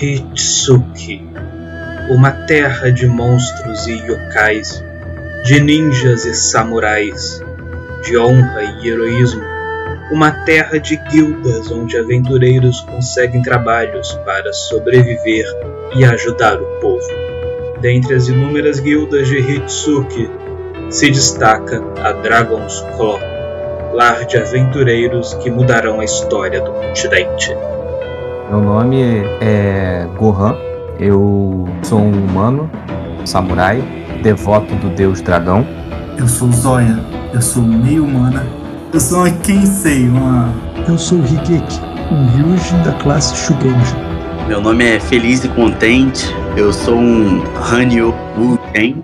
Hitsuki, 0.00 1.22
uma 2.08 2.30
terra 2.30 2.90
de 2.90 3.06
monstros 3.06 3.86
e 3.86 3.92
yokais, 3.92 4.82
de 5.44 5.60
ninjas 5.60 6.24
e 6.24 6.34
samurais, 6.34 7.40
de 8.02 8.16
honra 8.16 8.62
e 8.62 8.88
heroísmo, 8.88 9.42
uma 10.10 10.30
terra 10.44 10.78
de 10.78 10.96
guildas 10.96 11.70
onde 11.70 11.98
aventureiros 11.98 12.80
conseguem 12.80 13.42
trabalhos 13.42 14.12
para 14.24 14.52
sobreviver 14.52 15.44
e 15.94 16.04
ajudar 16.04 16.60
o 16.60 16.66
povo. 16.80 17.06
Dentre 17.80 18.14
as 18.14 18.28
inúmeras 18.28 18.80
guildas 18.80 19.28
de 19.28 19.38
Hitsuki, 19.38 20.28
se 20.90 21.10
destaca 21.10 21.82
a 22.02 22.12
Dragon's 22.12 22.80
Claw, 22.96 23.20
lar 23.92 24.24
de 24.24 24.38
aventureiros 24.38 25.34
que 25.34 25.50
mudarão 25.50 26.00
a 26.00 26.04
história 26.04 26.60
do 26.62 26.72
continente. 26.72 27.54
Meu 28.48 28.60
nome 28.60 29.02
é 29.40 30.06
Gohan, 30.18 30.54
eu 30.98 31.68
sou 31.82 32.00
um 32.00 32.10
humano, 32.10 32.70
samurai, 33.24 33.82
devoto 34.22 34.74
do 34.76 34.90
deus 34.90 35.20
dragão. 35.20 35.66
Eu 36.18 36.28
sou 36.28 36.50
Zoya, 36.52 36.98
eu 37.32 37.40
sou 37.40 37.62
meio 37.62 38.04
humana. 38.04 38.44
Eu 38.92 39.00
sou 39.00 39.20
uma 39.20 39.30
Kensei, 39.30 40.08
uma. 40.08 40.48
Eu 40.86 40.98
sou 40.98 41.18
o 41.18 41.24
Higeki, 41.24 41.80
um 42.10 42.26
Ryujin 42.28 42.82
da 42.82 42.92
classe 42.92 43.34
Shugenja. 43.36 43.96
Meu 44.46 44.60
nome 44.60 44.84
é 44.84 45.00
Feliz 45.00 45.44
e 45.44 45.48
Contente, 45.48 46.26
eu 46.56 46.72
sou 46.72 46.96
um 46.96 47.42
Hanyo 47.56 48.14
Wu-Ten. 48.36 49.02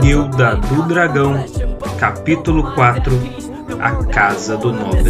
Guilda 0.00 0.56
do 0.56 0.82
Dragão, 0.82 1.44
capítulo 1.98 2.72
4 2.74 3.12
A 3.80 4.04
Casa 4.06 4.56
do 4.56 4.72
Nobre. 4.72 5.02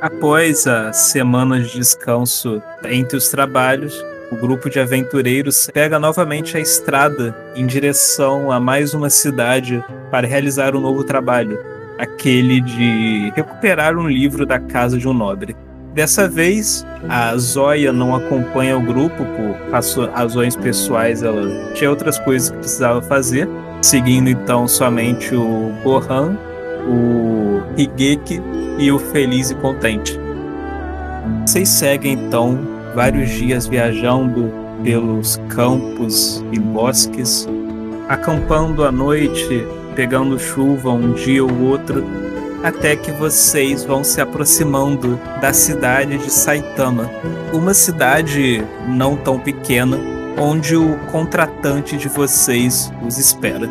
Após 0.00 0.66
as 0.66 0.96
semanas 0.96 1.70
de 1.70 1.78
descanso 1.78 2.62
entre 2.84 3.18
os 3.18 3.28
trabalhos, 3.28 4.02
o 4.30 4.36
grupo 4.36 4.70
de 4.70 4.78
aventureiros 4.78 5.68
pega 5.72 5.98
novamente 5.98 6.56
a 6.56 6.60
estrada 6.60 7.36
em 7.54 7.66
direção 7.66 8.50
a 8.52 8.60
mais 8.60 8.94
uma 8.94 9.10
cidade 9.10 9.84
para 10.10 10.26
realizar 10.26 10.76
um 10.76 10.80
novo 10.80 11.02
trabalho, 11.02 11.58
aquele 11.98 12.60
de 12.60 13.32
recuperar 13.34 13.98
um 13.98 14.08
livro 14.08 14.46
da 14.46 14.60
casa 14.60 14.96
de 14.96 15.08
um 15.08 15.12
nobre. 15.12 15.56
Dessa 15.92 16.28
vez, 16.28 16.86
a 17.08 17.36
Zoya 17.36 17.92
não 17.92 18.14
acompanha 18.14 18.78
o 18.78 18.80
grupo 18.80 19.24
por 19.24 20.10
razões 20.12 20.54
pessoais, 20.54 21.24
ela 21.24 21.72
tinha 21.74 21.90
outras 21.90 22.16
coisas 22.20 22.50
que 22.50 22.58
precisava 22.58 23.02
fazer, 23.02 23.48
seguindo 23.82 24.30
então 24.30 24.68
somente 24.68 25.34
o 25.34 25.72
Gohan, 25.82 26.38
o 26.86 27.60
Higeki 27.76 28.40
e 28.78 28.92
o 28.92 28.98
Feliz 29.00 29.50
e 29.50 29.56
Contente. 29.56 30.18
Vocês 31.44 31.68
seguem 31.68 32.12
então 32.12 32.79
vários 32.94 33.30
dias 33.30 33.66
viajando 33.66 34.52
pelos 34.82 35.40
campos 35.48 36.44
e 36.52 36.58
bosques, 36.58 37.46
acampando 38.08 38.84
à 38.84 38.90
noite, 38.90 39.66
pegando 39.94 40.38
chuva 40.38 40.90
um 40.90 41.12
dia 41.12 41.44
ou 41.44 41.60
outro, 41.62 42.04
até 42.62 42.94
que 42.94 43.10
vocês 43.12 43.84
vão 43.84 44.04
se 44.04 44.20
aproximando 44.20 45.18
da 45.40 45.52
cidade 45.52 46.18
de 46.18 46.30
Saitama, 46.30 47.10
uma 47.52 47.72
cidade 47.72 48.62
não 48.88 49.16
tão 49.16 49.38
pequena, 49.38 49.98
onde 50.38 50.76
o 50.76 50.96
contratante 51.10 51.96
de 51.96 52.08
vocês 52.08 52.92
os 53.06 53.18
espera. 53.18 53.68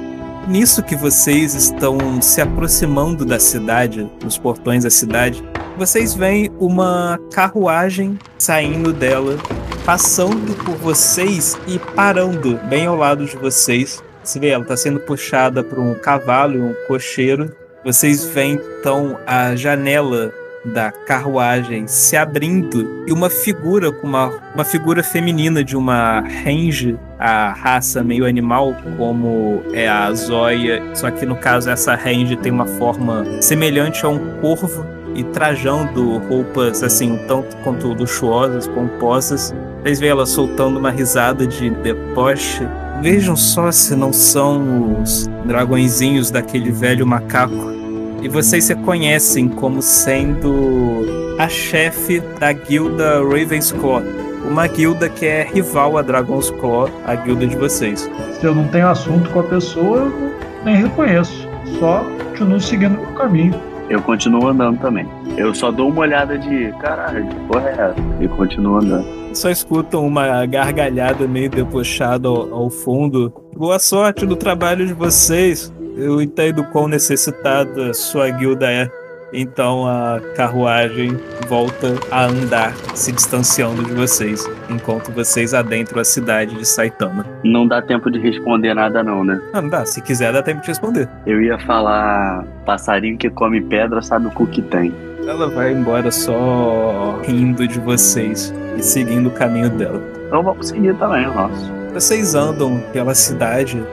Nisso 0.48 0.82
que 0.82 0.96
vocês 0.96 1.54
estão 1.54 2.22
se 2.22 2.42
aproximando 2.42 3.24
da 3.24 3.40
cidade, 3.40 4.10
nos 4.24 4.38
portões 4.38 4.84
da 4.84 4.90
cidade, 4.90 5.44
vocês 5.80 6.14
veem 6.14 6.52
uma 6.60 7.18
carruagem 7.32 8.20
saindo 8.38 8.92
dela, 8.92 9.38
passando 9.86 10.54
por 10.66 10.76
vocês 10.76 11.58
e 11.66 11.80
parando 11.80 12.60
bem 12.68 12.86
ao 12.86 12.98
lado 12.98 13.26
de 13.26 13.38
vocês. 13.38 14.04
Você 14.22 14.42
vê, 14.42 14.50
ela 14.50 14.64
está 14.64 14.76
sendo 14.76 15.00
puxada 15.00 15.64
por 15.64 15.80
um 15.80 15.94
cavalo 15.94 16.62
um 16.62 16.76
cocheiro. 16.86 17.56
Vocês 17.82 18.26
veem 18.26 18.60
então 18.80 19.18
a 19.26 19.56
janela 19.56 20.34
da 20.66 20.92
carruagem 20.92 21.88
se 21.88 22.18
abrindo 22.18 23.06
e 23.08 23.14
uma 23.14 23.30
figura 23.30 23.90
com 23.90 24.06
uma, 24.06 24.38
uma 24.54 24.66
figura 24.66 25.02
feminina 25.02 25.64
de 25.64 25.78
uma 25.78 26.20
range, 26.44 27.00
a 27.18 27.54
raça 27.54 28.04
meio 28.04 28.26
animal, 28.26 28.76
como 28.98 29.64
é 29.72 29.88
a 29.88 30.14
Zoya, 30.14 30.84
só 30.94 31.10
que 31.10 31.26
no 31.26 31.38
caso 31.38 31.70
essa 31.70 31.96
range 31.96 32.36
tem 32.36 32.52
uma 32.52 32.66
forma 32.66 33.26
semelhante 33.42 34.06
a 34.06 34.10
um 34.10 34.42
corvo 34.42 34.99
e 35.16 35.24
trajando 35.24 36.18
roupas 36.20 36.84
assim, 36.84 37.20
tanto 37.28 37.56
quanto 37.58 37.88
luxuosas, 37.94 38.68
pomposas. 38.68 39.54
Vocês 39.84 40.00
veem 40.00 40.12
ela 40.12 40.26
soltando 40.26 40.78
uma 40.78 40.92
risada 40.92 41.48
de 41.48 41.70
deboche. 41.70 42.68
Vejam 43.02 43.36
só 43.36 43.72
se 43.72 43.96
não 43.96 44.12
são 44.12 45.02
os 45.02 45.28
dragõezinhos 45.46 46.30
daquele 46.30 46.72
velho 46.72 47.08
macaco 47.08 47.80
e 48.22 48.28
vocês 48.28 48.66
se 48.66 48.76
conhecem 48.76 49.48
como 49.48 49.82
sendo 49.82 51.06
a 51.40 51.48
chefe 51.48 52.20
da 52.40 52.52
guilda 52.52 53.22
Raven's 53.24 53.72
Claw, 53.72 54.02
uma 54.50 54.68
guilda 54.68 55.08
que 55.08 55.26
é 55.26 55.44
rival 55.44 55.98
a 55.98 56.02
Dragon's 56.02 56.50
Claw, 56.52 56.90
a 57.06 57.16
guilda 57.16 57.48
de 57.48 57.56
vocês. 57.56 58.10
Se 58.40 58.46
eu 58.46 58.54
não 58.54 58.68
tenho 58.68 58.88
assunto 58.88 59.30
com 59.30 59.40
a 59.40 59.44
pessoa, 59.44 60.00
eu 60.00 60.32
nem 60.66 60.76
reconheço. 60.76 61.48
Só 61.80 62.04
continuo 62.30 62.60
seguindo 62.60 62.98
o 62.98 63.06
meu 63.06 63.14
caminho. 63.14 63.69
Eu 63.90 64.02
continuo 64.04 64.48
andando 64.48 64.80
também. 64.80 65.08
Eu 65.36 65.54
só 65.54 65.72
dou 65.72 65.90
uma 65.90 66.02
olhada 66.02 66.38
de 66.38 66.72
caralho, 66.80 67.28
que 67.28 67.36
porra 67.48 67.70
é 67.70 67.74
essa? 67.74 67.96
E 68.22 68.28
continuo 68.28 68.78
andando. 68.78 69.06
Só 69.34 69.50
escutam 69.50 70.06
uma 70.06 70.46
gargalhada 70.46 71.28
meio 71.28 71.50
debochada 71.50 72.28
ao, 72.28 72.54
ao 72.54 72.70
fundo. 72.70 73.34
Boa 73.56 73.80
sorte 73.80 74.26
no 74.26 74.36
trabalho 74.36 74.86
de 74.86 74.94
vocês. 74.94 75.74
Eu 75.96 76.22
entendo 76.22 76.64
quão 76.66 76.88
necessitada 76.88 77.94
sua 77.94 78.30
guilda 78.30 78.72
é. 78.72 78.90
Então 79.32 79.88
a 79.88 80.20
carruagem 80.36 81.18
volta 81.48 81.96
a 82.12 82.26
andar, 82.26 82.74
se 82.96 83.12
distanciando 83.12 83.84
de 83.84 83.94
vocês, 83.94 84.50
enquanto 84.70 85.12
vocês 85.12 85.54
adentram 85.54 86.02
a 86.02 86.04
cidade 86.04 86.56
de 86.56 86.66
Saitama. 86.66 87.26
Não 87.44 87.68
dá 87.68 87.82
tempo 87.82 88.10
de 88.10 88.20
responder 88.20 88.74
nada, 88.74 89.04
não, 89.04 89.24
né? 89.24 89.40
Ah, 89.54 89.62
não 89.62 89.70
dá. 89.70 89.86
Se 89.86 90.02
quiser, 90.02 90.34
dá 90.34 90.42
tempo 90.42 90.62
de 90.62 90.68
responder. 90.68 91.08
Eu 91.26 91.42
ia 91.42 91.60
falar: 91.60 92.44
passarinho 92.66 93.18
que 93.18 93.30
come 93.30 93.62
pedra 93.62 94.02
sabe 94.02 94.28
o 94.28 94.32
cu 94.32 94.48
que 94.48 94.62
tem. 94.62 94.94
Ela 95.28 95.48
vai 95.48 95.74
embora 95.74 96.12
só 96.12 97.20
rindo 97.24 97.68
de 97.68 97.80
vocês 97.80 98.54
e 98.78 98.82
seguindo 98.82 99.28
o 99.28 99.32
caminho 99.32 99.70
dela. 99.70 100.02
Então 100.28 100.42
vamos 100.42 100.70
seguir 100.70 100.96
também 100.96 101.28
o 101.28 101.34
nosso. 101.34 101.72
Vocês 101.94 102.34
andam 102.34 102.80
pela 102.94 103.14
cidade 103.14 103.84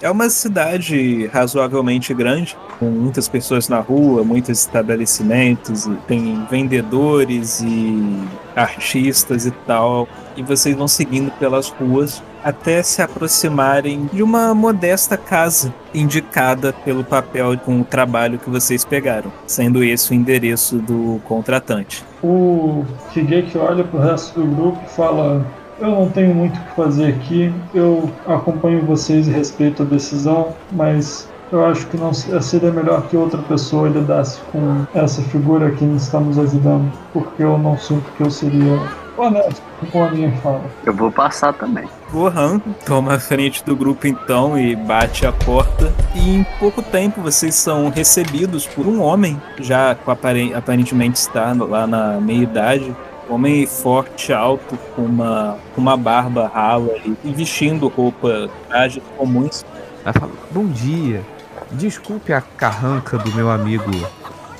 é 0.00 0.10
uma 0.10 0.28
cidade 0.28 1.26
razoavelmente 1.28 2.12
grande, 2.12 2.56
com 2.78 2.86
muitas 2.86 3.28
pessoas 3.28 3.68
na 3.68 3.80
rua, 3.80 4.22
muitos 4.22 4.60
estabelecimentos, 4.60 5.88
tem 6.06 6.46
vendedores 6.50 7.60
e 7.60 8.22
artistas 8.54 9.46
e 9.46 9.50
tal. 9.50 10.06
E 10.36 10.42
vocês 10.42 10.76
vão 10.76 10.86
seguindo 10.86 11.30
pelas 11.38 11.68
ruas 11.70 12.22
até 12.44 12.82
se 12.82 13.02
aproximarem 13.02 14.08
de 14.12 14.22
uma 14.22 14.54
modesta 14.54 15.16
casa 15.16 15.74
indicada 15.92 16.72
pelo 16.72 17.02
papel 17.02 17.58
com 17.58 17.80
o 17.80 17.84
trabalho 17.84 18.38
que 18.38 18.48
vocês 18.48 18.84
pegaram, 18.84 19.32
sendo 19.46 19.82
esse 19.82 20.12
o 20.12 20.14
endereço 20.14 20.76
do 20.78 21.20
contratante. 21.24 22.04
O 22.22 22.84
Higeki 23.14 23.58
olha 23.58 23.82
pro 23.82 23.98
resto 23.98 24.40
do 24.40 24.46
grupo 24.46 24.80
e 24.86 24.90
fala: 24.90 25.44
eu 25.78 25.90
não 25.90 26.08
tenho 26.08 26.34
muito 26.34 26.58
o 26.58 26.62
que 26.64 26.76
fazer 26.76 27.08
aqui. 27.08 27.52
Eu 27.74 28.10
acompanho 28.26 28.84
vocês 28.84 29.28
e 29.28 29.30
respeito 29.30 29.82
a 29.82 29.86
decisão, 29.86 30.54
mas 30.72 31.28
eu 31.52 31.64
acho 31.64 31.86
que 31.86 31.96
não 31.96 32.12
seria 32.12 32.72
melhor 32.72 33.02
que 33.08 33.16
outra 33.16 33.40
pessoa 33.42 33.88
lidasse 33.88 34.40
com 34.52 34.84
essa 34.94 35.22
figura 35.22 35.70
que 35.70 35.84
estamos 35.84 36.38
ajudando, 36.38 36.92
porque 37.12 37.42
eu 37.42 37.56
não 37.56 37.78
sinto 37.78 38.10
que 38.16 38.22
eu 38.22 38.30
seria 38.30 38.80
honesto 39.16 39.62
com 39.92 40.04
a 40.04 40.10
minha 40.10 40.30
fala. 40.38 40.64
Eu 40.84 40.92
vou 40.92 41.10
passar 41.10 41.52
também. 41.54 41.88
Gohan 42.12 42.58
toma 42.84 43.14
a 43.14 43.18
frente 43.18 43.64
do 43.64 43.76
grupo 43.76 44.06
então 44.06 44.58
e 44.58 44.74
bate 44.74 45.24
a 45.24 45.32
porta. 45.32 45.92
E 46.14 46.36
em 46.36 46.46
pouco 46.58 46.82
tempo 46.82 47.22
vocês 47.22 47.54
são 47.54 47.88
recebidos 47.88 48.66
por 48.66 48.86
um 48.86 49.00
homem, 49.00 49.40
já 49.60 49.96
aparentemente 50.06 51.18
está 51.18 51.52
lá 51.52 51.86
na 51.86 52.20
meia 52.20 52.42
idade, 52.42 52.96
Homem 53.28 53.66
forte, 53.66 54.32
alto, 54.32 54.78
com 54.94 55.02
uma, 55.02 55.58
com 55.74 55.80
uma 55.80 55.96
barba 55.96 56.46
rala 56.46 56.96
e, 57.04 57.32
vestindo 57.32 57.88
roupa, 57.88 58.48
trajes 58.68 59.02
comuns. 59.16 59.64
Ela 60.04 60.12
fala: 60.12 60.32
Bom 60.50 60.66
dia. 60.66 61.24
Desculpe 61.72 62.32
a 62.32 62.40
carranca 62.40 63.18
do 63.18 63.32
meu 63.32 63.50
amigo 63.50 63.90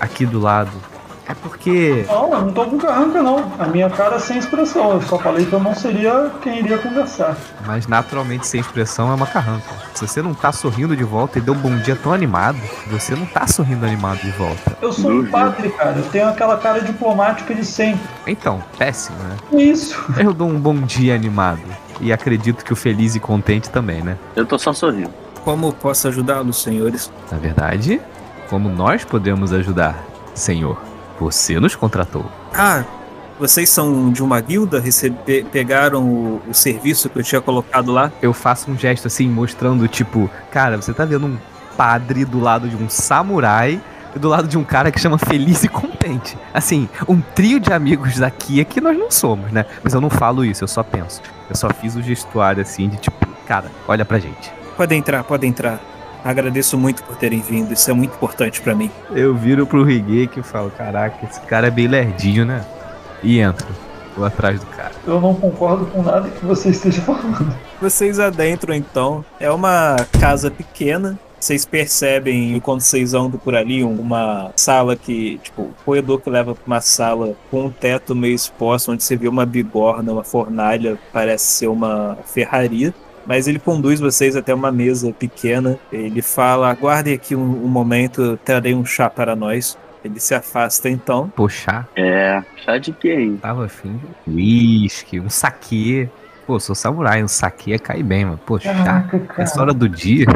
aqui 0.01 0.27
do 0.27 0.41
lado. 0.41 0.73
É 1.29 1.35
porque. 1.35 2.05
Não, 2.09 2.33
eu 2.33 2.41
não 2.43 2.53
tô 2.53 2.65
com 2.67 2.79
carranca, 2.79 3.23
não. 3.23 3.53
A 3.59 3.67
minha 3.67 3.91
cara 3.91 4.17
é 4.17 4.19
sem 4.19 4.39
expressão. 4.39 4.93
Eu 4.93 5.03
só 5.03 5.19
falei 5.19 5.45
que 5.45 5.53
eu 5.53 5.61
não 5.61 5.75
seria 5.75 6.31
quem 6.41 6.61
iria 6.61 6.79
conversar. 6.79 7.37
Mas 7.67 7.87
naturalmente 7.89 8.47
sem 8.47 8.61
expressão 8.61 9.11
é 9.11 9.15
uma 9.15 9.27
carranca. 9.27 9.67
Se 9.95 10.07
você 10.07 10.23
não 10.23 10.35
tá 10.35 10.53
sorrindo 10.53 10.97
de 10.97 11.03
volta 11.03 11.39
e 11.39 11.41
deu 11.41 11.55
um 11.55 11.59
bom 11.59 11.77
dia 11.79 11.97
tão 11.97 12.13
animado, 12.13 12.59
você 12.87 13.17
não 13.17 13.27
tá 13.27 13.47
sorrindo 13.47 13.85
animado 13.85 14.21
de 14.21 14.31
volta. 14.33 14.77
Eu 14.81 14.93
sou 14.93 15.11
um 15.11 15.27
padre, 15.27 15.69
cara. 15.71 15.97
Eu 15.97 16.05
tenho 16.11 16.29
aquela 16.29 16.57
cara 16.59 16.81
diplomática 16.81 17.55
de 17.55 17.65
sempre. 17.65 18.07
Então, 18.27 18.63
péssimo, 18.79 19.19
né? 19.19 19.61
Isso. 19.61 20.05
Eu 20.19 20.33
dou 20.33 20.49
um 20.49 20.61
bom 20.61 20.81
dia 20.81 21.15
animado. 21.15 21.63
E 22.01 22.13
acredito 22.13 22.65
que 22.65 22.73
o 22.73 22.77
feliz 22.77 23.17
e 23.17 23.21
contente 23.21 23.71
também, 23.71 24.03
né? 24.03 24.17
Eu 24.37 24.47
tô 24.47 24.59
só 24.59 24.73
sorrindo. 24.73 25.11
Como 25.43 25.73
posso 25.73 26.09
ajudá-los, 26.09 26.63
senhores? 26.63 27.11
Na 27.31 27.39
verdade, 27.39 28.01
como 28.49 28.69
nós 28.69 29.05
podemos 29.05 29.53
ajudar, 29.53 30.05
senhor? 30.35 30.77
Você 31.19 31.59
nos 31.59 31.75
contratou. 31.75 32.25
Ah, 32.53 32.85
vocês 33.39 33.69
são 33.69 34.11
de 34.11 34.23
uma 34.23 34.41
guilda? 34.41 34.81
Recebe, 34.81 35.45
pegaram 35.53 36.03
o, 36.03 36.43
o 36.49 36.55
serviço 36.55 37.09
que 37.09 37.19
eu 37.19 37.23
tinha 37.23 37.41
colocado 37.41 37.93
lá? 37.93 38.11
Eu 38.23 38.33
faço 38.33 38.71
um 38.71 38.79
gesto 38.79 39.07
assim, 39.07 39.29
mostrando, 39.29 39.87
tipo, 39.89 40.31
cara, 40.51 40.77
você 40.77 40.93
tá 40.93 41.05
vendo 41.05 41.27
um 41.27 41.39
padre 41.77 42.25
do 42.25 42.41
lado 42.41 42.69
de 42.69 42.77
um 42.77 42.89
samurai 42.89 43.81
e 44.15 44.19
do 44.19 44.29
lado 44.29 44.49
de 44.49 44.57
um 44.57 44.65
cara 44.65 44.91
que 44.91 44.99
chama 44.99 45.19
Feliz 45.19 45.65
e 45.65 45.69
Contente. 45.69 46.39
Assim, 46.55 46.89
um 47.07 47.21
trio 47.21 47.61
de 47.61 47.73
amigos 47.73 48.17
daqui 48.19 48.61
é 48.61 48.65
que 48.65 48.81
nós 48.81 48.97
não 48.97 49.11
somos, 49.11 49.53
né? 49.53 49.67
Mas 49.85 49.93
eu 49.93 50.01
não 50.01 50.09
falo 50.09 50.45
isso, 50.45 50.65
eu 50.65 50.69
só 50.69 50.83
penso. 50.83 51.21
Eu 51.51 51.55
só 51.55 51.69
fiz 51.71 51.95
o 51.95 52.03
gestuário 52.03 52.63
assim 52.63 52.89
de 52.89 52.97
tipo, 52.97 53.27
cara, 53.47 53.71
olha 53.87 54.05
pra 54.05 54.19
gente. 54.19 54.51
Pode 54.77 54.95
entrar, 54.95 55.23
pode 55.25 55.47
entrar. 55.47 55.79
Agradeço 56.27 56.77
muito 56.77 57.05
por 57.05 57.17
terem 57.17 57.41
vindo, 57.41 57.73
isso 57.73 57.89
é 57.89 57.95
muito 57.95 58.15
importante 58.17 58.61
pra 58.61 58.75
mim. 58.75 58.91
Eu 59.13 59.33
viro 59.35 59.65
pro 59.65 59.85
Rigeki 59.85 60.41
e 60.41 60.43
falo, 60.43 60.71
caraca, 60.77 61.25
esse 61.25 61.41
cara 61.43 61.69
é 61.69 61.71
bem 61.71 61.87
lerdinho, 61.87 62.45
né? 62.45 62.65
E 63.23 63.39
entro. 63.39 63.69
Vou 64.17 64.25
atrás 64.27 64.59
do 64.59 64.67
cara. 64.67 64.93
Eu 65.07 65.21
não 65.21 65.35
concordo 65.35 65.87
com 65.87 66.03
nada 66.03 66.29
que 66.29 66.45
você 66.45 66.71
esteja 66.71 67.01
falando. 67.03 67.55
Vocês 67.81 68.19
adentram 68.19 68.75
então. 68.75 69.25
É 69.39 69.51
uma 69.51 69.95
casa 70.19 70.51
pequena. 70.51 71.19
Vocês 71.39 71.65
percebem 71.67 72.59
quando 72.61 72.81
vocês 72.81 73.13
andam 73.15 73.39
por 73.39 73.55
ali 73.55 73.85
um- 73.85 74.01
uma 74.01 74.51
sala 74.57 74.97
que, 74.97 75.39
tipo, 75.45 75.63
o 75.63 75.75
corredor 75.85 76.19
que 76.21 76.31
leva 76.31 76.55
pra 76.55 76.65
uma 76.67 76.81
sala 76.81 77.35
com 77.51 77.67
um 77.67 77.71
teto 77.71 78.17
meio 78.17 78.35
exposto, 78.35 78.91
onde 78.91 79.05
você 79.05 79.17
vê 79.17 79.29
uma 79.29 79.45
bigorna, 79.47 80.13
uma 80.13 80.25
fornalha, 80.25 80.99
parece 81.13 81.45
ser 81.45 81.67
uma 81.69 82.17
ferraria. 82.25 82.93
Mas 83.27 83.49
ele 83.49 83.59
conduz 83.59 83.99
vocês 84.01 84.37
até 84.37 84.55
uma 84.55 84.71
mesa 84.71 85.13
pequena. 85.13 85.79
Ele 85.91 86.23
fala: 86.23 86.71
aguardem 86.71 87.15
aqui 87.15 87.35
um, 87.35 87.43
um 87.65 87.69
momento, 87.69 88.23
eu 88.23 88.37
trarei 88.37 88.75
um 88.75 88.85
chá 88.85 89.11
para 89.11 89.35
nós. 89.35 89.77
Ele 90.05 90.21
se 90.21 90.35
afasta 90.35 90.89
então. 90.89 91.29
Poxa, 91.35 91.87
É, 91.97 92.43
chá 92.65 92.79
de 92.79 92.95
hein? 93.05 93.39
tava 93.43 93.65
afim 93.65 94.01
de 94.27 94.33
uísque, 94.35 95.19
um 95.19 95.29
saque. 95.29 96.09
Pô, 96.47 96.61
sou 96.61 96.77
samurai, 96.77 97.25
um 97.25 97.29
saque 97.29 97.77
cai 97.81 98.05
bem, 98.05 98.25
mano. 98.25 98.39
Poxa, 98.47 98.73
Caraca, 98.73 99.17
essa 99.37 99.55
cara. 99.55 99.63
hora 99.63 99.75
do 99.75 99.89
dia. 99.89 100.27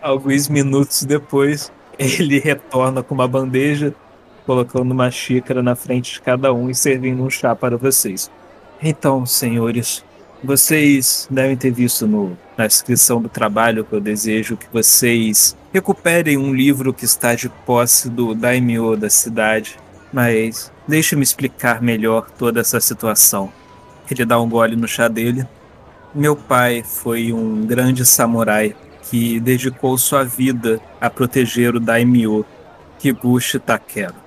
Alguns 0.00 0.48
minutos 0.48 1.02
depois, 1.02 1.72
ele 1.98 2.38
retorna 2.38 3.02
com 3.02 3.16
uma 3.16 3.26
bandeja, 3.26 3.92
colocando 4.46 4.92
uma 4.92 5.10
xícara 5.10 5.60
na 5.60 5.74
frente 5.74 6.12
de 6.14 6.20
cada 6.20 6.52
um 6.52 6.70
e 6.70 6.74
servindo 6.74 7.24
um 7.24 7.28
chá 7.28 7.56
para 7.56 7.76
vocês. 7.76 8.30
Então, 8.80 9.26
senhores, 9.26 10.04
vocês 10.42 11.26
devem 11.30 11.56
ter 11.56 11.70
visto 11.70 12.06
no, 12.06 12.36
na 12.56 12.66
descrição 12.66 13.20
do 13.20 13.28
trabalho 13.28 13.84
que 13.84 13.92
eu 13.92 14.00
desejo 14.00 14.56
que 14.56 14.66
vocês 14.72 15.56
recuperem 15.72 16.36
um 16.36 16.54
livro 16.54 16.92
que 16.92 17.04
está 17.04 17.34
de 17.34 17.48
posse 17.48 18.08
do 18.08 18.34
daimyo 18.34 18.96
da 18.96 19.10
cidade. 19.10 19.78
Mas 20.12 20.72
deixe-me 20.86 21.22
explicar 21.22 21.82
melhor 21.82 22.30
toda 22.30 22.60
essa 22.60 22.80
situação. 22.80 23.52
Ele 24.10 24.24
dá 24.24 24.40
um 24.40 24.48
gole 24.48 24.76
no 24.76 24.86
chá 24.86 25.08
dele. 25.08 25.46
Meu 26.14 26.36
pai 26.36 26.82
foi 26.82 27.32
um 27.32 27.66
grande 27.66 28.06
samurai 28.06 28.74
que 29.10 29.38
dedicou 29.40 29.98
sua 29.98 30.24
vida 30.24 30.80
a 31.00 31.10
proteger 31.10 31.74
o 31.76 31.80
daimyo 31.80 32.44
Kiguchi 32.98 33.58
Takero. 33.58 34.25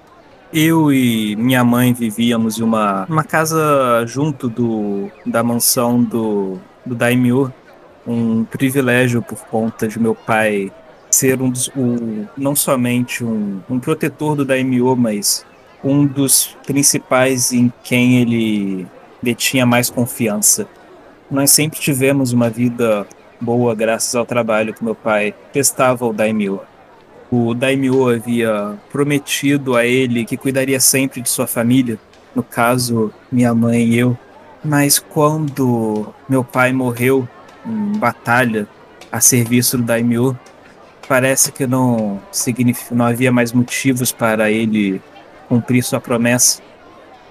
Eu 0.52 0.92
e 0.92 1.36
minha 1.36 1.64
mãe 1.64 1.94
vivíamos 1.94 2.58
em 2.58 2.64
uma, 2.64 3.06
uma 3.06 3.24
casa 3.24 4.04
junto 4.08 4.50
do, 4.50 5.12
da 5.24 5.44
mansão 5.44 6.04
do, 6.04 6.60
do 6.84 6.96
daimyo, 6.96 7.54
um 8.06 8.44
privilégio 8.46 9.22
por 9.22 9.46
conta 9.46 9.88
de 9.88 10.00
meu 10.00 10.16
pai 10.16 10.72
ser 11.12 11.40
um 11.40 11.52
dos, 11.52 11.68
o, 11.70 12.28
não 12.36 12.56
somente 12.56 13.24
um, 13.24 13.62
um 13.70 13.80
protetor 13.80 14.36
do 14.36 14.44
daimyo, 14.44 14.96
mas 14.96 15.46
um 15.84 16.06
dos 16.06 16.58
principais 16.66 17.54
em 17.54 17.72
quem 17.84 18.18
ele 18.18 18.88
detinha 19.22 19.68
mais 19.68 19.90
confiança. 19.90 20.68
Nós 21.30 21.52
sempre 21.52 21.80
tivemos 21.80 22.34
uma 22.34 22.50
vida 22.50 23.06
boa 23.40 23.76
graças 23.76 24.16
ao 24.16 24.26
trabalho 24.26 24.74
que 24.74 24.84
meu 24.84 24.96
pai 24.96 25.34
prestava 25.54 26.06
ao 26.06 26.14
daimyo. 26.14 26.62
O 27.32 27.54
daimyo 27.54 28.10
havia 28.10 28.76
prometido 28.92 29.76
a 29.76 29.86
ele 29.86 30.26
que 30.26 30.36
cuidaria 30.36 30.80
sempre 30.80 31.22
de 31.22 31.30
sua 31.30 31.46
família, 31.46 32.00
no 32.36 32.42
caso, 32.42 33.14
minha 33.32 33.54
mãe 33.54 33.84
e 33.84 34.00
eu. 34.00 34.18
Mas 34.64 34.98
quando 34.98 36.14
meu 36.28 36.44
pai 36.44 36.74
morreu 36.74 37.28
em 37.66 37.98
batalha 38.00 38.68
a 39.12 39.22
serviço 39.22 39.78
do 39.78 39.84
daimyo, 39.84 40.38
parece 41.08 41.52
que 41.52 41.68
não, 41.68 42.20
não 42.92 43.06
havia 43.06 43.32
mais 43.32 43.52
motivos 43.52 44.12
para 44.12 44.50
ele 44.50 45.02
cumprir 45.48 45.84
sua 45.84 46.00
promessa. 46.00 46.62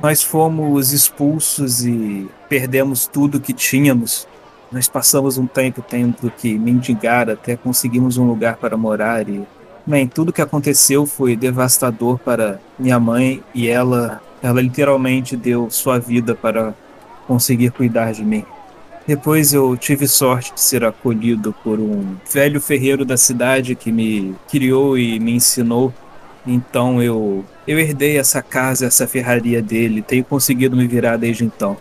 Nós 0.01 0.23
fomos 0.23 0.93
expulsos 0.93 1.85
e 1.85 2.29
perdemos 2.49 3.09
tudo 3.09 3.41
que 3.41 3.53
tínhamos. 3.53 4.29
Nós 4.71 4.87
passamos 4.87 5.39
um 5.39 5.47
tempo 5.47 5.83
tendo 5.83 6.31
que 6.31 6.57
mendigar 6.57 7.29
até 7.29 7.57
conseguimos 7.57 8.17
um 8.17 8.27
lugar 8.27 8.57
para 8.57 8.77
morar 8.77 9.29
e 9.29 9.45
Bem, 9.89 10.07
tudo 10.07 10.35
que 10.35 10.43
aconteceu 10.43 11.07
foi 11.07 11.35
devastador 11.35 12.19
para 12.19 12.61
minha 12.79 13.01
mãe 13.01 13.43
e 13.55 13.69
ela, 13.69 14.21
ela 14.43 14.61
literalmente 14.61 15.35
deu 15.35 15.71
sua 15.71 15.99
vida 15.99 16.35
para 16.35 16.75
conseguir 17.27 17.71
cuidar 17.71 18.13
de 18.13 18.23
mim. 18.23 18.45
Depois 19.07 19.55
eu 19.55 19.75
tive 19.79 20.07
sorte 20.07 20.53
de 20.53 20.61
ser 20.61 20.85
acolhido 20.85 21.55
por 21.65 21.81
um 21.81 22.17
velho 22.31 22.61
ferreiro 22.61 23.03
da 23.03 23.17
cidade 23.17 23.75
que 23.75 23.91
me 23.91 24.37
criou 24.51 24.99
e 24.99 25.19
me 25.19 25.33
ensinou. 25.33 25.91
Então 26.47 27.03
eu 27.03 27.43
eu 27.67 27.79
herdei 27.79 28.19
essa 28.19 28.43
casa, 28.43 28.85
essa 28.85 29.09
ferraria 29.09 29.63
dele, 29.63 30.03
tenho 30.03 30.23
conseguido 30.23 30.77
me 30.77 30.87
virar 30.87 31.17
desde 31.17 31.47
então. 31.47 31.79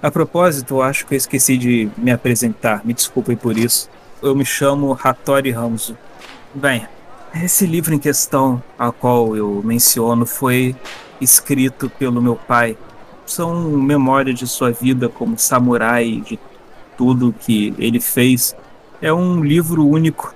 A 0.00 0.08
propósito, 0.08 0.80
acho 0.80 1.04
que 1.04 1.14
eu 1.14 1.18
esqueci 1.18 1.58
de 1.58 1.90
me 1.98 2.12
apresentar, 2.12 2.82
me 2.84 2.94
desculpem 2.94 3.36
por 3.36 3.58
isso. 3.58 3.90
Eu 4.22 4.36
me 4.36 4.44
chamo 4.44 4.96
Hattori 5.02 5.50
Ramzo. 5.50 5.98
Bem, 6.54 6.86
esse 7.34 7.66
livro 7.66 7.94
em 7.94 7.98
questão, 7.98 8.62
a 8.78 8.90
qual 8.90 9.36
eu 9.36 9.62
menciono, 9.64 10.26
foi 10.26 10.74
escrito 11.20 11.88
pelo 11.90 12.20
meu 12.20 12.36
pai. 12.36 12.76
São 13.26 13.70
memórias 13.70 14.38
de 14.38 14.46
sua 14.46 14.72
vida 14.72 15.08
como 15.08 15.38
samurai, 15.38 16.22
de 16.26 16.38
tudo 16.96 17.34
que 17.38 17.74
ele 17.78 18.00
fez. 18.00 18.56
É 19.00 19.12
um 19.12 19.42
livro 19.42 19.86
único. 19.86 20.34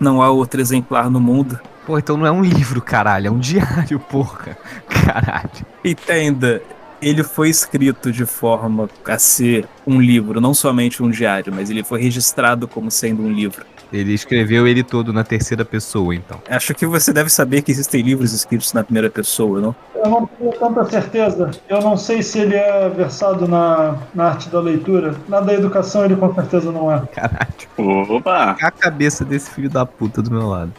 Não 0.00 0.20
há 0.20 0.30
outro 0.30 0.60
exemplar 0.60 1.08
no 1.08 1.20
mundo. 1.20 1.60
Pô, 1.86 1.98
então 1.98 2.16
não 2.16 2.26
é 2.26 2.32
um 2.32 2.42
livro, 2.42 2.80
caralho, 2.80 3.28
é 3.28 3.30
um 3.30 3.38
diário, 3.38 4.00
porra. 4.00 4.56
Caralho. 4.88 5.50
Entenda, 5.84 6.62
ele 7.00 7.22
foi 7.22 7.50
escrito 7.50 8.10
de 8.10 8.24
forma 8.24 8.88
a 9.06 9.18
ser 9.18 9.68
um 9.86 10.00
livro, 10.00 10.40
não 10.40 10.54
somente 10.54 11.02
um 11.02 11.10
diário, 11.10 11.52
mas 11.54 11.68
ele 11.68 11.84
foi 11.84 12.00
registrado 12.00 12.66
como 12.66 12.90
sendo 12.90 13.22
um 13.22 13.30
livro. 13.30 13.66
Ele 13.94 14.12
escreveu 14.12 14.66
ele 14.66 14.82
todo 14.82 15.12
na 15.12 15.22
terceira 15.22 15.64
pessoa, 15.64 16.12
então. 16.12 16.40
Acho 16.50 16.74
que 16.74 16.84
você 16.84 17.12
deve 17.12 17.30
saber 17.30 17.62
que 17.62 17.70
existem 17.70 18.02
livros 18.02 18.32
escritos 18.32 18.72
na 18.72 18.82
primeira 18.82 19.08
pessoa, 19.08 19.60
não? 19.60 19.76
Eu 19.94 20.10
não 20.10 20.26
tenho 20.26 20.50
tanta 20.52 20.84
certeza. 20.86 21.52
Eu 21.68 21.80
não 21.80 21.96
sei 21.96 22.20
se 22.20 22.40
ele 22.40 22.56
é 22.56 22.88
versado 22.88 23.46
na, 23.46 23.96
na 24.12 24.30
arte 24.30 24.48
da 24.48 24.60
leitura. 24.60 25.14
Na 25.28 25.40
da 25.40 25.54
educação 25.54 26.04
ele 26.04 26.16
com 26.16 26.34
certeza 26.34 26.72
não 26.72 26.92
é. 26.92 27.02
Caralho. 27.12 28.08
Opa! 28.10 28.56
A 28.60 28.70
cabeça 28.72 29.24
desse 29.24 29.52
filho 29.52 29.70
da 29.70 29.86
puta 29.86 30.20
do 30.20 30.28
meu 30.28 30.48
lado. 30.48 30.72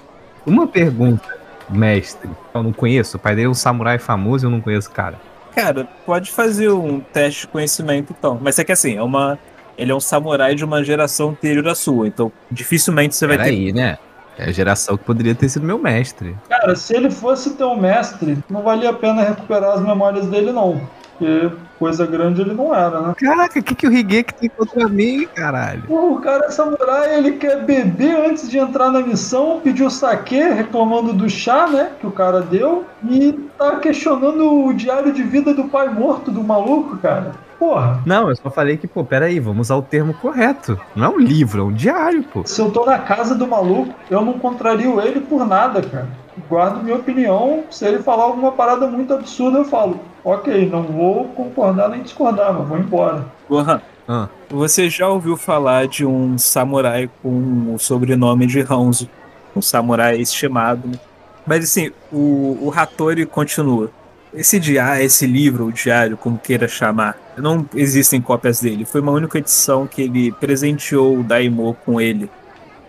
Uma 0.46 0.68
pergunta, 0.68 1.24
mestre. 1.70 2.30
Eu 2.54 2.64
não 2.64 2.74
conheço. 2.74 3.16
O 3.16 3.20
pai 3.20 3.34
dele 3.34 3.48
é 3.48 3.50
um 3.50 3.54
samurai 3.54 3.98
famoso 3.98 4.46
e 4.46 4.48
eu 4.48 4.52
não 4.52 4.60
conheço 4.60 4.90
o 4.90 4.92
cara. 4.92 5.16
Cara, 5.56 5.88
pode 6.06 6.34
fazer 6.34 6.70
um 6.70 7.00
teste 7.00 7.42
de 7.42 7.48
conhecimento 7.48 8.14
então. 8.18 8.38
Mas 8.42 8.60
é 8.60 8.64
que 8.66 8.74
assim, 8.74 8.98
é 8.98 9.02
uma. 9.02 9.40
Ele 9.78 9.92
é 9.92 9.96
um 9.96 10.00
samurai 10.00 10.56
de 10.56 10.64
uma 10.64 10.84
geração 10.84 11.30
anterior 11.30 11.68
à 11.68 11.76
sua, 11.76 12.08
então 12.08 12.32
dificilmente 12.52 13.16
você 13.16 13.28
vai 13.28 13.38
ter. 13.38 13.44
Peraí, 13.44 13.74
né? 13.74 13.98
É 14.38 14.50
a 14.50 14.52
geração 14.52 14.98
que 14.98 15.04
poderia 15.04 15.34
ter 15.34 15.48
sido 15.48 15.66
meu 15.66 15.80
mestre. 15.80 16.36
Cara, 16.50 16.76
se 16.76 16.94
ele 16.94 17.10
fosse 17.10 17.52
teu 17.52 17.76
mestre, 17.76 18.38
não 18.50 18.62
valia 18.62 18.90
a 18.90 18.94
pena 18.94 19.24
recuperar 19.24 19.76
as 19.76 19.82
memórias 19.82 20.28
dele, 20.28 20.52
não. 20.52 20.82
Porque 21.18 21.50
coisa 21.80 22.06
grande 22.06 22.42
ele 22.42 22.54
não 22.54 22.76
era, 22.76 23.00
né? 23.00 23.14
Caraca, 23.18 23.60
o 23.60 23.64
que, 23.64 23.74
que 23.74 23.88
o 23.88 23.92
Higeki 23.92 24.34
tem 24.34 24.50
contra 24.50 24.90
mim, 24.90 25.26
caralho? 25.34 25.84
Pô, 25.84 26.12
o 26.12 26.20
cara 26.20 26.48
é 26.48 26.52
samurai, 26.52 27.18
ele 27.18 27.34
quer 27.34 27.64
beber 27.64 28.18
antes 28.30 28.50
de 28.50 28.58
entrar 28.58 28.92
na 28.92 29.00
missão, 29.00 29.62
pediu 29.64 29.90
saque, 29.90 30.38
reclamando 30.38 31.14
do 31.14 31.30
chá, 31.30 31.68
né, 31.68 31.92
que 32.00 32.08
o 32.08 32.12
cara 32.12 32.42
deu, 32.42 32.86
e 33.10 33.32
tá 33.58 33.78
questionando 33.78 34.66
o 34.66 34.74
diário 34.74 35.14
de 35.14 35.24
vida 35.24 35.54
do 35.54 35.66
pai 35.66 35.88
morto 35.88 36.32
do 36.32 36.44
maluco, 36.44 36.98
cara. 36.98 37.32
Porra, 37.60 38.02
Não, 38.06 38.30
eu 38.30 38.36
só 38.36 38.50
falei 38.50 38.78
que, 38.78 38.88
pô, 38.88 39.04
peraí, 39.04 39.40
vamos 39.40 39.68
usar 39.68 39.76
o 39.78 39.82
termo 39.82 40.14
correto. 40.16 40.80
Não 40.96 41.06
é 41.06 41.10
um 41.10 41.18
livro, 41.20 41.62
é 41.62 41.64
um 41.66 41.72
diário, 41.74 42.24
pô. 42.24 42.42
se 42.46 42.60
eu 42.62 42.70
tô 42.72 42.86
na 42.86 43.00
casa 43.00 43.34
do 43.36 43.48
maluco, 43.48 43.94
eu 44.10 44.22
não 44.24 44.34
contrario 44.40 45.00
ele 45.02 45.22
por 45.22 45.46
nada, 45.48 45.82
cara. 45.82 46.08
Guardo 46.50 46.84
minha 46.84 46.98
opinião, 46.98 47.64
se 47.72 47.86
ele 47.86 48.00
falar 48.04 48.26
alguma 48.26 48.52
parada 48.52 48.88
muito 48.88 49.14
absurda, 49.14 49.60
eu 49.60 49.66
falo, 49.66 50.00
ok, 50.24 50.70
não 50.70 50.84
vou 50.84 51.26
concordar 51.30 51.88
nem 51.90 52.02
discordar, 52.04 52.54
mas 52.54 52.68
vou 52.68 52.78
embora. 52.78 53.26
Gohan, 53.50 53.82
Ah. 54.08 54.28
você 54.50 54.90
já 54.90 55.08
ouviu 55.08 55.38
falar 55.38 55.88
de 55.88 56.06
um 56.06 56.38
samurai 56.38 57.10
com 57.24 57.74
o 57.74 57.80
sobrenome 57.80 58.46
de 58.46 58.60
Hanzo? 58.60 59.10
Um 59.56 59.62
samurai 59.62 60.18
estimado. 60.18 60.88
né? 60.90 61.00
Mas 61.48 61.64
assim, 61.64 61.92
o, 62.12 62.58
o 62.62 62.74
Hattori 62.76 63.26
continua. 63.26 63.90
Esse 64.36 64.60
diário, 64.60 65.04
esse 65.04 65.26
livro, 65.26 65.68
o 65.68 65.72
diário, 65.72 66.18
como 66.18 66.38
queira 66.38 66.68
chamar, 66.68 67.18
não 67.38 67.68
existem 67.74 68.22
cópias 68.22 68.60
dele. 68.60 68.84
Foi 68.84 69.00
uma 69.00 69.14
única 69.14 69.38
edição 69.38 69.88
que 69.88 70.02
ele 70.02 70.32
presenteou 70.34 71.20
o 71.20 71.24
Daimyo 71.24 71.74
com 71.86 72.02
ele. 72.02 72.30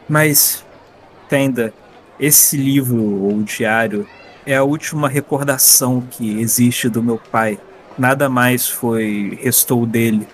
Mas, 0.09 0.65
Tenda, 1.29 1.73
esse 2.19 2.57
livro 2.57 3.01
ou 3.01 3.43
diário 3.43 4.09
é 4.45 4.57
a 4.57 4.65
última 4.65 5.09
recordação 5.09 6.03
que 6.11 6.41
existe 6.41 6.89
do 6.89 7.03
meu 7.03 7.21
pai. 7.31 7.61
Nada 7.97 8.29
mais 8.29 8.69
foi 8.69 9.39
restou 9.41 9.87
dele. 9.87 10.27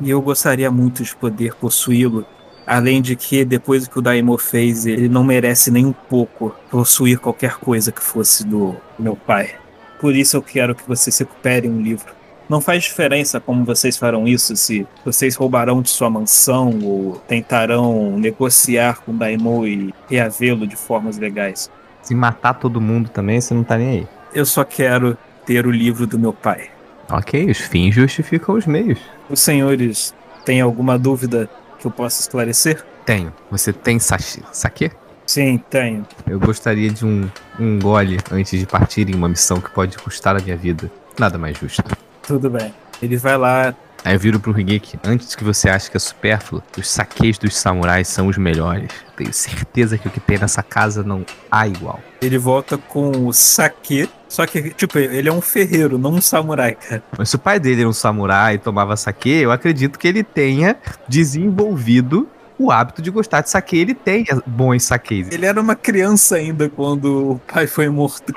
E 0.00 0.10
eu 0.10 0.20
gostaria 0.20 0.70
muito 0.70 1.04
de 1.04 1.14
poder 1.14 1.54
possuí-lo. 1.54 2.26
Além 2.66 3.00
de 3.00 3.14
que, 3.14 3.44
depois 3.44 3.86
que 3.86 3.98
o 3.98 4.02
Daimyo 4.02 4.36
fez, 4.36 4.84
ele 4.84 5.08
não 5.08 5.22
merece 5.22 5.70
nem 5.70 5.86
um 5.86 5.92
pouco 5.92 6.52
possuir 6.68 7.20
qualquer 7.20 7.54
coisa 7.56 7.92
que 7.92 8.02
fosse 8.02 8.44
do 8.44 8.74
meu 8.98 9.14
pai. 9.14 9.54
Por 10.00 10.14
isso 10.14 10.36
eu 10.36 10.42
quero 10.42 10.74
que 10.74 10.86
vocês 10.86 11.16
recuperem 11.18 11.70
um 11.70 11.80
livro. 11.80 12.14
Não 12.48 12.60
faz 12.60 12.84
diferença 12.84 13.40
como 13.40 13.64
vocês 13.64 13.96
farão 13.96 14.26
isso, 14.26 14.54
se 14.54 14.86
vocês 15.04 15.34
roubarão 15.34 15.82
de 15.82 15.90
sua 15.90 16.08
mansão 16.08 16.78
ou 16.82 17.16
tentarão 17.26 18.16
negociar 18.18 19.00
com 19.00 19.10
o 19.10 19.16
Daimyo 19.16 19.66
e 19.66 19.94
reavê-lo 20.08 20.66
de 20.66 20.76
formas 20.76 21.18
legais. 21.18 21.68
Se 22.02 22.14
matar 22.14 22.54
todo 22.54 22.80
mundo 22.80 23.08
também, 23.08 23.40
você 23.40 23.52
não 23.52 23.64
tá 23.64 23.76
nem 23.76 23.88
aí. 23.88 24.08
Eu 24.32 24.46
só 24.46 24.62
quero 24.62 25.18
ter 25.44 25.66
o 25.66 25.72
livro 25.72 26.06
do 26.06 26.18
meu 26.18 26.32
pai. 26.32 26.70
Ok, 27.10 27.50
os 27.50 27.58
fins 27.58 27.94
justificam 27.94 28.54
os 28.54 28.66
meios. 28.66 29.00
Os 29.28 29.40
senhores 29.40 30.14
têm 30.44 30.60
alguma 30.60 30.96
dúvida 30.96 31.50
que 31.80 31.86
eu 31.86 31.90
possa 31.90 32.20
esclarecer? 32.20 32.84
Tenho. 33.04 33.32
Você 33.50 33.72
tem 33.72 33.98
saque? 33.98 34.90
Sim, 35.26 35.60
tenho. 35.68 36.06
Eu 36.26 36.38
gostaria 36.38 36.88
de 36.88 37.04
um, 37.04 37.28
um 37.58 37.78
gole 37.78 38.18
antes 38.30 38.58
de 38.58 38.64
partir 38.64 39.10
em 39.10 39.14
uma 39.14 39.28
missão 39.28 39.60
que 39.60 39.70
pode 39.70 39.98
custar 39.98 40.36
a 40.36 40.40
minha 40.40 40.56
vida. 40.56 40.90
Nada 41.18 41.36
mais 41.36 41.58
justo. 41.58 41.82
Tudo 42.22 42.48
bem. 42.48 42.72
Ele 43.02 43.16
vai 43.16 43.36
lá. 43.36 43.74
Aí 44.04 44.14
eu 44.14 44.20
viro 44.20 44.38
pro 44.38 44.58
Higeki. 44.58 45.00
Antes 45.04 45.34
que 45.34 45.42
você 45.42 45.68
ache 45.68 45.90
que 45.90 45.96
é 45.96 46.00
supérfluo, 46.00 46.62
os 46.78 46.88
saques 46.88 47.38
dos 47.38 47.56
samurais 47.56 48.06
são 48.06 48.28
os 48.28 48.38
melhores. 48.38 48.88
Tenho 49.16 49.32
certeza 49.32 49.98
que 49.98 50.06
o 50.06 50.10
que 50.10 50.20
tem 50.20 50.38
nessa 50.38 50.62
casa 50.62 51.02
não 51.02 51.26
há 51.50 51.66
igual. 51.66 52.00
Ele 52.22 52.38
volta 52.38 52.78
com 52.78 53.26
o 53.26 53.32
saque. 53.32 54.08
Só 54.28 54.46
que, 54.46 54.70
tipo, 54.70 54.98
ele 54.98 55.28
é 55.28 55.32
um 55.32 55.40
ferreiro, 55.40 55.98
não 55.98 56.14
um 56.14 56.20
samurai, 56.20 56.74
cara. 56.74 57.02
Mas 57.18 57.30
se 57.30 57.36
o 57.36 57.38
pai 57.38 57.58
dele 57.58 57.80
era 57.80 57.88
um 57.88 57.92
samurai 57.92 58.54
e 58.54 58.58
tomava 58.58 58.96
saque, 58.96 59.30
eu 59.30 59.50
acredito 59.50 59.98
que 59.98 60.06
ele 60.06 60.22
tenha 60.22 60.76
desenvolvido 61.08 62.28
o 62.58 62.70
hábito 62.70 63.02
de 63.02 63.10
gostar 63.10 63.42
de 63.42 63.50
saque. 63.50 63.78
Ele 63.78 63.94
tem 63.94 64.24
bons 64.46 64.84
saques. 64.84 65.28
Ele 65.30 65.46
era 65.46 65.60
uma 65.60 65.74
criança 65.74 66.36
ainda 66.36 66.68
quando 66.68 67.32
o 67.32 67.40
pai 67.52 67.66
foi 67.66 67.88
morto. 67.88 68.32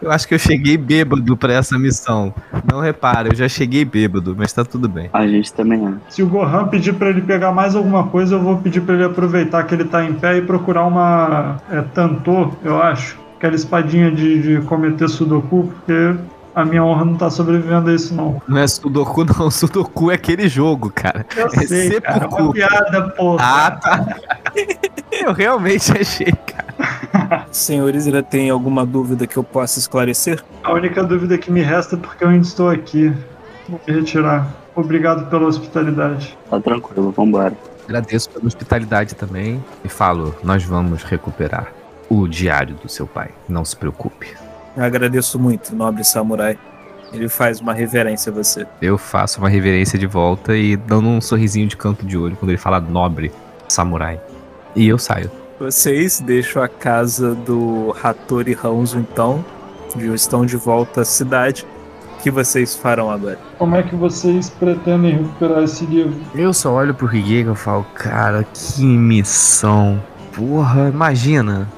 Eu 0.00 0.10
acho 0.10 0.26
que 0.26 0.34
eu 0.34 0.38
cheguei 0.38 0.76
bêbado 0.76 1.36
pra 1.36 1.52
essa 1.52 1.78
missão. 1.78 2.34
Não 2.70 2.80
repara, 2.80 3.28
eu 3.28 3.34
já 3.34 3.48
cheguei 3.48 3.84
bêbado, 3.84 4.34
mas 4.36 4.52
tá 4.52 4.64
tudo 4.64 4.88
bem. 4.88 5.08
A 5.12 5.26
gente 5.26 5.52
também 5.52 5.86
é. 5.86 5.92
Se 6.08 6.22
o 6.22 6.26
Gohan 6.26 6.66
pedir 6.66 6.94
pra 6.94 7.10
ele 7.10 7.22
pegar 7.22 7.52
mais 7.52 7.76
alguma 7.76 8.08
coisa, 8.08 8.34
eu 8.34 8.40
vou 8.40 8.58
pedir 8.58 8.80
pra 8.80 8.94
ele 8.94 9.04
aproveitar 9.04 9.62
que 9.64 9.74
ele 9.74 9.84
tá 9.84 10.04
em 10.04 10.14
pé 10.14 10.38
e 10.38 10.42
procurar 10.42 10.84
uma 10.84 11.60
é, 11.70 11.80
Tantô, 11.94 12.50
eu 12.64 12.82
acho. 12.82 13.20
Aquela 13.36 13.54
espadinha 13.54 14.10
de, 14.10 14.42
de 14.42 14.66
cometer 14.66 15.08
Sudoku, 15.08 15.72
porque 15.74 16.16
a 16.54 16.64
minha 16.64 16.84
honra 16.84 17.04
não 17.04 17.16
tá 17.16 17.30
sobrevivendo 17.30 17.90
a 17.90 17.94
isso, 17.94 18.14
não. 18.14 18.40
Não 18.46 18.58
é 18.58 18.66
Sudoku, 18.66 19.24
não. 19.38 19.50
Sudoku 19.50 20.10
é 20.10 20.14
aquele 20.14 20.48
jogo, 20.48 20.90
cara. 20.94 21.24
Eu 21.36 21.46
É 21.46 21.66
sei, 21.66 22.00
cara, 22.00 22.16
é 22.16 22.20
seppuku. 22.20 22.42
uma 22.42 22.52
piada, 22.52 23.08
porra. 23.10 23.38
Ah, 23.44 23.70
tá. 23.72 24.06
Eu 25.12 25.32
realmente 25.32 25.92
achei, 25.92 26.32
cara. 26.32 27.46
Senhores, 27.52 28.06
ainda 28.06 28.22
tem 28.22 28.48
alguma 28.50 28.84
dúvida 28.84 29.26
que 29.26 29.36
eu 29.36 29.44
possa 29.44 29.78
esclarecer? 29.78 30.42
A 30.64 30.72
única 30.72 31.04
dúvida 31.04 31.36
que 31.38 31.50
me 31.50 31.60
resta 31.60 31.96
é 31.96 31.98
porque 31.98 32.24
eu 32.24 32.28
ainda 32.28 32.46
estou 32.46 32.68
aqui. 32.70 33.12
Vou 33.68 33.80
me 33.86 33.94
retirar. 33.94 34.48
Obrigado 34.74 35.28
pela 35.28 35.46
hospitalidade. 35.46 36.36
Tá 36.50 36.58
tranquilo, 36.58 37.12
vambora. 37.12 37.52
Agradeço 37.84 38.30
pela 38.30 38.46
hospitalidade 38.46 39.14
também. 39.14 39.62
E 39.84 39.88
falo, 39.88 40.34
nós 40.42 40.64
vamos 40.64 41.02
recuperar 41.02 41.68
o 42.08 42.26
diário 42.26 42.74
do 42.76 42.88
seu 42.88 43.06
pai. 43.06 43.28
Não 43.48 43.64
se 43.66 43.76
preocupe. 43.76 44.34
Eu 44.76 44.84
agradeço 44.84 45.38
muito, 45.38 45.74
nobre 45.74 46.04
samurai. 46.04 46.58
Ele 47.12 47.28
faz 47.28 47.60
uma 47.60 47.74
reverência 47.74 48.32
a 48.32 48.34
você. 48.34 48.66
Eu 48.80 48.96
faço 48.96 49.38
uma 49.38 49.48
reverência 49.48 49.98
de 49.98 50.06
volta 50.06 50.56
e 50.56 50.76
dando 50.76 51.08
um 51.08 51.20
sorrisinho 51.20 51.66
de 51.68 51.76
canto 51.76 52.06
de 52.06 52.16
olho 52.16 52.36
quando 52.36 52.50
ele 52.50 52.58
fala 52.58 52.80
nobre 52.80 53.30
samurai. 53.68 54.18
E 54.74 54.88
eu 54.88 54.98
saio. 54.98 55.30
Vocês 55.60 56.20
deixam 56.20 56.62
a 56.62 56.68
casa 56.68 57.34
do 57.34 57.94
Hattori 58.02 58.56
Hanzo, 58.64 58.98
então. 58.98 59.44
Já 59.96 60.14
estão 60.14 60.46
de 60.46 60.56
volta 60.56 61.02
à 61.02 61.04
cidade. 61.04 61.66
O 62.18 62.22
que 62.22 62.30
vocês 62.30 62.74
farão 62.74 63.10
agora? 63.10 63.38
Como 63.58 63.76
é 63.76 63.82
que 63.82 63.94
vocês 63.94 64.48
pretendem 64.48 65.18
recuperar 65.18 65.64
esse 65.64 65.84
livro? 65.84 66.18
Eu 66.34 66.54
só 66.54 66.72
olho 66.72 66.94
pro 66.94 67.14
Higeki 67.14 67.50
e 67.50 67.54
falo, 67.54 67.84
cara, 67.94 68.44
que 68.44 68.84
missão. 68.84 70.02
Porra, 70.34 70.88
imagina. 70.88 71.68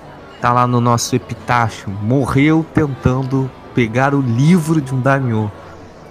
Tá 0.44 0.52
lá 0.52 0.66
no 0.66 0.78
nosso 0.78 1.16
epitáfio. 1.16 1.88
Morreu 2.02 2.66
tentando 2.74 3.50
pegar 3.74 4.14
o 4.14 4.20
livro 4.20 4.78
de 4.78 4.94
um 4.94 5.00
Daimyo. 5.00 5.50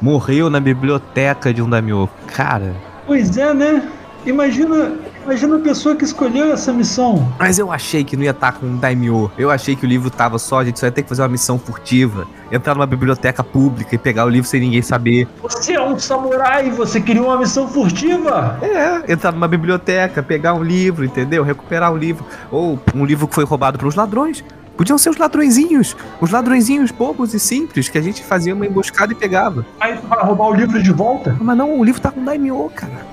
Morreu 0.01 0.49
na 0.49 0.59
biblioteca 0.59 1.53
de 1.53 1.61
um 1.61 1.69
Daimyo. 1.69 2.09
Cara, 2.25 2.73
Pois 3.05 3.37
é, 3.37 3.53
né? 3.53 3.87
Imagina, 4.25 4.93
imagina 5.23 5.55
a 5.55 5.59
pessoa 5.59 5.95
que 5.95 6.03
escolheu 6.03 6.51
essa 6.53 6.71
missão. 6.71 7.33
mas 7.39 7.57
eu 7.57 7.71
achei 7.71 8.03
que 8.03 8.15
não 8.15 8.23
ia 8.23 8.31
estar 8.31 8.53
com 8.53 8.65
um 8.65 8.77
Daimyo. 8.77 9.31
Eu 9.37 9.49
achei 9.49 9.75
que 9.75 9.85
o 9.85 9.89
livro 9.89 10.09
tava 10.09 10.37
só, 10.37 10.59
a 10.59 10.65
gente 10.65 10.79
só 10.79 10.85
ia 10.85 10.91
ter 10.91 11.03
que 11.03 11.09
fazer 11.09 11.21
uma 11.21 11.29
missão 11.29 11.57
furtiva. 11.57 12.27
Entrar 12.51 12.75
numa 12.75 12.85
biblioteca 12.85 13.43
pública 13.43 13.95
e 13.95 13.97
pegar 13.97 14.25
o 14.25 14.29
livro 14.29 14.47
sem 14.47 14.59
ninguém 14.59 14.81
saber. 14.81 15.27
Você 15.41 15.73
é 15.73 15.81
um 15.81 15.97
samurai, 15.97 16.69
você 16.69 17.01
queria 17.01 17.23
uma 17.23 17.37
missão 17.37 17.67
furtiva? 17.67 18.59
É, 18.61 19.11
entrar 19.11 19.31
numa 19.31 19.47
biblioteca, 19.47 20.21
pegar 20.21 20.53
um 20.53 20.63
livro, 20.63 21.03
entendeu? 21.03 21.43
Recuperar 21.43 21.91
um 21.91 21.97
livro. 21.97 22.25
Ou 22.51 22.79
um 22.93 23.05
livro 23.05 23.27
que 23.27 23.33
foi 23.33 23.43
roubado 23.43 23.79
pelos 23.79 23.95
ladrões. 23.95 24.43
Podiam 24.77 24.97
ser 24.97 25.09
os 25.09 25.17
ladrõezinhos. 25.17 25.95
Os 26.19 26.31
ladrõezinhos 26.31 26.91
bobos 26.91 27.33
e 27.33 27.39
simples 27.39 27.89
que 27.89 27.97
a 27.97 28.01
gente 28.01 28.23
fazia 28.23 28.53
uma 28.53 28.65
emboscada 28.65 29.13
e 29.13 29.15
pegava. 29.15 29.65
Aí 29.79 29.95
tu 29.97 30.07
vai 30.07 30.23
roubar 30.23 30.49
o 30.49 30.53
livro 30.53 30.81
de 30.81 30.91
volta? 30.91 31.35
Mas 31.39 31.57
não, 31.57 31.79
o 31.79 31.83
livro 31.83 32.01
tá 32.01 32.11
com 32.11 32.23
Daimyo, 32.23 32.71
cara. 32.75 33.05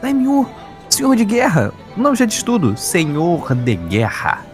Daimyo. 0.00 0.48
Senhor 0.90 1.14
de 1.14 1.24
guerra. 1.24 1.72
O 1.96 2.00
nome 2.00 2.16
já 2.16 2.24
diz 2.24 2.42
tudo. 2.42 2.76
Senhor 2.76 3.54
de 3.54 3.74
guerra. 3.76 4.44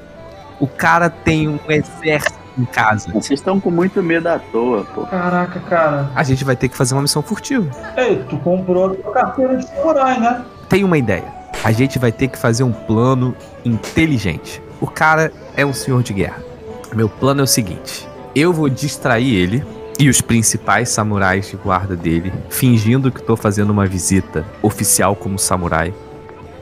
O 0.60 0.66
cara 0.66 1.10
tem 1.10 1.48
um 1.48 1.58
exército 1.68 2.38
em 2.58 2.64
casa. 2.64 3.10
Vocês 3.12 3.40
estão 3.40 3.60
com 3.60 3.70
muito 3.70 4.02
medo 4.02 4.28
à 4.28 4.38
toa, 4.38 4.84
pô. 4.84 5.02
Caraca, 5.06 5.60
cara. 5.60 6.10
A 6.14 6.22
gente 6.22 6.44
vai 6.44 6.56
ter 6.56 6.68
que 6.68 6.76
fazer 6.76 6.94
uma 6.94 7.02
missão 7.02 7.22
furtiva. 7.22 7.68
Ei, 7.96 8.22
tu 8.28 8.36
comprou 8.38 8.86
a 8.86 8.94
tua 8.94 9.12
carteira 9.12 9.56
de 9.56 9.66
samurai, 9.66 10.20
né? 10.20 10.44
Tem 10.68 10.84
uma 10.84 10.98
ideia. 10.98 11.24
A 11.62 11.72
gente 11.72 11.98
vai 11.98 12.12
ter 12.12 12.28
que 12.28 12.38
fazer 12.38 12.62
um 12.62 12.72
plano 12.72 13.34
inteligente. 13.64 14.62
O 14.80 14.86
cara 14.86 15.32
é 15.56 15.64
um 15.64 15.72
senhor 15.72 16.02
de 16.02 16.12
guerra. 16.12 16.42
Meu 16.94 17.08
plano 17.08 17.40
é 17.40 17.44
o 17.44 17.46
seguinte: 17.46 18.08
eu 18.34 18.52
vou 18.52 18.68
distrair 18.68 19.34
ele 19.34 19.64
e 19.98 20.08
os 20.08 20.20
principais 20.20 20.88
samurais 20.88 21.48
de 21.48 21.56
guarda 21.56 21.96
dele, 21.96 22.32
fingindo 22.50 23.10
que 23.10 23.20
estou 23.20 23.36
fazendo 23.36 23.70
uma 23.70 23.86
visita 23.86 24.44
oficial 24.62 25.14
como 25.14 25.38
samurai. 25.38 25.94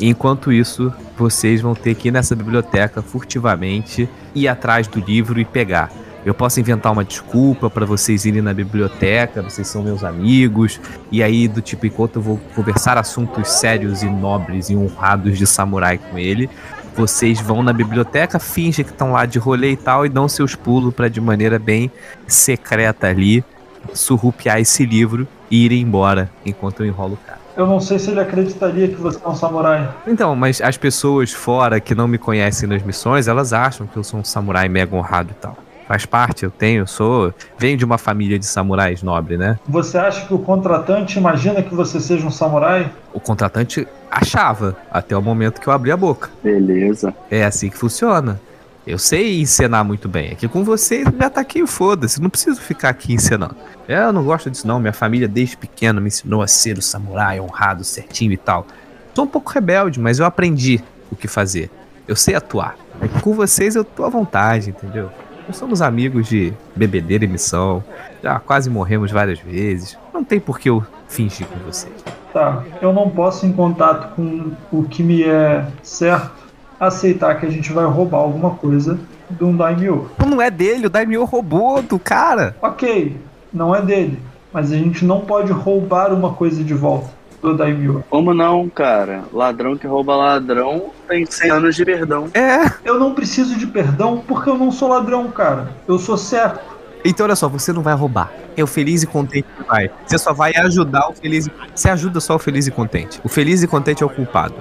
Enquanto 0.00 0.52
isso, 0.52 0.92
vocês 1.16 1.60
vão 1.60 1.74
ter 1.74 1.94
que 1.94 2.08
ir 2.08 2.10
nessa 2.10 2.34
biblioteca 2.34 3.02
furtivamente, 3.02 4.08
ir 4.34 4.48
atrás 4.48 4.86
do 4.86 5.00
livro 5.00 5.40
e 5.40 5.44
pegar. 5.44 5.90
Eu 6.24 6.34
posso 6.34 6.60
inventar 6.60 6.92
uma 6.92 7.04
desculpa 7.04 7.68
para 7.68 7.84
vocês 7.84 8.24
irem 8.24 8.42
na 8.42 8.54
biblioteca, 8.54 9.42
vocês 9.42 9.66
são 9.66 9.82
meus 9.82 10.04
amigos, 10.04 10.80
e 11.10 11.20
aí 11.20 11.48
do 11.48 11.60
tipo, 11.60 11.86
enquanto 11.86 12.16
eu 12.16 12.22
vou 12.22 12.40
conversar 12.54 12.96
assuntos 12.96 13.48
sérios 13.48 14.02
e 14.02 14.06
nobres 14.06 14.70
e 14.70 14.76
honrados 14.76 15.36
de 15.36 15.46
samurai 15.46 15.98
com 15.98 16.16
ele, 16.16 16.48
vocês 16.96 17.40
vão 17.40 17.62
na 17.62 17.72
biblioteca, 17.72 18.38
fingem 18.38 18.84
que 18.84 18.92
estão 18.92 19.12
lá 19.12 19.26
de 19.26 19.38
rolê 19.38 19.72
e 19.72 19.76
tal, 19.76 20.06
e 20.06 20.08
dão 20.08 20.28
seus 20.28 20.54
pulos 20.54 20.94
para 20.94 21.08
de 21.08 21.20
maneira 21.20 21.58
bem 21.58 21.90
secreta 22.26 23.08
ali 23.08 23.44
surrupiar 23.92 24.60
esse 24.60 24.86
livro 24.86 25.26
e 25.50 25.66
ir 25.66 25.72
embora 25.72 26.30
enquanto 26.46 26.80
eu 26.80 26.86
enrolo 26.86 27.14
o 27.14 27.26
cara. 27.26 27.41
Eu 27.56 27.66
não 27.66 27.80
sei 27.80 27.98
se 27.98 28.10
ele 28.10 28.20
acreditaria 28.20 28.88
que 28.88 28.94
você 28.94 29.18
é 29.24 29.28
um 29.28 29.34
samurai. 29.34 29.88
Então, 30.06 30.34
mas 30.34 30.60
as 30.60 30.76
pessoas 30.76 31.32
fora 31.32 31.80
que 31.80 31.94
não 31.94 32.08
me 32.08 32.18
conhecem 32.18 32.68
nas 32.68 32.82
missões, 32.82 33.28
elas 33.28 33.52
acham 33.52 33.86
que 33.86 33.96
eu 33.96 34.04
sou 34.04 34.20
um 34.20 34.24
samurai 34.24 34.68
mega 34.68 34.96
honrado 34.96 35.30
e 35.30 35.34
tal. 35.34 35.56
Faz 35.86 36.06
parte, 36.06 36.44
eu 36.44 36.50
tenho, 36.50 36.82
eu 36.82 36.86
sou. 36.86 37.34
Venho 37.58 37.76
de 37.76 37.84
uma 37.84 37.98
família 37.98 38.38
de 38.38 38.46
samurais 38.46 39.02
nobre, 39.02 39.36
né? 39.36 39.58
Você 39.68 39.98
acha 39.98 40.26
que 40.26 40.32
o 40.32 40.38
contratante 40.38 41.18
imagina 41.18 41.62
que 41.62 41.74
você 41.74 42.00
seja 42.00 42.26
um 42.26 42.30
samurai? 42.30 42.90
O 43.12 43.20
contratante 43.20 43.86
achava, 44.10 44.76
até 44.90 45.16
o 45.16 45.20
momento 45.20 45.60
que 45.60 45.68
eu 45.68 45.72
abri 45.72 45.90
a 45.90 45.96
boca. 45.96 46.30
Beleza. 46.42 47.14
É 47.30 47.44
assim 47.44 47.68
que 47.68 47.76
funciona. 47.76 48.40
Eu 48.84 48.98
sei 48.98 49.40
encenar 49.40 49.84
muito 49.84 50.08
bem. 50.08 50.32
Aqui 50.32 50.48
com 50.48 50.64
vocês 50.64 51.06
já 51.18 51.30
tá 51.30 51.40
aqui, 51.40 51.64
foda-se. 51.66 52.20
Não 52.20 52.28
preciso 52.28 52.60
ficar 52.60 52.88
aqui 52.88 53.12
encenando. 53.14 53.54
Eu 53.86 54.12
não 54.12 54.24
gosto 54.24 54.50
disso, 54.50 54.66
não. 54.66 54.80
Minha 54.80 54.92
família, 54.92 55.28
desde 55.28 55.56
pequeno, 55.56 56.00
me 56.00 56.08
ensinou 56.08 56.42
a 56.42 56.48
ser 56.48 56.78
o 56.78 56.82
samurai 56.82 57.38
honrado, 57.38 57.84
certinho 57.84 58.32
e 58.32 58.36
tal. 58.36 58.66
Sou 59.14 59.24
um 59.24 59.28
pouco 59.28 59.52
rebelde, 59.52 60.00
mas 60.00 60.18
eu 60.18 60.26
aprendi 60.26 60.82
o 61.12 61.16
que 61.16 61.28
fazer. 61.28 61.70
Eu 62.08 62.16
sei 62.16 62.34
atuar. 62.34 62.76
Aqui 63.00 63.20
com 63.20 63.34
vocês 63.34 63.76
eu 63.76 63.84
tô 63.84 64.04
à 64.04 64.08
vontade, 64.08 64.70
entendeu? 64.70 65.10
Nós 65.46 65.56
somos 65.56 65.80
amigos 65.80 66.26
de 66.26 66.52
bebedeira 66.74 67.24
e 67.24 67.28
missão. 67.28 67.84
Já 68.20 68.40
quase 68.40 68.68
morremos 68.68 69.12
várias 69.12 69.38
vezes. 69.38 69.96
Não 70.12 70.24
tem 70.24 70.40
por 70.40 70.58
que 70.58 70.70
eu 70.70 70.84
fingir 71.08 71.46
com 71.46 71.58
vocês. 71.60 71.94
Tá, 72.32 72.64
eu 72.80 72.92
não 72.92 73.10
posso, 73.10 73.46
em 73.46 73.52
contato 73.52 74.14
com 74.16 74.52
o 74.72 74.84
que 74.84 75.02
me 75.02 75.22
é 75.22 75.66
certo, 75.82 76.41
aceitar 76.86 77.38
que 77.38 77.46
a 77.46 77.50
gente 77.50 77.72
vai 77.72 77.84
roubar 77.84 78.18
alguma 78.18 78.50
coisa 78.50 78.98
de 79.30 79.44
um 79.44 79.56
daimyo. 79.56 80.10
Não 80.26 80.42
é 80.42 80.50
dele, 80.50 80.86
o 80.86 80.90
Daimyo 80.90 81.24
roubou 81.24 81.80
do 81.80 81.98
cara. 81.98 82.56
Ok, 82.60 83.16
não 83.52 83.74
é 83.74 83.80
dele, 83.80 84.18
mas 84.52 84.72
a 84.72 84.76
gente 84.76 85.04
não 85.04 85.20
pode 85.20 85.52
roubar 85.52 86.12
uma 86.12 86.32
coisa 86.32 86.62
de 86.64 86.74
volta 86.74 87.10
do 87.40 87.56
daimyo. 87.56 88.04
Como 88.10 88.34
não, 88.34 88.68
cara? 88.68 89.22
Ladrão 89.32 89.76
que 89.76 89.86
rouba 89.86 90.14
ladrão 90.14 90.90
tem 91.08 91.26
100 91.26 91.50
anos 91.50 91.76
de 91.76 91.84
perdão. 91.84 92.28
É. 92.34 92.70
Eu 92.84 92.98
não 92.98 93.14
preciso 93.14 93.56
de 93.56 93.66
perdão 93.66 94.22
porque 94.26 94.48
eu 94.48 94.56
não 94.56 94.70
sou 94.70 94.88
ladrão, 94.88 95.28
cara. 95.30 95.70
Eu 95.86 95.98
sou 95.98 96.16
certo. 96.16 96.72
Então 97.04 97.26
olha 97.26 97.34
só, 97.34 97.48
você 97.48 97.72
não 97.72 97.82
vai 97.82 97.94
roubar. 97.94 98.32
É 98.56 98.62
o 98.62 98.66
feliz 98.66 99.02
e 99.02 99.06
contente 99.06 99.46
que 99.56 99.64
vai. 99.64 99.90
Você 100.06 100.18
só 100.18 100.32
vai 100.32 100.52
ajudar 100.56 101.08
o 101.08 101.12
feliz. 101.12 101.48
Você 101.74 101.88
ajuda 101.88 102.20
só 102.20 102.36
o 102.36 102.38
feliz 102.38 102.66
e 102.66 102.70
contente. 102.70 103.20
O 103.24 103.28
feliz 103.28 103.62
e 103.62 103.66
contente 103.66 104.02
é 104.02 104.06
o 104.06 104.10
culpado. 104.10 104.54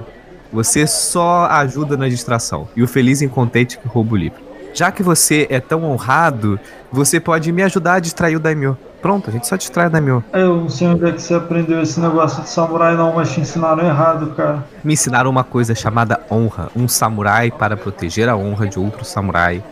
Você 0.51 0.85
só 0.85 1.45
ajuda 1.45 1.95
na 1.95 2.09
distração. 2.09 2.67
E 2.75 2.83
o 2.83 2.87
feliz 2.87 3.21
e 3.21 3.27
contente 3.27 3.77
que 3.77 3.87
rouba 3.87 4.13
o 4.13 4.17
livro. 4.17 4.51
Já 4.73 4.91
que 4.91 5.03
você 5.03 5.47
é 5.49 5.59
tão 5.59 5.83
honrado, 5.83 6.59
você 6.91 7.19
pode 7.19 7.51
me 7.51 7.63
ajudar 7.63 7.95
a 7.95 7.99
distrair 7.99 8.35
o 8.35 8.39
Daimyo. 8.39 8.77
Pronto, 9.01 9.29
a 9.29 9.33
gente 9.33 9.47
só 9.47 9.55
distrai 9.55 9.87
o 9.87 9.89
Daimyo. 9.89 10.23
Eu 10.31 10.57
não 10.61 10.69
sei 10.69 10.87
onde 10.87 11.05
é 11.05 11.11
que 11.11 11.21
você 11.21 11.33
aprendeu 11.33 11.81
esse 11.81 11.99
negócio 11.99 12.43
de 12.43 12.49
samurai, 12.49 12.95
não, 12.95 13.13
mas 13.13 13.33
te 13.33 13.41
ensinaram 13.41 13.85
errado, 13.85 14.33
cara. 14.35 14.63
Me 14.83 14.93
ensinaram 14.93 15.29
uma 15.29 15.43
coisa 15.43 15.73
chamada 15.73 16.21
honra. 16.29 16.69
Um 16.75 16.87
samurai, 16.87 17.49
para 17.51 17.75
proteger 17.75 18.29
a 18.29 18.35
honra 18.35 18.67
de 18.67 18.79
outro 18.79 19.03
samurai, 19.03 19.63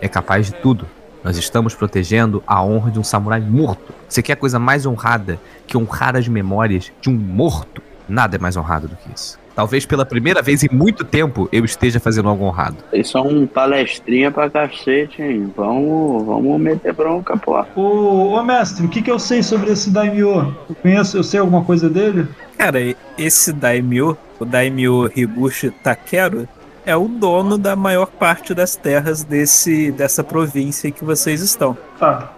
é 0.00 0.08
capaz 0.08 0.46
de 0.46 0.52
tudo. 0.52 0.86
Nós 1.24 1.36
estamos 1.36 1.74
protegendo 1.74 2.42
a 2.46 2.62
honra 2.62 2.90
de 2.90 3.00
um 3.00 3.04
samurai 3.04 3.40
morto. 3.40 3.92
Você 4.08 4.22
quer 4.22 4.36
coisa 4.36 4.58
mais 4.58 4.86
honrada 4.86 5.40
que 5.66 5.76
honrar 5.76 6.14
as 6.16 6.28
memórias 6.28 6.92
de 7.00 7.10
um 7.10 7.14
morto? 7.14 7.82
Nada 8.08 8.36
é 8.36 8.38
mais 8.38 8.56
honrado 8.56 8.86
do 8.86 8.96
que 8.96 9.10
isso. 9.12 9.38
Talvez 9.56 9.86
pela 9.86 10.04
primeira 10.04 10.42
vez 10.42 10.62
em 10.62 10.68
muito 10.70 11.02
tempo 11.02 11.48
eu 11.50 11.64
esteja 11.64 11.98
fazendo 11.98 12.28
algo 12.28 12.44
honrado. 12.44 12.76
Isso 12.92 13.16
é 13.16 13.20
um 13.22 13.46
palestrinha 13.46 14.30
pra 14.30 14.50
cacete, 14.50 15.22
hein? 15.22 15.50
Vamos, 15.56 16.26
vamos 16.26 16.60
meter 16.60 16.92
bronca, 16.92 17.36
pô. 17.38 17.64
Ô, 17.74 18.34
ô 18.34 18.42
mestre, 18.44 18.84
o 18.84 18.88
que, 18.88 19.00
que 19.00 19.10
eu 19.10 19.18
sei 19.18 19.42
sobre 19.42 19.72
esse 19.72 19.90
daimyo? 19.90 20.54
Eu 20.68 20.74
conheço, 20.82 21.16
eu 21.16 21.24
sei 21.24 21.40
alguma 21.40 21.64
coisa 21.64 21.88
dele? 21.88 22.28
Cara, 22.58 22.78
esse 23.18 23.52
Daimyo, 23.52 24.16
o 24.38 24.44
Daimyo 24.44 25.10
Higuchi 25.14 25.70
Takeru, 25.70 26.48
é 26.84 26.96
o 26.96 27.08
dono 27.08 27.58
da 27.58 27.74
maior 27.74 28.06
parte 28.06 28.54
das 28.54 28.76
terras 28.76 29.24
desse, 29.24 29.90
dessa 29.90 30.22
província 30.22 30.90
que 30.90 31.04
vocês 31.04 31.40
estão. 31.40 31.76
Tá. 31.98 32.32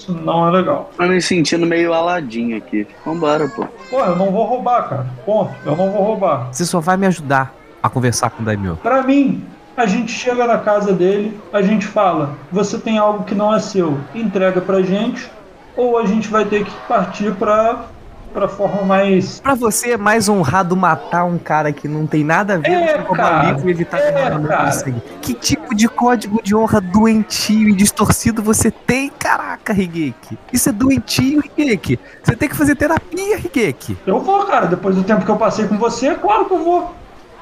Isso 0.00 0.12
não 0.14 0.48
é 0.48 0.50
legal. 0.50 0.90
Tô 0.96 1.04
me 1.04 1.20
sentindo 1.20 1.66
meio 1.66 1.92
aladinho 1.92 2.56
aqui. 2.56 2.86
Vambora, 3.04 3.46
pô. 3.48 3.66
Pô, 3.90 4.00
eu 4.00 4.16
não 4.16 4.30
vou 4.30 4.46
roubar, 4.46 4.88
cara. 4.88 5.06
Ponto. 5.26 5.54
Eu 5.66 5.76
não 5.76 5.92
vou 5.92 6.02
roubar. 6.02 6.48
Você 6.50 6.64
só 6.64 6.80
vai 6.80 6.96
me 6.96 7.06
ajudar 7.06 7.54
a 7.82 7.88
conversar 7.90 8.30
com 8.30 8.42
o 8.42 8.46
Daimyo. 8.46 8.78
Pra 8.82 9.02
mim, 9.02 9.44
a 9.76 9.84
gente 9.84 10.10
chega 10.10 10.46
na 10.46 10.56
casa 10.56 10.94
dele, 10.94 11.38
a 11.52 11.60
gente 11.60 11.86
fala: 11.86 12.34
você 12.50 12.78
tem 12.78 12.96
algo 12.96 13.24
que 13.24 13.34
não 13.34 13.54
é 13.54 13.60
seu, 13.60 13.98
entrega 14.14 14.62
pra 14.62 14.80
gente, 14.80 15.30
ou 15.76 15.98
a 15.98 16.06
gente 16.06 16.28
vai 16.28 16.46
ter 16.46 16.64
que 16.64 16.72
partir 16.88 17.34
pra, 17.34 17.84
pra 18.32 18.48
forma 18.48 18.82
mais. 18.82 19.40
Pra 19.40 19.54
você 19.54 19.92
é 19.92 19.96
mais 19.96 20.28
honrado 20.28 20.76
matar 20.76 21.24
um 21.24 21.38
cara 21.38 21.72
que 21.72 21.86
não 21.88 22.06
tem 22.06 22.24
nada 22.24 22.54
a 22.54 22.58
ver 22.58 22.70
É, 22.72 22.98
com 22.98 23.14
cara. 23.14 23.52
livro 23.52 23.68
e 23.68 23.72
evitar 23.72 23.98
É, 23.98 24.70
sangue. 24.72 25.02
Que 25.20 25.34
tipo 25.34 25.74
de 25.74 25.88
código 25.88 26.40
de 26.42 26.54
honra 26.54 26.80
doentio 26.80 27.68
e 27.68 27.72
distorcido 27.72 28.42
você 28.42 28.70
tem? 28.70 29.10
Caraca, 29.18 29.72
Higeki. 29.72 30.38
Isso 30.52 30.68
é 30.68 30.72
doentio, 30.72 31.42
Higeki. 31.56 31.98
Você 32.22 32.36
tem 32.36 32.48
que 32.48 32.56
fazer 32.56 32.74
terapia, 32.74 33.38
Higeki. 33.38 33.96
Eu 34.06 34.20
vou, 34.20 34.44
cara, 34.46 34.66
depois 34.66 34.94
do 34.96 35.02
tempo 35.02 35.24
que 35.24 35.30
eu 35.30 35.36
passei 35.36 35.66
com 35.66 35.76
você, 35.76 36.08
é 36.08 36.14
claro 36.14 36.44
que 36.46 36.52
eu 36.54 36.62
vou. 36.64 36.94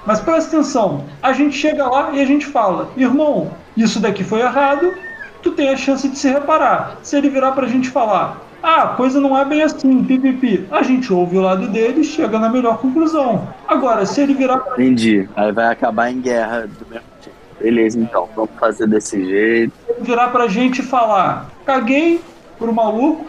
Mas 0.06 0.20
presta 0.20 0.56
atenção, 0.56 1.04
a 1.22 1.32
gente 1.32 1.56
chega 1.56 1.86
lá 1.86 2.10
e 2.12 2.20
a 2.20 2.24
gente 2.24 2.46
fala: 2.46 2.88
irmão, 2.96 3.50
isso 3.76 4.00
daqui 4.00 4.24
foi 4.24 4.40
errado, 4.40 4.94
tu 5.42 5.50
tem 5.52 5.68
a 5.70 5.76
chance 5.76 6.08
de 6.08 6.18
se 6.18 6.28
reparar. 6.28 6.96
Se 7.02 7.16
ele 7.16 7.28
virar 7.28 7.52
pra 7.52 7.66
gente 7.66 7.90
falar. 7.90 8.38
Ah, 8.62 8.82
a 8.82 8.88
coisa 8.88 9.20
não 9.20 9.36
é 9.38 9.44
bem 9.44 9.62
assim, 9.62 10.02
pipipi. 10.04 10.66
A 10.70 10.82
gente 10.82 11.12
ouve 11.12 11.36
o 11.36 11.40
lado 11.40 11.68
dele 11.68 12.00
e 12.00 12.04
chega 12.04 12.38
na 12.38 12.48
melhor 12.48 12.78
conclusão. 12.78 13.48
Agora, 13.66 14.04
se 14.04 14.20
ele 14.20 14.34
virar 14.34 14.58
pra 14.58 14.74
Entendi. 14.74 15.28
Aí 15.36 15.52
vai 15.52 15.72
acabar 15.72 16.10
em 16.10 16.20
guerra 16.20 16.66
do 16.66 16.86
mesmo 16.90 17.06
jeito. 17.22 17.38
Beleza, 17.60 17.98
então. 17.98 18.28
Vamos 18.34 18.50
fazer 18.58 18.86
desse 18.86 19.24
jeito. 19.24 19.72
virar 20.00 20.28
pra 20.28 20.48
gente 20.48 20.80
e 20.80 20.84
falar: 20.84 21.50
caguei 21.64 22.20
pro 22.58 22.72
maluco, 22.72 23.26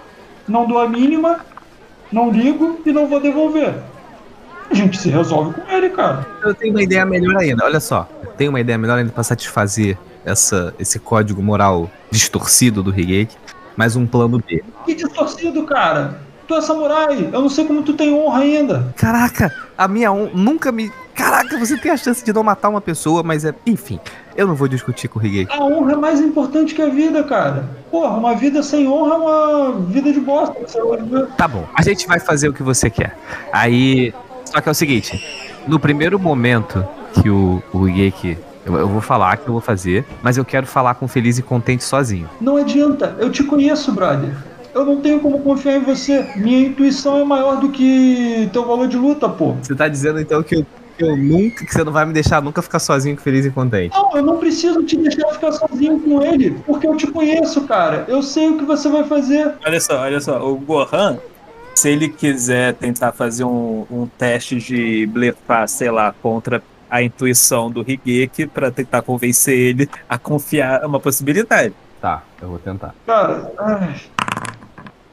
não 0.47 0.65
dou 0.65 0.79
a 0.79 0.89
mínima, 0.89 1.39
não 2.11 2.31
ligo 2.31 2.79
e 2.85 2.91
não 2.91 3.07
vou 3.07 3.19
devolver. 3.19 3.75
A 4.69 4.73
gente 4.73 4.97
se 4.97 5.09
resolve 5.09 5.53
com 5.59 5.71
ele, 5.71 5.89
cara. 5.89 6.27
Eu 6.43 6.53
tenho 6.53 6.73
uma 6.73 6.83
ideia 6.83 7.05
melhor 7.05 7.37
ainda, 7.37 7.65
olha 7.65 7.79
só. 7.79 8.07
Eu 8.23 8.31
tenho 8.33 8.51
uma 8.51 8.59
ideia 8.59 8.77
melhor 8.77 8.99
ainda 8.99 9.11
pra 9.11 9.23
satisfazer 9.23 9.97
essa, 10.23 10.73
esse 10.79 10.99
código 10.99 11.41
moral 11.41 11.89
distorcido 12.11 12.83
do 12.83 12.91
Higeki. 12.91 13.35
Mais 13.79 13.95
um 13.95 14.05
plano 14.05 14.43
B. 14.45 14.61
Que 14.85 14.93
distorcido, 14.93 15.63
cara. 15.63 16.19
Tu 16.45 16.53
é 16.53 16.59
samurai, 16.59 17.29
eu 17.31 17.41
não 17.41 17.47
sei 17.47 17.63
como 17.63 17.81
tu 17.81 17.93
tem 17.93 18.13
honra 18.13 18.41
ainda. 18.41 18.93
Caraca, 18.97 19.55
a 19.77 19.87
minha 19.87 20.11
honra 20.11 20.31
nunca 20.33 20.69
me. 20.69 20.91
Caraca, 21.15 21.57
você 21.57 21.77
tem 21.77 21.89
a 21.89 21.95
chance 21.95 22.21
de 22.21 22.33
não 22.33 22.43
matar 22.43 22.67
uma 22.67 22.81
pessoa, 22.81 23.23
mas 23.23 23.45
é. 23.45 23.55
Enfim, 23.65 23.97
eu 24.35 24.47
não 24.47 24.53
vou 24.53 24.67
discutir 24.67 25.07
com 25.07 25.17
o 25.17 25.25
Higeki. 25.25 25.53
A 25.53 25.63
honra 25.63 25.93
é 25.93 25.95
mais 25.95 26.19
importante 26.19 26.75
que 26.75 26.81
a 26.81 26.89
vida, 26.89 27.23
cara. 27.23 27.69
Porra, 27.89 28.17
uma 28.17 28.35
vida 28.35 28.61
sem 28.61 28.85
honra 28.85 29.13
é 29.13 29.17
uma 29.17 29.71
vida 29.85 30.11
de 30.11 30.19
bosta. 30.19 30.55
Tá 31.37 31.47
bom, 31.47 31.65
a 31.73 31.81
gente 31.81 32.05
vai 32.05 32.19
fazer 32.19 32.49
o 32.49 32.53
que 32.53 32.61
você 32.61 32.89
quer. 32.89 33.17
Aí. 33.53 34.13
Só 34.43 34.59
que 34.59 34.67
é 34.67 34.71
o 34.73 34.75
seguinte: 34.75 35.23
no 35.65 35.79
primeiro 35.79 36.19
momento 36.19 36.85
que 37.13 37.29
o, 37.29 37.63
o 37.71 37.87
Higeki. 37.87 38.48
Eu, 38.69 38.77
eu 38.77 38.88
vou 38.88 39.01
falar 39.01 39.38
que 39.38 39.47
eu 39.47 39.53
vou 39.53 39.62
fazer, 39.62 40.05
mas 40.21 40.38
eu 40.38 40.45
quero 40.45 40.67
falar 40.67 40.93
com 40.95 41.08
Feliz 41.08 41.38
e 41.39 41.41
Contente 41.41 41.84
sozinho. 41.84 42.29
Não 42.39 42.55
adianta, 42.58 43.15
eu 43.19 43.32
te 43.32 43.43
conheço, 43.43 43.91
brother. 43.91 44.29
Eu 44.73 44.86
não 44.86 45.01
tenho 45.01 45.19
como 45.19 45.39
confiar 45.39 45.77
em 45.77 45.84
você. 45.84 46.27
Minha 46.36 46.67
intuição 46.67 47.17
é 47.17 47.23
maior 47.23 47.60
do 47.60 47.69
que 47.69 48.47
teu 48.53 48.65
valor 48.65 48.88
de 48.88 48.97
luta, 48.97 49.27
pô. 49.27 49.53
Você 49.53 49.73
tá 49.73 49.88
dizendo 49.88 50.21
então 50.21 50.43
que 50.43 50.58
eu, 50.58 50.65
que 50.95 51.03
eu 51.03 51.17
nunca. 51.17 51.65
que 51.65 51.73
você 51.73 51.84
não 51.84 51.91
vai 51.91 52.05
me 52.05 52.13
deixar 52.13 52.41
nunca 52.41 52.62
ficar 52.62 52.77
sozinho 52.77 53.15
com 53.15 53.23
Feliz 53.23 53.45
e 53.45 53.49
Contente. 53.49 53.95
Não, 53.95 54.15
eu 54.15 54.21
não 54.21 54.38
preciso 54.38 54.84
te 54.84 54.95
deixar 54.95 55.27
ficar 55.29 55.51
sozinho 55.53 55.99
com 55.99 56.21
ele, 56.21 56.51
porque 56.67 56.88
eu 56.88 56.95
te 56.95 57.08
conheço, 57.08 57.62
cara. 57.62 58.05
Eu 58.08 58.21
sei 58.21 58.49
o 58.49 58.58
que 58.60 58.63
você 58.63 58.88
vai 58.89 59.03
fazer. 59.03 59.55
Olha 59.65 59.82
só, 59.82 60.01
olha 60.01 60.21
só, 60.21 60.47
o 60.47 60.55
Gohan, 60.55 61.17
se 61.73 61.89
ele 61.89 62.08
quiser 62.08 62.75
tentar 62.75 63.12
fazer 63.12 63.45
um, 63.45 63.86
um 63.89 64.08
teste 64.17 64.58
de 64.58 65.08
blefar, 65.08 65.67
sei 65.67 65.89
lá, 65.89 66.13
contra 66.21 66.62
a 66.89 67.02
intuição 67.02 67.69
do 67.69 67.82
Higeki 67.82 68.47
pra 68.47 68.71
tentar 68.71 69.02
convencer 69.02 69.58
ele 69.58 69.89
a 70.08 70.17
confiar 70.17 70.82
é 70.82 70.86
uma 70.86 70.99
possibilidade. 70.99 71.73
Tá, 72.02 72.23
eu 72.41 72.47
vou 72.47 72.60
tentar. 72.60 72.95
Cara, 73.06 73.52
ai, 73.60 73.95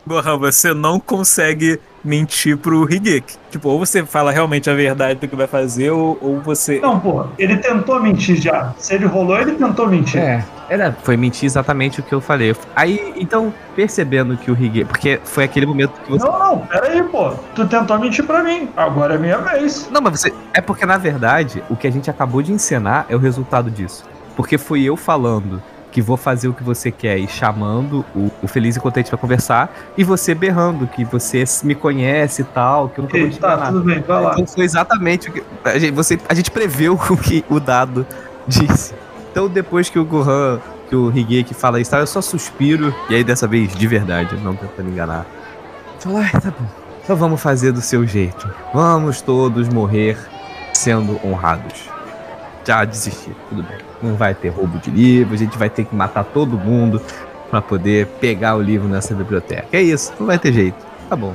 Gohan, 0.07 0.38
você 0.38 0.73
não 0.73 1.01
consegue 1.01 1.81
mentir 2.05 2.57
pro 2.57 2.88
Higeki. 2.88 3.37
Tipo, 3.51 3.71
ou 3.71 3.79
você 3.81 4.07
fala 4.07 4.31
realmente 4.31 4.71
a 4.71 4.75
verdade 4.75 5.19
do 5.19 5.27
que 5.27 5.35
vai 5.35 5.49
fazer, 5.49 5.90
ou, 5.90 6.16
ou 6.21 6.40
você. 6.40 6.79
não, 6.79 7.01
pô, 7.01 7.27
ele 7.37 7.57
tentou 7.57 8.01
mentir 8.01 8.37
já. 8.37 8.73
Se 8.79 8.95
ele 8.95 9.05
rolou, 9.07 9.37
ele 9.37 9.53
tentou 9.53 9.88
mentir. 9.88 10.21
É, 10.21 10.45
era, 10.69 10.97
foi 11.03 11.16
mentir 11.16 11.47
exatamente 11.47 11.99
o 11.99 12.03
que 12.05 12.14
eu 12.14 12.21
falei. 12.21 12.55
Aí, 12.77 13.14
então, 13.16 13.53
percebendo 13.75 14.37
que 14.37 14.49
o 14.49 14.55
Higeki. 14.55 14.85
Porque 14.85 15.21
foi 15.25 15.42
aquele 15.42 15.66
momento 15.66 16.01
que 16.01 16.11
você. 16.11 16.25
Não, 16.25 16.38
não, 16.38 16.59
pera 16.61 16.87
aí, 16.87 17.03
pô. 17.03 17.31
Tu 17.57 17.66
tentou 17.66 17.99
mentir 17.99 18.25
pra 18.25 18.45
mim. 18.45 18.69
Agora 18.77 19.16
é 19.16 19.19
minha 19.19 19.38
vez. 19.38 19.88
Não, 19.90 20.01
mas 20.01 20.21
você. 20.21 20.33
É 20.55 20.61
porque, 20.61 20.87
na 20.87 20.99
verdade, 20.99 21.64
o 21.69 21.75
que 21.75 21.88
a 21.88 21.90
gente 21.90 22.09
acabou 22.09 22.42
de 22.42 22.53
encenar 22.53 23.07
é 23.09 23.16
o 23.16 23.19
resultado 23.19 23.71
disso. 23.71 24.05
Porque 24.37 24.57
foi 24.57 24.83
eu 24.83 24.97
falando 24.97 25.61
que 25.97 26.03
vou 26.03 26.19
fazer 26.19 26.47
o 26.47 26.53
que 26.53 26.63
você 26.63 26.91
quer 26.91 27.17
e 27.17 27.27
chamando 27.27 28.05
o, 28.15 28.31
o 28.43 28.47
Feliz 28.47 28.77
e 28.77 28.81
Contente 28.81 29.09
pra 29.09 29.17
conversar, 29.17 29.75
e 29.97 30.05
você 30.05 30.35
berrando 30.35 30.87
que 30.87 31.07
você 31.07 31.43
me 31.65 31.75
conhece 31.75 32.43
e 32.43 32.45
tal, 32.45 32.91
que 32.91 32.99
eu 32.99 33.05
nunca 33.05 33.19
vou 33.19 33.31
te 33.31 33.39
tá, 33.39 33.55
enganar. 33.55 33.73
tudo 33.73 33.83
bem, 33.83 34.03
vai 34.03 34.23
lá. 34.23 34.33
Então 34.35 34.47
foi 34.47 34.67
exatamente 34.67 35.31
o 35.31 35.33
que 35.33 35.43
a 35.65 35.79
gente, 35.79 35.95
você, 35.95 36.21
a 36.29 36.35
gente 36.35 36.51
preveu 36.51 37.01
o 37.09 37.17
que 37.17 37.43
o 37.49 37.59
dado 37.59 38.07
disse. 38.47 38.95
Então 39.31 39.49
depois 39.49 39.89
que 39.89 39.99
o 39.99 40.05
Gohan, 40.05 40.61
que 40.87 40.95
o 40.95 41.11
Higeki 41.11 41.55
fala 41.55 41.81
isso, 41.81 41.97
eu 41.97 42.07
só 42.07 42.21
suspiro, 42.21 42.95
e 43.09 43.15
aí 43.15 43.25
dessa 43.25 43.47
vez 43.47 43.75
de 43.75 43.87
verdade, 43.87 44.37
não 44.45 44.55
tentando 44.55 44.91
enganar. 44.91 45.25
Fala, 45.99 46.21
"Ai, 46.21 46.31
tá 46.39 46.51
bom. 46.51 46.67
Então 47.03 47.17
vamos 47.17 47.41
fazer 47.41 47.73
do 47.73 47.81
seu 47.81 48.07
jeito. 48.07 48.47
Vamos 48.75 49.23
todos 49.23 49.67
morrer 49.71 50.19
sendo 50.75 51.19
honrados. 51.27 51.89
Já 52.67 52.85
desisti, 52.85 53.35
tudo 53.49 53.63
bem. 53.63 53.86
Não 54.03 54.15
vai 54.15 54.35
ter 54.35 54.49
roubo 54.51 54.79
de 54.79 54.91
livro, 54.91 55.35
a 55.35 55.39
gente 55.39 55.57
vai 55.57 55.71
ter 55.71 55.85
que 55.85 55.95
matar 55.95 56.25
todo 56.25 56.57
mundo 56.59 57.01
pra 57.51 57.63
poder 57.63 58.07
pegar 58.21 58.57
o 58.57 58.63
livro 58.63 58.87
nessa 58.89 59.15
biblioteca. 59.15 59.67
É 59.73 59.81
isso, 59.81 60.13
não 60.19 60.27
vai 60.27 60.39
ter 60.39 60.53
jeito. 60.53 60.77
Tá 61.09 61.17
bom. 61.17 61.35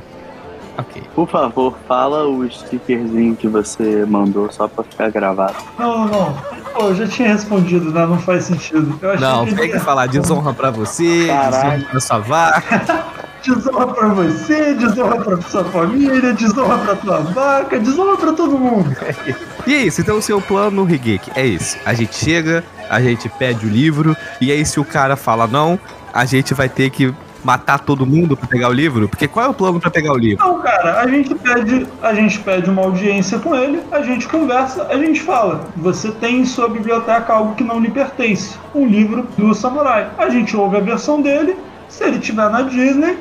Ok. 0.77 1.03
Por 1.13 1.27
favor, 1.29 1.75
fala 1.87 2.27
o 2.27 2.49
stickerzinho 2.49 3.35
que 3.35 3.47
você 3.47 4.05
mandou 4.05 4.51
só 4.51 4.67
pra 4.67 4.83
ficar 4.83 5.09
gravado. 5.11 5.55
Não, 5.77 6.05
não. 6.07 6.33
Pô, 6.73 6.83
eu 6.87 6.95
já 6.95 7.07
tinha 7.07 7.27
respondido, 7.33 7.91
né? 7.91 8.05
Não 8.05 8.17
faz 8.19 8.45
sentido. 8.45 8.97
Eu 9.01 9.11
achei 9.11 9.27
Não, 9.27 9.45
que 9.45 9.55
tem 9.55 9.69
que 9.71 9.79
falar 9.79 10.07
desonra 10.07 10.53
pra 10.53 10.71
você, 10.71 11.27
Caralho. 11.27 11.51
desonra 11.79 11.87
pra 11.91 11.99
sua 11.99 12.19
vaca. 12.19 13.03
Desonra 13.43 13.87
pra 13.87 14.07
você, 14.09 14.73
desonra 14.75 15.15
pra 15.17 15.41
sua 15.41 15.63
família, 15.65 16.33
desonra 16.33 16.77
pra 16.77 16.95
tua 16.95 17.17
vaca, 17.21 17.79
desonra 17.79 18.17
pra 18.17 18.33
todo 18.33 18.57
mundo. 18.57 18.95
E 19.67 19.75
é 19.75 19.77
isso, 19.83 20.01
então 20.01 20.17
o 20.17 20.21
seu 20.23 20.41
plano, 20.41 20.89
Higeki, 20.89 21.31
é 21.35 21.45
isso. 21.45 21.77
A 21.85 21.93
gente 21.93 22.15
chega, 22.15 22.63
a 22.89 22.99
gente 22.99 23.29
pede 23.29 23.67
o 23.67 23.69
livro, 23.69 24.17
e 24.41 24.51
aí 24.51 24.65
se 24.65 24.79
o 24.79 24.83
cara 24.83 25.15
fala 25.15 25.45
não, 25.45 25.79
a 26.11 26.25
gente 26.25 26.51
vai 26.55 26.67
ter 26.67 26.89
que 26.89 27.13
matar 27.43 27.79
todo 27.79 28.05
mundo 28.05 28.35
pra 28.37 28.47
pegar 28.47 28.69
o 28.69 28.73
livro? 28.73 29.07
Porque 29.07 29.27
qual 29.27 29.45
é 29.45 29.49
o 29.49 29.53
plano 29.53 29.79
pra 29.79 29.89
pegar 29.89 30.13
o 30.13 30.17
livro? 30.17 30.43
Não, 30.45 30.59
cara, 30.59 30.99
a 30.99 31.07
gente 31.07 31.33
pede, 31.35 31.87
a 32.01 32.13
gente 32.13 32.39
pede 32.39 32.69
uma 32.69 32.81
audiência 32.83 33.39
com 33.39 33.55
ele, 33.55 33.81
a 33.91 34.01
gente 34.01 34.27
conversa, 34.27 34.87
a 34.87 34.97
gente 34.97 35.21
fala. 35.21 35.67
Você 35.77 36.11
tem 36.11 36.41
em 36.41 36.45
sua 36.45 36.67
biblioteca 36.67 37.33
algo 37.33 37.55
que 37.55 37.63
não 37.63 37.79
lhe 37.79 37.89
pertence, 37.89 38.57
um 38.73 38.87
livro 38.87 39.27
do 39.37 39.53
samurai. 39.53 40.09
A 40.17 40.29
gente 40.29 40.55
ouve 40.55 40.77
a 40.77 40.81
versão 40.81 41.21
dele, 41.21 41.55
se 41.87 42.03
ele 42.03 42.19
tiver 42.19 42.49
na 42.49 42.61
Disney, 42.63 43.17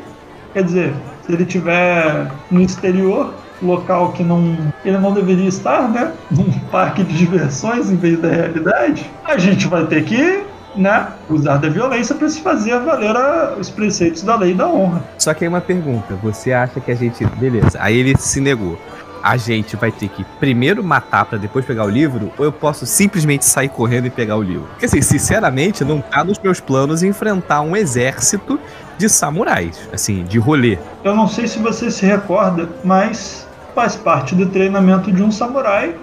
quer 0.53 0.63
dizer, 0.65 0.93
se 1.27 1.33
ele 1.33 1.45
tiver 1.45 2.31
no 2.51 2.61
exterior, 2.61 3.33
local 3.63 4.13
que 4.13 4.23
não 4.23 4.57
ele 4.85 4.97
não 4.99 5.13
deveria 5.13 5.49
estar, 5.49 5.89
né? 5.89 6.13
Num 6.31 6.51
parque 6.71 7.03
de 7.05 7.17
diversões 7.17 7.91
em 7.91 7.97
vez 7.97 8.19
da 8.21 8.29
realidade, 8.29 9.11
a 9.25 9.37
gente 9.37 9.67
vai 9.69 9.85
ter 9.87 10.03
que 10.05 10.43
né, 10.77 11.09
usar 11.29 11.57
da 11.57 11.69
violência 11.69 12.15
para 12.15 12.29
se 12.29 12.41
fazer 12.41 12.79
valer 12.79 13.15
a- 13.17 13.57
os 13.59 13.69
preceitos 13.69 14.23
da 14.23 14.37
lei 14.37 14.55
da 14.55 14.69
honra. 14.69 15.03
Só 15.19 15.35
que 15.35 15.45
aí 15.45 15.49
uma 15.49 15.61
pergunta, 15.61 16.15
você 16.23 16.53
acha 16.53 16.79
que 16.81 16.91
a 16.93 16.95
gente. 16.95 17.25
Beleza, 17.37 17.77
aí 17.81 17.99
ele 17.99 18.17
se 18.17 18.41
negou. 18.41 18.79
A 19.23 19.37
gente 19.37 19.77
vai 19.77 19.93
ter 19.93 20.09
que 20.09 20.25
primeiro 20.39 20.83
matar 20.83 21.27
pra 21.27 21.39
depois 21.39 21.65
pegar 21.65 21.85
o 21.85 21.91
livro, 21.91 22.33
ou 22.39 22.45
eu 22.45 22.53
posso 22.53 22.87
simplesmente 22.87 23.45
sair 23.45 23.69
correndo 23.69 24.07
e 24.07 24.11
pegar 24.11 24.37
o 24.37 24.43
livro? 24.43 24.67
Porque 24.71 24.87
assim, 24.87 25.03
sinceramente, 25.03 25.85
não 25.85 26.01
tá 26.01 26.25
nos 26.25 26.39
meus 26.39 26.61
planos 26.61 27.03
enfrentar 27.03 27.61
um 27.61 27.77
exército 27.77 28.59
de 28.97 29.09
samurais, 29.09 29.89
assim, 29.93 30.25
de 30.25 30.39
rolê. 30.39 30.79
Eu 31.05 31.15
não 31.15 31.29
sei 31.29 31.47
se 31.47 31.59
você 31.59 31.91
se 31.91 32.05
recorda, 32.05 32.69
mas 32.85 33.47
faz 33.75 33.97
parte 33.97 34.35
do 34.35 34.47
treinamento 34.47 35.13
de 35.13 35.23
um 35.23 35.31
samurai 35.31 35.95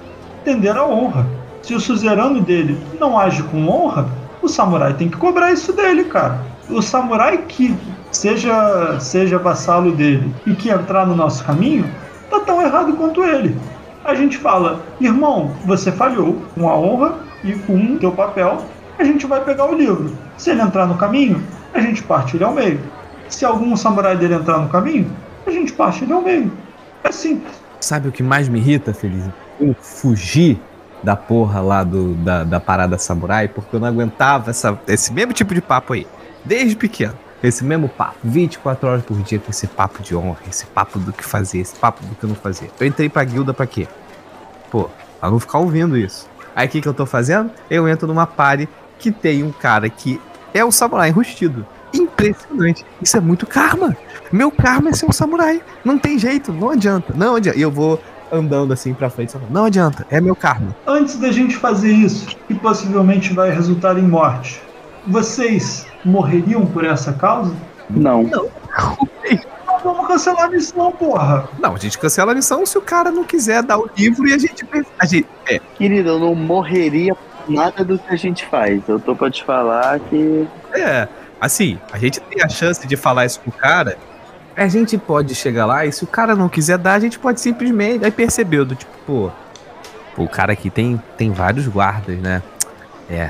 tender 0.43 0.75
a 0.75 0.85
honra. 0.85 1.27
Se 1.61 1.73
o 1.73 1.79
suzerano 1.79 2.41
dele 2.41 2.79
não 2.99 3.19
age 3.19 3.43
com 3.43 3.67
honra, 3.67 4.07
o 4.41 4.47
samurai 4.47 4.93
tem 4.93 5.09
que 5.09 5.17
cobrar 5.17 5.51
isso 5.51 5.73
dele, 5.73 6.05
cara. 6.05 6.39
O 6.69 6.81
samurai 6.81 7.39
que 7.39 7.75
seja 8.11 8.99
seja 8.99 9.37
vassalo 9.37 9.91
dele 9.91 10.33
e 10.45 10.53
que 10.53 10.69
entrar 10.69 11.05
no 11.05 11.15
nosso 11.15 11.43
caminho, 11.43 11.85
tá 12.29 12.39
tão 12.41 12.61
errado 12.61 12.93
quanto 12.93 13.23
ele. 13.23 13.57
A 14.03 14.15
gente 14.15 14.37
fala, 14.37 14.81
irmão, 15.01 15.51
você 15.65 15.91
falhou 15.91 16.41
com 16.55 16.69
a 16.69 16.77
honra 16.77 17.15
e 17.43 17.53
com 17.53 17.75
o 17.75 17.99
teu 17.99 18.11
papel, 18.11 18.63
a 18.97 19.03
gente 19.03 19.25
vai 19.25 19.43
pegar 19.43 19.69
o 19.69 19.75
livro. 19.75 20.15
Se 20.37 20.49
ele 20.51 20.61
entrar 20.61 20.85
no 20.85 20.97
caminho, 20.97 21.41
a 21.73 21.79
gente 21.79 22.01
parte 22.03 22.37
ele 22.37 22.43
ao 22.43 22.53
meio. 22.53 22.79
Se 23.29 23.43
algum 23.43 23.75
samurai 23.75 24.15
dele 24.15 24.35
entrar 24.35 24.59
no 24.59 24.69
caminho, 24.69 25.11
a 25.45 25.51
gente 25.51 25.73
parte 25.73 26.03
ele 26.03 26.13
ao 26.13 26.21
meio. 26.21 26.51
É 27.03 27.11
simples. 27.11 27.53
Sabe 27.79 28.07
o 28.07 28.11
que 28.11 28.23
mais 28.23 28.49
me 28.49 28.59
irrita, 28.59 28.93
Feliz? 28.93 29.23
Eu 29.59 29.75
fugir 29.79 30.59
da 31.03 31.15
porra 31.15 31.61
lá 31.61 31.83
do, 31.83 32.15
da, 32.15 32.43
da 32.43 32.59
parada 32.59 32.97
samurai, 32.97 33.47
porque 33.47 33.75
eu 33.75 33.79
não 33.79 33.87
aguentava 33.87 34.49
essa, 34.49 34.79
esse 34.87 35.13
mesmo 35.13 35.33
tipo 35.33 35.53
de 35.53 35.61
papo 35.61 35.93
aí. 35.93 36.07
Desde 36.43 36.75
pequeno. 36.75 37.13
Esse 37.43 37.63
mesmo 37.63 37.87
papo. 37.87 38.17
24 38.23 38.87
horas 38.87 39.03
por 39.03 39.21
dia 39.21 39.39
com 39.39 39.49
esse 39.49 39.67
papo 39.67 40.01
de 40.01 40.15
honra, 40.15 40.39
esse 40.49 40.65
papo 40.65 40.97
do 40.99 41.13
que 41.13 41.23
fazer, 41.23 41.59
esse 41.59 41.75
papo 41.75 42.03
do 42.05 42.15
que 42.15 42.25
não 42.25 42.35
fazer. 42.35 42.71
Eu 42.79 42.87
entrei 42.87 43.09
pra 43.09 43.23
guilda 43.23 43.53
pra 43.53 43.67
quê? 43.67 43.87
Pô, 44.71 44.89
pra 45.19 45.29
não 45.29 45.39
ficar 45.39 45.59
ouvindo 45.59 45.97
isso. 45.97 46.27
Aí 46.55 46.67
o 46.67 46.69
que, 46.69 46.81
que 46.81 46.87
eu 46.87 46.93
tô 46.93 47.05
fazendo? 47.05 47.51
Eu 47.69 47.87
entro 47.87 48.07
numa 48.07 48.25
party 48.25 48.67
que 48.97 49.11
tem 49.11 49.43
um 49.43 49.51
cara 49.51 49.87
que 49.89 50.19
é 50.53 50.65
um 50.65 50.71
samurai 50.71 51.09
enrustido. 51.09 51.65
Impressionante. 51.93 52.85
Isso 53.01 53.15
é 53.15 53.19
muito 53.19 53.45
karma. 53.45 53.95
Meu 54.31 54.51
karma 54.51 54.89
é 54.89 54.93
ser 54.93 55.05
um 55.05 55.11
samurai. 55.11 55.61
Não 55.85 55.97
tem 55.97 56.17
jeito, 56.17 56.51
não 56.51 56.71
adianta. 56.71 57.13
Não 57.15 57.35
adianta. 57.35 57.57
E 57.57 57.61
eu 57.61 57.71
vou 57.71 58.01
andando 58.31 58.73
assim 58.73 58.93
pra 58.93 59.09
frente. 59.09 59.35
Não 59.49 59.65
adianta, 59.65 60.05
é 60.09 60.19
meu 60.19 60.35
karma. 60.35 60.75
Antes 60.85 61.17
da 61.17 61.31
gente 61.31 61.55
fazer 61.55 61.91
isso, 61.91 62.35
que 62.47 62.55
possivelmente 62.55 63.33
vai 63.33 63.51
resultar 63.51 63.97
em 63.97 64.07
morte, 64.07 64.61
vocês 65.07 65.87
morreriam 66.03 66.65
por 66.65 66.85
essa 66.85 67.13
causa? 67.13 67.55
Não. 67.89 68.23
Não 68.23 68.49
vamos 69.83 70.07
cancelar 70.07 70.45
a 70.45 70.49
missão, 70.49 70.91
porra. 70.91 71.47
Não, 71.59 71.75
a 71.75 71.77
gente 71.77 71.97
cancela 71.97 72.31
a 72.31 72.35
missão 72.35 72.65
se 72.65 72.77
o 72.77 72.81
cara 72.81 73.11
não 73.11 73.23
quiser 73.23 73.63
dar 73.63 73.77
o 73.77 73.89
livro 73.95 74.27
e 74.27 74.33
a 74.33 74.37
gente. 74.37 74.65
A 74.99 75.05
gente 75.05 75.27
é, 75.47 75.59
Querido, 75.75 76.09
eu 76.09 76.19
não 76.19 76.35
morreria 76.35 77.15
por 77.15 77.51
nada 77.51 77.83
do 77.83 77.97
que 77.97 78.13
a 78.13 78.15
gente 78.15 78.45
faz. 78.45 78.81
Eu 78.87 78.99
tô 78.99 79.15
pra 79.15 79.29
te 79.29 79.43
falar 79.43 79.99
que. 79.99 80.47
é. 80.73 81.07
Assim, 81.39 81.79
a 81.91 81.99
gente 81.99 82.19
tem 82.19 82.43
a 82.43 82.49
chance 82.49 82.87
de 82.87 82.97
falar 82.97 83.25
isso 83.25 83.39
com 83.41 83.51
o 83.51 83.53
cara. 83.53 83.95
A 84.55 84.67
gente 84.67 84.97
pode 84.97 85.35
chegar 85.35 85.67
lá 85.67 85.85
e 85.85 85.91
se 85.91 86.03
o 86.03 86.07
cara 86.07 86.35
não 86.35 86.49
quiser 86.49 86.79
dar, 86.79 86.93
a 86.93 86.99
gente 86.99 87.19
pode 87.19 87.39
simplesmente. 87.39 88.03
Aí 88.03 88.09
percebeu, 88.09 88.65
do 88.65 88.73
tipo, 88.73 88.91
pô. 89.05 89.31
pô, 90.15 90.23
o 90.23 90.27
cara 90.27 90.53
aqui 90.53 90.71
tem, 90.71 90.99
tem 91.15 91.31
vários 91.31 91.67
guardas, 91.67 92.17
né? 92.17 92.41
É. 93.07 93.29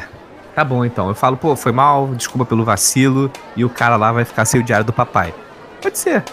Tá 0.58 0.63
bom 0.63 0.84
então. 0.84 1.08
Eu 1.08 1.13
falo, 1.13 1.38
pô, 1.38 1.56
foi 1.56 1.72
mal, 1.72 2.08
desculpa 2.15 2.43
pelo 2.43 2.65
vacilo. 2.65 3.32
E 3.56 3.63
o 3.63 3.70
cara 3.70 3.96
lá 3.96 4.12
vai 4.12 4.26
ficar 4.26 4.43
sem 4.43 4.60
o 4.60 4.63
diário 4.63 4.84
do 4.84 4.91
papai. 4.91 5.32
Pode 5.80 6.00
ser. 6.00 6.24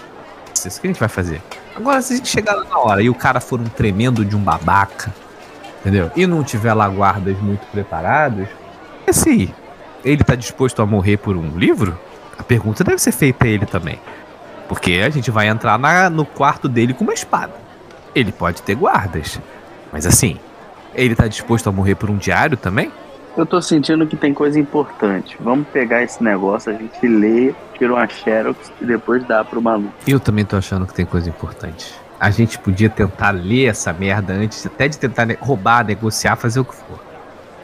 Isso 0.55 0.81
que 0.81 0.87
a 0.87 0.91
gente 0.91 0.99
vai 0.99 1.11
fazer. 1.11 1.43
Agora, 1.77 2.01
se 2.01 2.15
a 2.15 2.17
gente 2.17 2.29
chegar 2.31 2.55
lá 2.55 2.65
na 2.65 2.79
hora 2.79 3.03
e 3.03 3.11
o 3.11 3.15
cara 3.15 3.39
for 3.39 3.61
um 3.61 3.65
tremendo 3.65 4.25
de 4.25 4.35
um 4.35 4.39
babaca, 4.41 5.13
entendeu? 5.79 6.11
E 6.17 6.27
não 6.27 6.43
tiver 6.43 6.73
lá 6.73 6.89
guardas 6.89 7.37
muito 7.39 7.67
preparados, 7.67 8.49
e 9.07 9.11
assim, 9.11 9.53
ele 10.03 10.25
tá 10.25 10.35
disposto 10.35 10.81
a 10.81 10.87
morrer 10.87 11.19
por 11.19 11.37
um 11.37 11.59
livro? 11.59 11.99
A 12.39 12.43
pergunta 12.43 12.83
deve 12.83 13.01
ser 13.03 13.13
feita 13.13 13.45
a 13.45 13.49
ele 13.49 13.67
também. 13.67 14.01
Porque 14.67 15.03
a 15.05 15.11
gente 15.11 15.31
vai 15.31 15.49
entrar 15.49 15.79
na- 15.79 16.09
no 16.09 16.25
quarto 16.25 16.67
dele 16.67 16.95
com 16.95 17.05
uma 17.05 17.13
espada. 17.13 17.53
Ele 18.15 18.33
pode 18.33 18.63
ter 18.63 18.75
guardas. 18.75 19.39
Mas 19.93 20.07
assim, 20.07 20.39
ele 20.95 21.15
tá 21.15 21.29
disposto 21.29 21.69
a 21.69 21.73
morrer 21.73 21.97
por 21.97 22.09
um 22.09 22.17
diário 22.17 22.57
também? 22.57 22.91
Eu 23.37 23.44
tô 23.44 23.61
sentindo 23.61 24.07
que 24.07 24.16
tem 24.16 24.33
coisa 24.33 24.61
importante. 24.61 25.37
Vamos 25.40 25.66
pegar 25.68 26.03
esse 26.05 26.23
negócio, 26.23 26.73
a 26.73 26.75
gente 26.77 27.07
lê, 27.07 27.53
tira 27.77 27.92
uma 27.92 28.07
xerox 28.07 28.73
e 28.81 28.85
depois 28.85 29.25
dá 29.25 29.44
pro 29.44 29.61
maluco. 29.61 29.92
Eu 30.07 30.20
também 30.20 30.44
tô 30.44 30.57
achando 30.57 30.87
que 30.87 30.94
tem 30.94 31.05
coisa 31.05 31.29
importante. 31.29 31.92
A 32.20 32.31
gente 32.31 32.59
podia 32.61 32.88
tentar 32.88 33.33
ler 33.33 33.66
essa 33.66 33.92
merda 33.92 34.33
antes, 34.33 34.64
até 34.64 34.87
de 34.87 34.97
tentar 34.97 35.27
roubar, 35.40 35.85
negociar, 35.85 36.37
fazer 36.37 36.61
o 36.61 36.64
que 36.64 36.75
for. 36.75 37.01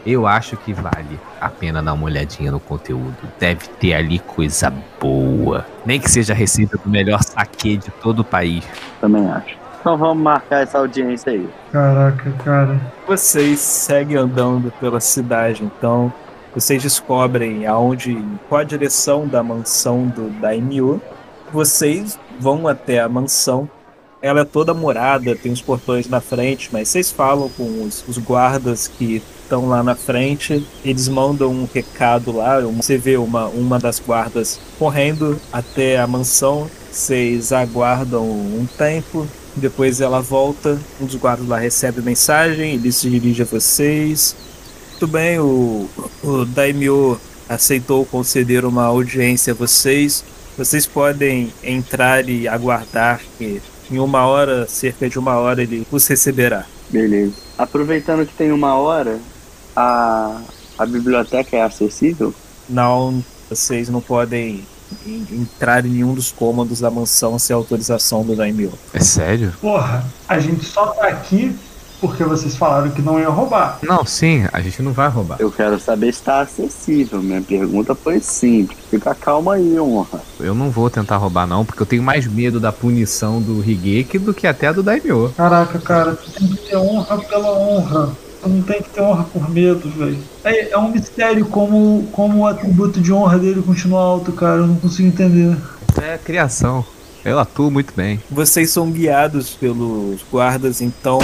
Eu 0.04 0.26
acho 0.26 0.56
que 0.56 0.72
vale 0.72 1.20
a 1.40 1.48
pena 1.48 1.80
dar 1.80 1.92
uma 1.92 2.06
olhadinha 2.06 2.50
no 2.50 2.58
conteúdo. 2.58 3.16
Deve 3.38 3.68
ter 3.78 3.94
ali 3.94 4.18
coisa 4.18 4.72
boa. 4.98 5.64
Nem 5.86 6.00
que 6.00 6.10
seja 6.10 6.32
a 6.32 6.36
receita 6.36 6.76
do 6.78 6.88
melhor 6.90 7.22
saque 7.22 7.76
de 7.76 7.90
todo 8.02 8.20
o 8.20 8.24
país. 8.24 8.64
Também 9.00 9.28
acho. 9.30 9.59
Então 9.80 9.96
vamos 9.96 10.22
marcar 10.22 10.62
essa 10.62 10.78
audiência 10.78 11.32
aí. 11.32 11.48
Caraca, 11.72 12.30
cara. 12.44 12.80
Vocês 13.06 13.60
seguem 13.60 14.16
andando 14.16 14.70
pela 14.78 15.00
cidade, 15.00 15.64
então 15.64 16.12
vocês 16.54 16.82
descobrem 16.82 17.66
aonde, 17.66 18.22
qual 18.48 18.60
a 18.60 18.64
direção 18.64 19.26
da 19.26 19.42
mansão 19.42 20.06
do 20.06 20.28
Daimyo. 20.40 21.00
Vocês 21.52 22.18
vão 22.38 22.68
até 22.68 23.00
a 23.00 23.08
mansão. 23.08 23.68
Ela 24.22 24.40
é 24.40 24.44
toda 24.44 24.74
morada, 24.74 25.34
tem 25.34 25.50
os 25.50 25.62
portões 25.62 26.06
na 26.08 26.20
frente, 26.20 26.68
mas 26.70 26.88
vocês 26.88 27.10
falam 27.10 27.48
com 27.48 27.82
os, 27.82 28.06
os 28.06 28.18
guardas 28.18 28.86
que 28.86 29.22
estão 29.42 29.66
lá 29.66 29.82
na 29.82 29.94
frente. 29.94 30.66
Eles 30.84 31.08
mandam 31.08 31.50
um 31.50 31.68
recado 31.72 32.32
lá. 32.32 32.60
Você 32.60 32.98
vê 32.98 33.16
uma, 33.16 33.46
uma 33.46 33.78
das 33.78 33.98
guardas 33.98 34.60
correndo 34.78 35.40
até 35.52 35.98
a 35.98 36.06
mansão. 36.06 36.68
Vocês 36.90 37.50
aguardam 37.52 38.24
um 38.24 38.66
tempo. 38.76 39.26
Depois 39.60 40.00
ela 40.00 40.20
volta, 40.20 40.78
um 41.00 41.04
dos 41.04 41.16
guardas 41.16 41.46
lá 41.46 41.58
recebe 41.58 42.00
a 42.00 42.02
mensagem, 42.02 42.74
ele 42.74 42.90
se 42.90 43.10
dirige 43.10 43.42
a 43.42 43.44
vocês. 43.44 44.34
Muito 44.92 45.06
bem, 45.06 45.38
o, 45.38 45.88
o 46.22 46.44
Daimyo 46.46 47.20
aceitou 47.48 48.06
conceder 48.06 48.64
uma 48.64 48.84
audiência 48.84 49.52
a 49.52 49.56
vocês. 49.56 50.24
Vocês 50.56 50.86
podem 50.86 51.52
entrar 51.62 52.28
e 52.28 52.48
aguardar 52.48 53.20
que 53.36 53.60
em 53.90 53.98
uma 53.98 54.26
hora, 54.26 54.66
cerca 54.66 55.08
de 55.08 55.18
uma 55.18 55.36
hora, 55.36 55.62
ele 55.62 55.86
os 55.90 56.06
receberá. 56.06 56.64
Beleza. 56.88 57.34
Aproveitando 57.58 58.26
que 58.26 58.32
tem 58.34 58.52
uma 58.52 58.76
hora, 58.76 59.18
a, 59.76 60.40
a 60.78 60.86
biblioteca 60.86 61.56
é 61.56 61.62
acessível? 61.62 62.32
Não, 62.68 63.22
vocês 63.48 63.88
não 63.88 64.00
podem 64.00 64.64
entrar 65.06 65.84
em 65.84 65.90
nenhum 65.90 66.14
dos 66.14 66.32
cômodos 66.32 66.80
da 66.80 66.90
mansão 66.90 67.38
sem 67.38 67.54
autorização 67.54 68.24
do 68.24 68.34
Daimyo. 68.34 68.72
É 68.92 69.00
sério? 69.00 69.52
Porra, 69.60 70.04
a 70.28 70.38
gente 70.38 70.64
só 70.64 70.86
tá 70.88 71.08
aqui 71.08 71.56
porque 72.00 72.24
vocês 72.24 72.56
falaram 72.56 72.90
que 72.90 73.02
não 73.02 73.20
ia 73.20 73.28
roubar. 73.28 73.78
Não, 73.82 74.04
sim, 74.06 74.46
a 74.52 74.60
gente 74.60 74.80
não 74.82 74.92
vai 74.92 75.08
roubar. 75.08 75.36
Eu 75.38 75.52
quero 75.52 75.78
saber 75.78 76.12
se 76.12 76.20
está 76.20 76.40
acessível. 76.40 77.22
Minha 77.22 77.42
pergunta 77.42 77.94
foi 77.94 78.20
simples. 78.20 78.78
Fica 78.90 79.14
calma 79.14 79.54
aí, 79.54 79.78
honra. 79.78 80.22
Eu 80.38 80.54
não 80.54 80.70
vou 80.70 80.88
tentar 80.88 81.18
roubar, 81.18 81.46
não, 81.46 81.64
porque 81.64 81.82
eu 81.82 81.86
tenho 81.86 82.02
mais 82.02 82.26
medo 82.26 82.58
da 82.58 82.72
punição 82.72 83.40
do 83.40 83.62
Higeki 83.62 84.18
do 84.18 84.32
que 84.32 84.46
até 84.46 84.72
do 84.72 84.82
Daimyo. 84.82 85.32
Caraca, 85.36 85.78
cara, 85.78 86.14
tu 86.14 86.30
tem 86.30 86.48
que 86.48 86.56
ter 86.56 86.76
honra 86.76 87.18
pela 87.18 87.52
honra. 87.52 88.16
Não 88.44 88.62
tem 88.62 88.82
que 88.82 88.90
ter 88.90 89.02
honra 89.02 89.24
por 89.24 89.50
medo, 89.50 89.88
velho. 89.90 90.18
É, 90.44 90.70
é 90.70 90.78
um 90.78 90.90
mistério 90.90 91.46
como, 91.46 92.08
como 92.12 92.38
o 92.38 92.46
atributo 92.46 93.00
de 93.00 93.12
honra 93.12 93.38
dele 93.38 93.62
continua 93.62 94.00
alto, 94.00 94.32
cara. 94.32 94.60
Eu 94.60 94.66
não 94.66 94.76
consigo 94.76 95.08
entender. 95.08 95.56
É 96.02 96.16
criação. 96.18 96.84
Eu 97.22 97.38
atuo 97.38 97.70
muito 97.70 97.92
bem. 97.94 98.18
Vocês 98.30 98.70
são 98.70 98.90
guiados 98.90 99.50
pelos 99.50 100.24
guardas, 100.32 100.80
então 100.80 101.18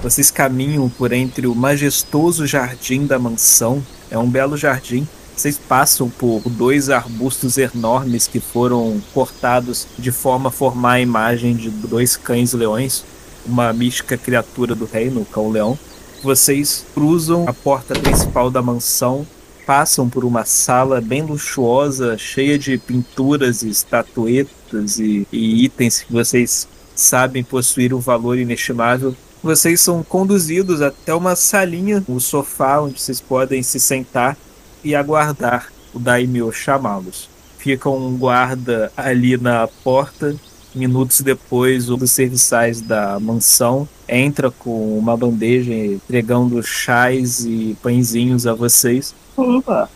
vocês 0.00 0.30
caminham 0.30 0.88
por 0.88 1.12
entre 1.12 1.48
o 1.48 1.54
majestoso 1.54 2.46
jardim 2.46 3.04
da 3.04 3.18
mansão. 3.18 3.82
É 4.10 4.16
um 4.16 4.30
belo 4.30 4.56
jardim. 4.56 5.06
Vocês 5.36 5.58
passam 5.58 6.08
por 6.08 6.42
dois 6.46 6.90
arbustos 6.90 7.58
enormes 7.58 8.26
que 8.26 8.38
foram 8.38 9.00
cortados 9.12 9.86
de 9.98 10.12
forma 10.12 10.50
a 10.50 10.52
formar 10.52 10.92
a 10.92 11.00
imagem 11.00 11.56
de 11.56 11.70
dois 11.70 12.16
cães-leões, 12.16 13.04
uma 13.46 13.72
mística 13.72 14.16
criatura 14.18 14.74
do 14.74 14.84
reino, 14.84 15.22
o 15.22 15.24
cão-leão. 15.24 15.78
Vocês 16.22 16.84
cruzam 16.92 17.48
a 17.48 17.52
porta 17.52 17.98
principal 17.98 18.50
da 18.50 18.60
mansão, 18.60 19.26
passam 19.66 20.06
por 20.06 20.22
uma 20.22 20.44
sala 20.44 21.00
bem 21.00 21.22
luxuosa, 21.22 22.18
cheia 22.18 22.58
de 22.58 22.76
pinturas 22.76 23.62
e 23.62 23.70
estatuetas 23.70 24.98
e, 24.98 25.26
e 25.32 25.64
itens 25.64 26.02
que 26.02 26.12
vocês 26.12 26.68
sabem 26.94 27.42
possuir 27.42 27.94
um 27.94 28.00
valor 28.00 28.38
inestimável. 28.38 29.14
Vocês 29.42 29.80
são 29.80 30.02
conduzidos 30.02 30.82
até 30.82 31.14
uma 31.14 31.34
salinha, 31.34 32.04
um 32.06 32.20
sofá 32.20 32.80
onde 32.80 33.00
vocês 33.00 33.20
podem 33.20 33.62
se 33.62 33.80
sentar 33.80 34.36
e 34.84 34.94
aguardar 34.94 35.72
o 35.94 35.98
Daimyo 35.98 36.52
chamá-los. 36.52 37.30
Fica 37.56 37.88
um 37.88 38.16
guarda 38.18 38.92
ali 38.94 39.38
na 39.38 39.66
porta. 39.82 40.36
Minutos 40.74 41.20
depois, 41.20 41.90
um 41.90 41.96
dos 41.96 42.12
serviçais 42.12 42.80
da 42.80 43.18
mansão 43.18 43.88
entra 44.08 44.50
com 44.50 44.96
uma 44.96 45.16
bandeja 45.16 45.74
entregando 45.74 46.62
chás 46.62 47.44
e 47.44 47.76
pãezinhos 47.82 48.46
a 48.46 48.54
vocês. 48.54 49.14
Opa, 49.36 49.88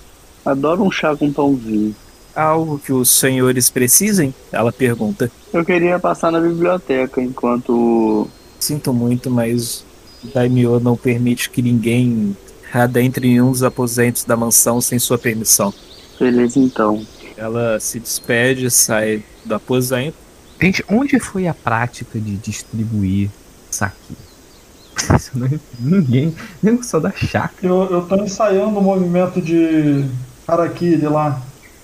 adoro 0.45 0.83
um 0.83 0.91
chá 0.91 1.15
com 1.15 1.33
pãozinho. 1.33 1.95
Algo 2.35 2.81
que 2.81 2.93
os 2.93 3.11
senhores 3.11 3.71
precisem? 3.71 4.35
Ela 4.51 4.73
pergunta. 4.73 5.31
Eu 5.53 5.65
queria 5.65 5.99
passar 6.01 6.33
na 6.33 6.41
biblioteca 6.41 7.23
enquanto. 7.23 8.29
Sinto 8.59 8.93
muito, 8.93 9.31
mas 9.31 9.85
Daimyo 10.33 10.81
não 10.81 10.97
permite 10.97 11.51
que 11.51 11.63
ninguém 11.63 12.37
adentre 12.73 13.29
em 13.29 13.41
um 13.41 13.53
dos 13.53 13.63
aposentos 13.63 14.25
da 14.25 14.37
mansão 14.37 14.81
sem 14.81 14.99
sua 14.99 15.17
permissão. 15.19 15.73
Beleza, 16.19 16.59
então. 16.59 17.07
Ela 17.37 17.79
se 17.79 18.01
despede, 18.01 18.71
sai 18.71 19.23
do 19.45 19.55
aposento. 19.55 20.24
Gente, 20.65 20.83
onde 20.89 21.21
foi 21.21 21.47
a 21.47 21.53
prática 21.53 22.19
de 22.19 22.37
distribuir 22.37 23.29
saki? 23.71 24.17
Isso 25.15 25.33
não 25.39 25.47
é 25.47 25.61
ninguém, 25.79 26.35
nem 26.63 26.83
só 26.83 26.99
da 26.99 27.13
chácara. 27.13 27.53
Eu, 27.61 27.91
eu 27.91 28.01
tô 28.07 28.17
ensaiando 28.17 28.79
o 28.79 28.83
movimento 28.83 29.43
de 29.43 30.07
Harakiri 30.49 31.07
lá. 31.07 31.43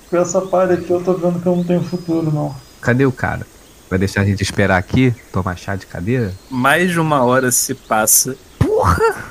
Com 0.08 0.16
essa 0.16 0.40
palha 0.40 0.76
aqui 0.76 0.90
eu 0.90 1.04
tô 1.04 1.12
vendo 1.12 1.42
que 1.42 1.46
eu 1.46 1.56
não 1.56 1.62
tenho 1.62 1.84
futuro, 1.84 2.32
não. 2.32 2.56
Cadê 2.80 3.04
o 3.04 3.12
cara? 3.12 3.46
Vai 3.90 3.98
deixar 3.98 4.22
a 4.22 4.24
gente 4.24 4.42
esperar 4.42 4.78
aqui, 4.78 5.14
tomar 5.30 5.58
chá 5.58 5.76
de 5.76 5.84
cadeira? 5.84 6.32
Mais 6.48 6.90
de 6.90 6.98
uma 6.98 7.22
hora 7.22 7.50
se 7.50 7.74
passa 7.74 8.34
Porra! 8.58 9.26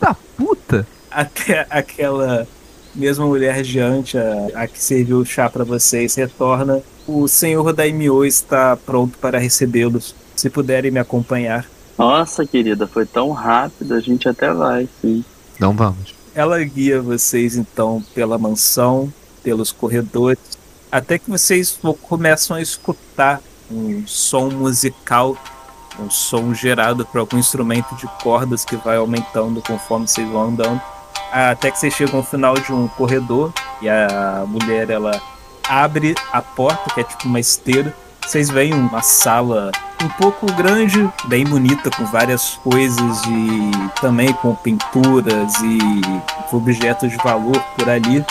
Da 0.00 0.16
puta! 0.38 0.86
até 1.10 1.66
aquela 1.68 2.46
mesma 2.94 3.26
mulher 3.26 3.62
diante, 3.62 4.16
a, 4.18 4.48
a 4.54 4.66
que 4.66 4.82
serviu 4.82 5.18
o 5.18 5.24
chá 5.24 5.48
para 5.48 5.64
vocês, 5.64 6.14
retorna. 6.14 6.82
O 7.06 7.26
senhor 7.28 7.72
Daimyo 7.72 8.24
está 8.24 8.76
pronto 8.76 9.18
para 9.18 9.38
recebê-los. 9.38 10.14
Se 10.36 10.48
puderem 10.48 10.90
me 10.90 10.98
acompanhar. 11.00 11.66
Nossa, 11.98 12.46
querida, 12.46 12.86
foi 12.86 13.04
tão 13.04 13.30
rápido, 13.30 13.94
a 13.94 14.00
gente 14.00 14.28
até 14.28 14.52
vai, 14.52 14.88
sim. 15.02 15.22
Não 15.58 15.74
vamos. 15.74 16.14
Ela 16.34 16.62
guia 16.64 17.02
vocês 17.02 17.56
então 17.56 18.02
pela 18.14 18.38
mansão, 18.38 19.12
pelos 19.42 19.70
corredores, 19.72 20.38
até 20.90 21.18
que 21.18 21.28
vocês 21.28 21.78
vo- 21.82 21.92
começam 21.94 22.56
a 22.56 22.62
escutar 22.62 23.42
um 23.70 24.02
som 24.06 24.48
musical, 24.50 25.36
um 25.98 26.08
som 26.08 26.54
gerado 26.54 27.04
por 27.04 27.18
algum 27.18 27.36
instrumento 27.36 27.94
de 27.96 28.06
cordas 28.22 28.64
que 28.64 28.76
vai 28.76 28.96
aumentando 28.96 29.60
conforme 29.60 30.08
vocês 30.08 30.26
vão 30.28 30.48
andando. 30.48 30.80
Até 31.32 31.70
que 31.70 31.78
vocês 31.78 31.94
chegam 31.94 32.18
ao 32.18 32.24
final 32.24 32.54
de 32.54 32.72
um 32.72 32.88
corredor 32.88 33.52
e 33.80 33.88
a 33.88 34.44
mulher 34.46 34.90
ela 34.90 35.20
abre 35.68 36.14
a 36.32 36.42
porta, 36.42 36.92
que 36.92 37.00
é 37.00 37.04
tipo 37.04 37.26
uma 37.26 37.38
esteira. 37.38 37.94
Vocês 38.26 38.50
veem 38.50 38.74
uma 38.74 39.02
sala 39.02 39.70
um 40.02 40.08
pouco 40.08 40.46
grande, 40.52 41.08
bem 41.24 41.44
bonita, 41.44 41.90
com 41.90 42.04
várias 42.06 42.58
coisas 42.62 43.22
e 43.26 43.70
também 44.00 44.32
com 44.34 44.54
pinturas 44.54 45.54
e 45.62 46.54
objetos 46.54 47.10
de 47.10 47.16
valor 47.18 47.58
por 47.76 47.88
ali. 47.88 48.24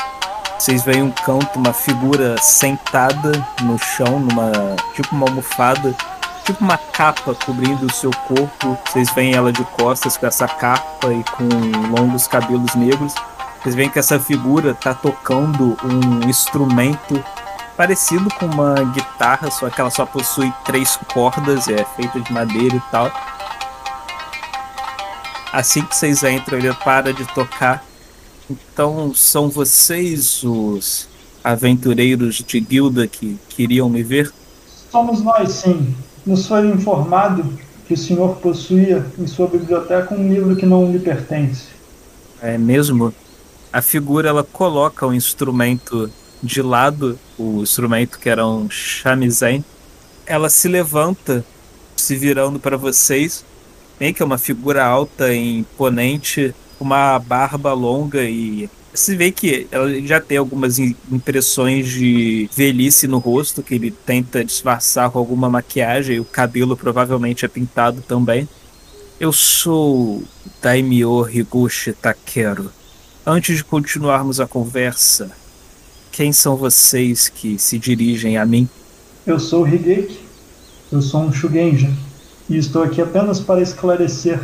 Vocês 0.58 0.84
veem 0.84 1.04
um 1.04 1.12
canto, 1.12 1.58
uma 1.58 1.72
figura 1.72 2.38
sentada 2.38 3.32
no 3.62 3.78
chão, 3.78 4.20
numa 4.20 4.52
tipo 4.94 5.16
uma 5.16 5.28
almofada, 5.28 5.96
tipo 6.50 6.64
uma 6.64 6.78
capa 6.78 7.36
cobrindo 7.36 7.86
o 7.86 7.94
seu 7.94 8.10
corpo. 8.10 8.78
Vocês 8.88 9.12
veem 9.12 9.36
ela 9.36 9.54
de 9.54 9.64
costas 9.66 10.18
com 10.18 10.26
essa 10.26 10.48
capa 10.48 11.14
e 11.14 11.24
com 11.24 11.48
longos 11.96 12.28
cabelos 12.28 12.74
negros. 12.74 13.14
Vocês 13.62 13.76
veem 13.76 13.90
que 13.90 14.00
essa 14.00 14.20
figura 14.20 14.74
tá 14.74 14.96
tocando 14.96 15.78
um 15.84 16.28
instrumento 16.28 17.24
parecido 17.78 18.34
com 18.36 18.48
uma 18.48 18.74
guitarra, 18.94 19.52
só 19.52 19.70
que 19.70 19.80
ela 19.80 19.92
só 19.92 20.06
possui 20.06 20.52
três 20.66 20.98
cordas, 21.14 21.68
é 21.68 21.86
feita 21.96 22.20
de 22.20 22.34
madeira 22.34 22.76
e 22.76 22.82
tal. 22.92 23.12
Assim 25.54 25.84
que 25.84 25.96
vocês 25.96 26.24
entram, 26.24 26.58
ele 26.58 26.74
para 26.74 27.14
de 27.14 27.26
tocar. 27.26 27.84
Então 28.50 29.14
são 29.14 29.50
vocês 29.50 30.44
os 30.44 31.08
aventureiros 31.44 32.38
de 32.38 32.60
guilda 32.60 33.08
que 33.08 33.38
queriam 33.50 33.88
me 33.88 34.02
ver? 34.02 34.34
Somos 34.92 35.22
nós, 35.22 35.52
sim. 35.52 35.96
Nos 36.26 36.48
foi 36.48 36.68
informado 36.68 37.44
que 37.88 37.94
o 37.94 37.98
senhor 37.98 38.36
possuía 38.38 39.06
em 39.18 39.26
sua 39.26 39.48
biblioteca 39.48 40.14
um 40.14 40.28
livro 40.28 40.56
que 40.56 40.66
não 40.66 40.92
lhe 40.92 41.00
pertence. 41.00 41.68
É 42.42 42.58
mesmo? 42.58 43.14
A 43.72 43.82
figura 43.82 44.30
ela 44.30 44.44
coloca 44.44 45.06
o 45.06 45.14
instrumento 45.14 46.10
de 46.42 46.62
lado, 46.62 47.18
o 47.38 47.62
instrumento 47.62 48.20
que 48.20 48.30
era 48.30 48.46
um 48.46 48.70
shamisen. 48.70 49.64
Ela 50.26 50.50
se 50.50 50.68
levanta, 50.68 51.44
se 51.96 52.16
virando 52.16 52.60
para 52.60 52.78
vocês. 52.78 53.44
Bem 54.00 54.14
que 54.14 54.22
é 54.22 54.26
uma 54.26 54.38
figura 54.38 54.86
alta 54.86 55.34
e 55.34 55.60
imponente, 55.60 56.54
uma 56.80 57.20
barba 57.20 57.74
longa 57.74 58.24
e 58.24 58.70
se 58.94 59.16
vê 59.16 59.32
que 59.32 59.68
ela 59.72 59.90
já 60.02 60.20
tem 60.20 60.38
algumas 60.38 60.80
im- 60.80 60.96
impressões 61.12 61.88
de 61.88 62.50
velhice 62.56 63.08
no 63.08 63.18
rosto, 63.18 63.62
que 63.64 63.76
ele 63.76 63.92
tenta 63.92 64.44
disfarçar 64.44 65.10
com 65.12 65.20
alguma 65.20 65.50
maquiagem, 65.50 66.16
e 66.18 66.20
o 66.20 66.26
cabelo 66.26 66.76
provavelmente 66.76 67.46
é 67.46 67.48
pintado 67.48 68.02
também. 68.08 68.48
Eu 69.20 69.32
sou 69.32 70.24
Daimyo 70.62 71.30
Higuchi 71.30 71.94
Takeru. 71.94 72.72
Antes 73.26 73.58
de 73.58 73.64
continuarmos 73.64 74.40
a 74.40 74.48
conversa, 74.48 75.32
quem 76.12 76.32
são 76.34 76.56
vocês 76.56 77.30
que 77.30 77.60
se 77.60 77.78
dirigem 77.78 78.38
a 78.38 78.46
mim? 78.46 78.68
Eu 79.28 79.40
sou 79.40 79.68
Higeki. 79.68 80.20
Eu 80.92 81.02
sou 81.02 81.22
um 81.22 81.32
Shugenja. 81.32 81.92
E 82.50 82.58
estou 82.58 82.82
aqui 82.82 83.00
apenas 83.02 83.40
para 83.40 83.62
esclarecer 83.62 84.40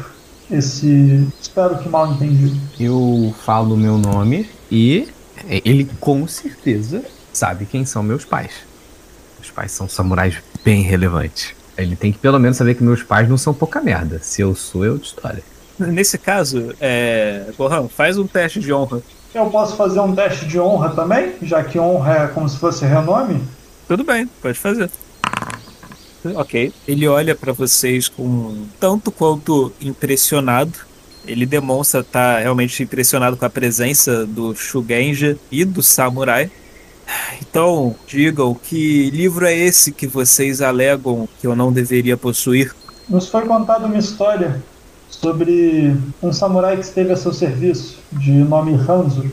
esse. 0.50 1.28
Espero 1.42 1.78
que 1.78 1.90
mal 1.90 2.12
entendido. 2.12 2.60
Eu 2.80 3.34
falo 3.46 3.76
o 3.76 3.78
meu 3.78 3.98
nome 3.98 4.50
e 4.72 5.08
ele 5.48 5.90
com 6.00 6.28
certeza 6.28 7.04
sabe 7.34 7.66
quem 7.66 7.86
são 7.86 8.02
meus 8.02 8.26
pais. 8.26 8.52
Meus 9.40 9.52
pais 9.52 9.72
são 9.72 9.88
samurais 9.88 10.38
bem 10.64 10.82
relevantes. 10.82 11.54
Ele 11.78 11.96
tem 11.96 12.12
que 12.12 12.20
pelo 12.20 12.40
menos 12.40 12.58
saber 12.58 12.76
que 12.76 12.84
meus 12.84 13.04
pais 13.04 13.28
não 13.28 13.38
são 13.38 13.54
pouca 13.54 13.82
merda. 13.82 14.20
Se 14.22 14.42
eu 14.42 14.56
sou, 14.56 14.86
é 14.86 14.90
outra 14.90 15.08
história. 15.08 15.44
Nesse 15.78 16.18
caso, 16.18 16.74
é. 16.80 17.48
Gohan, 17.58 17.90
faz 17.90 18.18
um 18.18 18.26
teste 18.26 18.60
de 18.60 18.72
honra. 18.72 19.02
Eu 19.34 19.50
posso 19.50 19.76
fazer 19.76 20.00
um 20.00 20.16
teste 20.16 20.46
de 20.46 20.58
honra 20.58 20.90
também, 20.92 21.34
já 21.42 21.62
que 21.62 21.78
honra 21.78 22.14
é 22.14 22.28
como 22.28 22.48
se 22.48 22.58
fosse 22.58 22.86
renome? 22.86 23.44
Tudo 23.86 24.06
bem, 24.06 24.26
pode 24.42 24.58
fazer. 24.58 24.90
Ok. 26.34 26.74
Ele 26.88 27.08
olha 27.08 27.36
pra 27.36 27.54
vocês 27.54 28.08
com 28.08 28.66
tanto 28.80 29.12
quanto 29.12 29.72
impressionado. 29.82 30.74
Ele 31.28 31.46
demonstra 31.46 32.02
estar 32.02 32.40
realmente 32.40 32.84
impressionado 32.84 33.36
com 33.36 33.46
a 33.46 33.50
presença 33.50 34.26
do 34.26 34.56
Shugenja 34.56 35.38
e 35.52 35.66
do 35.66 35.82
Samurai. 35.82 36.52
Então, 37.42 37.96
digam 38.08 38.54
que 38.54 39.10
livro 39.12 39.46
é 39.46 39.54
esse 39.54 39.92
que 39.92 40.08
vocês 40.08 40.62
alegam 40.62 41.28
que 41.40 41.48
eu 41.48 41.56
não 41.56 41.72
deveria 41.72 42.18
possuir? 42.18 42.74
Nos 43.08 43.28
foi 43.28 43.46
contada 43.46 43.86
uma 43.86 43.98
história 43.98 44.64
sobre 45.10 45.96
um 46.22 46.34
samurai 46.34 46.76
que 46.76 46.84
esteve 46.84 47.12
a 47.12 47.16
seu 47.16 47.34
serviço, 47.34 48.00
de 48.12 48.32
nome 48.32 48.74
Hanzo. 48.74 49.30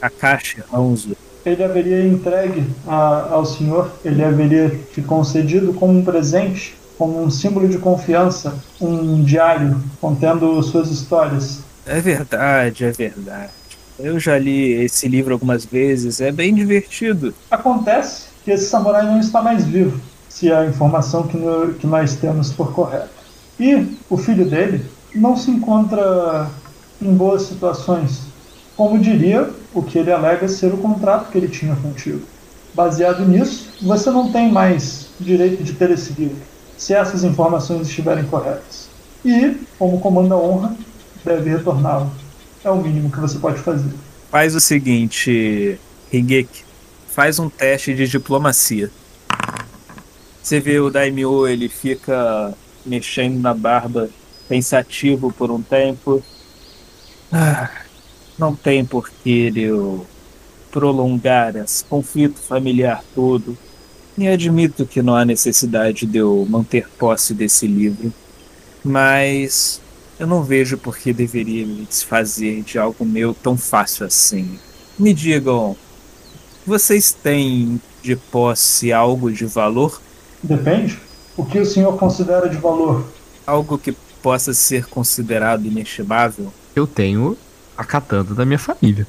Akashi 0.00 0.62
Hanzo. 0.72 1.16
Ele 1.46 1.62
haveria 1.62 2.04
entregue 2.04 2.64
a- 2.88 3.28
ao 3.30 3.46
senhor, 3.46 3.88
ele 4.04 4.24
haveria 4.24 4.68
te 4.92 5.00
concedido 5.00 5.72
como 5.72 5.96
um 5.96 6.04
presente, 6.04 6.74
como 6.98 7.22
um 7.22 7.30
símbolo 7.30 7.68
de 7.68 7.78
confiança, 7.78 8.52
um 8.80 9.22
diário 9.22 9.80
contendo 10.00 10.60
suas 10.62 10.90
histórias. 10.90 11.60
É 11.86 12.00
verdade, 12.00 12.84
é 12.84 12.90
verdade. 12.90 13.50
Eu 13.98 14.18
já 14.18 14.36
li 14.36 14.72
esse 14.72 15.06
livro 15.08 15.32
algumas 15.32 15.64
vezes, 15.64 16.20
é 16.20 16.32
bem 16.32 16.52
divertido. 16.52 17.32
Acontece 17.50 18.24
que 18.44 18.50
esse 18.50 18.66
samurai 18.66 19.04
não 19.06 19.20
está 19.20 19.40
mais 19.40 19.64
vivo, 19.64 20.00
se 20.28 20.52
a 20.52 20.66
informação 20.66 21.28
que, 21.28 21.36
no- 21.36 21.74
que 21.74 21.86
nós 21.86 22.16
temos 22.16 22.52
for 22.52 22.72
correta. 22.72 23.08
E 23.58 23.86
o 24.10 24.16
filho 24.18 24.44
dele 24.44 24.84
não 25.14 25.36
se 25.36 25.50
encontra 25.50 26.50
em 27.00 27.14
boas 27.14 27.42
situações, 27.42 28.20
como 28.76 28.98
diria 28.98 29.48
o 29.76 29.82
que 29.82 29.98
ele 29.98 30.10
alega 30.10 30.48
ser 30.48 30.72
o 30.72 30.78
contrato 30.78 31.30
que 31.30 31.36
ele 31.36 31.48
tinha 31.48 31.76
contigo. 31.76 32.22
Baseado 32.74 33.26
nisso, 33.26 33.70
você 33.82 34.10
não 34.10 34.32
tem 34.32 34.50
mais 34.50 35.08
direito 35.20 35.62
de 35.62 35.74
ter 35.74 35.90
esse 35.90 36.12
livro, 36.12 36.36
se 36.76 36.94
essas 36.94 37.24
informações 37.24 37.88
estiverem 37.88 38.24
corretas. 38.24 38.88
E, 39.24 39.56
como 39.78 40.00
comanda 40.00 40.36
honra, 40.36 40.74
deve 41.24 41.50
retorná-lo. 41.50 42.10
É 42.64 42.70
o 42.70 42.76
mínimo 42.76 43.10
que 43.10 43.20
você 43.20 43.38
pode 43.38 43.58
fazer. 43.58 43.90
Faz 44.30 44.54
o 44.54 44.60
seguinte, 44.60 45.78
Higeki, 46.12 46.64
faz 47.08 47.38
um 47.38 47.48
teste 47.48 47.94
de 47.94 48.06
diplomacia. 48.06 48.90
Você 50.42 50.60
vê 50.60 50.78
o 50.78 50.90
Daimyo, 50.90 51.46
ele 51.46 51.68
fica 51.68 52.54
mexendo 52.84 53.40
na 53.40 53.52
barba, 53.52 54.08
pensativo 54.48 55.32
por 55.32 55.50
um 55.50 55.60
tempo. 55.60 56.22
Ah, 57.32 57.68
não 58.38 58.54
tem 58.54 58.84
por 58.84 59.08
que 59.08 59.52
eu 59.56 60.06
prolongar 60.70 61.56
esse 61.56 61.84
conflito 61.84 62.38
familiar 62.38 63.02
todo. 63.14 63.56
E 64.18 64.26
admito 64.28 64.86
que 64.86 65.02
não 65.02 65.14
há 65.14 65.24
necessidade 65.24 66.06
de 66.06 66.18
eu 66.18 66.46
manter 66.48 66.88
posse 66.98 67.34
desse 67.34 67.66
livro. 67.66 68.12
Mas 68.82 69.80
eu 70.18 70.26
não 70.26 70.42
vejo 70.42 70.78
por 70.78 70.96
que 70.96 71.12
deveria 71.12 71.66
me 71.66 71.84
desfazer 71.84 72.62
de 72.62 72.78
algo 72.78 73.04
meu 73.04 73.34
tão 73.34 73.56
fácil 73.56 74.06
assim. 74.06 74.58
Me 74.98 75.12
digam, 75.12 75.76
vocês 76.66 77.12
têm 77.12 77.80
de 78.02 78.16
posse 78.16 78.92
algo 78.92 79.30
de 79.30 79.44
valor? 79.44 80.00
Depende. 80.42 80.98
O 81.36 81.44
que 81.44 81.58
o 81.58 81.66
senhor 81.66 81.98
considera 81.98 82.48
de 82.48 82.56
valor? 82.56 83.06
Algo 83.46 83.76
que 83.76 83.92
possa 84.22 84.54
ser 84.54 84.86
considerado 84.86 85.66
inestimável? 85.66 86.52
Eu 86.74 86.86
tenho 86.86 87.36
a 87.76 87.84
katana 87.84 88.34
da 88.34 88.44
minha 88.44 88.58
família. 88.58 89.06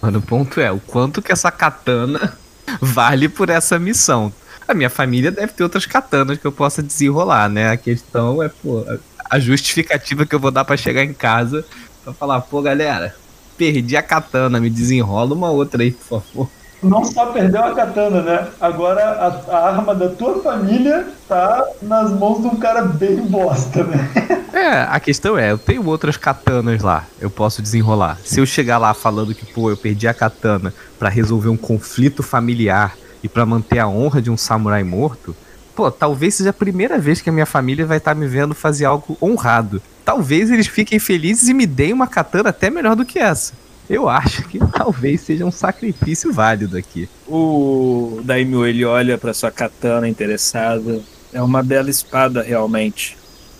Mas 0.00 0.14
o 0.14 0.20
ponto 0.20 0.60
é, 0.60 0.70
o 0.70 0.80
quanto 0.80 1.22
que 1.22 1.32
essa 1.32 1.50
katana 1.50 2.36
vale 2.80 3.28
por 3.28 3.48
essa 3.50 3.78
missão. 3.78 4.32
A 4.66 4.74
minha 4.74 4.90
família 4.90 5.30
deve 5.30 5.52
ter 5.52 5.62
outras 5.62 5.86
katanas 5.86 6.38
que 6.38 6.46
eu 6.46 6.52
possa 6.52 6.82
desenrolar, 6.82 7.48
né? 7.48 7.70
A 7.70 7.76
questão 7.76 8.42
é, 8.42 8.48
pô, 8.48 8.84
a 9.30 9.38
justificativa 9.38 10.26
que 10.26 10.34
eu 10.34 10.40
vou 10.40 10.50
dar 10.50 10.64
pra 10.64 10.76
chegar 10.76 11.04
em 11.04 11.14
casa 11.14 11.64
pra 12.04 12.12
falar, 12.12 12.40
pô, 12.42 12.60
galera, 12.60 13.14
perdi 13.56 13.96
a 13.96 14.02
katana, 14.02 14.60
me 14.60 14.70
desenrola 14.70 15.34
uma 15.34 15.50
outra 15.50 15.82
aí, 15.82 15.92
por 15.92 16.22
favor. 16.22 16.50
Não 16.82 17.04
só 17.04 17.26
perdeu 17.26 17.62
a 17.64 17.74
katana, 17.74 18.22
né? 18.22 18.48
Agora 18.60 19.02
a, 19.02 19.56
a 19.56 19.68
arma 19.68 19.94
da 19.94 20.08
tua 20.08 20.40
família 20.42 21.08
tá 21.28 21.64
nas 21.82 22.10
mãos 22.12 22.40
de 22.40 22.46
um 22.46 22.56
cara 22.56 22.82
bem 22.82 23.16
bosta, 23.16 23.82
né? 23.84 24.08
É, 24.52 24.80
a 24.88 24.98
questão 24.98 25.38
é, 25.38 25.52
eu 25.52 25.58
tenho 25.58 25.84
outras 25.86 26.16
katanas 26.16 26.82
lá, 26.82 27.04
eu 27.20 27.30
posso 27.30 27.60
desenrolar. 27.60 28.18
Se 28.24 28.40
eu 28.40 28.46
chegar 28.46 28.78
lá 28.78 28.94
falando 28.94 29.34
que, 29.34 29.46
pô, 29.46 29.70
eu 29.70 29.76
perdi 29.76 30.08
a 30.08 30.14
katana 30.14 30.72
pra 30.98 31.08
resolver 31.08 31.48
um 31.48 31.56
conflito 31.56 32.22
familiar 32.22 32.96
e 33.22 33.28
pra 33.28 33.46
manter 33.46 33.78
a 33.78 33.88
honra 33.88 34.22
de 34.22 34.30
um 34.30 34.36
samurai 34.36 34.82
morto, 34.82 35.36
pô, 35.76 35.90
talvez 35.90 36.34
seja 36.34 36.50
a 36.50 36.52
primeira 36.52 36.98
vez 36.98 37.20
que 37.20 37.30
a 37.30 37.32
minha 37.32 37.46
família 37.46 37.86
vai 37.86 37.98
estar 37.98 38.14
me 38.14 38.26
vendo 38.26 38.54
fazer 38.54 38.84
algo 38.84 39.16
honrado. 39.22 39.80
Talvez 40.04 40.50
eles 40.50 40.66
fiquem 40.66 40.98
felizes 40.98 41.48
e 41.48 41.54
me 41.54 41.66
deem 41.66 41.92
uma 41.92 42.06
katana 42.06 42.48
até 42.48 42.70
melhor 42.70 42.96
do 42.96 43.04
que 43.04 43.18
essa. 43.18 43.52
Eu 43.88 44.08
acho 44.08 44.42
que 44.48 44.58
talvez 44.58 45.22
seja 45.22 45.46
um 45.46 45.50
sacrifício 45.50 46.32
válido 46.32 46.76
aqui. 46.76 47.08
O 47.26 48.20
Daimyo 48.22 48.66
ele 48.66 48.84
olha 48.84 49.16
para 49.16 49.32
sua 49.32 49.50
katana 49.50 50.08
interessado. 50.08 51.02
É 51.32 51.40
uma 51.42 51.62
bela 51.62 51.88
espada 51.88 52.42
realmente. 52.42 53.16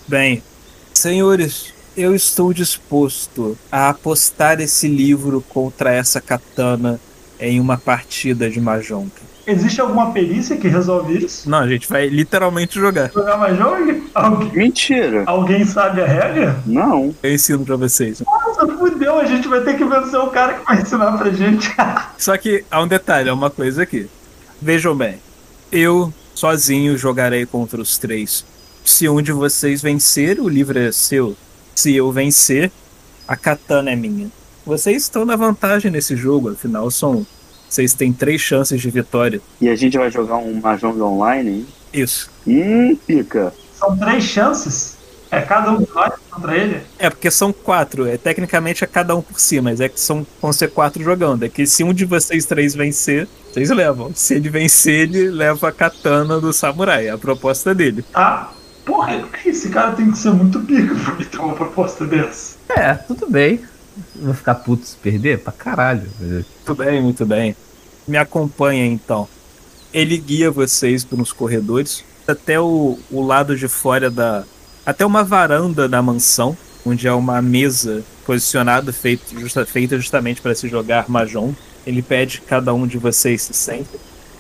Bem, 0.07 0.43
senhores, 0.93 1.73
eu 1.97 2.14
estou 2.14 2.53
disposto 2.53 3.57
a 3.73 3.88
apostar 3.88 4.61
esse 4.61 4.87
livro 4.87 5.41
contra 5.49 5.93
essa 5.93 6.21
katana 6.21 7.01
em 7.41 7.59
uma 7.59 7.79
partida 7.79 8.51
de 8.51 8.61
Mahjong. 8.61 9.11
Existe 9.48 9.80
alguma 9.80 10.12
perícia 10.12 10.58
que 10.58 10.68
resolve 10.68 11.24
isso? 11.24 11.48
Não, 11.48 11.61
a 11.61 11.66
gente 11.66 11.88
vai 11.88 12.06
literalmente 12.06 12.78
jogar. 12.78 13.11
Jogar 13.11 13.38
Mahjong? 13.38 14.11
Alguém, 14.14 14.52
Mentira. 14.52 15.22
alguém 15.26 15.64
sabe 15.64 16.02
a 16.02 16.06
regra? 16.06 16.62
Não. 16.66 17.14
Eu 17.22 17.32
ensino 17.32 17.64
pra 17.64 17.76
vocês. 17.76 18.20
Nossa, 18.20 18.66
fudeu, 18.76 19.18
a 19.18 19.24
gente 19.24 19.48
vai 19.48 19.62
ter 19.62 19.78
que 19.78 19.84
vencer 19.84 20.20
o 20.20 20.26
cara 20.28 20.52
que 20.52 20.64
vai 20.66 20.82
ensinar 20.82 21.16
pra 21.16 21.30
gente. 21.30 21.74
Só 22.18 22.37
que 22.37 22.62
há 22.70 22.82
um 22.82 22.87
detalhe, 22.87 23.30
há 23.30 23.32
uma 23.34 23.48
coisa 23.48 23.84
aqui. 23.84 24.06
Vejam 24.61 24.94
bem, 24.94 25.18
eu 25.72 26.12
sozinho 26.34 26.98
jogarei 26.98 27.46
contra 27.46 27.80
os 27.80 27.96
três. 27.96 28.44
Se 28.84 29.08
um 29.08 29.22
de 29.22 29.32
vocês 29.32 29.80
vencer, 29.80 30.38
o 30.38 30.48
livro 30.48 30.78
é 30.78 30.92
seu. 30.92 31.34
Se 31.74 31.94
eu 31.96 32.12
vencer, 32.12 32.70
a 33.26 33.34
katana 33.34 33.90
é 33.92 33.96
minha. 33.96 34.28
Vocês 34.66 35.04
estão 35.04 35.24
na 35.24 35.37
vantagem 35.37 35.90
nesse 35.90 36.14
jogo, 36.16 36.50
afinal 36.50 36.90
são. 36.90 37.26
Vocês 37.68 37.94
têm 37.94 38.12
três 38.12 38.40
chances 38.40 38.81
de 38.81 38.90
vitória. 38.90 39.40
E 39.61 39.68
a 39.68 39.76
gente 39.76 39.98
vai 39.98 40.11
jogar 40.11 40.37
um 40.37 40.61
Mahjong 40.61 41.00
online, 41.00 41.50
hein? 41.50 41.66
Isso. 41.92 42.31
Hum, 42.46 42.96
pica. 43.07 43.52
São 43.74 43.96
três 43.96 44.24
chances. 44.24 44.96
É 45.31 45.42
cada 45.42 45.72
um 45.72 45.83
de 45.83 45.88
nós 45.94 46.14
contra 46.31 46.57
ele. 46.57 46.81
É, 46.98 47.11
porque 47.11 47.31
são 47.31 47.52
quatro. 47.52 48.07
É, 48.07 48.16
tecnicamente 48.16 48.83
é 48.83 48.87
cada 48.87 49.14
um 49.14 49.20
por 49.20 49.38
si, 49.38 49.61
mas 49.61 49.81
é 49.81 49.88
que 49.88 50.00
são, 50.00 50.26
vão 50.40 50.52
ser 50.52 50.70
quatro 50.70 51.02
jogando. 51.02 51.42
É 51.42 51.48
que 51.48 51.66
se 51.66 51.85
um 51.85 51.92
de 51.92 52.07
vocês 52.07 52.46
três 52.46 52.74
vencer, 52.74 53.28
vocês 53.52 53.68
levam. 53.70 54.11
Se 54.14 54.35
ele 54.35 54.48
vencer, 54.48 55.00
ele 55.00 55.31
leva 55.31 55.68
a 55.68 55.72
katana 55.72 56.40
do 56.40 56.52
samurai. 56.52 57.09
É 57.09 57.11
a 57.11 57.18
proposta 57.18 57.74
dele. 57.74 58.02
Tá? 58.11 58.52
Porra, 58.87 59.22
esse 59.44 59.68
cara 59.68 59.92
tem 59.92 60.11
que 60.11 60.16
ser 60.16 60.31
muito 60.31 60.61
pica 60.61 60.94
pra 60.94 61.14
me 61.14 61.24
ter 61.24 61.38
uma 61.38 61.54
proposta 61.54 62.07
dessa. 62.07 62.57
É, 62.70 62.94
tudo 62.94 63.31
bem. 63.31 63.61
Vou 64.16 64.34
ficar 64.34 64.54
puto 64.56 64.87
se 64.87 64.96
perder? 64.96 65.38
Pra 65.40 65.52
caralho. 65.52 66.08
Muito 66.20 66.74
bem, 66.74 67.02
muito 67.02 67.26
bem. 67.26 67.56
Me 68.06 68.16
acompanha 68.16 68.87
então. 68.87 69.28
Ele 69.92 70.16
guia 70.16 70.50
vocês 70.50 71.04
pelos 71.04 71.32
corredores 71.32 72.04
até 72.26 72.61
o, 72.61 72.98
o 73.11 73.22
lado 73.22 73.56
de 73.56 73.68
fora 73.68 74.11
da. 74.11 74.44
até 74.84 75.04
uma 75.04 75.24
varanda 75.24 75.88
da 75.88 76.02
mansão, 76.02 76.56
onde 76.84 77.08
há 77.08 77.16
uma 77.16 77.40
mesa 77.40 78.04
posicionada, 78.26 78.92
feito, 78.92 79.38
justa, 79.40 79.64
feita 79.64 79.96
justamente 79.96 80.40
para 80.40 80.54
se 80.54 80.68
jogar 80.68 81.08
Mahjong. 81.08 81.56
Ele 81.87 82.02
pede 82.02 82.40
que 82.40 82.46
cada 82.46 82.74
um 82.74 82.87
de 82.87 82.98
vocês 82.98 83.42
se 83.42 83.54
sente. 83.54 83.88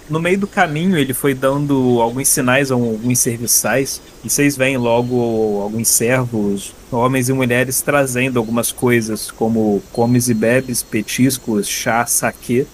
No 0.08 0.18
meio 0.18 0.38
do 0.38 0.46
caminho, 0.46 0.96
ele 0.96 1.12
foi 1.12 1.34
dando 1.34 2.00
alguns 2.00 2.28
sinais 2.28 2.72
a 2.72 2.74
alguns 2.74 3.18
serviçais, 3.18 4.00
e 4.24 4.30
vocês 4.30 4.56
veem 4.56 4.78
logo 4.78 5.60
alguns 5.60 5.88
servos, 5.88 6.72
homens 6.90 7.28
e 7.28 7.32
mulheres, 7.34 7.82
trazendo 7.82 8.38
algumas 8.38 8.72
coisas, 8.72 9.30
como 9.30 9.82
comes 9.92 10.30
e 10.30 10.34
bebes, 10.34 10.82
petiscos, 10.82 11.68
chá, 11.68 12.06
saquê. 12.06 12.66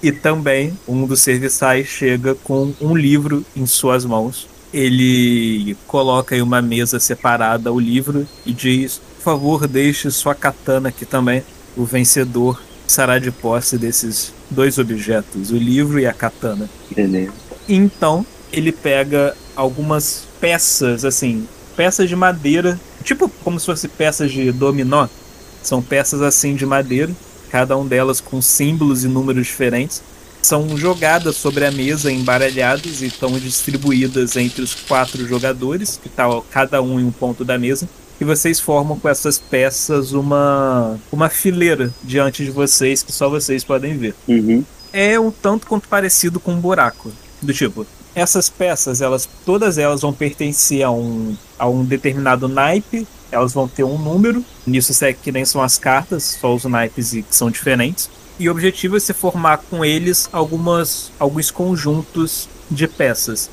E 0.00 0.12
também 0.12 0.78
um 0.86 1.06
dos 1.06 1.22
serviçais 1.22 1.88
chega 1.88 2.36
com 2.36 2.72
um 2.80 2.96
livro 2.96 3.44
em 3.56 3.66
suas 3.66 4.04
mãos. 4.04 4.48
Ele 4.72 5.76
coloca 5.88 6.36
em 6.36 6.42
uma 6.42 6.62
mesa 6.62 7.00
separada 7.00 7.72
o 7.72 7.80
livro 7.80 8.28
e 8.44 8.52
diz: 8.52 9.00
Por 9.16 9.24
favor, 9.24 9.66
deixe 9.66 10.08
sua 10.12 10.36
katana 10.36 10.90
aqui 10.90 11.04
também. 11.04 11.42
O 11.76 11.84
vencedor 11.84 12.62
será 12.86 13.18
de 13.18 13.32
posse 13.32 13.76
desses 13.76 14.32
dois 14.50 14.78
objetos, 14.78 15.50
o 15.50 15.56
livro 15.56 15.98
e 15.98 16.06
a 16.06 16.12
katana. 16.12 16.68
Beleza. 16.94 17.32
Então, 17.68 18.24
ele 18.52 18.72
pega 18.72 19.36
algumas 19.54 20.24
peças, 20.40 21.04
assim, 21.04 21.46
peças 21.76 22.08
de 22.08 22.16
madeira 22.16 22.78
tipo 23.06 23.28
como 23.44 23.60
se 23.60 23.66
fosse 23.66 23.88
peças 23.88 24.32
de 24.32 24.50
dominó. 24.50 25.06
São 25.62 25.80
peças 25.80 26.20
assim 26.20 26.54
de 26.54 26.66
madeira, 26.66 27.12
cada 27.50 27.76
um 27.76 27.86
delas 27.86 28.20
com 28.20 28.42
símbolos 28.42 29.04
e 29.04 29.08
números 29.08 29.46
diferentes. 29.46 30.02
São 30.42 30.76
jogadas 30.76 31.36
sobre 31.36 31.64
a 31.64 31.72
mesa, 31.72 32.10
embaralhadas 32.10 33.00
e 33.00 33.06
estão 33.06 33.32
distribuídas 33.38 34.36
entre 34.36 34.62
os 34.62 34.74
quatro 34.74 35.26
jogadores, 35.26 35.98
que 36.00 36.08
tá 36.08 36.24
cada 36.50 36.82
um 36.82 37.00
em 37.00 37.04
um 37.04 37.10
ponto 37.10 37.44
da 37.44 37.58
mesa. 37.58 37.88
E 38.20 38.24
vocês 38.24 38.58
formam 38.58 38.98
com 38.98 39.08
essas 39.08 39.38
peças 39.38 40.12
uma, 40.12 40.98
uma 41.12 41.28
fileira 41.28 41.92
diante 42.02 42.44
de 42.44 42.50
vocês 42.50 43.02
que 43.02 43.12
só 43.12 43.28
vocês 43.28 43.62
podem 43.62 43.96
ver. 43.96 44.14
Uhum. 44.26 44.64
É 44.92 45.20
um 45.20 45.30
tanto 45.30 45.66
quanto 45.66 45.88
parecido 45.88 46.40
com 46.40 46.52
um 46.52 46.60
buraco. 46.60 47.12
Do 47.42 47.52
tipo, 47.52 47.86
essas 48.14 48.48
peças, 48.48 49.02
elas 49.02 49.28
todas 49.44 49.76
elas 49.76 50.00
vão 50.00 50.12
pertencer 50.12 50.82
a 50.82 50.90
um, 50.90 51.36
a 51.58 51.68
um 51.68 51.84
determinado 51.84 52.48
naipe, 52.48 53.06
elas 53.30 53.52
vão 53.52 53.68
ter 53.68 53.84
um 53.84 53.98
número. 53.98 54.42
Nisso 54.66 54.94
segue 54.94 55.18
que 55.22 55.30
nem 55.30 55.44
são 55.44 55.62
as 55.62 55.76
cartas, 55.76 56.38
só 56.40 56.54
os 56.54 56.64
naipes 56.64 57.12
e 57.12 57.22
que 57.22 57.36
são 57.36 57.50
diferentes. 57.50 58.08
E 58.38 58.48
o 58.48 58.52
objetivo 58.52 58.96
é 58.96 59.00
você 59.00 59.12
formar 59.12 59.58
com 59.58 59.84
eles 59.84 60.28
algumas, 60.32 61.12
alguns 61.18 61.50
conjuntos 61.50 62.48
de 62.70 62.88
peças. 62.88 63.50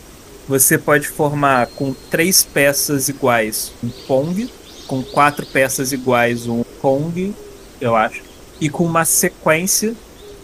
Você 0.47 0.77
pode 0.77 1.07
formar 1.07 1.67
com 1.67 1.93
três 2.11 2.43
peças 2.43 3.07
iguais 3.07 3.71
um 3.81 3.89
Pong, 4.05 4.49
com 4.87 5.01
quatro 5.01 5.45
peças 5.45 5.93
iguais 5.93 6.47
um 6.47 6.63
Kong, 6.81 7.33
eu 7.79 7.95
acho, 7.95 8.21
e 8.59 8.69
com 8.69 8.85
uma 8.85 9.05
sequência 9.05 9.93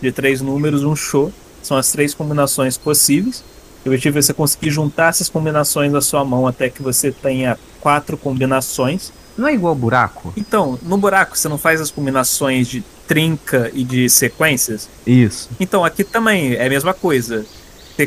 de 0.01 0.11
três 0.11 0.39
números 0.41 0.83
um 0.83 0.95
Show. 0.95 1.33
São 1.61 1.75
as 1.75 1.91
três 1.91 2.13
combinações 2.13 2.77
possíveis. 2.77 3.43
O 3.85 3.89
objetivo 3.89 4.17
é 4.17 4.21
você 4.21 4.33
conseguir 4.33 4.71
juntar 4.71 5.09
essas 5.09 5.27
combinações 5.27 5.91
na 5.91 6.01
sua 6.01 6.23
mão 6.23 6.47
até 6.47 6.69
que 6.69 6.81
você 6.81 7.11
tenha 7.11 7.59
quatro 7.81 8.17
combinações. 8.17 9.11
Não 9.37 9.47
é 9.47 9.53
igual 9.53 9.75
buraco? 9.75 10.33
Então, 10.35 10.79
no 10.81 10.97
buraco 10.97 11.37
você 11.37 11.47
não 11.47 11.57
faz 11.57 11.79
as 11.81 11.91
combinações 11.91 12.67
de 12.67 12.83
trinca 13.07 13.69
e 13.73 13.83
de 13.83 14.09
sequências? 14.09 14.89
Isso. 15.05 15.49
Então, 15.59 15.83
aqui 15.83 16.03
também 16.03 16.53
é 16.53 16.65
a 16.65 16.69
mesma 16.69 16.93
coisa. 16.93 17.45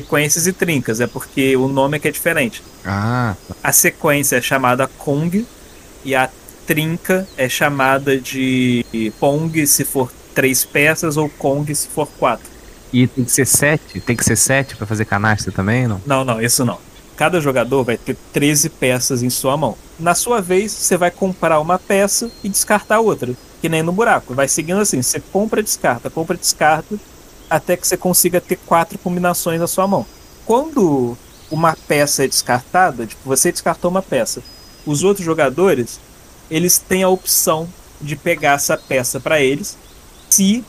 Sequências 0.03 0.47
e 0.47 0.55
trincas, 0.55 1.01
é 1.03 1.07
porque 1.07 1.55
o 1.55 1.69
nome 1.69 1.99
é 1.99 2.01
que 2.01 2.09
é 2.09 2.11
diferente. 2.11 2.63
Ah, 2.83 3.35
A 3.63 3.73
sequência 3.73 4.37
é 4.37 4.41
chamada 4.41 4.87
Kong 4.87 5.47
e 6.03 6.15
a 6.15 6.31
trinca 6.67 7.29
é 7.37 7.47
chamada 7.47 8.17
de 8.19 8.87
Pong 9.21 9.67
se 9.67 9.85
for 9.85 10.11
três 10.35 10.65
peças 10.65 11.19
ou 11.19 11.29
Kong 11.29 11.75
se 11.75 11.89
for 11.89 12.09
quatro. 12.19 12.47
e 12.91 13.07
tem 13.07 13.23
que 13.25 13.33
ser 13.33 13.47
sete? 13.47 14.01
Tem 14.01 14.17
que 14.17 14.25
ser 14.25 14.37
sete 14.37 14.77
pra 14.77 14.87
fazer 14.87 15.05
canastra 15.05 15.53
também, 15.53 15.87
não? 15.87 16.01
Não, 16.07 16.25
não, 16.25 16.41
isso 16.41 16.65
não. 16.65 16.79
Cada 17.15 17.39
jogador 17.39 17.85
vai 17.85 17.99
ter 17.99 18.17
13 18.33 18.71
peças 18.71 19.23
em 19.23 19.29
sua 19.29 19.59
mão. 19.59 19.77
Na 20.01 20.15
sua 20.15 20.41
vez, 20.41 20.73
você 20.73 20.97
vai 20.97 21.11
comprar 21.11 21.61
uma 21.61 21.79
peça 21.79 22.31
e 22.43 22.49
descartar 22.49 23.01
outra. 23.01 23.35
Que 23.61 23.69
nem 23.69 23.83
no 23.83 23.93
buraco. 23.93 24.33
Vai 24.35 24.49
seguindo 24.49 24.81
assim. 24.81 25.03
Você 25.03 25.21
compra, 25.21 25.63
descarta, 25.63 26.09
compra, 26.09 26.35
descarta. 26.37 26.97
Até 27.53 27.77
que 27.77 27.87
você 27.87 27.99
consiga 27.99 28.41
ter 28.41 28.57
quatro 28.57 28.99
combinações 28.99 29.61
na 29.61 29.67
sua 29.67 29.87
mão. 29.87 30.07
Quando 30.47 31.19
uma 31.51 31.77
peça 31.77 32.25
é 32.25 32.27
descartada, 32.27 33.07
tipo, 33.07 33.21
você 33.27 33.53
descartou 33.53 33.91
uma 33.91 34.01
peça. 34.01 34.43
Os 34.87 35.05
outros 35.05 35.23
jogadores, 35.23 36.01
eles 36.51 36.79
têm 36.79 37.03
a 37.03 37.11
opção 37.11 37.69
de 38.01 38.17
pegar 38.17 38.53
essa 38.53 38.79
peça 38.79 39.21
para 39.21 39.39
eles, 39.39 39.77
se 40.31 40.65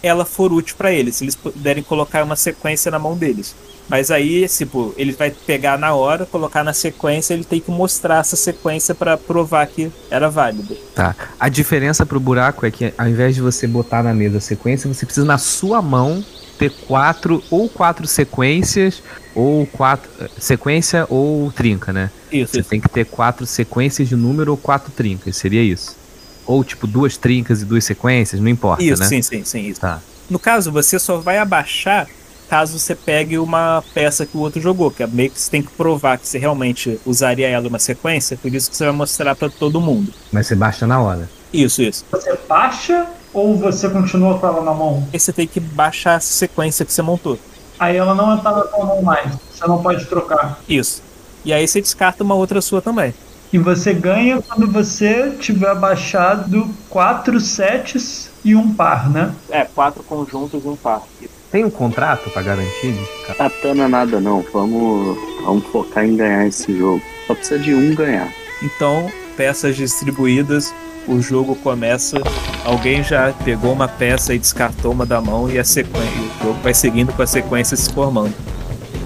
ela 0.00 0.24
for 0.24 0.52
útil 0.52 0.76
para 0.76 0.92
eles, 0.92 1.16
se 1.16 1.24
eles 1.24 1.34
puderem 1.34 1.82
colocar 1.82 2.22
uma 2.22 2.36
sequência 2.36 2.88
na 2.88 3.00
mão 3.00 3.16
deles. 3.16 3.56
Mas 3.88 4.10
aí, 4.10 4.46
tipo, 4.48 4.94
ele 4.96 5.12
vai 5.12 5.30
pegar 5.30 5.78
na 5.78 5.94
hora, 5.94 6.26
colocar 6.26 6.62
na 6.62 6.74
sequência, 6.74 7.32
ele 7.32 7.44
tem 7.44 7.60
que 7.60 7.70
mostrar 7.70 8.18
essa 8.20 8.36
sequência 8.36 8.94
para 8.94 9.16
provar 9.16 9.66
que 9.66 9.90
era 10.10 10.28
válida. 10.28 10.76
Tá. 10.94 11.16
A 11.40 11.48
diferença 11.48 12.04
pro 12.04 12.20
buraco 12.20 12.66
é 12.66 12.70
que 12.70 12.92
ao 12.98 13.08
invés 13.08 13.34
de 13.34 13.40
você 13.40 13.66
botar 13.66 14.02
na 14.02 14.12
mesa 14.12 14.38
a 14.38 14.40
sequência, 14.40 14.92
você 14.92 15.06
precisa 15.06 15.26
na 15.26 15.38
sua 15.38 15.80
mão 15.80 16.22
ter 16.58 16.70
quatro 16.86 17.42
ou 17.50 17.68
quatro 17.68 18.06
sequências 18.06 19.02
ou 19.34 19.64
quatro 19.66 20.10
eh, 20.20 20.28
sequência 20.38 21.06
ou 21.08 21.50
trinca, 21.52 21.92
né? 21.92 22.10
Isso, 22.32 22.52
Você 22.52 22.60
isso. 22.60 22.68
tem 22.68 22.80
que 22.80 22.88
ter 22.88 23.06
quatro 23.06 23.46
sequências 23.46 24.08
de 24.08 24.16
número 24.16 24.50
ou 24.50 24.56
quatro 24.56 24.90
trincas, 24.90 25.36
seria 25.36 25.62
isso? 25.62 25.96
Ou 26.44 26.64
tipo 26.64 26.86
duas 26.86 27.16
trincas 27.16 27.62
e 27.62 27.64
duas 27.64 27.84
sequências, 27.84 28.40
não 28.40 28.48
importa, 28.48 28.82
Isso, 28.82 29.00
né? 29.00 29.08
sim, 29.08 29.22
sim, 29.22 29.44
sim, 29.44 29.66
isso. 29.68 29.80
Tá. 29.80 30.00
No 30.28 30.38
caso, 30.38 30.72
você 30.72 30.98
só 30.98 31.18
vai 31.18 31.38
abaixar 31.38 32.06
caso 32.48 32.78
você 32.78 32.94
pegue 32.94 33.38
uma 33.38 33.82
peça 33.94 34.24
que 34.24 34.36
o 34.36 34.40
outro 34.40 34.60
jogou, 34.60 34.90
que 34.90 35.02
é 35.02 35.06
meio 35.06 35.30
que 35.30 35.40
você 35.40 35.50
tem 35.50 35.62
que 35.62 35.70
provar 35.70 36.18
que 36.18 36.26
você 36.26 36.38
realmente 36.38 36.98
usaria 37.04 37.48
ela 37.48 37.66
em 37.66 37.68
uma 37.68 37.78
sequência, 37.78 38.36
por 38.36 38.52
isso 38.52 38.70
que 38.70 38.76
você 38.76 38.84
vai 38.84 38.94
mostrar 38.94 39.36
para 39.36 39.48
todo 39.48 39.80
mundo. 39.80 40.12
Mas 40.32 40.46
você 40.46 40.54
baixa 40.54 40.86
na 40.86 41.00
hora. 41.00 41.28
Isso, 41.52 41.82
isso. 41.82 42.04
Você 42.10 42.38
baixa 42.48 43.06
ou 43.32 43.56
você 43.56 43.88
continua 43.88 44.38
com 44.38 44.46
ela 44.46 44.62
na 44.62 44.74
mão? 44.74 45.06
Aí 45.12 45.20
você 45.20 45.32
tem 45.32 45.46
que 45.46 45.60
baixar 45.60 46.16
essa 46.16 46.32
sequência 46.32 46.84
que 46.84 46.92
você 46.92 47.02
montou. 47.02 47.38
Aí 47.78 47.96
ela 47.96 48.14
não 48.14 48.36
está 48.36 48.50
na 48.50 48.62
tua 48.62 48.84
mão 48.84 49.02
mais. 49.02 49.32
Você 49.52 49.66
não 49.66 49.82
pode 49.82 50.04
trocar. 50.06 50.60
Isso. 50.68 51.02
E 51.44 51.52
aí 51.52 51.66
você 51.66 51.80
descarta 51.80 52.24
uma 52.24 52.34
outra 52.34 52.60
sua 52.60 52.82
também. 52.82 53.14
E 53.52 53.58
você 53.58 53.94
ganha 53.94 54.42
quando 54.42 54.70
você 54.70 55.30
tiver 55.40 55.74
baixado 55.74 56.68
quatro 56.90 57.40
sets 57.40 58.30
e 58.44 58.54
um 58.54 58.74
par, 58.74 59.08
né? 59.08 59.32
É, 59.48 59.64
quatro 59.64 60.02
conjuntos 60.02 60.62
e 60.62 60.68
um 60.68 60.76
par. 60.76 61.02
Tem 61.50 61.64
um 61.64 61.70
contrato 61.70 62.28
pra 62.30 62.42
garantir? 62.42 62.94
Katana 63.38 63.88
nada 63.88 64.20
não, 64.20 64.44
vamos, 64.52 65.16
vamos 65.42 65.64
focar 65.66 66.04
em 66.04 66.14
ganhar 66.14 66.46
esse 66.46 66.76
jogo. 66.76 67.02
Só 67.26 67.34
precisa 67.34 67.58
de 67.58 67.74
um 67.74 67.94
ganhar. 67.94 68.30
Então, 68.62 69.10
peças 69.34 69.74
distribuídas, 69.74 70.74
o 71.06 71.22
jogo 71.22 71.56
começa. 71.56 72.20
Alguém 72.66 73.02
já 73.02 73.32
pegou 73.44 73.72
uma 73.72 73.88
peça 73.88 74.34
e 74.34 74.38
descartou 74.38 74.92
uma 74.92 75.06
da 75.06 75.22
mão 75.22 75.50
e 75.50 75.58
a 75.58 75.64
sequência, 75.64 76.20
o 76.40 76.44
jogo 76.44 76.58
vai 76.62 76.74
seguindo 76.74 77.14
com 77.14 77.22
a 77.22 77.26
sequência 77.26 77.78
se 77.78 77.90
formando. 77.94 78.34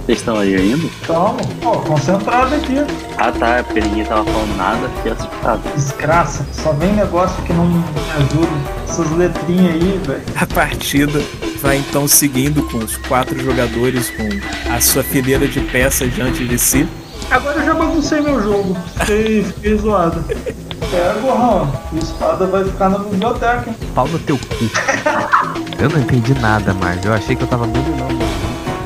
Vocês 0.05 0.19
estão 0.19 0.37
aí 0.37 0.57
ainda? 0.57 0.85
Então, 1.01 1.37
pô, 1.63 1.79
concentrado 1.83 2.57
aqui. 2.57 2.75
Ah 3.19 3.31
tá, 3.31 3.59
é 3.59 3.63
porque 3.63 3.83
ninguém 3.83 4.05
tava 4.05 4.25
falando 4.25 4.57
nada, 4.57 4.89
fiquei 4.97 5.13
assustado. 5.13 5.63
Desgraça, 5.77 6.45
só 6.51 6.73
vem 6.73 6.93
negócio 6.93 7.41
que 7.45 7.53
não 7.53 7.67
me 7.67 7.85
ajuda. 8.17 8.83
Essas 8.89 9.11
letrinhas 9.13 9.75
aí, 9.77 10.01
velho. 10.05 10.23
A 10.35 10.47
partida 10.47 11.23
vai 11.63 11.77
então 11.77 12.09
seguindo 12.09 12.63
com 12.65 12.79
os 12.79 12.97
quatro 12.97 13.39
jogadores 13.41 14.11
com 14.11 14.29
a 14.75 14.81
sua 14.81 15.05
fileira 15.05 15.47
de 15.47 15.61
peças 15.61 16.13
diante 16.13 16.45
de 16.45 16.59
si. 16.59 16.87
Agora 17.31 17.61
eu 17.61 17.65
já 17.65 17.73
baguncei 17.73 18.21
meu 18.21 18.43
jogo. 18.43 18.77
Fiquei, 18.99 19.45
fiquei 19.45 19.79
zoado. 19.79 20.23
É, 20.93 21.15
a 21.15 21.97
espada 21.97 22.47
vai 22.47 22.65
ficar 22.65 22.91
na 22.91 22.99
biblioteca. 22.99 23.65
hein? 23.71 23.77
Pau 23.95 24.07
no 24.09 24.19
teu 24.19 24.37
cu. 24.37 24.71
eu 25.81 25.89
não 25.89 26.01
entendi 26.01 26.35
nada 26.35 26.75
mais. 26.75 27.03
Eu 27.05 27.15
achei 27.15 27.37
que 27.37 27.43
eu 27.43 27.49
tava 27.49 27.67
dominando. 27.67 28.19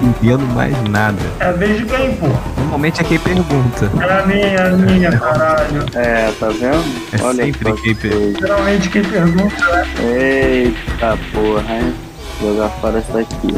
Não 0.01 0.11
entendo 0.11 0.47
mais 0.55 0.75
nada. 0.91 1.19
É 1.41 1.51
vez 1.53 1.79
de 1.79 1.87
quem, 1.87 2.15
pô? 2.17 2.27
Normalmente 2.59 3.01
é 3.01 3.05
quem 3.05 3.19
pergunta. 3.19 3.91
É 4.01 4.21
a 4.21 4.27
minha, 4.27 4.47
é 4.47 4.69
a 4.69 4.71
minha, 4.73 5.19
caralho. 5.19 5.87
É, 5.95 6.31
tá 6.39 6.49
vendo? 6.49 6.85
É 7.13 7.19
sempre 7.19 7.71
só 7.71 7.75
quem 7.83 7.95
que 7.95 8.09
pergunta. 8.09 8.41
Geralmente 8.41 8.89
quem 8.91 9.03
pergunta 9.03 9.87
é. 9.99 10.65
Eita 10.67 11.19
porra, 11.33 11.75
hein? 11.75 12.06
Jogar 12.41 12.69
fora 12.81 12.99
essa 12.99 13.21
aqui. 13.21 13.55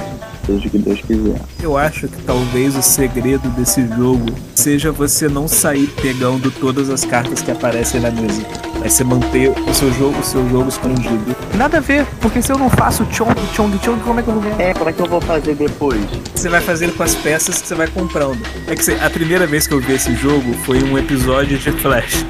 Seja 0.46 0.66
o 0.66 0.70
que 0.70 0.78
Deus 0.78 1.00
quiser. 1.02 1.40
Eu 1.62 1.76
acho 1.76 2.08
que 2.08 2.22
talvez 2.22 2.74
o 2.74 2.82
segredo 2.82 3.50
desse 3.50 3.86
jogo 3.88 4.24
seja 4.54 4.90
você 4.90 5.28
não 5.28 5.46
sair 5.46 5.88
pegando 6.00 6.50
todas 6.50 6.88
as 6.88 7.04
cartas 7.04 7.42
que 7.42 7.50
aparecem 7.50 8.00
na 8.00 8.10
mesa. 8.10 8.42
Mas 8.80 8.94
você 8.94 9.04
manter 9.04 9.50
o 9.50 9.74
seu 9.74 9.92
jogo, 9.92 10.18
o 10.18 10.22
seu 10.22 10.48
jogo 10.48 10.68
escondido. 10.68 11.36
Nada 11.54 11.76
a 11.76 11.80
ver, 11.80 12.06
porque 12.20 12.40
se 12.40 12.50
eu 12.50 12.56
não 12.56 12.70
faço 12.70 13.06
chong, 13.12 13.34
chong, 13.52 13.78
chong, 13.84 14.00
como 14.02 14.20
é 14.20 14.22
que 14.22 14.28
eu 14.30 14.34
vou 14.34 14.42
ganhar? 14.42 14.60
É, 14.60 14.72
como 14.72 14.88
é 14.88 14.92
que 14.94 15.00
eu 15.00 15.06
vou 15.06 15.20
fazer 15.20 15.54
depois? 15.54 16.00
Você 16.34 16.48
vai 16.48 16.62
fazendo 16.62 16.96
com 16.96 17.02
as 17.02 17.14
peças 17.14 17.60
que 17.60 17.68
você 17.68 17.74
vai 17.74 17.88
comprando. 17.88 18.38
É 18.66 18.74
que 18.74 18.90
a 18.92 19.10
primeira 19.10 19.46
vez 19.46 19.66
que 19.66 19.74
eu 19.74 19.80
vi 19.80 19.94
esse 19.94 20.14
jogo 20.14 20.54
foi 20.64 20.82
um 20.82 20.96
episódio 20.96 21.58
de 21.58 21.72
Flash. 21.72 22.24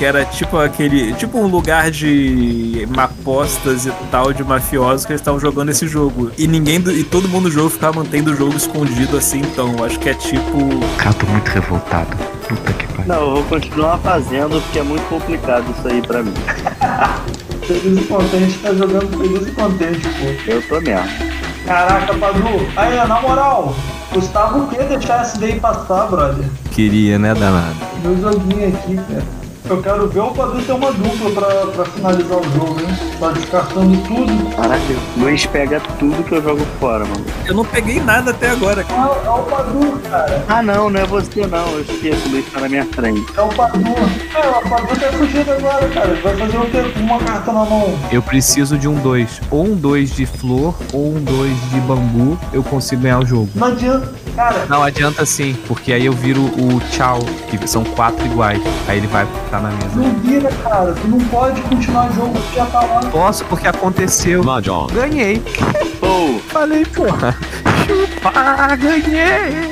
Que 0.00 0.04
era 0.06 0.24
tipo 0.24 0.56
aquele. 0.56 1.12
Tipo 1.12 1.38
um 1.38 1.46
lugar 1.46 1.90
de 1.90 2.88
apostas 2.96 3.84
e 3.84 3.92
tal, 4.10 4.32
de 4.32 4.42
mafiosos 4.42 5.04
que 5.04 5.12
eles 5.12 5.20
estavam 5.20 5.38
jogando 5.38 5.68
esse 5.68 5.86
jogo. 5.86 6.30
E 6.38 6.46
ninguém. 6.48 6.80
do- 6.80 6.90
E 6.90 7.04
todo 7.04 7.28
mundo 7.28 7.44
no 7.44 7.50
jogo 7.50 7.68
ficava 7.68 7.96
mantendo 7.98 8.32
o 8.32 8.34
jogo 8.34 8.56
escondido 8.56 9.18
assim, 9.18 9.40
então. 9.40 9.84
Acho 9.84 9.98
que 10.00 10.08
é 10.08 10.14
tipo. 10.14 10.58
Cara, 10.96 11.12
tô 11.12 11.26
muito 11.26 11.48
revoltado. 11.48 12.16
Puta 12.48 12.72
que 12.72 12.86
pariu. 12.86 13.04
Não, 13.06 13.20
eu 13.20 13.30
vou 13.34 13.42
continuar 13.44 13.98
fazendo 13.98 14.58
porque 14.62 14.78
é 14.78 14.82
muito 14.82 15.06
complicado 15.10 15.64
isso 15.78 15.86
aí 15.86 16.00
pra 16.00 16.22
mim. 16.22 16.32
Feliz 17.68 17.98
e 18.00 18.04
contente, 18.04 18.58
tá 18.58 18.72
jogando 18.72 19.18
feliz 19.18 19.46
e 19.48 19.50
contente, 19.52 20.00
pô. 20.08 20.50
Eu 20.50 20.62
tô 20.62 20.80
mesmo. 20.80 21.08
Caraca, 21.66 22.14
Padu. 22.14 22.66
Aí, 22.74 22.96
na 23.06 23.20
moral, 23.20 23.76
Gustavo 24.14 24.66
quer 24.68 24.88
deixar 24.88 25.22
esse 25.22 25.38
daí 25.38 25.60
passar, 25.60 26.06
brother. 26.06 26.46
Queria, 26.70 27.18
né, 27.18 27.34
danado? 27.34 27.76
Meu 28.02 28.18
joguinho 28.18 28.68
aqui, 28.68 28.96
cara. 28.96 29.39
Eu 29.70 29.80
quero 29.80 30.08
ver 30.08 30.18
o 30.18 30.32
Padu 30.32 30.60
ter 30.62 30.72
uma 30.72 30.90
dupla 30.90 31.30
pra, 31.30 31.66
pra 31.66 31.84
finalizar 31.84 32.38
o 32.38 32.42
jogo, 32.42 32.80
hein? 32.80 32.88
Tá 33.20 33.30
descartando 33.30 33.96
tudo. 33.98 34.56
Caralho, 34.56 34.98
Luiz 35.16 35.46
pega 35.46 35.80
tudo 35.96 36.24
que 36.24 36.34
eu 36.34 36.42
jogo 36.42 36.66
fora, 36.80 37.04
mano. 37.04 37.24
Eu 37.46 37.54
não 37.54 37.64
peguei 37.64 38.00
nada 38.00 38.32
até 38.32 38.50
agora. 38.50 38.84
Ah, 38.90 39.16
é 39.24 39.30
o 39.30 39.42
Padu, 39.44 40.00
cara. 40.10 40.44
Ah, 40.48 40.60
não, 40.60 40.90
não 40.90 41.00
é 41.00 41.06
você 41.06 41.46
não. 41.46 41.68
Eu 41.68 41.82
esqueço, 41.82 42.28
o 42.28 42.32
Luiz 42.32 42.52
tá 42.52 42.60
na 42.62 42.68
minha 42.68 42.84
frente. 42.86 43.24
É 43.36 43.40
o 43.40 43.48
Padu. 43.48 43.78
É, 44.34 44.48
o 44.58 44.68
Padu 44.68 45.00
tá 45.00 45.12
fugindo 45.12 45.52
agora, 45.52 45.88
cara. 45.88 46.14
Vai 46.20 46.36
fazer 46.36 46.58
o 46.58 46.66
quê? 46.66 46.92
Com 46.92 47.00
uma 47.00 47.18
carta 47.20 47.52
na 47.52 47.64
mão. 47.64 47.96
Eu 48.10 48.22
preciso 48.22 48.76
de 48.76 48.88
um 48.88 48.94
2. 48.94 49.40
Ou 49.52 49.66
um 49.66 49.76
2 49.76 50.16
de 50.16 50.26
flor, 50.26 50.74
ou 50.92 51.14
um 51.14 51.22
2 51.22 51.70
de 51.70 51.80
bambu. 51.82 52.36
Eu 52.52 52.64
consigo 52.64 53.02
ganhar 53.02 53.20
o 53.20 53.26
jogo. 53.26 53.48
Não 53.54 53.68
adianta. 53.68 54.18
Cara, 54.34 54.64
Não 54.68 54.82
adianta 54.82 55.26
sim, 55.26 55.56
porque 55.66 55.92
aí 55.92 56.06
eu 56.06 56.12
viro 56.12 56.40
o 56.40 56.80
tchau, 56.90 57.18
que 57.48 57.68
são 57.68 57.84
quatro 57.84 58.24
iguais. 58.24 58.60
Aí 58.88 58.98
ele 58.98 59.06
vai 59.08 59.26
na 59.60 59.70
mesa. 59.70 59.96
não 59.96 60.10
vira, 60.20 60.50
cara. 60.62 60.92
Tu 60.92 61.08
não 61.08 61.18
pode 61.28 61.60
continuar 61.62 62.10
o 62.10 62.14
jogo 62.14 62.40
que 62.40 62.56
já 62.56 62.66
tá 62.66 62.80
lá. 62.80 63.00
Posso, 63.10 63.44
porque 63.44 63.68
aconteceu. 63.68 64.42
Mahjong. 64.42 64.92
Ganhei. 64.92 65.42
Pô, 66.00 66.38
Falei, 66.48 66.84
porra. 66.84 67.36
Chupa, 67.86 68.76
ganhei. 68.76 69.70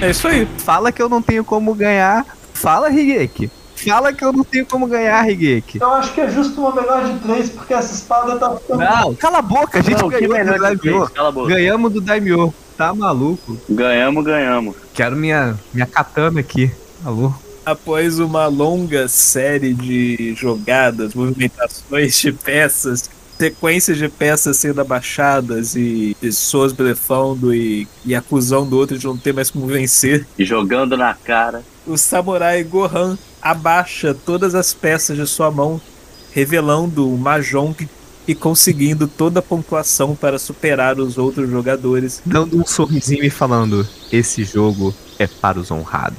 É 0.00 0.10
isso 0.10 0.28
aí. 0.28 0.46
Fala 0.58 0.92
que 0.92 1.02
eu 1.02 1.08
não 1.08 1.22
tenho 1.22 1.44
como 1.44 1.74
ganhar. 1.74 2.24
Fala, 2.54 2.90
Higeki. 2.90 3.50
Fala 3.74 4.12
que 4.12 4.22
eu 4.22 4.32
não 4.32 4.44
tenho 4.44 4.66
como 4.66 4.86
ganhar, 4.86 5.28
Higeki. 5.28 5.80
Eu 5.80 5.90
acho 5.92 6.12
que 6.12 6.20
é 6.20 6.28
justo 6.28 6.60
uma 6.60 6.74
melhor 6.74 7.04
de 7.04 7.18
três, 7.20 7.50
porque 7.50 7.72
essa 7.72 7.94
espada 7.94 8.36
tá 8.36 8.54
ficando. 8.56 8.80
Não, 8.80 9.14
cala 9.14 9.38
a 9.38 9.42
boca, 9.42 9.78
a 9.78 9.82
gente 9.82 10.00
não, 10.00 10.08
ganhou 10.08 10.32
melhor 10.32 10.56
do 10.56 10.62
Daimyo. 10.62 10.80
fez. 10.80 11.08
Cala 11.10 11.28
a 11.28 11.32
boca. 11.32 11.48
Ganhamos 11.48 11.92
do 11.92 12.00
Daimyo. 12.00 12.54
Tá 12.76 12.94
maluco? 12.94 13.58
Ganhamos, 13.68 14.24
ganhamos. 14.24 14.76
Quero 14.94 15.16
minha, 15.16 15.58
minha 15.72 15.86
katana 15.86 16.40
aqui. 16.40 16.70
Alô? 17.04 17.32
Após 17.70 18.18
uma 18.18 18.46
longa 18.48 19.06
série 19.06 19.72
de 19.72 20.34
jogadas, 20.34 21.14
movimentações 21.14 22.18
de 22.18 22.32
peças, 22.32 23.08
sequências 23.38 23.96
de 23.96 24.08
peças 24.08 24.56
sendo 24.56 24.80
abaixadas 24.80 25.76
e 25.76 26.16
pessoas 26.20 26.72
blefando 26.72 27.54
e, 27.54 27.86
e 28.04 28.12
acusando 28.14 28.74
o 28.74 28.78
outro 28.78 28.98
de 28.98 29.06
não 29.06 29.16
ter 29.16 29.32
mais 29.32 29.50
como 29.50 29.66
vencer, 29.66 30.26
E 30.36 30.44
jogando 30.44 30.96
na 30.96 31.14
cara. 31.14 31.62
o 31.86 31.96
samurai 31.96 32.64
Gohan 32.64 33.16
abaixa 33.40 34.12
todas 34.14 34.54
as 34.56 34.74
peças 34.74 35.16
de 35.16 35.26
sua 35.26 35.50
mão, 35.50 35.80
revelando 36.32 37.08
o 37.08 37.16
Mahjong 37.16 37.88
e 38.26 38.34
conseguindo 38.34 39.06
toda 39.06 39.38
a 39.38 39.42
pontuação 39.42 40.16
para 40.16 40.38
superar 40.40 40.98
os 40.98 41.16
outros 41.18 41.48
jogadores. 41.48 42.20
Dando 42.26 42.60
um 42.60 42.66
sorrisinho 42.66 43.24
e 43.24 43.30
falando: 43.30 43.86
Esse 44.12 44.42
jogo 44.44 44.92
é 45.20 45.26
para 45.28 45.58
os 45.58 45.70
honrados. 45.70 46.18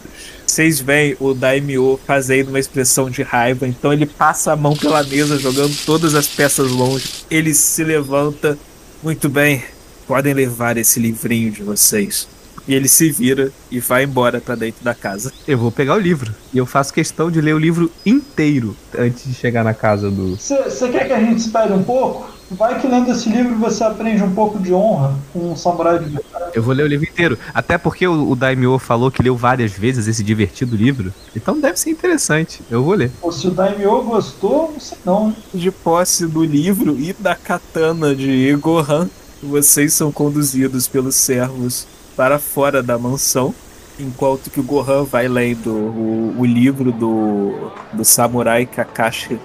Vocês 0.51 0.81
veem 0.81 1.15
o 1.17 1.33
Daimyo 1.33 1.97
fazendo 2.05 2.49
uma 2.49 2.59
expressão 2.59 3.09
de 3.09 3.23
raiva, 3.23 3.65
então 3.65 3.93
ele 3.93 4.05
passa 4.05 4.51
a 4.51 4.55
mão 4.57 4.75
pela 4.75 5.01
mesa, 5.01 5.39
jogando 5.39 5.73
todas 5.85 6.13
as 6.13 6.27
peças 6.27 6.69
longe. 6.69 7.09
Ele 7.31 7.53
se 7.53 7.81
levanta. 7.85 8.57
Muito 9.01 9.29
bem, 9.29 9.63
podem 10.05 10.33
levar 10.33 10.75
esse 10.75 10.99
livrinho 10.99 11.51
de 11.51 11.63
vocês. 11.63 12.27
E 12.67 12.73
ele 12.73 12.87
se 12.87 13.11
vira 13.11 13.51
e 13.69 13.79
vai 13.79 14.03
embora 14.03 14.39
para 14.39 14.55
dentro 14.55 14.83
da 14.83 14.93
casa. 14.93 15.31
Eu 15.47 15.57
vou 15.57 15.71
pegar 15.71 15.95
o 15.95 15.99
livro. 15.99 16.33
E 16.53 16.57
eu 16.57 16.65
faço 16.65 16.93
questão 16.93 17.31
de 17.31 17.41
ler 17.41 17.55
o 17.55 17.59
livro 17.59 17.91
inteiro 18.05 18.75
antes 18.97 19.23
de 19.23 19.33
chegar 19.33 19.63
na 19.63 19.73
casa 19.73 20.11
do. 20.11 20.35
Você 20.35 20.89
quer 20.89 21.07
que 21.07 21.13
a 21.13 21.19
gente 21.19 21.39
espere 21.39 21.73
um 21.73 21.83
pouco? 21.83 22.29
Vai 22.51 22.81
que 22.81 22.87
lendo 22.87 23.09
esse 23.09 23.29
livro 23.29 23.55
você 23.55 23.81
aprende 23.81 24.21
um 24.21 24.35
pouco 24.35 24.59
de 24.59 24.73
honra 24.73 25.15
com 25.31 25.53
um 25.53 25.55
samurai 25.55 25.99
de 25.99 26.05
verdade. 26.05 26.51
Eu 26.53 26.61
vou 26.61 26.73
ler 26.73 26.83
o 26.83 26.87
livro 26.87 27.07
inteiro. 27.07 27.39
Até 27.53 27.77
porque 27.77 28.05
o, 28.05 28.29
o 28.29 28.35
Daimyo 28.35 28.77
falou 28.77 29.09
que 29.09 29.23
leu 29.23 29.37
várias 29.37 29.71
vezes 29.71 30.05
esse 30.05 30.21
divertido 30.21 30.75
livro. 30.75 31.13
Então 31.33 31.57
deve 31.57 31.79
ser 31.79 31.91
interessante. 31.91 32.61
Eu 32.69 32.83
vou 32.83 32.93
ler. 32.93 33.09
Ou 33.21 33.31
se 33.31 33.47
o 33.47 33.51
Daimyo 33.51 34.03
gostou, 34.03 34.69
não 34.73 34.79
sei 34.81 34.97
não. 35.05 35.35
De 35.53 35.71
posse 35.71 36.27
do 36.27 36.43
livro 36.43 36.99
e 36.99 37.13
da 37.13 37.35
katana 37.35 38.13
de 38.13 38.53
Gohan, 38.57 39.09
vocês 39.41 39.93
são 39.93 40.11
conduzidos 40.11 40.89
pelos 40.89 41.15
servos 41.15 41.87
para 42.15 42.39
fora 42.39 42.81
da 42.81 42.97
mansão, 42.97 43.53
enquanto 43.99 44.49
que 44.49 44.59
o 44.59 44.63
Gohan 44.63 45.03
vai 45.03 45.27
lendo 45.27 45.71
o, 45.71 46.35
o 46.39 46.45
livro 46.45 46.91
do, 46.91 47.71
do 47.93 48.03
samurai 48.03 48.65
Kakashi. 48.65 49.39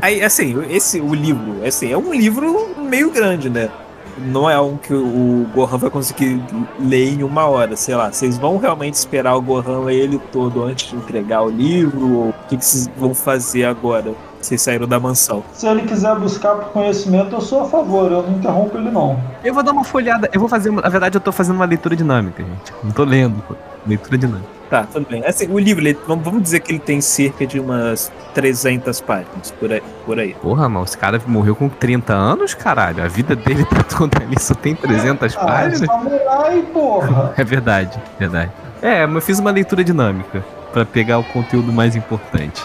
Aí, 0.00 0.22
assim, 0.22 0.54
esse 0.68 1.00
o 1.00 1.14
livro, 1.14 1.64
assim, 1.66 1.92
é 1.92 1.96
um 1.96 2.12
livro 2.12 2.74
meio 2.78 3.10
grande, 3.10 3.48
né? 3.48 3.70
Não 4.18 4.48
é 4.48 4.60
um 4.60 4.76
que 4.76 4.94
o 4.94 5.46
Gohan 5.54 5.76
vai 5.76 5.90
conseguir 5.90 6.40
ler 6.78 7.14
em 7.14 7.22
uma 7.22 7.46
hora, 7.46 7.76
sei 7.76 7.96
lá. 7.96 8.12
Vocês 8.12 8.38
vão 8.38 8.58
realmente 8.58 8.94
esperar 8.94 9.34
o 9.34 9.42
Gohan 9.42 9.80
ler 9.80 9.96
ele 9.96 10.20
todo 10.30 10.62
antes 10.62 10.90
de 10.90 10.96
entregar 10.96 11.42
o 11.42 11.50
livro? 11.50 12.12
Ou 12.12 12.28
o 12.28 12.34
que, 12.48 12.56
que 12.56 12.64
vocês 12.64 12.88
vão 12.96 13.14
fazer 13.14 13.64
agora? 13.64 14.14
Vocês 14.44 14.60
saíram 14.60 14.86
da 14.86 15.00
mansão. 15.00 15.42
Se 15.54 15.66
ele 15.66 15.82
quiser 15.82 16.14
buscar 16.16 16.54
por 16.54 16.64
conhecimento, 16.72 17.34
eu 17.34 17.40
sou 17.40 17.62
a 17.62 17.64
favor, 17.64 18.12
eu 18.12 18.22
não 18.22 18.36
interrompo 18.36 18.76
ele 18.76 18.90
não. 18.90 19.18
Eu 19.42 19.54
vou 19.54 19.62
dar 19.62 19.72
uma 19.72 19.84
folhada. 19.84 20.28
Eu 20.34 20.38
vou 20.38 20.48
fazer. 20.50 20.68
uma- 20.68 20.82
Na 20.82 20.88
verdade, 20.90 21.16
eu 21.16 21.20
tô 21.20 21.32
fazendo 21.32 21.56
uma 21.56 21.64
leitura 21.64 21.96
dinâmica, 21.96 22.42
gente. 22.42 22.72
Não 22.82 22.90
tô 22.90 23.04
lendo. 23.04 23.42
pô. 23.48 23.54
Leitura 23.86 24.18
dinâmica. 24.18 24.48
Tá, 24.68 24.84
tudo 24.90 25.06
bem. 25.08 25.24
Assim, 25.24 25.46
o 25.50 25.58
livro, 25.58 25.82
ele- 25.86 25.98
vamos 26.06 26.42
dizer 26.42 26.60
que 26.60 26.72
ele 26.72 26.78
tem 26.78 27.00
cerca 27.00 27.46
de 27.46 27.58
umas 27.60 28.10
300 28.34 29.00
páginas, 29.00 29.50
por 29.58 29.72
aí. 29.72 29.82
Por 30.04 30.18
aí. 30.20 30.34
Porra, 30.34 30.68
mano, 30.68 30.84
esse 30.84 30.96
cara 30.98 31.18
morreu 31.26 31.54
com 31.56 31.68
30 31.68 32.12
anos, 32.12 32.52
caralho. 32.52 33.02
A 33.02 33.08
vida 33.08 33.34
dele 33.34 33.64
tá 33.64 33.82
toda 33.82 34.22
ali, 34.22 34.36
só 34.40 34.54
tem 34.54 34.74
300 34.74 35.34
Ah, 35.36 35.40
é 35.40 35.44
páginas. 35.46 35.86
samurai, 35.86 36.62
porra. 36.72 37.32
É 37.38 37.44
verdade, 37.44 37.98
verdade. 38.18 38.50
É, 38.82 39.06
mas 39.06 39.14
eu 39.16 39.22
fiz 39.22 39.38
uma 39.38 39.50
leitura 39.50 39.82
dinâmica 39.82 40.44
pra 40.72 40.84
pegar 40.84 41.18
o 41.18 41.24
conteúdo 41.24 41.72
mais 41.72 41.96
importante. 41.96 42.62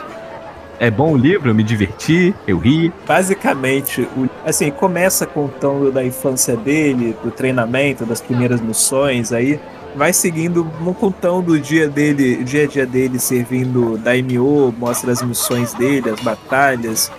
É 0.80 0.90
bom 0.90 1.12
o 1.12 1.18
livro, 1.18 1.50
eu 1.50 1.56
me 1.56 1.62
diverti, 1.62 2.34
eu 2.48 2.58
ri. 2.58 2.92
Basicamente, 3.06 4.02
o, 4.16 4.30
assim, 4.46 4.72
começa 4.72 5.26
contando 5.26 5.92
da 5.92 6.04
infância 6.04 6.56
dele, 6.56 7.14
do 7.22 7.30
treinamento, 7.32 8.06
das 8.06 8.22
primeiras 8.22 8.62
missões, 8.62 9.34
aí 9.34 9.60
vai 9.94 10.14
seguindo, 10.14 10.64
vão 10.80 10.94
contando 10.94 11.52
o 11.52 11.60
dia 11.60 11.90
dele, 11.90 12.44
dia 12.46 12.64
a 12.64 12.68
dia 12.68 12.86
dele 12.86 13.20
servindo 13.20 13.98
Daimyo, 13.98 14.74
mostra 14.78 15.12
as 15.12 15.22
missões 15.22 15.74
dele, 15.74 16.10
as 16.12 16.22
batalhas 16.22 17.12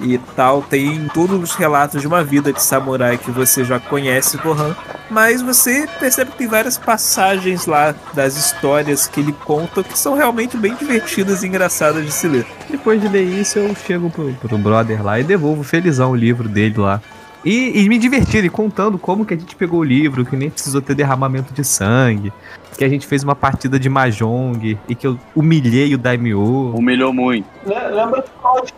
e 0.00 0.18
tal. 0.34 0.62
Tem 0.62 1.08
todos 1.12 1.42
os 1.42 1.54
relatos 1.54 2.00
de 2.00 2.06
uma 2.06 2.22
vida 2.22 2.52
de 2.52 2.62
samurai 2.62 3.18
que 3.18 3.30
você 3.30 3.64
já 3.64 3.78
conhece, 3.78 4.36
Gohan. 4.38 4.74
Mas 5.10 5.42
você 5.42 5.86
percebe 6.00 6.30
que 6.30 6.38
tem 6.38 6.48
várias 6.48 6.78
passagens 6.78 7.66
lá 7.66 7.94
das 8.14 8.36
histórias 8.36 9.06
que 9.06 9.20
ele 9.20 9.32
conta 9.32 9.82
que 9.82 9.98
são 9.98 10.14
realmente 10.14 10.56
bem 10.56 10.74
divertidas 10.74 11.42
e 11.42 11.46
engraçadas 11.46 12.04
de 12.04 12.12
se 12.12 12.26
ler. 12.26 12.46
Depois 12.70 13.00
de 13.00 13.08
ler 13.08 13.24
isso, 13.24 13.58
eu 13.58 13.74
chego 13.74 14.08
pro, 14.08 14.32
pro 14.34 14.58
brother 14.58 15.04
lá 15.04 15.20
e 15.20 15.24
devolvo 15.24 15.62
felizão 15.62 16.12
o 16.12 16.16
livro 16.16 16.48
dele 16.48 16.78
lá. 16.78 17.00
E, 17.44 17.82
e 17.82 17.88
me 17.88 17.98
divertir, 17.98 18.44
e 18.44 18.48
contando 18.48 18.96
como 18.98 19.24
que 19.26 19.34
a 19.34 19.36
gente 19.36 19.56
pegou 19.56 19.80
o 19.80 19.84
livro, 19.84 20.24
que 20.24 20.36
nem 20.36 20.48
precisou 20.48 20.80
ter 20.80 20.94
derramamento 20.94 21.52
de 21.52 21.64
sangue, 21.64 22.32
que 22.78 22.84
a 22.84 22.88
gente 22.88 23.06
fez 23.06 23.24
uma 23.24 23.34
partida 23.34 23.78
de 23.80 23.88
Mahjong 23.88 24.78
e 24.88 24.94
que 24.94 25.06
eu 25.06 25.18
humilhei 25.34 25.92
o 25.94 25.98
Daimyo. 25.98 26.72
Humilhou 26.74 27.12
muito. 27.12 27.46
Le- 27.66 27.88
Lembra 27.90 28.22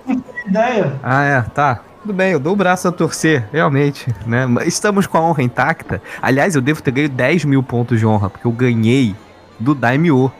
que 0.06 0.48
ideia? 0.48 0.98
Ah, 1.02 1.24
é, 1.24 1.42
tá. 1.42 1.80
Tudo 2.02 2.12
bem, 2.14 2.32
eu 2.32 2.38
dou 2.40 2.52
o 2.52 2.56
braço 2.56 2.86
a 2.88 2.92
torcer, 2.92 3.48
realmente, 3.52 4.14
né? 4.26 4.46
Estamos 4.66 5.06
com 5.06 5.16
a 5.16 5.20
honra 5.22 5.42
intacta. 5.42 6.02
Aliás, 6.20 6.54
eu 6.54 6.60
devo 6.60 6.82
ter 6.82 6.90
ganho 6.90 7.08
10 7.08 7.44
mil 7.46 7.62
pontos 7.62 7.98
de 7.98 8.06
honra, 8.06 8.28
porque 8.28 8.46
eu 8.46 8.52
ganhei 8.52 9.14
do 9.60 9.74
Daimyo. 9.74 10.30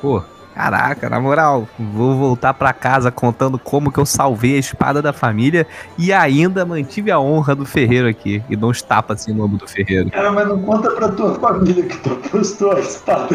Pô, 0.00 0.22
caraca, 0.54 1.08
na 1.08 1.20
moral, 1.20 1.68
vou 1.78 2.16
voltar 2.16 2.54
pra 2.54 2.72
casa 2.72 3.10
contando 3.10 3.58
como 3.58 3.90
que 3.90 3.98
eu 3.98 4.06
salvei 4.06 4.56
a 4.56 4.58
espada 4.58 5.02
da 5.02 5.12
família 5.12 5.66
e 5.98 6.12
ainda 6.12 6.64
mantive 6.64 7.10
a 7.10 7.18
honra 7.18 7.54
do 7.54 7.64
ferreiro 7.64 8.08
aqui. 8.08 8.42
E 8.48 8.56
dou 8.56 8.70
uns 8.70 8.82
tapas 8.82 9.20
assim 9.20 9.32
no 9.32 9.44
ombro 9.44 9.58
do 9.58 9.68
ferreiro. 9.68 10.10
Cara, 10.10 10.30
mas 10.32 10.48
não 10.48 10.60
conta 10.62 10.90
pra 10.90 11.08
tua 11.08 11.34
família 11.34 11.84
que 11.84 11.96
tu 11.98 12.12
apostou 12.12 12.72
a 12.72 12.80
espada. 12.80 13.28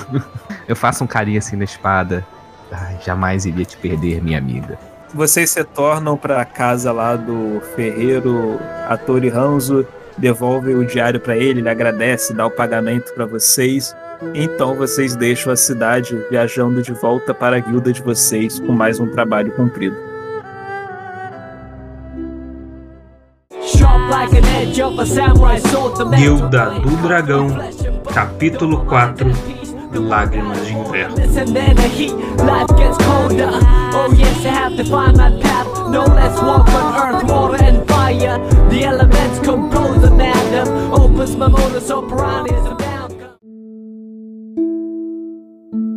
Eu 0.66 0.76
faço 0.76 1.04
um 1.04 1.06
carinho 1.06 1.38
assim 1.38 1.56
na 1.56 1.64
espada. 1.64 2.24
Ai, 2.72 2.98
jamais 3.04 3.44
iria 3.44 3.64
te 3.64 3.76
perder, 3.76 4.22
minha 4.22 4.38
amiga. 4.38 4.78
Vocês 5.12 5.54
retornam 5.54 6.16
para 6.16 6.40
a 6.40 6.44
casa 6.44 6.90
lá 6.90 7.14
do 7.14 7.60
ferreiro 7.76 8.58
Atori 8.88 9.28
Ranzo, 9.28 9.86
devolvem 10.18 10.74
o 10.74 10.84
diário 10.84 11.20
para 11.20 11.36
ele, 11.36 11.60
ele 11.60 11.68
agradece, 11.68 12.34
dá 12.34 12.44
o 12.46 12.50
pagamento 12.50 13.12
para 13.14 13.24
vocês. 13.24 13.94
Então 14.34 14.74
vocês 14.74 15.14
deixam 15.16 15.52
a 15.52 15.56
cidade 15.56 16.16
viajando 16.30 16.82
de 16.82 16.92
volta 16.92 17.34
para 17.34 17.56
a 17.56 17.60
guilda 17.60 17.92
de 17.92 18.02
vocês 18.02 18.60
com 18.60 18.72
mais 18.72 19.00
um 19.00 19.06
trabalho 19.10 19.52
cumprido. 19.52 19.96
Guilda 26.16 26.70
do 26.80 26.96
Dragão, 27.02 27.48
capítulo 28.12 28.84
4 28.84 29.30
Lágrimas 29.94 30.66
de 30.66 30.72
Inverno. 30.72 31.14
the 31.14 31.88
heat, 31.88 32.12
life 32.12 32.68
gets 32.76 32.98
colder. 32.98 33.48
Oh 33.94 34.12
yes, 34.12 34.44
I 34.44 34.74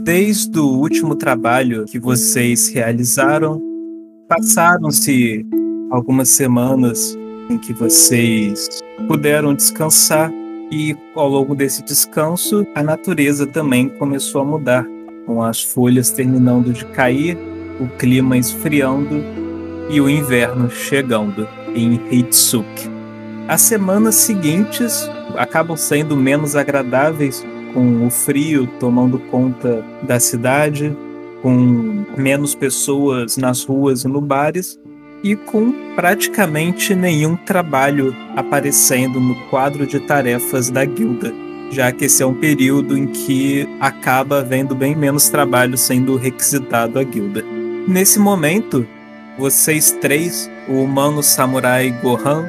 Desde 0.07 0.57
o 0.57 0.65
último 0.65 1.17
trabalho 1.17 1.83
que 1.83 1.99
vocês 1.99 2.69
realizaram, 2.69 3.61
passaram-se 4.29 5.45
algumas 5.91 6.29
semanas 6.29 7.13
em 7.49 7.57
que 7.57 7.73
vocês 7.73 8.69
puderam 9.05 9.53
descansar 9.53 10.31
e 10.71 10.95
ao 11.13 11.27
longo 11.27 11.53
desse 11.53 11.83
descanso 11.83 12.65
a 12.73 12.81
natureza 12.81 13.45
também 13.45 13.89
começou 13.89 14.43
a 14.43 14.45
mudar, 14.45 14.85
com 15.25 15.43
as 15.43 15.61
folhas 15.61 16.09
terminando 16.09 16.71
de 16.71 16.85
cair, 16.85 17.37
o 17.77 17.89
clima 17.97 18.37
esfriando 18.37 19.21
e 19.89 19.99
o 19.99 20.09
inverno 20.09 20.69
chegando 20.69 21.45
em 21.75 21.99
Hitsuki. 22.09 22.89
As 23.49 23.59
semanas 23.59 24.15
seguintes 24.15 25.05
acabam 25.35 25.75
sendo 25.75 26.15
menos 26.15 26.55
agradáveis, 26.55 27.45
com 27.73 28.05
o 28.05 28.09
frio 28.09 28.67
tomando 28.79 29.19
conta 29.19 29.83
da 30.03 30.19
cidade, 30.19 30.95
com 31.41 32.05
menos 32.17 32.55
pessoas 32.55 33.37
nas 33.37 33.63
ruas 33.63 34.03
e 34.03 34.07
no 34.07 34.21
bares 34.21 34.79
e 35.23 35.35
com 35.35 35.73
praticamente 35.95 36.93
nenhum 36.93 37.35
trabalho 37.35 38.15
aparecendo 38.35 39.19
no 39.19 39.35
quadro 39.49 39.85
de 39.87 39.99
tarefas 39.99 40.69
da 40.69 40.85
guilda, 40.85 41.33
já 41.71 41.91
que 41.91 42.05
esse 42.05 42.21
é 42.21 42.25
um 42.25 42.33
período 42.33 42.97
em 42.97 43.07
que 43.07 43.67
acaba 43.79 44.39
havendo 44.39 44.75
bem 44.75 44.95
menos 44.95 45.29
trabalho 45.29 45.77
sendo 45.77 46.15
requisitado 46.15 46.99
à 46.99 47.03
guilda. 47.03 47.43
Nesse 47.87 48.19
momento, 48.19 48.85
vocês 49.37 49.91
três, 50.01 50.49
o 50.67 50.83
humano 50.83 51.23
samurai 51.23 51.91
Gohan, 52.01 52.45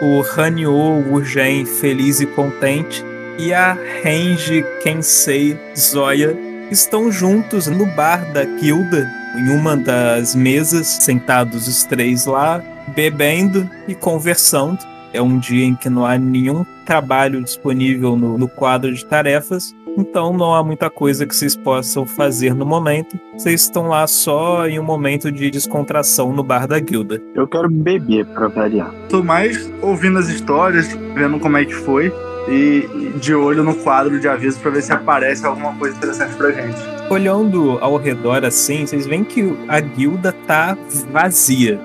o 0.00 0.22
Hanyo 0.22 0.72
Urgen 1.12 1.64
feliz 1.64 2.20
e 2.20 2.26
contente 2.26 3.04
e 3.38 3.54
a 3.54 3.78
Renji 4.02 4.64
Kensei 4.82 5.56
Zoya 5.78 6.36
estão 6.70 7.10
juntos 7.10 7.68
no 7.68 7.86
bar 7.86 8.30
da 8.32 8.44
guilda, 8.44 9.08
em 9.36 9.48
uma 9.50 9.76
das 9.76 10.34
mesas, 10.34 10.86
sentados 10.86 11.68
os 11.68 11.84
três 11.84 12.26
lá, 12.26 12.62
bebendo 12.94 13.68
e 13.86 13.94
conversando. 13.94 14.78
É 15.12 15.22
um 15.22 15.38
dia 15.38 15.64
em 15.64 15.74
que 15.74 15.88
não 15.88 16.04
há 16.04 16.18
nenhum 16.18 16.66
trabalho 16.84 17.42
disponível 17.42 18.16
no, 18.16 18.36
no 18.36 18.48
quadro 18.48 18.92
de 18.92 19.06
tarefas, 19.06 19.74
então 19.96 20.32
não 20.32 20.54
há 20.54 20.62
muita 20.62 20.90
coisa 20.90 21.26
que 21.26 21.34
vocês 21.34 21.56
possam 21.56 22.04
fazer 22.04 22.54
no 22.54 22.66
momento. 22.66 23.18
Vocês 23.34 23.62
estão 23.62 23.88
lá 23.88 24.06
só 24.06 24.66
em 24.66 24.78
um 24.78 24.84
momento 24.84 25.30
de 25.30 25.50
descontração 25.50 26.32
no 26.32 26.42
bar 26.42 26.66
da 26.66 26.78
guilda. 26.78 27.22
Eu 27.34 27.46
quero 27.46 27.70
beber 27.70 28.26
pra 28.26 28.48
variar. 28.48 28.92
Tô 29.08 29.22
mais 29.22 29.72
ouvindo 29.80 30.18
as 30.18 30.28
histórias, 30.28 30.88
vendo 31.14 31.38
como 31.38 31.56
é 31.56 31.64
que 31.64 31.74
foi 31.74 32.12
e 32.50 33.12
de 33.18 33.34
olho 33.34 33.62
no 33.62 33.74
quadro 33.74 34.18
de 34.18 34.26
aviso 34.26 34.58
pra 34.60 34.70
ver 34.70 34.82
se 34.82 34.92
aparece 34.92 35.44
alguma 35.44 35.74
coisa 35.74 35.96
interessante 35.96 36.34
pra 36.34 36.50
gente. 36.50 36.76
Olhando 37.10 37.78
ao 37.80 37.96
redor 37.96 38.44
assim, 38.44 38.86
vocês 38.86 39.06
veem 39.06 39.24
que 39.24 39.54
a 39.68 39.80
guilda 39.80 40.32
tá 40.46 40.76
vazia. 41.10 41.78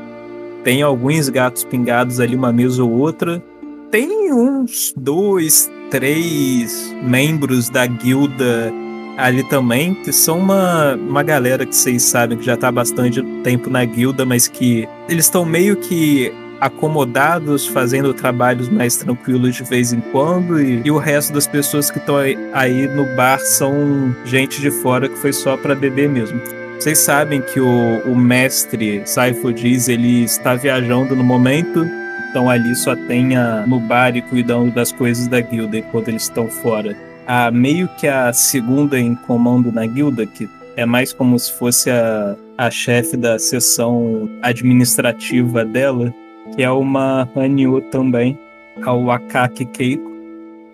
Tem 0.63 0.81
alguns 0.81 1.27
gatos 1.29 1.63
pingados 1.63 2.19
ali, 2.19 2.35
uma 2.35 2.53
mesa 2.53 2.83
ou 2.83 2.91
outra. 2.91 3.43
Tem 3.91 4.33
uns 4.33 4.93
dois, 4.95 5.69
três 5.89 6.95
membros 7.03 7.69
da 7.69 7.85
guilda 7.85 8.73
ali 9.17 9.43
também, 9.49 9.93
que 9.93 10.11
são 10.11 10.39
uma, 10.39 10.95
uma 10.95 11.21
galera 11.21 11.65
que 11.65 11.75
vocês 11.75 12.01
sabem 12.01 12.37
que 12.37 12.45
já 12.45 12.57
tá 12.57 12.69
há 12.69 12.71
bastante 12.71 13.21
tempo 13.43 13.69
na 13.69 13.85
guilda, 13.85 14.25
mas 14.25 14.47
que 14.47 14.87
eles 15.07 15.25
estão 15.25 15.45
meio 15.45 15.75
que 15.75 16.33
acomodados, 16.63 17.67
fazendo 17.67 18.13
trabalhos 18.13 18.69
mais 18.69 18.95
tranquilos 18.95 19.53
de 19.53 19.63
vez 19.63 19.91
em 19.91 19.99
quando, 19.99 20.61
e, 20.61 20.81
e 20.85 20.89
o 20.89 20.97
resto 20.97 21.33
das 21.33 21.45
pessoas 21.45 21.91
que 21.91 21.97
estão 21.97 22.15
aí, 22.15 22.37
aí 22.53 22.87
no 22.87 23.03
bar 23.17 23.37
são 23.39 24.15
gente 24.23 24.61
de 24.61 24.71
fora 24.71 25.09
que 25.09 25.17
foi 25.17 25.33
só 25.33 25.57
para 25.57 25.75
beber 25.75 26.07
mesmo. 26.07 26.39
Vocês 26.79 26.99
sabem 26.99 27.41
que 27.41 27.59
o, 27.59 27.99
o 28.05 28.15
mestre 28.15 29.01
Saifo 29.05 29.51
diz 29.51 29.89
ele 29.89 30.23
está 30.23 30.55
viajando 30.55 31.13
no 31.17 31.23
momento, 31.23 31.85
então 32.29 32.49
ali 32.49 32.73
só 32.75 32.95
tem 32.95 33.35
bar 33.81 34.15
e 34.15 34.21
cuidando 34.21 34.73
das 34.73 34.93
coisas 34.93 35.27
da 35.27 35.41
guilda 35.41 35.77
enquanto 35.77 36.07
eles 36.07 36.23
estão 36.23 36.47
fora. 36.47 36.95
A 37.27 37.51
meio 37.51 37.89
que 37.99 38.07
a 38.07 38.31
segunda 38.31 38.97
em 38.97 39.15
comando 39.15 39.69
na 39.69 39.85
guilda, 39.85 40.25
que 40.25 40.49
é 40.77 40.85
mais 40.85 41.11
como 41.11 41.37
se 41.37 41.51
fosse 41.51 41.89
a, 41.89 42.37
a 42.57 42.71
chefe 42.71 43.17
da 43.17 43.37
seção 43.37 44.29
administrativa 44.41 45.65
dela, 45.65 46.13
que 46.55 46.63
é 46.63 46.69
uma 46.69 47.27
Hanyu 47.35 47.81
também, 47.81 48.37
a 48.83 48.91
Wakaki 48.93 49.65
Keiko. 49.65 50.11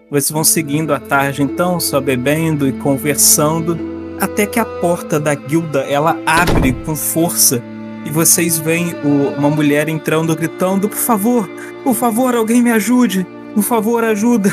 Vocês 0.10 0.32
vão 0.32 0.44
seguindo 0.44 0.94
a 0.94 1.00
tarde 1.00 1.44
então, 1.44 1.80
só 1.80 2.02
bebendo 2.02 2.68
e 2.68 2.72
conversando, 2.74 3.78
até 4.20 4.46
que 4.46 4.60
a 4.60 4.66
porta 4.66 5.20
da 5.20 5.34
guilda 5.36 5.82
ela 5.82 6.18
abre 6.26 6.74
com 6.74 6.96
força 6.96 7.62
e 8.06 8.10
vocês 8.10 8.58
veem 8.58 8.94
o- 9.04 9.38
uma 9.38 9.50
mulher 9.50 9.88
entrando 9.88 10.36
gritando: 10.36 10.90
"Por 10.90 10.98
favor, 10.98 11.50
por 11.84 11.94
favor, 11.94 12.36
alguém 12.36 12.62
me 12.62 12.72
ajude! 12.72 13.26
Por 13.54 13.64
favor, 13.64 14.04
ajuda!" 14.04 14.50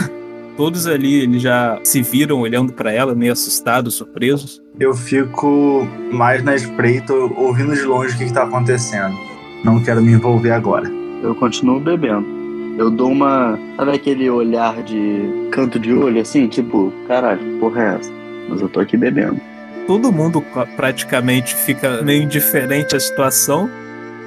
Todos 0.57 0.87
ali 0.87 1.15
eles 1.23 1.43
já 1.43 1.79
se 1.85 2.01
viram 2.03 2.41
olhando 2.41 2.73
para 2.73 2.91
ela, 2.93 3.15
meio 3.15 3.33
assustados, 3.33 3.95
surpresos. 3.95 4.63
Eu 4.81 4.95
fico 4.95 5.87
mais 6.13 6.43
na 6.43 6.55
espreita, 6.55 7.13
ouvindo 7.15 7.75
de 7.75 7.83
longe 7.83 8.15
o 8.15 8.19
que, 8.19 8.25
que 8.27 8.33
tá 8.33 8.45
acontecendo. 8.45 9.15
Não 9.65 9.83
quero 9.83 10.01
me 10.03 10.13
envolver 10.13 10.53
agora. 10.53 10.91
Eu 11.27 11.35
continuo 11.35 11.81
bebendo. 11.81 12.25
Eu 12.79 12.89
dou 12.89 13.11
uma. 13.11 13.59
Sabe 13.77 13.93
aquele 13.93 14.31
olhar 14.31 14.81
de 14.83 15.49
canto 15.51 15.79
de 15.79 15.93
olho 15.93 16.21
assim? 16.21 16.47
Tipo, 16.47 16.93
caralho, 17.09 17.41
porra 17.59 17.83
é 17.83 17.95
essa? 17.97 18.13
Mas 18.49 18.61
eu 18.61 18.69
tô 18.69 18.79
aqui 18.79 18.97
bebendo. 18.97 19.41
todo 19.87 20.13
mundo 20.13 20.45
praticamente 20.77 21.55
fica 21.55 22.03
meio 22.03 22.23
indiferente 22.23 22.95
à 22.95 23.01
situação. 23.01 23.69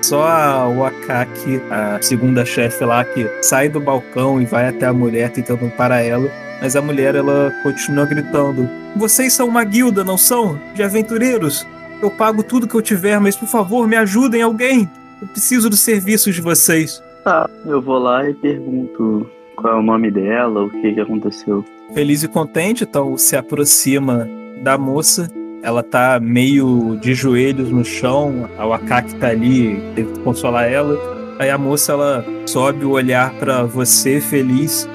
Só 0.02 0.26
a 0.26 0.68
Wakaki, 0.68 1.62
a 1.70 2.02
segunda 2.02 2.46
chefe 2.46 2.84
lá, 2.86 3.04
que 3.04 3.30
sai 3.42 3.70
do 3.70 3.80
balcão 3.80 4.42
e 4.42 4.46
vai 4.46 4.68
até 4.68 4.86
a 4.86 4.94
mulher 4.94 5.30
tentando 5.30 5.70
parar 5.72 6.02
ela. 6.02 6.30
Mas 6.62 6.76
a 6.76 6.82
mulher, 6.82 7.16
ela 7.16 7.54
continua 7.64 8.06
gritando: 8.06 8.70
Vocês 8.96 9.32
são 9.32 9.48
uma 9.48 9.64
guilda, 9.64 10.04
não 10.04 10.18
são? 10.18 10.60
De 10.74 10.84
aventureiros? 10.84 11.66
Eu 12.02 12.10
pago 12.10 12.44
tudo 12.44 12.68
que 12.68 12.76
eu 12.76 12.82
tiver, 12.82 13.20
mas 13.20 13.36
por 13.36 13.48
favor, 13.48 13.88
me 13.88 13.96
ajudem, 13.96 14.42
alguém! 14.42 14.90
Eu 15.22 15.28
preciso 15.28 15.70
dos 15.70 15.80
serviços 15.80 16.34
de 16.34 16.42
vocês. 16.42 17.04
Tá, 17.24 17.50
eu 17.66 17.82
vou 17.82 18.00
lá 18.00 18.28
e 18.30 18.34
pergunto 18.34 19.30
qual 19.56 19.76
é 19.76 19.80
o 19.80 19.84
nome 19.84 20.10
dela, 20.10 20.64
o 20.64 20.70
que 20.70 20.94
que 20.94 21.00
aconteceu. 21.00 21.66
Feliz 21.94 22.24
e 22.24 22.28
contente, 22.28 22.84
então 22.84 23.18
se 23.18 23.36
aproxima 23.36 24.28
da 24.64 24.78
moça. 24.78 25.30
Ela 25.62 25.84
tá 25.84 26.20
meio 26.22 26.98
de 27.02 27.14
joelhos 27.14 27.70
no 27.70 27.84
chão, 27.84 28.50
a 28.58 28.66
Wakaki 28.66 29.16
tá 29.16 29.28
ali, 29.28 29.82
teve 29.96 30.14
que 30.14 30.20
consolar 30.20 30.72
ela. 30.72 30.98
Aí 31.38 31.50
a 31.50 31.58
moça 31.58 31.92
ela 31.92 32.26
sobe 32.46 32.86
o 32.86 32.92
olhar 32.92 33.34
pra 33.34 33.64
você, 33.64 34.22
feliz. 34.22 34.88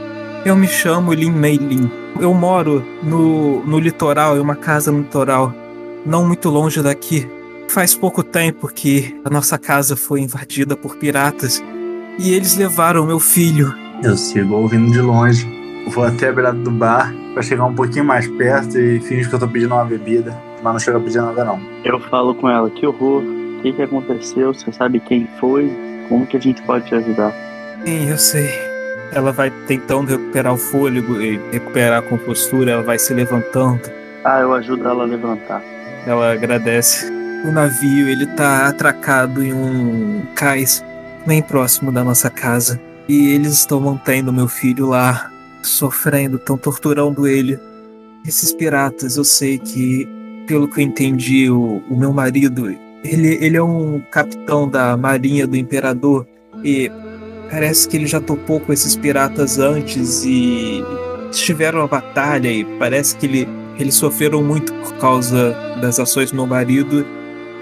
Eu 0.44 0.56
me 0.56 0.66
chamo 0.66 1.12
Lin 1.12 1.30
Mei 1.30 1.56
Lin. 1.56 1.90
Eu 2.18 2.32
moro 2.32 2.84
no, 3.02 3.64
no 3.64 3.78
litoral, 3.78 4.36
em 4.36 4.40
uma 4.40 4.56
casa 4.56 4.90
no 4.90 4.98
litoral, 4.98 5.52
não 6.06 6.26
muito 6.26 6.48
longe 6.48 6.82
daqui. 6.82 7.28
Faz 7.68 7.94
pouco 7.94 8.22
tempo 8.22 8.68
que 8.68 9.20
a 9.24 9.30
nossa 9.30 9.58
casa 9.58 9.96
foi 9.96 10.20
invadida 10.20 10.76
por 10.76 10.96
piratas 10.96 11.62
e 12.18 12.32
eles 12.32 12.56
levaram 12.56 13.04
meu 13.04 13.18
filho. 13.18 13.74
Eu 14.02 14.16
sigo 14.16 14.54
ouvindo 14.54 14.92
de 14.92 15.00
longe. 15.00 15.46
Vou 15.88 16.04
até 16.04 16.28
a 16.28 16.32
beirada 16.32 16.58
do 16.58 16.70
bar 16.70 17.12
pra 17.32 17.42
chegar 17.42 17.64
um 17.64 17.74
pouquinho 17.74 18.04
mais 18.04 18.28
perto 18.28 18.78
e 18.78 19.00
finge 19.00 19.28
que 19.28 19.34
eu 19.34 19.38
tô 19.38 19.48
pedindo 19.48 19.74
uma 19.74 19.84
bebida. 19.84 20.36
Mas 20.62 20.72
não 20.72 20.80
chega 20.80 20.98
a 20.98 21.00
pedir 21.00 21.20
nada 21.20 21.44
não. 21.44 21.60
Eu 21.84 21.98
falo 22.00 22.34
com 22.34 22.48
ela, 22.48 22.70
que 22.70 22.86
horror, 22.86 23.22
o 23.22 23.62
que 23.62 23.72
que 23.72 23.82
aconteceu? 23.82 24.54
Você 24.54 24.72
sabe 24.72 25.00
quem 25.00 25.28
foi? 25.40 25.70
Como 26.08 26.26
que 26.26 26.36
a 26.36 26.40
gente 26.40 26.62
pode 26.62 26.86
te 26.86 26.94
ajudar? 26.94 27.32
Sim, 27.84 28.08
eu 28.08 28.18
sei. 28.18 28.48
Ela 29.12 29.32
vai 29.32 29.50
tentando 29.66 30.10
recuperar 30.10 30.54
o 30.54 30.56
fôlego 30.56 31.20
e 31.20 31.40
recuperar 31.52 31.98
a 31.98 32.02
compostura, 32.02 32.72
ela 32.72 32.82
vai 32.82 32.98
se 32.98 33.12
levantando. 33.12 33.82
Ah, 34.24 34.40
eu 34.40 34.54
ajudo 34.54 34.88
ela 34.88 35.04
a 35.04 35.06
levantar. 35.06 35.62
Ela 36.06 36.32
agradece. 36.32 37.12
O 37.44 37.52
navio, 37.52 38.08
ele 38.08 38.24
tá 38.24 38.68
atracado 38.68 39.44
em 39.44 39.52
um 39.52 40.22
cais 40.34 40.82
bem 41.26 41.42
próximo 41.42 41.92
da 41.92 42.02
nossa 42.02 42.30
casa. 42.30 42.80
E 43.06 43.32
eles 43.32 43.52
estão 43.52 43.78
mantendo 43.82 44.32
meu 44.32 44.48
filho 44.48 44.86
lá, 44.86 45.30
sofrendo, 45.62 46.36
estão 46.36 46.56
torturando 46.56 47.28
ele. 47.28 47.58
Esses 48.26 48.50
piratas, 48.50 49.18
eu 49.18 49.24
sei 49.24 49.58
que, 49.58 50.08
pelo 50.46 50.66
que 50.66 50.80
eu 50.80 50.84
entendi, 50.84 51.50
o, 51.50 51.82
o 51.90 51.94
meu 51.94 52.14
marido, 52.14 52.74
ele, 53.04 53.38
ele 53.38 53.58
é 53.58 53.62
um 53.62 54.00
capitão 54.10 54.66
da 54.66 54.96
marinha 54.96 55.46
do 55.46 55.54
imperador 55.54 56.26
e 56.64 56.90
parece 57.50 57.86
que 57.86 57.98
ele 57.98 58.06
já 58.06 58.22
topou 58.22 58.58
com 58.58 58.72
esses 58.72 58.96
piratas 58.96 59.58
antes 59.58 60.24
e 60.24 60.82
tiveram 61.30 61.80
uma 61.80 61.88
batalha 61.88 62.48
e 62.48 62.64
parece 62.78 63.14
que 63.16 63.26
ele, 63.26 63.48
eles 63.78 63.96
sofreram 63.96 64.42
muito 64.42 64.72
por 64.72 64.94
causa 64.94 65.54
das 65.82 66.00
ações 66.00 66.30
do 66.30 66.36
meu 66.36 66.46
marido 66.46 67.04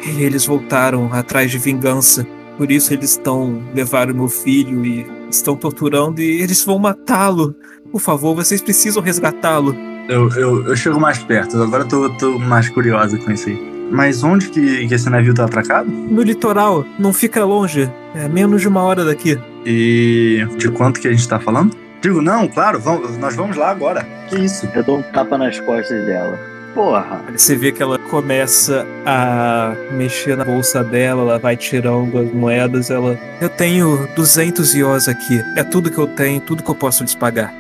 e 0.05 0.23
eles 0.23 0.47
voltaram 0.47 1.13
atrás 1.13 1.51
de 1.51 1.59
vingança. 1.59 2.27
Por 2.57 2.71
isso 2.71 2.93
eles 2.93 3.11
estão 3.11 3.63
levaram 3.75 4.15
meu 4.15 4.29
filho 4.29 4.85
e 4.85 5.07
estão 5.31 5.57
torturando 5.57 6.21
e 6.21 6.43
eles 6.43 6.65
vão 6.65 6.79
matá-lo. 6.79 7.55
Por 7.91 8.01
favor, 8.01 8.35
vocês 8.35 8.61
precisam 8.61 9.03
resgatá-lo. 9.03 9.77
Eu, 10.09 10.29
eu, 10.31 10.67
eu 10.67 10.77
chego 10.77 11.01
mais 11.01 11.19
perto, 11.19 11.63
agora 11.63 11.85
eu 11.85 11.89
tô, 11.89 12.11
tô 12.17 12.39
mais 12.39 12.69
curiosa 12.69 13.17
com 13.19 13.31
isso 13.31 13.49
aí. 13.49 13.73
Mas 13.91 14.25
onde 14.25 14.49
que, 14.49 14.87
que 14.89 14.95
esse 14.95 15.09
navio 15.11 15.35
tá 15.35 15.45
atracado? 15.45 15.89
No 15.91 16.23
litoral, 16.23 16.85
não 16.99 17.13
fica 17.13 17.45
longe. 17.45 17.91
É 18.15 18.27
menos 18.27 18.63
de 18.63 18.69
uma 18.69 18.83
hora 18.83 19.05
daqui. 19.05 19.39
E 19.67 20.47
de 20.57 20.71
quanto 20.71 20.99
que 20.99 21.09
a 21.09 21.13
gente 21.13 21.29
tá 21.29 21.39
falando? 21.39 21.77
Digo, 22.01 22.21
não, 22.21 22.49
claro, 22.49 22.81
vamos, 22.81 23.17
nós 23.19 23.37
vamos 23.37 23.57
lá 23.57 23.71
agora. 23.71 24.05
Que 24.29 24.37
isso? 24.37 24.67
Eu 24.75 24.83
dou 24.83 24.99
um 24.99 25.03
tapa 25.03 25.37
nas 25.37 25.61
costas 25.61 26.05
dela. 26.07 26.52
Porra. 26.75 27.23
Você 27.37 27.55
vê 27.55 27.71
que 27.73 27.83
ela 27.83 27.99
começa 27.99 28.87
a 29.05 29.75
mexer 29.93 30.37
na 30.37 30.45
bolsa 30.45 30.83
dela, 30.83 31.23
ela 31.23 31.39
vai 31.39 31.57
tirando 31.57 32.19
as 32.19 32.33
moedas, 32.33 32.91
ela... 32.91 33.19
Eu 33.41 33.49
tenho 33.49 34.09
200 34.17 34.75
iós 34.75 35.09
aqui, 35.09 35.41
é 35.57 35.63
tudo 35.65 35.91
que 35.91 35.99
eu 35.99 36.07
tenho, 36.07 36.41
tudo 36.41 36.63
que 36.63 36.71
eu 36.71 36.75
posso 36.75 37.03
lhes 37.03 37.15
pagar. 37.15 37.53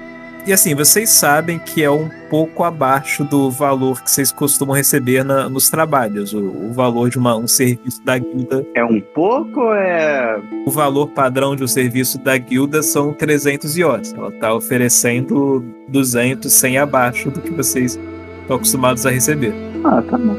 E 0.45 0.53
assim, 0.53 0.75
vocês 0.75 1.09
sabem 1.11 1.57
que 1.61 1.85
é 1.85 1.91
um 1.91 2.11
pouco 2.29 2.65
abaixo 2.65 3.23
do 3.23 3.49
valor 3.49 4.03
que 4.03 4.11
vocês 4.11 4.33
costumam 4.33 4.75
receber 4.75 5.23
na- 5.25 5.49
nos 5.49 5.71
trabalhos, 5.71 6.33
o, 6.35 6.41
o 6.41 6.73
valor 6.73 7.09
de 7.11 7.17
uma- 7.17 7.37
um 7.37 7.47
serviço 7.47 8.03
da 8.05 8.19
guilda. 8.19 8.67
É 8.75 8.85
um 8.85 9.01
pouco 9.01 9.61
ou 9.61 9.73
é. 9.73 10.41
O 10.67 10.71
valor 10.73 11.11
padrão 11.11 11.55
de 11.55 11.63
um 11.63 11.69
serviço 11.69 12.19
da 12.19 12.37
guilda 12.37 12.83
são 12.83 13.13
300 13.13 13.77
iós. 13.77 14.13
Ela 14.15 14.33
tá 14.33 14.53
oferecendo 14.53 15.65
200, 15.87 16.53
100 16.53 16.79
abaixo 16.79 17.31
do 17.31 17.41
que 17.41 17.51
vocês 17.53 17.97
estão 18.43 18.57
acostumados 18.57 19.07
a 19.07 19.11
receber. 19.11 19.55
Ah, 19.85 20.03
tá 20.03 20.19
bom. 20.19 20.37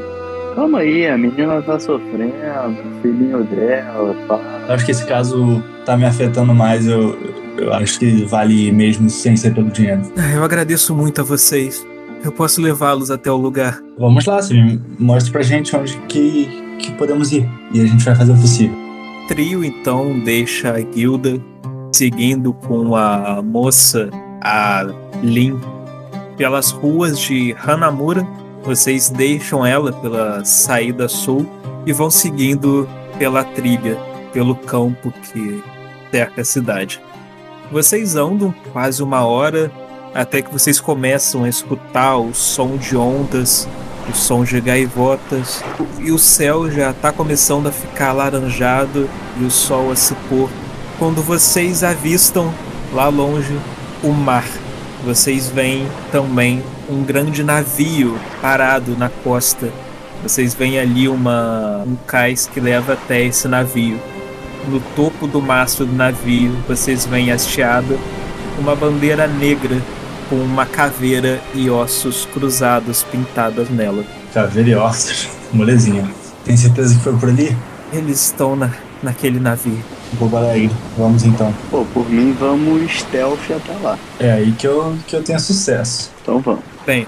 Calma 0.54 0.78
aí, 0.78 1.06
a 1.08 1.18
menina 1.18 1.60
tá 1.62 1.80
sofrendo, 1.80 2.32
o 2.68 3.02
filhinho 3.02 3.42
dela, 3.44 4.14
pá. 4.28 4.38
Eu 4.68 4.74
acho 4.74 4.84
que 4.84 4.92
esse 4.92 5.04
caso 5.04 5.60
tá 5.84 5.96
me 5.96 6.04
afetando 6.04 6.54
mais. 6.54 6.86
Eu, 6.86 7.18
eu 7.58 7.72
acho 7.74 7.98
que 7.98 8.24
vale 8.24 8.70
mesmo 8.70 9.10
sem 9.10 9.36
ser 9.36 9.52
pelo 9.52 9.68
dinheiro. 9.70 10.02
Ah, 10.16 10.30
Eu 10.32 10.44
agradeço 10.44 10.94
muito 10.94 11.20
a 11.20 11.24
vocês. 11.24 11.84
Eu 12.22 12.30
posso 12.30 12.62
levá-los 12.62 13.10
até 13.10 13.30
o 13.30 13.36
lugar. 13.36 13.80
Vamos 13.98 14.24
lá, 14.26 14.40
você 14.40 14.54
mostra 14.98 15.32
pra 15.32 15.42
gente 15.42 15.76
onde 15.76 15.96
que, 16.08 16.48
que 16.78 16.92
podemos 16.92 17.32
ir. 17.32 17.46
E 17.72 17.80
a 17.80 17.86
gente 17.86 18.04
vai 18.04 18.14
fazer 18.14 18.32
o 18.32 18.36
possível. 18.36 18.76
O 19.24 19.26
trio 19.26 19.64
então 19.64 20.20
deixa 20.20 20.70
a 20.70 20.80
guilda 20.80 21.38
seguindo 21.92 22.52
com 22.52 22.94
a 22.96 23.42
moça, 23.42 24.08
a 24.40 24.86
Lin, 25.22 25.58
pelas 26.36 26.70
ruas 26.70 27.18
de 27.18 27.54
Hanamura. 27.66 28.26
Vocês 28.62 29.10
deixam 29.10 29.64
ela 29.64 29.92
pela 29.92 30.44
saída 30.44 31.08
sul 31.08 31.46
e 31.86 31.92
vão 31.92 32.10
seguindo 32.10 32.88
pela 33.18 33.44
trilha, 33.44 33.96
pelo 34.32 34.54
campo 34.54 35.12
que 35.12 35.62
cerca 36.10 36.40
a 36.40 36.44
cidade. 36.44 37.00
Vocês 37.70 38.16
andam 38.16 38.54
quase 38.72 39.02
uma 39.02 39.24
hora 39.24 39.70
até 40.14 40.40
que 40.40 40.52
vocês 40.52 40.80
começam 40.80 41.44
a 41.44 41.48
escutar 41.48 42.16
o 42.16 42.32
som 42.32 42.76
de 42.76 42.96
ondas, 42.96 43.68
o 44.08 44.14
som 44.14 44.44
de 44.44 44.60
gaivotas, 44.60 45.62
e 45.98 46.12
o 46.12 46.18
céu 46.18 46.70
já 46.70 46.90
está 46.90 47.10
começando 47.10 47.66
a 47.66 47.72
ficar 47.72 48.10
alaranjado 48.10 49.08
e 49.40 49.44
o 49.44 49.50
sol 49.50 49.90
a 49.90 49.96
se 49.96 50.14
pôr. 50.28 50.48
Quando 50.98 51.20
vocês 51.20 51.82
avistam 51.82 52.54
lá 52.92 53.08
longe 53.08 53.58
o 54.02 54.12
mar, 54.12 54.44
vocês 55.04 55.48
veem 55.48 55.86
também 56.10 56.62
um 56.88 57.02
grande 57.02 57.44
navio 57.44 58.18
parado 58.40 58.96
na 58.96 59.08
costa. 59.08 59.68
Vocês 60.22 60.54
veem 60.54 60.78
ali 60.78 61.06
uma, 61.08 61.84
um 61.86 61.96
cais 62.06 62.48
que 62.52 62.58
leva 62.58 62.94
até 62.94 63.22
esse 63.22 63.46
navio. 63.46 64.00
No 64.68 64.80
topo 64.96 65.26
do 65.26 65.42
mastro 65.42 65.84
do 65.84 65.94
navio, 65.94 66.56
vocês 66.66 67.04
veem 67.04 67.30
hasteada 67.30 67.98
uma 68.58 68.74
bandeira 68.74 69.26
negra 69.26 69.76
com 70.30 70.36
uma 70.36 70.64
caveira 70.64 71.38
e 71.54 71.68
ossos 71.68 72.26
cruzados 72.32 73.02
pintadas 73.02 73.68
nela. 73.68 74.04
Caveira 74.32 74.70
e 74.70 74.74
ossos. 74.74 75.28
Molezinha. 75.52 76.08
Tem 76.44 76.56
certeza 76.56 76.94
que 76.94 77.00
foi 77.02 77.16
por 77.16 77.28
ali? 77.28 77.54
Eles 77.92 78.24
estão 78.24 78.56
na, 78.56 78.70
naquele 79.02 79.38
navio. 79.38 79.78
Bobo 80.14 80.36
Alegre. 80.36 80.70
Vamos 80.96 81.24
então. 81.24 81.52
Pô, 81.70 81.84
por 81.92 82.08
mim 82.08 82.34
vamos 82.38 82.90
stealth 82.90 83.50
até 83.50 83.76
lá. 83.82 83.98
É 84.18 84.32
aí 84.32 84.52
que 84.52 84.66
eu, 84.66 84.96
que 85.06 85.16
eu 85.16 85.22
tenho 85.22 85.40
sucesso. 85.40 86.10
Então 86.22 86.40
vamos. 86.40 86.62
Bem, 86.86 87.06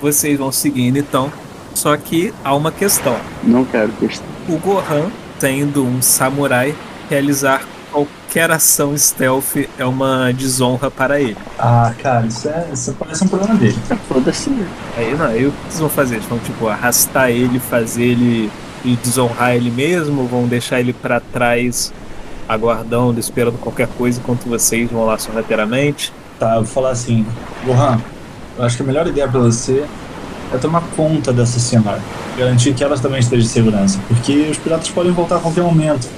vocês 0.00 0.38
vão 0.38 0.52
seguindo 0.52 0.98
então. 0.98 1.32
Só 1.74 1.96
que 1.96 2.32
há 2.42 2.54
uma 2.54 2.72
questão. 2.72 3.16
Não 3.42 3.64
quero 3.64 3.92
questão. 3.92 4.26
O 4.48 4.58
Gohan, 4.58 5.10
sendo 5.38 5.84
um 5.84 6.00
samurai, 6.00 6.74
realizar 7.10 7.62
qualquer 7.90 8.50
ação 8.50 8.96
stealth 8.96 9.56
é 9.78 9.84
uma 9.84 10.32
desonra 10.32 10.90
para 10.90 11.20
ele. 11.20 11.36
Ah, 11.58 11.94
cara, 11.98 12.26
isso, 12.26 12.48
é, 12.48 12.68
isso 12.72 12.94
parece 12.98 13.24
um 13.24 13.28
problema 13.28 13.54
dele. 13.54 13.78
Foda-se. 14.08 14.50
Aí 14.96 15.14
não, 15.14 15.26
aí 15.26 15.46
o 15.46 15.52
que 15.52 15.56
vocês 15.68 15.80
vão 15.80 15.88
fazer? 15.88 16.16
Eles 16.16 16.26
vão 16.26 16.38
tipo 16.38 16.68
arrastar 16.68 17.30
ele, 17.30 17.58
fazer 17.58 18.04
ele 18.04 18.50
e 18.84 18.96
desonrar 18.96 19.54
ele 19.56 19.70
mesmo, 19.70 20.26
vão 20.26 20.46
deixar 20.46 20.80
ele 20.80 20.92
pra 20.92 21.20
trás 21.20 21.92
aguardando, 22.48 23.18
esperando 23.18 23.58
qualquer 23.58 23.88
coisa 23.88 24.20
enquanto 24.20 24.48
vocês 24.48 24.90
vão 24.90 25.04
lá 25.04 25.18
sorrateiramente. 25.18 26.12
Tá, 26.38 26.56
eu 26.56 26.64
vou 26.64 26.66
falar 26.66 26.90
assim, 26.90 27.26
Gohan, 27.64 28.00
eu 28.58 28.64
acho 28.64 28.76
que 28.76 28.82
a 28.82 28.86
melhor 28.86 29.06
ideia 29.06 29.28
pra 29.28 29.40
você 29.40 29.84
é 30.52 30.58
tomar 30.58 30.82
conta 30.96 31.32
dessa 31.32 31.58
senhora. 31.58 32.00
Garantir 32.36 32.74
que 32.74 32.84
elas 32.84 33.00
também 33.00 33.20
estejam 33.20 33.44
em 33.44 33.48
segurança. 33.48 33.98
Porque 34.08 34.48
os 34.50 34.58
piratas 34.58 34.88
podem 34.90 35.12
voltar 35.12 35.36
a 35.36 35.40
qualquer 35.40 35.62
momento. 35.62 36.08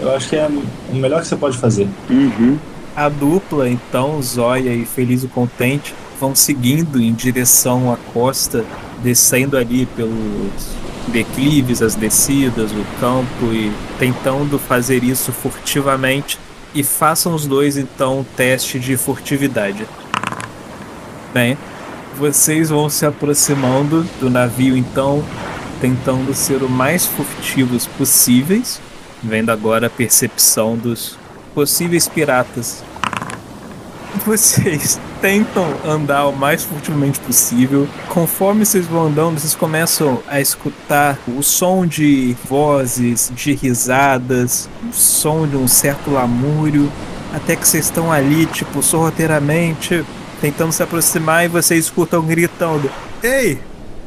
Eu 0.00 0.14
acho 0.14 0.28
que 0.28 0.36
é 0.36 0.48
o 0.90 0.94
melhor 0.94 1.20
que 1.20 1.28
você 1.28 1.36
pode 1.36 1.56
fazer. 1.56 1.88
Uhum. 2.08 2.58
A 2.94 3.08
dupla, 3.08 3.68
então, 3.68 4.20
Zóia 4.22 4.72
e 4.72 4.84
Feliz 4.84 5.22
e 5.22 5.28
Contente, 5.28 5.94
vão 6.20 6.34
seguindo 6.34 7.00
em 7.00 7.12
direção 7.12 7.92
à 7.92 7.96
costa, 8.12 8.64
descendo 9.02 9.56
ali 9.56 9.86
pelos 9.86 10.12
declives, 11.08 11.82
as 11.82 11.94
descidas, 11.94 12.70
o 12.72 12.84
campo 13.00 13.52
e 13.52 13.72
tentando 13.98 14.58
fazer 14.58 15.02
isso 15.02 15.32
furtivamente. 15.32 16.38
E 16.74 16.84
façam 16.84 17.34
os 17.34 17.46
dois, 17.46 17.76
então, 17.76 18.20
um 18.20 18.24
teste 18.24 18.78
de 18.78 18.96
furtividade. 18.96 19.86
Bem, 21.32 21.56
vocês 22.18 22.68
vão 22.68 22.88
se 22.88 23.06
aproximando 23.06 24.06
do 24.20 24.28
navio, 24.28 24.76
então, 24.76 25.24
tentando 25.80 26.34
ser 26.34 26.62
o 26.62 26.68
mais 26.68 27.06
furtivos 27.06 27.86
possíveis, 27.86 28.80
vendo 29.22 29.50
agora 29.50 29.86
a 29.86 29.90
percepção 29.90 30.76
dos 30.76 31.16
possíveis 31.54 32.08
piratas. 32.08 32.84
Vocês 34.24 35.00
tentam 35.20 35.66
andar 35.84 36.26
o 36.26 36.36
mais 36.36 36.62
furtivamente 36.62 37.18
possível. 37.20 37.88
Conforme 38.08 38.64
vocês 38.64 38.86
vão 38.86 39.06
andando, 39.06 39.38
vocês 39.38 39.54
começam 39.54 40.22
a 40.28 40.40
escutar 40.40 41.18
o 41.26 41.42
som 41.42 41.86
de 41.86 42.36
vozes, 42.48 43.32
de 43.34 43.54
risadas, 43.54 44.68
o 44.88 44.92
som 44.92 45.46
de 45.46 45.56
um 45.56 45.66
certo 45.66 46.10
lamúrio, 46.10 46.90
até 47.32 47.56
que 47.56 47.66
vocês 47.66 47.86
estão 47.86 48.12
ali, 48.12 48.46
tipo, 48.46 48.82
sorrateiramente, 48.82 50.04
tentando 50.40 50.72
se 50.72 50.82
aproximar 50.82 51.44
e 51.44 51.48
vocês 51.48 51.86
escutam 51.86 52.22
gritando: 52.22 52.90
Ei, 53.22 53.60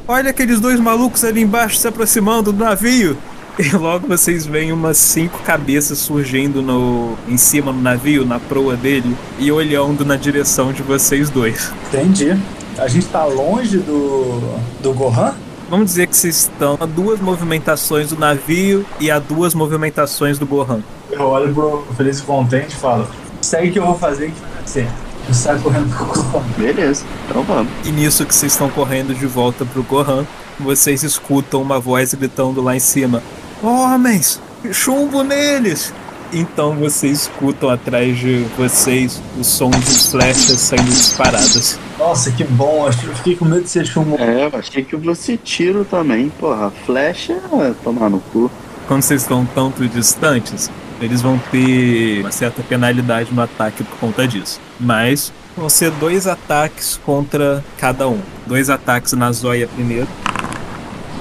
olha 0.06 0.30
aqueles 0.30 0.60
dois 0.60 0.78
malucos 0.78 1.24
ali 1.24 1.42
embaixo 1.42 1.76
se 1.76 1.88
aproximando 1.88 2.52
do 2.52 2.64
navio! 2.64 3.16
E 3.58 3.76
logo 3.76 4.08
vocês 4.08 4.46
veem 4.46 4.72
umas 4.72 4.96
cinco 4.96 5.38
cabeças 5.40 5.98
surgindo 5.98 6.62
no, 6.62 7.16
em 7.28 7.36
cima 7.36 7.72
do 7.72 7.80
navio, 7.80 8.24
na 8.24 8.40
proa 8.40 8.76
dele, 8.76 9.14
e 9.38 9.52
olhando 9.52 10.04
na 10.04 10.16
direção 10.16 10.72
de 10.72 10.82
vocês 10.82 11.28
dois. 11.28 11.70
Entendi. 11.88 12.36
A 12.78 12.88
gente 12.88 13.06
tá 13.06 13.24
longe 13.24 13.76
do, 13.76 14.58
do 14.82 14.94
Gohan? 14.94 15.34
Vamos 15.68 15.86
dizer 15.86 16.06
que 16.06 16.16
vocês 16.16 16.36
estão 16.36 16.78
a 16.80 16.86
duas 16.86 17.20
movimentações 17.20 18.08
do 18.08 18.18
navio 18.18 18.84
e 18.98 19.10
a 19.10 19.18
duas 19.18 19.54
movimentações 19.54 20.38
do 20.38 20.46
Gohan. 20.46 20.80
Eu 21.10 21.22
olho 21.22 21.52
pro 21.52 21.86
Feliz 21.96 22.18
e 22.20 22.22
Contente 22.22 22.74
e 22.74 22.76
falo: 22.76 23.06
segue 23.42 23.68
o 23.68 23.72
que 23.72 23.78
eu 23.78 23.86
vou 23.86 23.98
fazer 23.98 24.30
que 24.30 24.40
vai 24.40 24.66
certo. 24.66 24.92
Eu 25.28 25.34
saio 25.34 25.60
correndo 25.60 25.94
pro 25.94 26.06
Gohan. 26.06 26.44
Beleza, 26.56 27.04
então 27.28 27.42
vamos. 27.42 27.72
E 27.84 27.90
nisso 27.90 28.24
que 28.24 28.34
vocês 28.34 28.52
estão 28.52 28.70
correndo 28.70 29.14
de 29.14 29.26
volta 29.26 29.64
pro 29.64 29.82
Gohan, 29.82 30.26
vocês 30.58 31.02
escutam 31.02 31.60
uma 31.60 31.78
voz 31.78 32.12
gritando 32.14 32.62
lá 32.62 32.74
em 32.74 32.80
cima: 32.80 33.22
Homens, 33.62 34.40
chumbo 34.72 35.22
neles! 35.22 35.94
Então 36.32 36.74
vocês 36.74 37.22
escutam 37.22 37.70
atrás 37.70 38.18
de 38.18 38.44
vocês 38.56 39.22
o 39.38 39.44
som 39.44 39.70
de 39.70 40.10
flechas 40.10 40.58
sendo 40.58 40.82
disparadas. 40.82 41.78
Nossa, 41.96 42.32
que 42.32 42.42
bom. 42.42 42.88
acho 42.88 42.98
que 42.98 43.06
Eu 43.06 43.14
fiquei 43.14 43.36
com 43.36 43.44
medo 43.44 43.62
de 43.62 43.68
ser 43.68 43.86
chumbo. 43.86 44.16
É, 44.18 44.46
eu 44.46 44.58
achei 44.58 44.82
que 44.82 44.96
você 44.96 45.36
tiro 45.36 45.84
também. 45.84 46.28
Porra, 46.40 46.72
flecha, 46.84 47.40
tomar 47.84 48.10
no 48.10 48.18
cu. 48.18 48.50
Quando 48.88 49.02
vocês 49.02 49.22
estão 49.22 49.46
tanto 49.46 49.86
distantes, 49.86 50.68
eles 51.00 51.22
vão 51.22 51.40
ter 51.52 52.20
uma 52.22 52.32
certa 52.32 52.64
penalidade 52.64 53.32
no 53.32 53.42
ataque 53.42 53.84
por 53.84 53.96
conta 53.98 54.26
disso. 54.26 54.60
Mas 54.80 55.32
vão 55.56 55.68
ser 55.68 55.92
dois 55.92 56.26
ataques 56.26 56.98
contra 57.06 57.62
cada 57.78 58.08
um. 58.08 58.18
Dois 58.44 58.68
ataques 58.68 59.12
na 59.12 59.30
zóia 59.30 59.68
primeiro. 59.68 60.08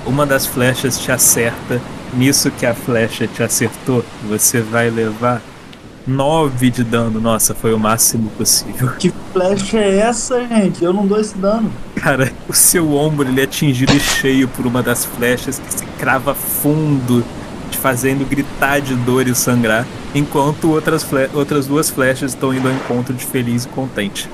Uma 0.07 0.25
das 0.25 0.47
flechas 0.47 0.97
te 0.97 1.11
acerta. 1.11 1.79
Nisso 2.13 2.51
que 2.51 2.65
a 2.65 2.73
flecha 2.73 3.27
te 3.27 3.41
acertou, 3.41 4.03
você 4.27 4.61
vai 4.61 4.89
levar 4.89 5.41
9 6.05 6.69
de 6.69 6.83
dano. 6.83 7.21
Nossa, 7.21 7.53
foi 7.53 7.73
o 7.73 7.79
máximo 7.79 8.29
possível. 8.31 8.89
Que 8.99 9.13
flecha 9.31 9.77
é 9.77 9.99
essa, 9.99 10.45
gente? 10.47 10.83
Eu 10.83 10.93
não 10.93 11.05
dou 11.05 11.19
esse 11.19 11.37
dano. 11.37 11.71
Cara, 11.95 12.31
o 12.47 12.53
seu 12.53 12.93
ombro 12.93 13.27
ele 13.27 13.39
é 13.39 13.43
atingido 13.43 13.97
cheio 13.99 14.47
por 14.47 14.65
uma 14.65 14.81
das 14.83 15.05
flechas 15.05 15.59
que 15.59 15.73
se 15.73 15.85
crava 15.97 16.33
fundo, 16.33 17.23
te 17.69 17.77
fazendo 17.77 18.27
gritar 18.27 18.81
de 18.81 18.95
dor 18.95 19.27
e 19.27 19.35
sangrar, 19.35 19.85
enquanto 20.13 20.69
outras, 20.69 21.05
outras 21.33 21.67
duas 21.67 21.89
flechas 21.89 22.31
estão 22.31 22.53
indo 22.53 22.67
ao 22.67 22.73
encontro 22.73 23.13
de 23.13 23.25
feliz 23.25 23.65
e 23.65 23.69
contente. 23.69 24.29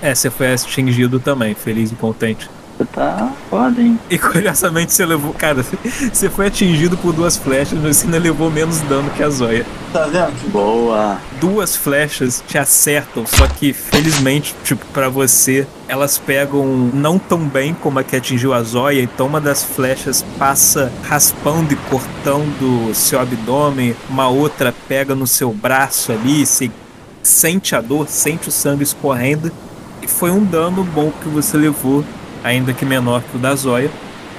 É, 0.00 0.14
você 0.14 0.30
foi 0.30 0.52
atingido 0.52 1.20
também, 1.20 1.54
feliz 1.54 1.92
e 1.92 1.94
contente. 1.94 2.48
Você 2.80 2.86
tá 2.86 3.30
foda, 3.50 3.82
hein? 3.82 3.98
E 4.08 4.18
curiosamente 4.18 4.94
você 4.94 5.04
levou. 5.04 5.34
Cara, 5.34 5.62
você 6.10 6.30
foi 6.30 6.46
atingido 6.46 6.96
por 6.96 7.12
duas 7.12 7.36
flechas, 7.36 7.78
mas 7.78 7.98
você 7.98 8.06
ainda 8.06 8.18
levou 8.18 8.50
menos 8.50 8.80
dano 8.82 9.10
que 9.10 9.22
a 9.22 9.28
Zóia. 9.28 9.66
Tá 9.92 10.06
vendo? 10.06 10.32
Que 10.40 10.48
Boa. 10.48 11.18
duas 11.38 11.76
flechas 11.76 12.42
te 12.48 12.56
acertam, 12.56 13.26
só 13.26 13.46
que 13.46 13.74
felizmente, 13.74 14.54
tipo, 14.64 14.82
pra 14.94 15.10
você, 15.10 15.66
elas 15.88 16.16
pegam 16.16 16.64
não 16.94 17.18
tão 17.18 17.40
bem 17.40 17.74
como 17.74 17.98
a 17.98 18.02
que 18.02 18.16
atingiu 18.16 18.54
a 18.54 18.62
Zóia, 18.62 19.02
então 19.02 19.26
uma 19.26 19.42
das 19.42 19.62
flechas 19.62 20.24
passa 20.38 20.90
raspando 21.02 21.74
e 21.74 21.76
cortando 21.76 22.88
o 22.88 22.94
seu 22.94 23.20
abdômen, 23.20 23.94
uma 24.08 24.28
outra 24.28 24.74
pega 24.88 25.14
no 25.14 25.26
seu 25.26 25.52
braço 25.52 26.12
ali, 26.12 26.46
você 26.46 26.70
sente 27.22 27.76
a 27.76 27.80
dor, 27.82 28.08
sente 28.08 28.48
o 28.48 28.52
sangue 28.52 28.84
escorrendo, 28.84 29.52
e 30.00 30.08
foi 30.08 30.30
um 30.30 30.42
dano 30.42 30.82
bom 30.82 31.12
que 31.22 31.28
você 31.28 31.58
levou, 31.58 32.02
ainda 32.42 32.72
que 32.72 32.84
menor 32.84 33.22
que 33.22 33.36
o 33.36 33.40
da 33.40 33.54
Zóia. 33.54 33.90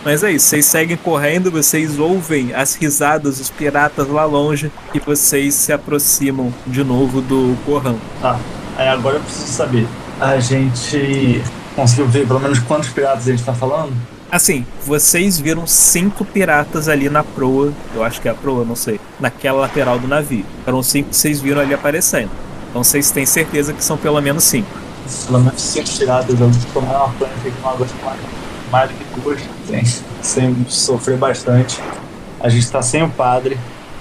Mas 0.03 0.23
é 0.23 0.31
isso, 0.31 0.47
vocês 0.47 0.65
seguem 0.65 0.97
correndo, 0.97 1.51
vocês 1.51 1.99
ouvem 1.99 2.53
as 2.55 2.73
risadas 2.73 3.37
dos 3.37 3.51
piratas 3.51 4.07
lá 4.07 4.25
longe 4.25 4.71
e 4.95 4.99
vocês 4.99 5.53
se 5.53 5.71
aproximam 5.71 6.51
de 6.65 6.83
novo 6.83 7.21
do 7.21 7.55
Gohan. 7.65 7.95
Tá. 8.19 8.39
Aí 8.77 8.87
agora 8.87 9.17
eu 9.17 9.21
preciso 9.21 9.53
saber. 9.53 9.87
A 10.19 10.39
gente 10.39 11.41
conseguiu 11.75 12.07
ver 12.07 12.27
pelo 12.27 12.39
menos 12.39 12.57
quantos 12.59 12.89
piratas 12.89 13.27
a 13.27 13.31
gente 13.31 13.43
tá 13.43 13.53
falando? 13.53 13.93
Assim, 14.31 14.65
vocês 14.85 15.39
viram 15.39 15.67
cinco 15.67 16.23
piratas 16.23 16.87
ali 16.87 17.09
na 17.09 17.23
proa, 17.23 17.73
eu 17.93 18.03
acho 18.03 18.21
que 18.21 18.27
é 18.27 18.31
a 18.31 18.33
proa, 18.33 18.63
não 18.63 18.77
sei, 18.77 18.99
naquela 19.19 19.59
lateral 19.59 19.99
do 19.99 20.07
navio. 20.07 20.45
Eram 20.65 20.81
cinco 20.81 21.09
que 21.09 21.17
vocês 21.17 21.41
viram 21.41 21.61
ali 21.61 21.73
aparecendo. 21.73 22.31
Então 22.69 22.83
vocês 22.83 23.11
têm 23.11 23.25
certeza 23.25 23.73
que 23.73 23.83
são 23.83 23.97
pelo 23.97 24.19
menos 24.21 24.45
cinco. 24.45 24.69
Pelo 25.25 25.39
menos 25.39 25.61
cinco 25.61 25.89
piratas. 25.89 26.39
Eu 26.39 26.51
tomei 26.73 26.89
uma 26.89 27.05
aqui 27.05 27.51
com 27.51 27.67
uma 27.67 27.77
gosta 27.77 27.95
mais, 28.03 28.19
mais 28.71 28.89
do 28.89 28.95
que 28.95 29.19
duas. 29.19 29.39
Sem, 29.67 29.85
sem 30.21 30.65
sofrer 30.67 31.17
bastante. 31.17 31.81
A 32.39 32.49
gente 32.49 32.69
tá 32.71 32.81
sem 32.81 33.03
o 33.03 33.09
padre. 33.09 33.57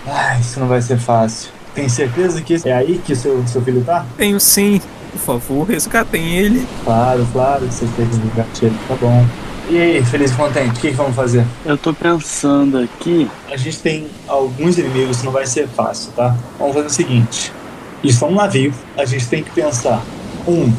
Ai, 0.06 0.40
isso 0.40 0.58
não 0.58 0.66
vai 0.66 0.80
ser 0.80 0.98
fácil. 0.98 1.50
Tem 1.74 1.88
certeza 1.88 2.40
que 2.42 2.56
é 2.64 2.72
aí 2.72 3.00
que 3.04 3.14
seu, 3.14 3.46
seu 3.46 3.62
filho 3.62 3.84
tá? 3.84 4.04
Tenho 4.16 4.40
sim, 4.40 4.80
por 5.12 5.18
favor, 5.18 5.64
resgatem 5.64 6.36
ele. 6.36 6.66
Claro, 6.84 7.26
claro, 7.32 7.66
você 7.66 7.86
tem 7.96 8.08
que 8.08 8.16
ligar 8.16 8.46
ele, 8.60 8.76
tá 8.88 8.96
bom. 9.00 9.26
E 9.68 9.78
aí, 9.78 10.04
feliz 10.04 10.32
e 10.32 10.34
contente, 10.34 10.70
o 10.70 10.80
que, 10.80 10.90
que 10.90 10.96
vamos 10.96 11.14
fazer? 11.14 11.46
Eu 11.64 11.78
tô 11.78 11.94
pensando 11.94 12.78
aqui. 12.78 13.30
A 13.48 13.56
gente 13.56 13.78
tem 13.78 14.08
alguns 14.26 14.76
inimigos, 14.78 15.22
não 15.22 15.30
vai 15.30 15.46
ser 15.46 15.68
fácil, 15.68 16.10
tá? 16.12 16.36
Vamos 16.58 16.74
fazer 16.74 16.86
o 16.88 16.90
seguinte: 16.90 17.52
isso 18.02 18.24
é 18.24 18.28
um 18.28 18.34
navio, 18.34 18.74
a 18.96 19.04
gente 19.04 19.28
tem 19.28 19.44
que 19.44 19.50
pensar: 19.50 20.02
um, 20.48 20.72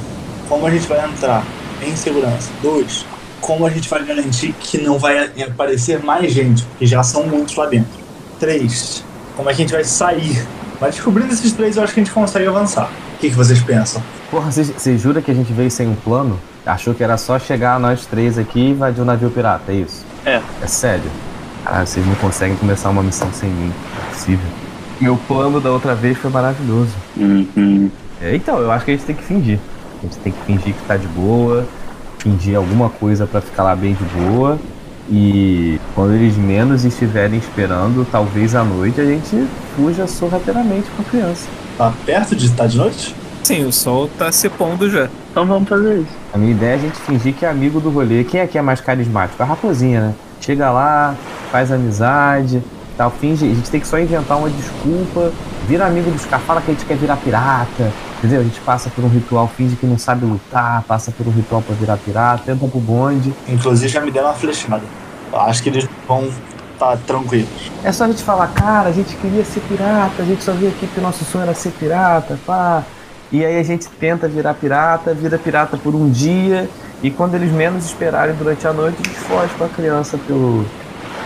como 0.51 0.67
a 0.67 0.69
gente 0.69 0.85
vai 0.85 1.01
entrar 1.09 1.45
em 1.81 1.95
segurança? 1.95 2.49
Dois, 2.61 3.05
como 3.39 3.65
a 3.65 3.69
gente 3.69 3.87
vai 3.87 4.03
garantir 4.03 4.53
que 4.59 4.77
não 4.77 4.99
vai 4.99 5.31
aparecer 5.41 6.03
mais 6.03 6.33
gente, 6.33 6.65
porque 6.65 6.85
já 6.85 7.01
são 7.01 7.25
muitos 7.25 7.55
lá 7.55 7.67
dentro? 7.67 7.89
Três, 8.37 9.01
como 9.37 9.49
é 9.49 9.53
que 9.53 9.61
a 9.61 9.65
gente 9.65 9.73
vai 9.73 9.85
sair? 9.85 10.45
Mas 10.81 10.95
descobrindo 10.95 11.31
esses 11.31 11.53
três, 11.53 11.77
eu 11.77 11.83
acho 11.83 11.93
que 11.93 12.01
a 12.01 12.03
gente 12.03 12.13
consegue 12.13 12.47
avançar. 12.47 12.91
O 13.15 13.19
que, 13.19 13.29
que 13.29 13.35
vocês 13.35 13.61
pensam? 13.61 14.03
Porra, 14.29 14.51
você 14.51 14.97
jura 14.97 15.21
que 15.21 15.31
a 15.31 15.33
gente 15.33 15.53
veio 15.53 15.71
sem 15.71 15.87
um 15.87 15.95
plano? 15.95 16.37
Achou 16.65 16.93
que 16.93 17.01
era 17.01 17.17
só 17.17 17.39
chegar 17.39 17.79
nós 17.79 18.05
três 18.05 18.37
aqui 18.37 18.59
e 18.59 18.69
invadir 18.71 19.01
o 19.01 19.05
navio 19.05 19.31
pirata, 19.31 19.71
é 19.71 19.75
isso? 19.75 20.05
É. 20.25 20.41
É 20.61 20.67
sério? 20.67 21.09
Ah, 21.65 21.85
vocês 21.85 22.05
não 22.05 22.15
conseguem 22.15 22.57
começar 22.57 22.89
uma 22.89 23.01
missão 23.01 23.31
sem 23.31 23.49
mim. 23.49 23.71
Não 23.95 24.03
é 24.03 24.09
possível. 24.13 24.45
Meu 24.99 25.15
plano 25.15 25.61
da 25.61 25.71
outra 25.71 25.95
vez 25.95 26.17
foi 26.17 26.29
maravilhoso. 26.29 26.93
Uhum. 27.15 27.89
É, 28.21 28.35
então, 28.35 28.59
eu 28.59 28.69
acho 28.69 28.83
que 28.83 28.91
a 28.91 28.93
gente 28.95 29.05
tem 29.05 29.15
que 29.15 29.23
fingir. 29.23 29.57
A 30.01 30.05
gente 30.05 30.17
tem 30.17 30.33
que 30.33 30.41
fingir 30.45 30.73
que 30.73 30.81
tá 30.87 30.97
de 30.97 31.07
boa, 31.07 31.65
fingir 32.17 32.57
alguma 32.57 32.89
coisa 32.89 33.27
pra 33.27 33.39
ficar 33.39 33.63
lá 33.63 33.75
bem 33.75 33.93
de 33.93 34.03
boa. 34.03 34.57
E 35.09 35.79
quando 35.93 36.13
eles 36.13 36.37
menos 36.37 36.85
estiverem 36.85 37.37
esperando, 37.37 38.05
talvez 38.11 38.55
à 38.55 38.63
noite 38.63 38.99
a 39.01 39.05
gente 39.05 39.47
fuja 39.75 40.07
sorrateiramente 40.07 40.89
com 40.95 41.01
a 41.01 41.05
criança. 41.05 41.47
Tá 41.77 41.93
perto 42.05 42.35
de 42.35 42.45
estar 42.45 42.67
de 42.67 42.77
noite? 42.77 43.15
Sim, 43.43 43.65
o 43.65 43.71
sol 43.71 44.09
tá 44.17 44.31
se 44.31 44.49
pondo 44.49 44.89
já. 44.89 45.09
Então 45.31 45.45
vamos 45.45 45.67
fazer 45.67 45.99
isso. 45.99 46.15
A 46.33 46.37
minha 46.37 46.51
ideia 46.51 46.71
é 46.71 46.75
a 46.75 46.77
gente 46.77 46.97
fingir 46.99 47.33
que 47.33 47.45
é 47.45 47.49
amigo 47.49 47.79
do 47.79 47.89
rolê. 47.89 48.23
Quem 48.23 48.41
aqui 48.41 48.57
é 48.57 48.61
mais 48.61 48.79
carismático? 48.79 49.41
A 49.41 49.45
raposinha, 49.45 50.01
né? 50.01 50.13
Chega 50.39 50.71
lá, 50.71 51.15
faz 51.51 51.71
amizade, 51.71 52.63
tal, 52.97 53.11
finge. 53.11 53.45
A 53.45 53.53
gente 53.53 53.69
tem 53.69 53.79
que 53.79 53.87
só 53.87 53.99
inventar 53.99 54.37
uma 54.37 54.49
desculpa, 54.49 55.31
vira 55.67 55.85
amigo 55.85 56.09
dos 56.11 56.25
caras, 56.25 56.45
fala 56.45 56.61
que 56.61 56.71
a 56.71 56.73
gente 56.73 56.85
quer 56.85 56.97
virar 56.97 57.17
pirata, 57.17 57.91
entendeu? 58.21 58.41
A 58.41 58.43
gente 58.43 58.59
passa 58.61 58.89
por 58.91 59.03
um 59.03 59.07
ritual, 59.07 59.47
finge 59.47 59.75
que 59.75 59.85
não 59.85 59.97
sabe 59.97 60.25
lutar, 60.25 60.83
passa 60.83 61.11
por 61.11 61.27
um 61.27 61.31
ritual 61.31 61.61
pra 61.61 61.73
virar 61.75 61.97
pirata, 61.97 62.51
entra 62.51 62.67
pro 62.67 62.79
bonde. 62.79 63.33
Inclusive 63.47 63.87
já 63.87 63.99
me 63.99 64.11
deram 64.11 64.27
uma 64.27 64.35
flechada. 64.35 64.83
Acho 65.33 65.63
que 65.63 65.69
eles 65.69 65.89
vão 66.07 66.29
estar 66.73 66.97
tranquilos. 67.07 67.71
É 67.83 67.91
só 67.91 68.03
a 68.03 68.07
gente 68.07 68.21
falar, 68.21 68.47
cara, 68.49 68.89
a 68.89 68.91
gente 68.91 69.15
queria 69.15 69.43
ser 69.43 69.61
pirata, 69.61 70.21
a 70.21 70.25
gente 70.25 70.43
só 70.43 70.51
veio 70.51 70.69
aqui 70.69 70.85
porque 70.85 70.99
o 70.99 71.03
nosso 71.03 71.25
sonho 71.25 71.43
era 71.43 71.55
ser 71.55 71.71
pirata, 71.71 72.37
pá. 72.45 72.83
E 73.31 73.43
aí 73.43 73.57
a 73.57 73.63
gente 73.63 73.87
tenta 73.87 74.27
virar 74.27 74.53
pirata, 74.53 75.13
vira 75.13 75.37
pirata 75.39 75.77
por 75.77 75.95
um 75.95 76.09
dia, 76.09 76.69
e 77.01 77.09
quando 77.09 77.33
eles 77.33 77.51
menos 77.51 77.85
esperarem 77.85 78.35
durante 78.35 78.67
a 78.67 78.73
noite, 78.73 78.97
a 79.03 79.07
gente 79.07 79.19
foge 79.19 79.53
com 79.57 79.63
a 79.63 79.69
criança 79.69 80.17
pelo, 80.27 80.65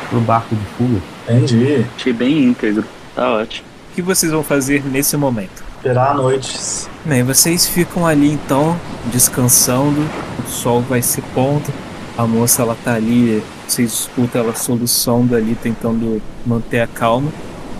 pelo 0.10 0.22
barco 0.22 0.56
de 0.56 0.66
fuga. 0.78 1.02
Entendi. 1.28 1.86
Achei 1.96 2.14
bem 2.14 2.44
íntegro. 2.46 2.86
Tá 3.16 3.32
ótimo. 3.32 3.68
O 3.92 3.96
que 3.96 4.02
vocês 4.02 4.32
vão 4.32 4.44
fazer 4.44 4.84
nesse 4.86 5.18
momento? 5.18 5.65
Esperar 5.86 6.10
a 6.10 6.14
noite. 6.16 6.88
Bem, 7.06 7.22
vocês 7.22 7.68
ficam 7.68 8.08
ali 8.08 8.32
então, 8.32 8.76
descansando, 9.14 10.02
o 10.44 10.50
sol 10.50 10.82
vai 10.82 11.00
se 11.00 11.22
pondo, 11.22 11.72
a 12.18 12.26
moça 12.26 12.64
ela 12.64 12.76
tá 12.84 12.96
ali, 12.96 13.44
vocês 13.68 13.94
escutam 13.94 14.42
ela 14.42 14.56
soluçando 14.56 15.36
ali, 15.36 15.54
tentando 15.54 16.20
manter 16.44 16.80
a 16.80 16.88
calma. 16.88 17.32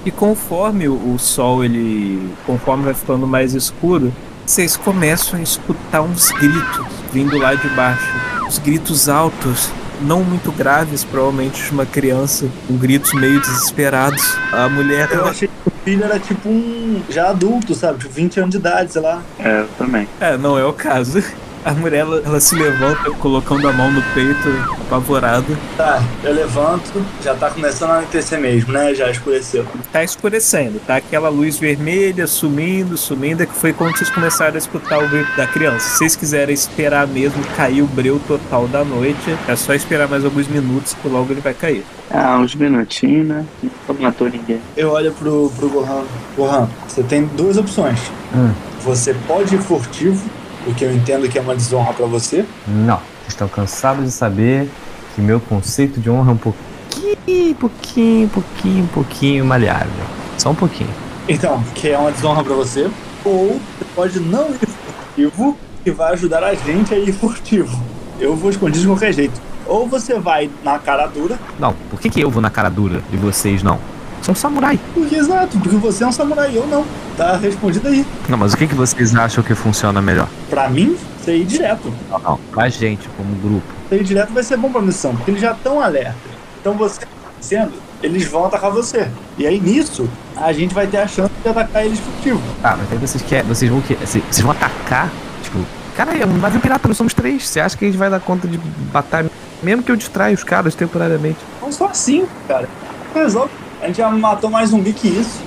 E 0.06 0.12
conforme 0.12 0.88
o, 0.88 1.18
sol 1.18 1.66
ele, 1.66 2.30
conforme 2.46 2.84
vai 2.84 2.94
ficando 2.94 3.26
mais 3.26 3.56
escuro, 3.56 4.14
vocês 4.46 4.78
começam 4.78 5.40
a 5.40 5.42
escutar 5.42 6.04
uns 6.04 6.30
gritos 6.30 6.86
vindo 7.12 7.36
lá 7.40 7.56
de 7.56 7.68
baixo, 7.70 8.06
uns 8.46 8.60
gritos 8.60 9.10
altos, 9.10 9.72
não 10.02 10.24
muito 10.24 10.52
graves, 10.52 11.04
provavelmente 11.04 11.64
de 11.64 11.72
uma 11.72 11.86
criança, 11.86 12.48
com 12.68 12.78
gritos 12.78 13.14
meio 13.14 13.40
desesperados. 13.40 14.36
A 14.52 14.68
mulher 14.70 15.10
Eu 15.12 15.26
achei 15.26 15.48
que 15.48 15.54
o 15.68 15.72
filho 15.84 16.04
era 16.04 16.20
tipo 16.20 16.50
um. 16.50 17.02
já 17.10 17.30
adulto, 17.30 17.74
sabe? 17.76 18.00
Tipo 18.00 18.14
20 18.14 18.40
anos 18.40 18.52
de 18.52 18.58
idade, 18.58 18.92
sei 18.94 19.02
lá. 19.02 19.22
É, 19.40 19.62
eu 19.62 19.68
também. 19.78 20.08
É, 20.20 20.38
não 20.38 20.58
é 20.58 20.66
o 20.66 20.74
caso. 20.74 21.24
A 21.66 21.74
mulher, 21.74 22.02
ela, 22.02 22.22
ela 22.24 22.40
se 22.40 22.54
levanta, 22.54 23.10
colocando 23.14 23.68
a 23.68 23.74
mão 23.74 23.92
no 23.92 24.02
peito, 24.14 24.48
apavorada. 24.86 25.58
Tá, 25.76 26.00
eu 26.24 26.32
levanto, 26.32 27.04
já 27.24 27.34
tá 27.34 27.50
começando 27.50 27.90
a 27.90 27.94
anoitecer 27.96 28.40
mesmo, 28.40 28.72
né? 28.72 28.94
Já 28.94 29.10
escureceu. 29.10 29.66
Tá 29.92 30.04
escurecendo, 30.04 30.80
tá 30.86 30.98
aquela 30.98 31.28
luz 31.28 31.58
vermelha 31.58 32.28
sumindo, 32.28 32.96
sumindo, 32.96 33.42
é 33.42 33.48
que 33.48 33.56
foi 33.56 33.74
quando 33.74 33.98
vocês 33.98 34.12
começaram 34.12 34.54
a 34.54 34.58
escutar 34.60 35.00
o 35.00 35.10
grito 35.10 35.36
da 35.36 35.48
criança. 35.48 35.90
Se 35.90 35.98
vocês 35.98 36.16
quiserem 36.16 36.54
esperar 36.54 37.08
mesmo 37.08 37.44
cair 37.58 37.82
o 37.82 37.88
breu 37.88 38.22
total 38.28 38.68
da 38.68 38.86
noite, 38.86 39.36
é 39.48 39.56
só 39.56 39.74
esperar 39.74 40.08
mais 40.08 40.24
alguns 40.24 40.48
minutos 40.48 40.94
que 40.94 41.08
logo 41.08 41.34
ele 41.34 41.42
vai 41.42 41.56
cair. 41.56 41.84
Ah, 42.12 42.38
uns 42.38 42.54
minutinhos, 42.54 43.26
né? 43.26 43.44
Não 43.88 43.96
matou 44.00 44.30
ninguém. 44.30 44.62
Eu 44.78 44.92
olho 44.92 45.12
pro, 45.14 45.52
pro 45.56 45.68
Gohan. 45.68 46.04
Gohan, 46.38 46.70
você 46.88 47.02
tem 47.02 47.26
duas 47.26 47.58
opções. 47.58 48.00
Hum. 48.36 48.52
Você 48.84 49.16
pode 49.28 49.56
ir 49.56 49.62
furtivo, 49.62 50.22
o 50.66 50.74
que 50.74 50.84
eu 50.84 50.94
entendo 50.94 51.28
que 51.30 51.38
é 51.38 51.42
uma 51.42 51.56
desonra 51.56 51.94
pra 51.94 52.06
você. 52.06 52.46
Não, 52.68 52.98
vocês 52.98 53.30
estão 53.30 53.48
cansados 53.48 54.06
de 54.06 54.12
saber 54.12 54.70
que 55.14 55.22
meu 55.22 55.40
conceito 55.40 56.00
de 56.00 56.10
honra 56.10 56.32
é 56.32 56.34
um 56.34 56.38
pouquinho, 56.38 57.56
pouquinho, 57.56 58.30
pouquinho, 58.30 58.88
pouquinho 58.94 59.46
maleável. 59.46 59.90
Só 60.38 60.50
um 60.52 60.56
pouquinho. 60.56 60.90
Então, 61.28 61.64
que 61.74 61.90
é 61.90 61.98
uma 61.98 62.12
desonra 62.12 62.44
pra 62.44 62.54
você. 62.54 62.90
Ou 63.24 63.60
você 63.80 63.86
pode 63.96 64.20
não 64.20 64.50
ir 64.50 64.68
furtivo, 64.68 65.58
que 65.84 65.92
vai 65.92 66.14
ajudar 66.14 66.44
a 66.44 66.54
gente 66.54 66.94
a 66.94 66.98
ir 66.98 67.12
furtivo. 67.14 67.82
Eu 68.20 68.36
vou 68.36 68.50
escondido 68.50 68.82
de 68.82 68.88
qualquer 68.88 69.14
jeito. 69.14 69.42
Ou 69.66 69.88
você 69.88 70.20
vai 70.20 70.50
na 70.64 70.78
cara 70.78 71.08
dura, 71.08 71.40
Não, 71.58 71.74
por 71.90 72.00
que, 72.00 72.10
que 72.10 72.22
eu 72.22 72.30
vou 72.30 72.42
na 72.42 72.52
cara 72.52 72.70
dura 72.70 73.02
e 73.12 73.18
vocês 73.18 73.64
não? 73.64 73.80
São 74.26 74.34
samurai. 74.34 74.80
porque 74.92 75.16
exato, 75.16 75.56
porque 75.60 75.76
você 75.76 76.04
é 76.04 76.08
um 76.08 76.12
samurai, 76.12 76.50
eu 76.52 76.66
não. 76.66 76.84
Tá 77.16 77.38
respondido 77.38 77.88
aí. 77.88 78.04
Não, 78.28 78.36
mas 78.36 78.54
o 78.54 78.58
que, 78.58 78.66
que 78.66 78.74
vocês 78.74 79.16
acham 79.16 79.44
que 79.44 79.54
funciona 79.54 80.02
melhor? 80.02 80.28
Pra 80.50 80.68
mim, 80.68 80.98
você 81.22 81.38
ir 81.38 81.46
direto. 81.46 81.94
Não, 82.10 82.18
não. 82.18 82.40
Pra 82.52 82.68
gente, 82.68 83.08
como 83.10 83.36
grupo. 83.36 83.62
Você 83.88 83.98
ir 83.98 84.04
direto 84.04 84.34
vai 84.34 84.42
ser 84.42 84.58
bom 84.58 84.72
pra 84.72 84.82
missão, 84.82 85.16
porque 85.16 85.30
eles 85.30 85.42
já 85.42 85.52
estão 85.52 85.80
alerta. 85.80 86.16
Então 86.60 86.74
você 86.74 87.02
sendo, 87.40 87.74
eles 88.02 88.26
vão 88.28 88.46
atacar 88.46 88.72
você. 88.72 89.08
E 89.38 89.46
aí 89.46 89.60
nisso, 89.60 90.10
a 90.36 90.52
gente 90.52 90.74
vai 90.74 90.88
ter 90.88 90.98
a 90.98 91.08
chance 91.08 91.32
de 91.44 91.48
atacar 91.48 91.86
eles 91.86 92.00
furtivo. 92.00 92.42
Ah, 92.64 92.76
mas 92.76 92.92
aí 92.92 92.98
vocês 92.98 93.24
querem. 93.24 93.48
Vocês 93.48 93.70
vão 93.70 93.80
que. 93.82 93.94
Vocês 93.94 94.42
vão 94.42 94.50
atacar? 94.54 95.12
Tipo, 95.44 95.60
cara, 95.96 96.18
é 96.18 96.26
um 96.26 96.38
navio 96.38 96.60
pirata, 96.60 96.88
nós 96.88 96.98
somos 96.98 97.14
três. 97.14 97.48
Você 97.48 97.60
acha 97.60 97.78
que 97.78 97.86
a 97.86 97.88
gente 97.88 97.98
vai 97.98 98.10
dar 98.10 98.20
conta 98.20 98.48
de 98.48 98.58
batalha? 98.92 99.30
Mesmo 99.62 99.84
que 99.84 99.92
eu 99.92 99.96
distraia 99.96 100.34
os 100.34 100.44
caras 100.44 100.74
temporariamente. 100.74 101.38
Não 101.62 101.72
só 101.72 101.90
assim, 101.90 102.26
cara. 102.48 102.68
Resolve. 103.14 103.52
A 103.86 103.88
gente 103.88 103.98
já 103.98 104.10
matou 104.10 104.50
mais 104.50 104.72
zumbi 104.72 104.92
que 104.94 105.08
isso. 105.08 105.40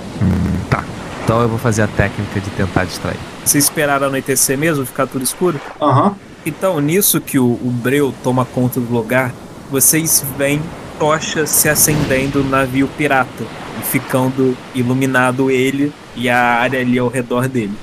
Tá. 0.69 0.81
Então 1.21 1.41
eu 1.41 1.49
vou 1.49 1.57
fazer 1.59 1.81
a 1.81 1.87
técnica 1.87 2.39
de 2.39 2.49
tentar 2.51 2.85
distrair. 2.85 3.19
Vocês 3.43 3.65
esperaram 3.65 4.07
anoitecer 4.07 4.57
mesmo, 4.57 4.85
ficar 4.85 5.07
tudo 5.07 5.25
escuro? 5.25 5.59
Aham. 5.81 6.15
Então, 6.45 6.79
nisso 6.79 7.19
que 7.19 7.37
o, 7.37 7.45
o 7.45 7.69
Breu 7.69 8.13
toma 8.23 8.45
conta 8.45 8.79
do 8.79 8.93
lugar, 8.93 9.33
vocês 9.69 10.23
veem 10.37 10.61
tochas 10.97 11.49
se 11.49 11.67
acendendo 11.67 12.41
no 12.41 12.49
navio 12.49 12.87
pirata 12.97 13.43
e 13.77 13.83
ficando 13.83 14.55
iluminado 14.73 15.51
ele 15.51 15.91
e 16.15 16.29
a 16.29 16.39
área 16.39 16.79
ali 16.79 16.97
ao 16.97 17.09
redor 17.09 17.45
dele. 17.49 17.73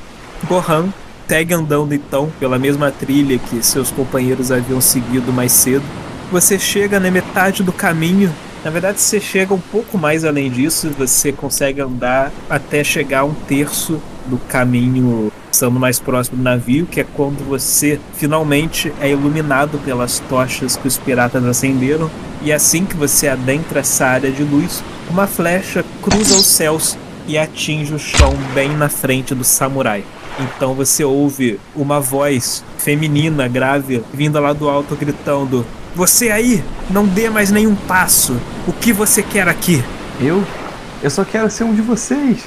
Gohan 0.49 0.89
segue 1.29 1.53
andando 1.53 1.95
então 1.95 2.33
pela 2.41 2.59
mesma 2.59 2.91
trilha 2.91 3.39
que 3.39 3.63
seus 3.63 3.91
companheiros 3.91 4.51
haviam 4.51 4.81
seguido 4.81 5.31
mais 5.35 5.53
cedo. 5.53 5.85
Você 6.33 6.59
chega 6.59 6.99
na 6.99 7.11
metade 7.11 7.63
do 7.63 7.75
caminho. 7.75 8.35
Na 8.67 8.73
verdade, 8.73 9.01
você 9.01 9.21
chega 9.21 9.55
um 9.55 9.61
pouco 9.61 9.97
mais 9.97 10.25
além 10.25 10.51
disso. 10.51 10.91
Você 10.99 11.31
consegue 11.31 11.81
andar 11.81 12.33
até 12.51 12.83
chegar 12.83 13.21
a 13.21 13.25
um 13.25 13.33
terço 13.33 14.03
do 14.27 14.39
caminho, 14.49 15.31
estando 15.53 15.79
mais 15.79 16.01
próximo 16.01 16.39
do 16.39 16.43
navio, 16.43 16.85
que 16.85 17.01
é 17.01 17.05
quando 17.05 17.47
você 17.47 18.01
finalmente 18.15 18.93
é 19.01 19.09
iluminado 19.09 19.79
pelas 19.85 20.19
tochas 20.29 20.77
que 20.77 20.89
os 20.89 20.99
piratas 20.99 21.45
acenderam. 21.45 22.11
E 22.43 22.53
assim 22.53 22.85
que 22.85 22.97
você 22.97 23.29
adentra 23.29 23.79
essa 23.79 24.05
área 24.05 24.33
de 24.33 24.43
luz, 24.43 24.83
uma 25.09 25.29
flecha 25.29 25.85
cruza 26.03 26.35
os 26.35 26.47
céus 26.47 26.99
e 27.29 27.39
atinge 27.39 27.95
o 27.95 28.01
chão 28.01 28.35
bem 28.53 28.77
na 28.77 28.89
frente 28.89 29.33
do 29.33 29.45
samurai. 29.45 30.03
Então 30.41 30.75
você 30.75 31.05
ouve 31.05 31.61
uma 31.77 32.01
voz 32.01 32.65
feminina, 32.79 33.47
grave, 33.47 34.03
vinda 34.13 34.41
lá 34.41 34.53
do 34.53 34.69
alto, 34.69 34.97
gritando: 34.97 35.65
Você 35.97 36.31
aí, 36.31 36.63
não 36.91 37.07
dê 37.07 37.31
mais 37.31 37.51
nenhum 37.51 37.75
passo. 37.75 38.37
O 38.69 38.73
que 38.75 38.93
você 38.93 39.23
quer 39.23 39.49
aqui? 39.49 39.83
Eu? 40.21 40.45
Eu 41.03 41.09
só 41.09 41.25
quero 41.25 41.51
ser 41.51 41.65
um 41.65 41.75
de 41.75 41.81
vocês. 41.81 42.45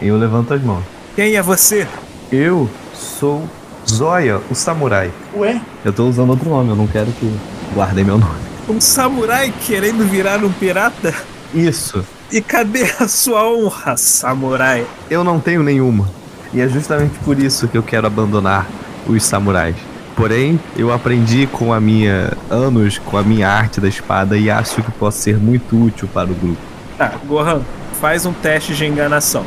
Eu 0.00 0.16
levanto 0.16 0.54
as 0.54 0.62
mãos. 0.62 0.82
Quem 1.14 1.34
é 1.34 1.42
você? 1.42 1.86
Eu 2.32 2.66
sou 2.94 3.46
Zoya, 3.86 4.40
o 4.50 4.54
samurai. 4.54 5.12
Ué? 5.36 5.60
Eu 5.84 5.92
tô 5.92 6.08
usando 6.08 6.30
outro 6.30 6.48
nome, 6.48 6.70
eu 6.70 6.76
não 6.76 6.86
quero 6.86 7.12
que 7.12 7.30
guardem 7.74 8.04
meu 8.04 8.16
nome. 8.16 8.40
Um 8.66 8.80
samurai 8.80 9.52
querendo 9.66 10.08
virar 10.08 10.42
um 10.42 10.50
pirata? 10.50 11.14
Isso. 11.52 12.02
E 12.32 12.40
cadê 12.40 12.84
a 12.98 13.06
sua 13.06 13.46
honra, 13.50 13.98
samurai? 13.98 14.86
Eu 15.10 15.22
não 15.22 15.38
tenho 15.38 15.62
nenhuma. 15.62 16.08
E 16.54 16.60
é 16.62 16.66
justamente 16.66 17.18
por 17.18 17.38
isso 17.38 17.68
que 17.68 17.76
eu 17.76 17.82
quero 17.82 18.06
abandonar 18.06 18.66
os 19.06 19.22
samurais. 19.22 19.76
Porém, 20.18 20.58
eu 20.76 20.92
aprendi 20.92 21.46
com 21.46 21.72
a 21.72 21.80
minha 21.80 22.32
anos 22.50 22.98
com 22.98 23.16
a 23.16 23.22
minha 23.22 23.48
arte 23.48 23.80
da 23.80 23.86
espada 23.86 24.36
e 24.36 24.50
acho 24.50 24.82
que 24.82 24.90
posso 24.90 25.18
ser 25.18 25.38
muito 25.38 25.80
útil 25.80 26.08
para 26.12 26.28
o 26.28 26.34
grupo. 26.34 26.58
Tá, 26.98 27.12
Gohan, 27.24 27.62
faz 28.00 28.26
um 28.26 28.32
teste 28.32 28.74
de 28.74 28.84
enganação. 28.84 29.46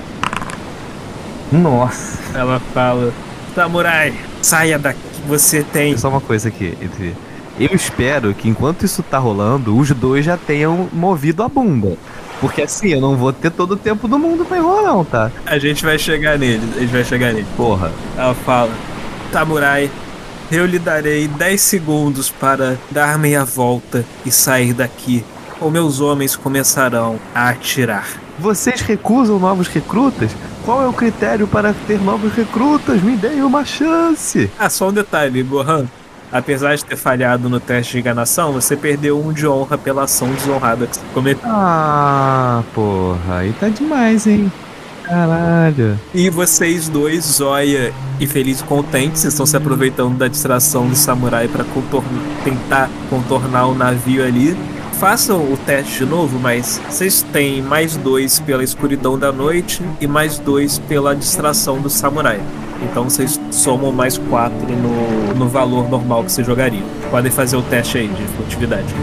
Nossa. 1.51 2.17
Ela 2.34 2.57
fala: 2.74 3.11
Samurai, 3.53 4.13
saia 4.41 4.80
daqui, 4.80 5.01
você 5.28 5.61
tem. 5.61 5.97
Só 5.97 6.07
uma 6.07 6.22
coisa 6.22 6.47
aqui, 6.47 6.78
entre 6.82 7.13
eu 7.59 7.76
espero 7.76 8.34
que 8.34 8.47
enquanto 8.47 8.86
isso 8.86 9.03
tá 9.03 9.17
rolando, 9.17 9.78
os 9.78 9.91
dois 9.91 10.24
já 10.24 10.38
tenham 10.38 10.89
movido 10.93 11.43
a 11.43 11.49
bunda. 11.49 11.97
Porque 12.39 12.61
assim, 12.61 12.88
eu 12.93 13.01
não 13.01 13.17
vou 13.17 13.34
ter 13.34 13.51
todo 13.51 13.72
o 13.74 13.78
tempo 13.78 14.07
do 14.07 14.17
mundo 14.17 14.45
pra 14.45 14.57
enrolar, 14.57 14.84
não, 14.84 15.03
tá? 15.03 15.30
A 15.45 15.59
gente 15.59 15.84
vai 15.84 15.99
chegar 15.99 16.39
nele, 16.39 16.63
a 16.78 16.80
gente 16.80 16.91
vai 16.91 17.03
chegar 17.03 17.34
nele. 17.34 17.45
Porra. 17.57 17.91
Ela 18.17 18.34
fala: 18.34 18.72
Samurai, 19.34 19.91
eu 20.52 20.66
lhe 20.66 20.78
darei 20.78 21.30
10 21.30 21.62
segundos 21.62 22.30
para 22.30 22.78
dar 22.91 23.18
meia 23.18 23.45
volta 23.45 24.04
e 24.26 24.32
sair 24.32 24.74
daqui, 24.74 25.24
ou 25.62 25.72
meus 25.72 26.02
homens 26.02 26.36
começarão 26.36 27.18
a 27.34 27.49
atirar. 27.49 28.08
Vocês 28.38 28.82
recusam 28.82 29.39
novos 29.39 29.68
recrutas? 29.68 30.32
Qual 30.66 30.84
é 30.84 30.88
o 30.88 30.93
critério 30.93 31.47
para 31.47 31.74
ter 31.88 32.02
novos 32.02 32.34
recrutas? 32.34 33.02
Me 33.02 33.16
deem 33.16 33.41
uma 33.43 33.64
chance! 33.64 34.52
Ah, 34.60 34.70
só 34.70 34.89
um 34.89 34.93
detalhe, 34.93 35.41
Gohan. 35.41 35.88
Apesar 36.32 36.76
de 36.76 36.86
ter 36.86 36.95
falhado 36.95 37.49
no 37.49 37.60
teste 37.60 37.93
de 37.93 37.99
enganação, 37.99 38.54
você 38.54 38.76
perdeu 38.76 39.22
um 39.22 39.34
de 39.34 39.47
honra 39.47 39.78
pela 39.78 40.04
ação 40.04 40.32
desonrada 40.32 40.88
que 40.88 40.95
você 40.95 41.02
cometeu. 41.14 41.43
Ah, 41.45 42.64
porra, 42.74 43.39
aí 43.39 43.54
tá 43.54 43.70
demais, 43.70 44.28
hein? 44.28 44.52
Caralho. 45.12 45.99
E 46.14 46.30
vocês 46.30 46.88
dois, 46.88 47.26
Zóia 47.26 47.93
e 48.18 48.26
Feliz 48.26 48.62
Contente, 48.62 49.20
vocês 49.20 49.34
estão 49.34 49.45
se 49.45 49.57
aproveitando 49.57 50.18
da 50.18 50.30
distração 50.30 50.88
do 50.88 50.95
samurai 50.95 51.49
para 51.49 51.66
tentar 52.45 52.89
contornar 53.09 53.68
o 53.68 53.76
navio 53.76 54.24
ali. 54.24 54.55
Façam 55.01 55.51
o 55.51 55.57
teste 55.66 55.97
de 55.97 56.05
novo, 56.05 56.39
mas 56.39 56.80
vocês 56.89 57.26
têm 57.34 57.62
mais 57.62 57.97
dois 57.97 58.39
pela 58.39 58.64
escuridão 58.64 59.20
da 59.20 59.34
noite 59.34 59.84
e 59.99 60.07
mais 60.07 60.39
dois 60.39 60.80
pela 60.80 61.14
distração 61.14 61.82
do 61.82 61.89
samurai. 61.89 62.39
Então 62.82 63.03
vocês 63.03 63.38
somam 63.51 63.91
mais 63.91 64.18
quatro 64.18 64.66
no, 64.66 65.34
no 65.34 65.49
valor 65.49 65.89
normal 65.89 66.24
que 66.24 66.32
você 66.32 66.41
jogaria. 66.41 66.84
Podem 67.09 67.32
fazer 67.32 67.57
o 67.57 67.62
teste 67.62 67.97
aí 67.97 68.07
de 68.07 68.24
furtividade. 68.38 68.95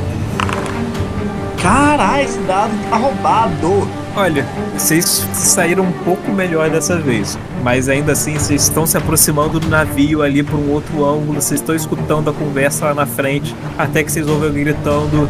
Caralho, 1.69 2.25
esse 2.25 2.39
dado 2.41 2.73
tá 2.89 2.97
roubado. 2.97 3.87
Olha, 4.17 4.47
vocês 4.75 5.05
saíram 5.35 5.85
um 5.85 5.93
pouco 5.93 6.33
melhor 6.33 6.71
dessa 6.71 6.97
vez, 6.97 7.39
mas 7.63 7.91
ainda 7.91 8.13
assim 8.13 8.39
vocês 8.39 8.63
estão 8.63 8.87
se 8.87 8.97
aproximando 8.97 9.61
do 9.61 9.69
navio 9.69 10.23
ali 10.23 10.43
por 10.43 10.59
um 10.59 10.71
outro 10.71 11.05
ângulo, 11.05 11.43
vocês 11.43 11.61
estão 11.61 11.75
escutando 11.75 12.31
a 12.31 12.33
conversa 12.33 12.87
lá 12.87 12.95
na 12.95 13.05
frente, 13.05 13.55
até 13.77 14.03
que 14.03 14.11
vocês 14.11 14.27
ouvem 14.27 14.49
alguém 14.49 14.65
gritando: 14.65 15.29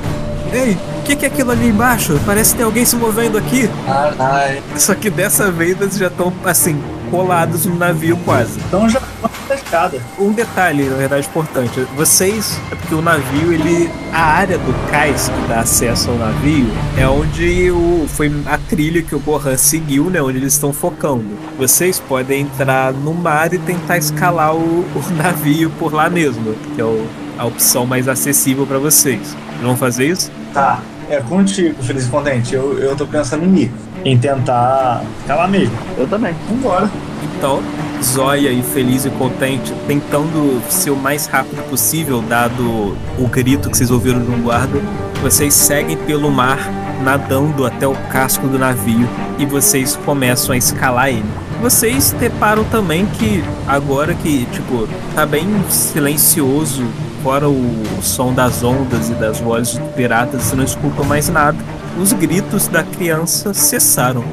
Ei, 0.52 0.78
o 1.00 1.02
que, 1.02 1.16
que 1.16 1.24
é 1.24 1.28
aquilo 1.28 1.50
ali 1.50 1.70
embaixo? 1.70 2.20
Parece 2.24 2.52
que 2.52 2.58
tem 2.58 2.64
alguém 2.64 2.84
se 2.84 2.94
movendo 2.94 3.36
aqui. 3.36 3.68
Caralho. 3.84 4.62
Só 4.76 4.94
que 4.94 5.10
dessa 5.10 5.50
vez 5.50 5.80
eles 5.80 5.98
já 5.98 6.06
estão 6.06 6.32
assim, 6.44 6.80
colados 7.10 7.66
no 7.66 7.76
navio 7.76 8.16
quase. 8.24 8.58
Então 8.60 8.88
já 8.88 9.00
tá 9.46 9.54
escada. 9.54 10.00
Um 10.18 10.32
detalhe, 10.32 10.84
na 10.84 10.96
verdade, 10.96 11.26
importante. 11.26 11.80
Vocês, 11.96 12.60
é 12.70 12.74
porque 12.74 12.94
o 12.94 13.02
navio, 13.02 13.52
ele. 13.52 13.90
A 14.12 14.22
área 14.22 14.58
do 14.58 14.90
cais 14.90 15.28
que 15.28 15.48
dá 15.48 15.60
acesso 15.60 16.10
ao 16.10 16.16
navio 16.16 16.66
é 16.96 17.06
onde 17.06 17.70
o, 17.70 18.06
foi 18.08 18.32
a 18.46 18.56
trilha 18.56 19.02
que 19.02 19.14
o 19.14 19.20
Gohan 19.20 19.56
seguiu, 19.56 20.10
né? 20.10 20.20
Onde 20.20 20.38
eles 20.38 20.54
estão 20.54 20.72
focando. 20.72 21.26
Vocês 21.58 22.00
podem 22.00 22.42
entrar 22.42 22.92
no 22.92 23.12
mar 23.12 23.52
e 23.52 23.58
tentar 23.58 23.98
escalar 23.98 24.54
o, 24.54 24.58
o 24.58 25.02
navio 25.16 25.70
por 25.78 25.92
lá 25.92 26.08
mesmo, 26.08 26.54
que 26.74 26.80
é 26.80 26.84
o, 26.84 27.06
a 27.36 27.44
opção 27.44 27.86
mais 27.86 28.08
acessível 28.08 28.66
para 28.66 28.78
vocês. 28.78 29.36
Vão 29.62 29.76
fazer 29.76 30.06
isso? 30.06 30.30
Tá. 30.54 30.80
É 31.10 31.20
contigo, 31.22 31.82
Feliz 31.82 32.06
Contente. 32.06 32.54
Eu, 32.54 32.78
eu 32.78 32.94
tô 32.94 33.06
pensando 33.06 33.42
em 33.42 33.62
ir. 33.62 33.72
Em 34.04 34.18
tentar 34.18 35.02
lá 35.28 35.48
mesmo. 35.48 35.76
Eu 35.96 36.06
também. 36.06 36.34
Vambora. 36.48 36.90
Então, 37.36 37.62
Zóia 38.02 38.50
e 38.50 38.62
feliz 38.62 39.04
e 39.04 39.10
contente, 39.10 39.72
tentando 39.86 40.62
ser 40.68 40.90
o 40.90 40.96
mais 40.96 41.26
rápido 41.26 41.62
possível, 41.68 42.22
dado 42.22 42.96
o 43.18 43.28
grito 43.28 43.68
que 43.68 43.76
vocês 43.76 43.90
ouviram 43.90 44.20
de 44.20 44.30
um 44.30 44.42
guarda, 44.42 44.80
vocês 45.20 45.52
seguem 45.52 45.96
pelo 45.96 46.30
mar, 46.30 46.58
nadando 47.02 47.66
até 47.66 47.86
o 47.86 47.94
casco 48.10 48.46
do 48.46 48.58
navio 48.58 49.08
e 49.36 49.44
vocês 49.44 49.96
começam 50.04 50.52
a 50.52 50.56
escalar 50.56 51.08
ele. 51.08 51.24
Vocês 51.60 52.12
deparam 52.12 52.62
também 52.64 53.04
que 53.04 53.42
agora 53.66 54.14
que, 54.14 54.46
tipo, 54.46 54.88
tá 55.14 55.26
bem 55.26 55.48
silencioso, 55.68 56.86
fora 57.22 57.48
o 57.48 57.84
som 58.00 58.32
das 58.32 58.62
ondas 58.62 59.10
e 59.10 59.14
das 59.14 59.40
vozes 59.40 59.76
dos 59.76 59.90
piratas, 59.92 60.42
você 60.42 60.54
não 60.54 60.64
escutam 60.64 61.04
mais 61.04 61.28
nada. 61.28 61.58
Os 62.00 62.12
gritos 62.12 62.68
da 62.68 62.82
criança 62.82 63.52
cessaram. 63.52 64.24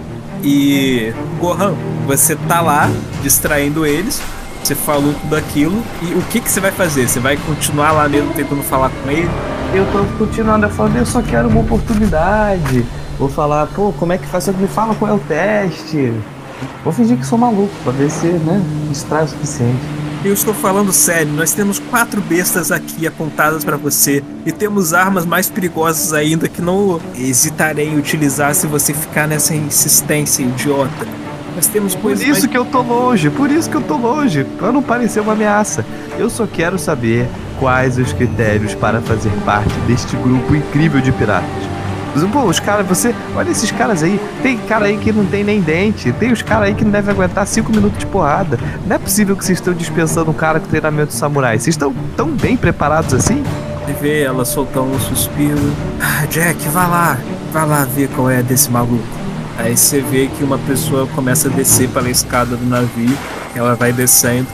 E 0.43 1.11
Gohan, 1.39 1.73
você 2.05 2.35
tá 2.35 2.61
lá 2.61 2.89
distraindo 3.23 3.85
eles. 3.85 4.21
Você 4.63 4.75
falou 4.75 5.13
tudo 5.21 5.35
aquilo. 5.35 5.83
E 6.01 6.13
o 6.13 6.21
que, 6.23 6.39
que 6.39 6.49
você 6.49 6.59
vai 6.59 6.71
fazer? 6.71 7.07
Você 7.07 7.19
vai 7.19 7.37
continuar 7.37 7.91
lá 7.91 8.07
mesmo 8.07 8.31
tentando 8.33 8.61
falar 8.61 8.89
com 8.89 9.09
ele? 9.09 9.29
Eu 9.73 9.85
tô 9.91 10.03
continuando 10.17 10.65
a 10.67 10.69
falar, 10.69 10.95
eu 10.95 11.05
só 11.05 11.21
quero 11.21 11.47
uma 11.47 11.61
oportunidade. 11.61 12.85
Vou 13.17 13.29
falar, 13.29 13.67
pô, 13.67 13.91
como 13.93 14.13
é 14.13 14.17
que 14.17 14.27
faz? 14.27 14.47
Me 14.47 14.67
fala 14.67 14.93
qual 14.95 15.11
é 15.11 15.13
o 15.13 15.19
teste. 15.19 16.13
Vou 16.83 16.93
fingir 16.93 17.17
que 17.17 17.25
sou 17.25 17.37
maluco, 17.37 17.73
pra 17.83 17.91
ver 17.91 18.09
se, 18.09 18.27
né, 18.27 18.61
distrai 18.89 19.25
o 19.25 19.27
suficiente. 19.27 20.04
Eu 20.25 20.33
estou 20.33 20.55
falando 20.55 20.91
sério, 20.91 21.31
nós 21.33 21.53
temos 21.53 21.77
quatro 21.77 22.19
bestas 22.19 22.71
aqui 22.71 23.05
apontadas 23.05 23.63
para 23.63 23.77
você 23.77 24.23
e 24.43 24.51
temos 24.51 24.91
armas 24.91 25.23
mais 25.23 25.51
perigosas 25.51 26.13
ainda 26.13 26.49
que 26.49 26.63
não 26.63 26.99
hesitarei 27.15 27.89
em 27.89 27.99
utilizar 27.99 28.55
se 28.55 28.65
você 28.65 28.91
ficar 28.91 29.27
nessa 29.27 29.53
insistência 29.53 30.41
idiota. 30.41 31.05
Nós 31.55 31.67
temos 31.67 31.93
Por 31.93 32.01
coisas 32.01 32.23
isso 32.23 32.31
mais... 32.31 32.45
que 32.47 32.57
eu 32.57 32.65
tô 32.65 32.81
longe, 32.81 33.29
por 33.29 33.51
isso 33.51 33.69
que 33.69 33.77
eu 33.77 33.83
tô 33.83 33.97
longe, 33.97 34.43
pra 34.57 34.71
não 34.71 34.81
parecer 34.81 35.19
uma 35.19 35.33
ameaça. 35.33 35.85
Eu 36.17 36.27
só 36.27 36.47
quero 36.47 36.79
saber 36.79 37.29
quais 37.59 37.99
os 37.99 38.11
critérios 38.11 38.73
para 38.73 39.01
fazer 39.01 39.31
parte 39.45 39.77
deste 39.81 40.17
grupo 40.17 40.55
incrível 40.55 41.01
de 41.01 41.11
piratas. 41.11 41.63
Os 42.47 42.59
caras, 42.59 42.87
você. 42.87 43.13
Olha 43.35 43.49
esses 43.49 43.71
caras 43.71 44.01
aí. 44.01 44.19
Tem 44.41 44.57
cara 44.57 44.85
aí 44.85 44.97
que 44.97 45.11
não 45.11 45.25
tem 45.25 45.43
nem 45.43 45.59
dente. 45.59 46.11
Tem 46.13 46.31
os 46.31 46.41
caras 46.41 46.69
aí 46.69 46.73
que 46.73 46.83
não 46.83 46.91
devem 46.91 47.13
aguentar 47.13 47.45
5 47.45 47.71
minutos 47.71 47.99
de 47.99 48.05
porrada. 48.05 48.57
Não 48.85 48.95
é 48.95 48.99
possível 48.99 49.35
que 49.35 49.43
vocês 49.43 49.57
estão 49.57 49.73
dispensando 49.73 50.31
um 50.31 50.33
cara 50.33 50.59
com 50.59 50.67
treinamento 50.67 51.07
de 51.07 51.15
samurai. 51.15 51.59
Vocês 51.59 51.73
estão 51.73 51.93
tão 52.15 52.29
bem 52.29 52.55
preparados 52.55 53.13
assim? 53.13 53.43
Ele 53.83 53.97
vê 53.99 54.21
ela 54.23 54.45
soltando 54.45 54.95
um 54.95 54.99
suspiro. 54.99 55.59
Ah, 56.01 56.25
Jack, 56.27 56.67
vai 56.69 56.89
lá. 56.89 57.17
Vai 57.51 57.67
lá 57.67 57.85
ver 57.85 58.07
qual 58.09 58.29
é 58.29 58.41
desse 58.41 58.69
maluco. 58.71 59.03
Aí 59.57 59.75
você 59.75 60.01
vê 60.01 60.27
que 60.27 60.43
uma 60.43 60.57
pessoa 60.57 61.07
começa 61.07 61.47
a 61.47 61.51
descer 61.51 61.89
pela 61.89 62.09
escada 62.09 62.55
do 62.55 62.65
navio. 62.65 63.17
Ela 63.55 63.75
vai 63.75 63.93
descendo. 63.93 64.47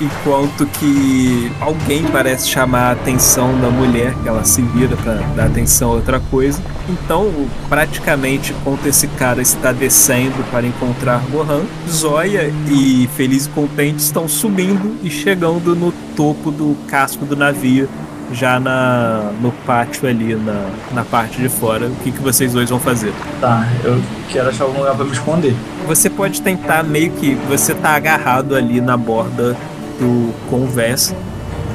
Enquanto 0.00 0.64
que 0.64 1.50
alguém 1.60 2.04
parece 2.04 2.48
chamar 2.48 2.90
a 2.90 2.92
atenção 2.92 3.60
da 3.60 3.68
mulher, 3.68 4.14
que 4.22 4.28
ela 4.28 4.44
se 4.44 4.62
vira 4.62 4.96
para 4.96 5.14
dar 5.34 5.46
atenção 5.46 5.90
a 5.90 5.94
outra 5.94 6.20
coisa. 6.20 6.62
Então, 6.88 7.32
praticamente, 7.68 8.52
enquanto 8.52 8.86
esse 8.86 9.08
cara 9.08 9.42
está 9.42 9.72
descendo 9.72 10.44
para 10.52 10.66
encontrar 10.66 11.20
Gohan, 11.30 11.62
Zoya 11.90 12.52
e 12.70 13.08
Feliz 13.16 13.46
e 13.46 13.48
Contente 13.50 13.98
estão 13.98 14.28
subindo 14.28 14.96
e 15.02 15.10
chegando 15.10 15.74
no 15.74 15.92
topo 16.14 16.52
do 16.52 16.76
casco 16.86 17.24
do 17.24 17.34
navio, 17.34 17.88
já 18.32 18.60
na, 18.60 19.32
no 19.40 19.50
pátio 19.50 20.08
ali, 20.08 20.34
na, 20.34 20.70
na 20.92 21.04
parte 21.04 21.40
de 21.40 21.48
fora. 21.48 21.86
O 21.86 21.96
que, 21.96 22.12
que 22.12 22.20
vocês 22.20 22.52
dois 22.52 22.70
vão 22.70 22.78
fazer? 22.78 23.12
Tá, 23.40 23.66
eu 23.82 24.00
quero 24.28 24.48
achar 24.48 24.64
algum 24.64 24.78
lugar 24.78 24.94
pra 24.94 25.04
me 25.04 25.12
esconder. 25.12 25.54
Você 25.86 26.10
pode 26.10 26.42
tentar 26.42 26.82
meio 26.82 27.10
que. 27.12 27.34
Você 27.48 27.74
tá 27.74 27.90
agarrado 27.90 28.54
ali 28.54 28.80
na 28.80 28.96
borda 28.96 29.56
do 29.98 30.32
convés. 30.48 31.14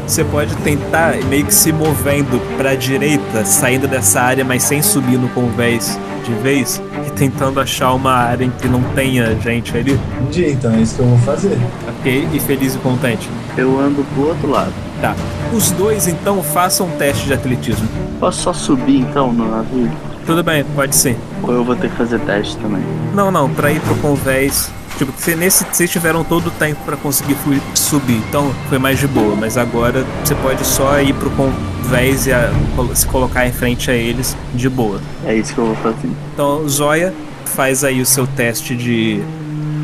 Você 0.05 0.23
pode 0.23 0.55
tentar 0.57 1.15
meio 1.29 1.45
que 1.45 1.53
se 1.53 1.71
movendo 1.71 2.41
pra 2.57 2.75
direita, 2.75 3.45
saindo 3.45 3.87
dessa 3.87 4.21
área, 4.21 4.43
mas 4.43 4.63
sem 4.63 4.81
subir 4.81 5.17
no 5.17 5.29
convés 5.29 5.97
de 6.23 6.33
vez, 6.35 6.81
e 7.05 7.11
tentando 7.11 7.59
achar 7.59 7.93
uma 7.93 8.13
área 8.13 8.45
em 8.45 8.49
que 8.49 8.67
não 8.67 8.81
tenha 8.95 9.37
gente 9.39 9.77
ali. 9.77 9.99
Entendi, 10.21 10.51
então 10.51 10.73
é 10.73 10.81
isso 10.81 10.95
que 10.95 11.01
eu 11.01 11.07
vou 11.07 11.17
fazer. 11.19 11.57
Ok? 11.99 12.27
E 12.33 12.39
feliz 12.39 12.75
e 12.75 12.77
contente. 12.79 13.29
Eu 13.57 13.79
ando 13.79 14.03
pro 14.13 14.27
outro 14.27 14.49
lado. 14.49 14.73
Tá. 15.01 15.15
Os 15.51 15.71
dois 15.71 16.07
então 16.07 16.41
façam 16.41 16.87
um 16.87 16.91
teste 16.91 17.25
de 17.25 17.33
atletismo. 17.33 17.87
Posso 18.19 18.41
só 18.41 18.53
subir 18.53 18.99
então 19.01 19.33
no 19.33 19.49
navio? 19.49 19.91
Tudo 20.25 20.41
bem, 20.43 20.63
pode 20.75 20.95
ser. 20.95 21.17
Ou 21.41 21.51
eu 21.51 21.63
vou 21.63 21.75
ter 21.75 21.89
que 21.89 21.97
fazer 21.97 22.19
teste 22.21 22.55
também? 22.57 22.81
Não, 23.13 23.29
não, 23.29 23.49
pra 23.49 23.71
ir 23.71 23.81
pro 23.81 23.95
convés. 23.95 24.71
Tipo, 24.97 25.11
você, 25.11 25.35
nesse, 25.35 25.65
vocês 25.71 25.89
tiveram 25.89 26.23
todo 26.23 26.47
o 26.47 26.51
tempo 26.51 26.79
pra 26.85 26.95
conseguir 26.95 27.35
subir, 27.73 28.17
então 28.29 28.53
foi 28.69 28.77
mais 28.77 28.99
de 28.99 29.07
boa. 29.07 29.35
Mas 29.35 29.57
agora 29.57 30.05
você 30.23 30.35
pode 30.35 30.63
só 30.65 30.99
ir 31.01 31.13
pro 31.15 31.29
convés 31.31 32.27
e 32.27 32.31
a- 32.33 32.51
se 32.93 33.05
colocar 33.07 33.47
em 33.47 33.51
frente 33.51 33.89
a 33.89 33.93
eles 33.93 34.37
de 34.53 34.69
boa. 34.69 34.99
É 35.25 35.35
isso 35.35 35.53
que 35.53 35.59
eu 35.59 35.65
vou 35.67 35.75
fazer. 35.77 36.09
Então, 36.33 36.67
Zóia, 36.69 37.13
faz 37.45 37.83
aí 37.83 38.01
o 38.01 38.05
seu 38.05 38.25
teste 38.27 38.75
de 38.75 39.21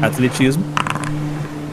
atletismo. 0.01 0.63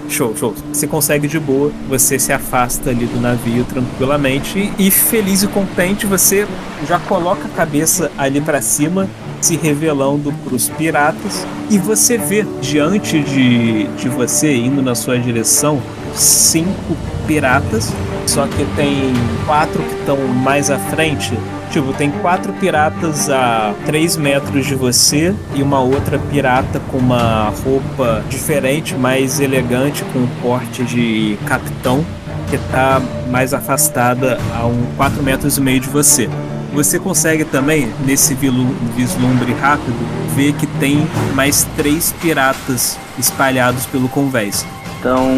Show, 0.08 0.34
show. 0.36 0.54
Você 0.72 0.86
consegue 0.86 1.26
de 1.26 1.38
boa, 1.38 1.72
você 1.88 2.18
se 2.18 2.32
afasta 2.32 2.90
ali 2.90 3.06
do 3.06 3.20
navio 3.20 3.64
tranquilamente 3.64 4.72
e 4.78 4.90
feliz 4.90 5.42
e 5.42 5.48
contente 5.48 6.06
você 6.06 6.46
já 6.86 6.98
coloca 6.98 7.46
a 7.46 7.56
cabeça 7.56 8.10
ali 8.16 8.40
pra 8.40 8.62
cima, 8.62 9.08
se 9.40 9.56
revelando 9.56 10.32
pros 10.44 10.68
piratas 10.68 11.46
e 11.70 11.78
você 11.78 12.16
vê 12.16 12.46
diante 12.60 13.20
de, 13.20 13.84
de 13.88 14.08
você 14.08 14.54
indo 14.54 14.80
na 14.80 14.94
sua 14.94 15.18
direção 15.18 15.82
cinco 16.14 16.96
piratas, 17.26 17.92
só 18.26 18.46
que 18.46 18.64
tem 18.76 19.12
quatro 19.44 19.82
que 19.82 19.94
estão 19.96 20.16
mais 20.28 20.70
à 20.70 20.78
frente 20.78 21.34
Tipo, 21.70 21.92
tem 21.92 22.10
quatro 22.10 22.52
piratas 22.54 23.28
a 23.28 23.74
3 23.84 24.16
metros 24.16 24.66
de 24.66 24.74
você 24.74 25.34
e 25.54 25.62
uma 25.62 25.80
outra 25.80 26.18
pirata 26.18 26.80
com 26.90 26.98
uma 26.98 27.52
roupa 27.64 28.22
diferente, 28.30 28.94
mais 28.94 29.40
elegante, 29.40 30.04
com 30.12 30.20
um 30.20 30.28
porte 30.40 30.84
de 30.84 31.36
capitão, 31.46 32.04
que 32.48 32.56
tá 32.70 33.02
mais 33.30 33.52
afastada 33.52 34.38
a 34.54 34.64
um 34.64 34.86
4 34.96 35.22
metros 35.22 35.58
e 35.58 35.60
meio 35.60 35.80
de 35.80 35.88
você. 35.88 36.30
Você 36.72 36.98
consegue 36.98 37.44
também, 37.44 37.90
nesse 38.04 38.34
vislumbre 38.34 39.52
rápido, 39.54 39.96
ver 40.34 40.52
que 40.52 40.66
tem 40.66 41.06
mais 41.34 41.66
três 41.76 42.14
piratas 42.20 42.98
espalhados 43.18 43.86
pelo 43.86 44.08
convés. 44.08 44.64
Então 44.98 45.36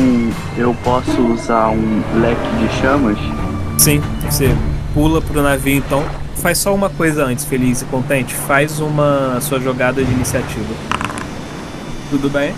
eu 0.56 0.74
posso 0.82 1.20
usar 1.22 1.68
um 1.70 2.02
leque 2.20 2.56
de 2.58 2.80
chamas? 2.80 3.18
Sim, 3.76 4.00
você 4.28 4.54
pula 4.94 5.20
pro 5.20 5.42
navio 5.42 5.76
então. 5.76 6.04
Faz 6.36 6.58
só 6.58 6.74
uma 6.74 6.88
coisa 6.88 7.24
antes, 7.24 7.44
feliz 7.44 7.82
e 7.82 7.84
contente. 7.86 8.34
Faz 8.34 8.80
uma 8.80 9.40
sua 9.40 9.60
jogada 9.60 10.02
de 10.02 10.10
iniciativa. 10.10 10.74
Tudo 12.10 12.30
bem? 12.30 12.54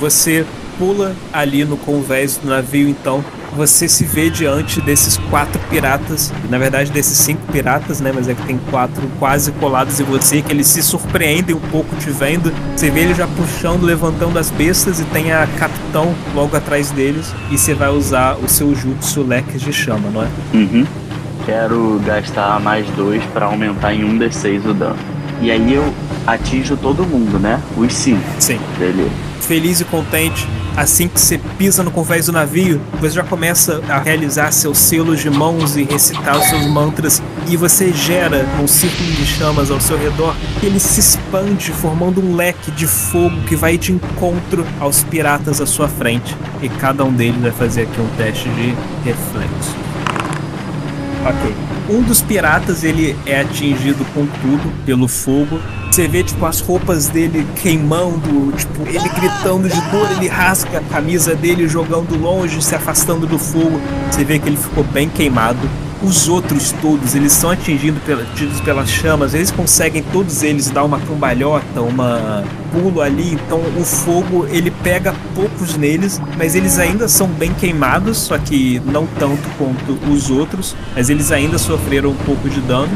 Você 0.00 0.44
pula 0.78 1.14
ali 1.32 1.64
no 1.64 1.76
convés 1.76 2.36
do 2.36 2.48
navio 2.48 2.88
então. 2.88 3.24
Você 3.54 3.86
se 3.86 4.04
vê 4.04 4.30
diante 4.30 4.80
desses 4.80 5.18
quatro 5.28 5.60
piratas, 5.68 6.32
na 6.48 6.56
verdade 6.56 6.90
desses 6.90 7.18
cinco 7.18 7.40
piratas, 7.52 8.00
né? 8.00 8.10
Mas 8.14 8.26
é 8.26 8.34
que 8.34 8.42
tem 8.46 8.58
quatro 8.70 9.02
quase 9.18 9.52
colados 9.52 10.00
em 10.00 10.04
você, 10.04 10.40
que 10.40 10.50
eles 10.50 10.66
se 10.66 10.82
surpreendem 10.82 11.54
um 11.54 11.60
pouco 11.60 11.94
te 11.96 12.10
vendo. 12.10 12.52
Você 12.74 12.90
vê 12.90 13.00
ele 13.00 13.14
já 13.14 13.26
puxando, 13.26 13.82
levantando 13.84 14.38
as 14.38 14.50
bestas 14.50 15.00
e 15.00 15.04
tem 15.04 15.32
a 15.32 15.46
capitão 15.58 16.14
logo 16.34 16.56
atrás 16.56 16.90
deles. 16.90 17.34
E 17.50 17.58
você 17.58 17.74
vai 17.74 17.90
usar 17.90 18.36
o 18.36 18.48
seu 18.48 18.74
jutsu 18.74 19.22
leques 19.22 19.60
de 19.60 19.72
chama, 19.72 20.08
não 20.10 20.22
é? 20.22 20.28
Uhum. 20.54 20.86
Quero 21.44 22.00
gastar 22.04 22.60
mais 22.60 22.86
dois 22.90 23.22
pra 23.32 23.46
aumentar 23.46 23.94
em 23.94 24.04
um 24.04 24.18
D6 24.18 24.64
o 24.66 24.74
dano. 24.74 24.98
E 25.40 25.50
aí 25.50 25.74
eu 25.74 25.92
atinjo 26.26 26.76
todo 26.76 27.04
mundo, 27.04 27.38
né? 27.38 27.60
Os 27.76 27.92
cinco. 27.92 28.22
Sim. 28.38 28.60
Beleza. 28.78 29.10
Feliz 29.40 29.80
e 29.80 29.84
contente, 29.84 30.48
assim 30.76 31.08
que 31.08 31.18
você 31.20 31.36
pisa 31.58 31.82
no 31.82 31.90
convés 31.90 32.26
do 32.26 32.32
navio, 32.32 32.80
você 33.00 33.16
já 33.16 33.24
começa 33.24 33.82
a 33.88 33.98
realizar 33.98 34.52
seus 34.52 34.78
selos 34.78 35.20
de 35.20 35.28
mãos 35.28 35.76
e 35.76 35.82
recitar 35.82 36.38
os 36.38 36.44
seus 36.44 36.64
mantras, 36.68 37.20
e 37.48 37.56
você 37.56 37.92
gera 37.92 38.46
um 38.62 38.68
círculo 38.68 39.10
de 39.10 39.26
chamas 39.26 39.68
ao 39.72 39.80
seu 39.80 39.98
redor, 39.98 40.32
e 40.62 40.66
ele 40.66 40.78
se 40.78 41.00
expande, 41.00 41.72
formando 41.72 42.24
um 42.24 42.36
leque 42.36 42.70
de 42.70 42.86
fogo 42.86 43.36
que 43.48 43.56
vai 43.56 43.76
de 43.76 43.92
encontro 43.92 44.64
aos 44.78 45.02
piratas 45.02 45.60
à 45.60 45.66
sua 45.66 45.88
frente. 45.88 46.36
E 46.62 46.68
cada 46.68 47.04
um 47.04 47.12
deles 47.12 47.42
vai 47.42 47.50
fazer 47.50 47.82
aqui 47.82 48.00
um 48.00 48.08
teste 48.16 48.48
de 48.50 48.76
reflexo. 49.04 49.91
Ok. 51.24 51.54
Um 51.88 52.02
dos 52.02 52.20
piratas 52.20 52.82
ele 52.82 53.16
é 53.26 53.40
atingido 53.40 54.04
com 54.12 54.26
tudo 54.26 54.72
pelo 54.84 55.06
fogo. 55.06 55.60
Você 55.90 56.08
vê 56.08 56.24
tipo 56.24 56.44
as 56.46 56.60
roupas 56.60 57.08
dele 57.08 57.46
queimando, 57.56 58.50
tipo 58.52 58.82
ele 58.88 59.08
gritando 59.10 59.68
de 59.68 59.80
dor, 59.90 60.10
ele 60.16 60.26
rasga 60.26 60.78
a 60.78 60.82
camisa 60.82 61.34
dele 61.34 61.68
jogando 61.68 62.18
longe, 62.18 62.62
se 62.62 62.74
afastando 62.74 63.26
do 63.26 63.38
fogo. 63.38 63.80
Você 64.10 64.24
vê 64.24 64.38
que 64.38 64.48
ele 64.48 64.56
ficou 64.56 64.82
bem 64.84 65.08
queimado. 65.08 65.60
Os 66.04 66.28
outros 66.28 66.72
todos, 66.82 67.14
eles 67.14 67.32
são 67.32 67.50
atingidos 67.50 68.02
pela, 68.02 68.22
atingidos 68.22 68.60
pelas 68.60 68.90
chamas, 68.90 69.34
eles 69.34 69.50
conseguem 69.50 70.02
todos 70.12 70.42
eles 70.42 70.68
dar 70.68 70.82
uma 70.82 70.98
cambalhota, 70.98 71.80
uma 71.80 72.42
pulo 72.72 73.00
ali, 73.00 73.34
então 73.34 73.60
o 73.78 73.84
fogo 73.84 74.46
ele 74.50 74.70
pega 74.70 75.14
poucos 75.34 75.76
neles, 75.76 76.20
mas 76.36 76.54
eles 76.54 76.78
ainda 76.78 77.06
são 77.06 77.28
bem 77.28 77.52
queimados, 77.54 78.18
só 78.18 78.36
que 78.36 78.80
não 78.86 79.06
tanto 79.18 79.48
quanto 79.56 79.92
os 80.10 80.28
outros, 80.30 80.74
mas 80.94 81.08
eles 81.08 81.30
ainda 81.30 81.56
sofreram 81.58 82.10
um 82.10 82.16
pouco 82.16 82.48
de 82.48 82.60
dano. 82.62 82.90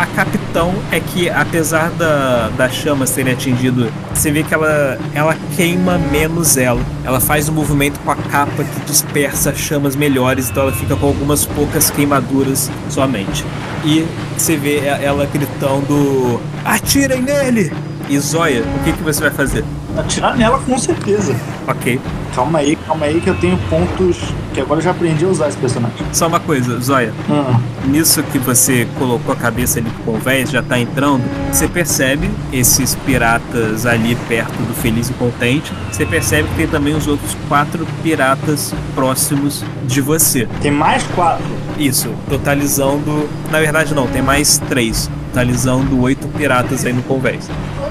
A 0.00 0.06
capitão 0.06 0.72
é 0.90 0.98
que, 0.98 1.28
apesar 1.28 1.90
da, 1.90 2.48
da 2.56 2.70
chama 2.70 3.06
serem 3.06 3.34
atingido, 3.34 3.92
você 4.14 4.30
vê 4.30 4.42
que 4.42 4.54
ela, 4.54 4.98
ela 5.12 5.36
queima 5.54 5.98
menos 5.98 6.56
ela. 6.56 6.80
Ela 7.04 7.20
faz 7.20 7.50
um 7.50 7.52
movimento 7.52 8.00
com 8.00 8.10
a 8.10 8.16
capa 8.16 8.64
que 8.64 8.80
dispersa 8.86 9.54
chamas 9.54 9.94
melhores, 9.94 10.48
então 10.48 10.62
ela 10.62 10.72
fica 10.72 10.96
com 10.96 11.06
algumas 11.06 11.44
poucas 11.44 11.90
queimaduras 11.90 12.70
somente. 12.88 13.44
E 13.84 14.06
você 14.38 14.56
vê 14.56 14.78
ela 14.78 15.26
gritando: 15.26 16.40
Atirem 16.64 17.20
nele! 17.20 17.70
E 18.10 18.18
Zóia, 18.18 18.64
o 18.64 18.82
que, 18.84 18.92
que 18.92 19.02
você 19.04 19.20
vai 19.20 19.30
fazer? 19.30 19.64
Atirar 19.96 20.36
nela 20.36 20.58
com 20.58 20.76
certeza. 20.76 21.34
Ok. 21.66 22.00
Calma 22.34 22.58
aí, 22.58 22.76
calma 22.86 23.06
aí 23.06 23.20
que 23.20 23.28
eu 23.30 23.34
tenho 23.36 23.56
pontos 23.68 24.18
que 24.52 24.60
agora 24.60 24.80
eu 24.80 24.84
já 24.84 24.90
aprendi 24.90 25.24
a 25.24 25.28
usar 25.28 25.48
esse 25.48 25.56
personagem. 25.58 25.96
Só 26.12 26.26
uma 26.26 26.40
coisa, 26.40 26.80
Zóia. 26.80 27.12
Ah, 27.30 27.58
Nisso 27.86 28.20
que 28.24 28.38
você 28.38 28.86
colocou 28.98 29.32
a 29.32 29.36
cabeça 29.36 29.78
ali 29.78 29.88
pro 29.90 30.12
convés, 30.14 30.50
já 30.50 30.60
tá 30.62 30.76
entrando, 30.78 31.22
você 31.52 31.68
percebe 31.68 32.28
esses 32.52 32.96
piratas 32.96 33.86
ali 33.86 34.16
perto 34.28 34.56
do 34.62 34.74
Feliz 34.74 35.08
e 35.10 35.12
Contente. 35.14 35.72
Você 35.92 36.04
percebe 36.04 36.48
que 36.48 36.56
tem 36.56 36.66
também 36.66 36.94
os 36.96 37.06
outros 37.06 37.36
quatro 37.48 37.86
piratas 38.02 38.74
próximos 38.94 39.64
de 39.86 40.00
você. 40.00 40.48
tem 40.60 40.72
mais 40.72 41.04
quatro. 41.14 41.46
Isso, 41.78 42.10
totalizando. 42.28 43.28
Na 43.52 43.60
verdade, 43.60 43.94
não, 43.94 44.06
tem 44.08 44.20
mais 44.22 44.58
três. 44.68 45.08
Totalizando 45.32 46.00
oito 46.00 46.26
piratas 46.28 46.84
aí 46.84 46.92
no 46.92 47.02
convés. 47.02 47.48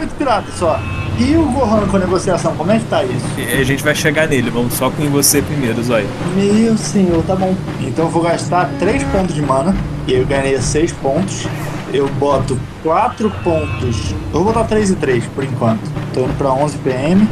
Oito 0.09 0.15
piratas 0.17 0.53
só. 0.55 0.79
E 1.17 1.35
o 1.35 1.43
Gohan 1.51 1.85
com 1.87 1.97
a 1.97 1.99
negociação, 1.99 2.55
como 2.55 2.71
é 2.71 2.79
que 2.79 2.85
tá 2.85 3.03
isso? 3.03 3.25
E 3.37 3.61
a 3.61 3.63
gente 3.63 3.83
vai 3.83 3.93
chegar 3.93 4.27
nele, 4.27 4.49
vamos 4.49 4.73
só 4.73 4.89
com 4.89 5.07
você 5.09 5.41
primeiro, 5.41 5.83
Zóia. 5.83 6.07
Meu 6.35 6.77
senhor, 6.77 7.23
tá 7.23 7.35
bom. 7.35 7.53
Então 7.81 8.05
eu 8.05 8.11
vou 8.11 8.23
gastar 8.23 8.69
três 8.79 9.03
pontos 9.03 9.35
de 9.35 9.41
mana. 9.41 9.75
E 10.07 10.13
eu 10.13 10.25
ganhei 10.25 10.59
seis 10.61 10.91
pontos. 10.91 11.45
Eu 11.93 12.07
boto 12.07 12.57
4 12.83 13.29
pontos. 13.43 14.13
Eu 14.33 14.43
vou 14.43 14.45
botar 14.45 14.63
3 14.63 14.91
e 14.91 14.95
3 14.95 15.25
por 15.27 15.43
enquanto. 15.43 15.81
Tô 16.13 16.21
indo 16.21 16.37
pra 16.37 16.51
11 16.51 16.77
PM. 16.79 17.27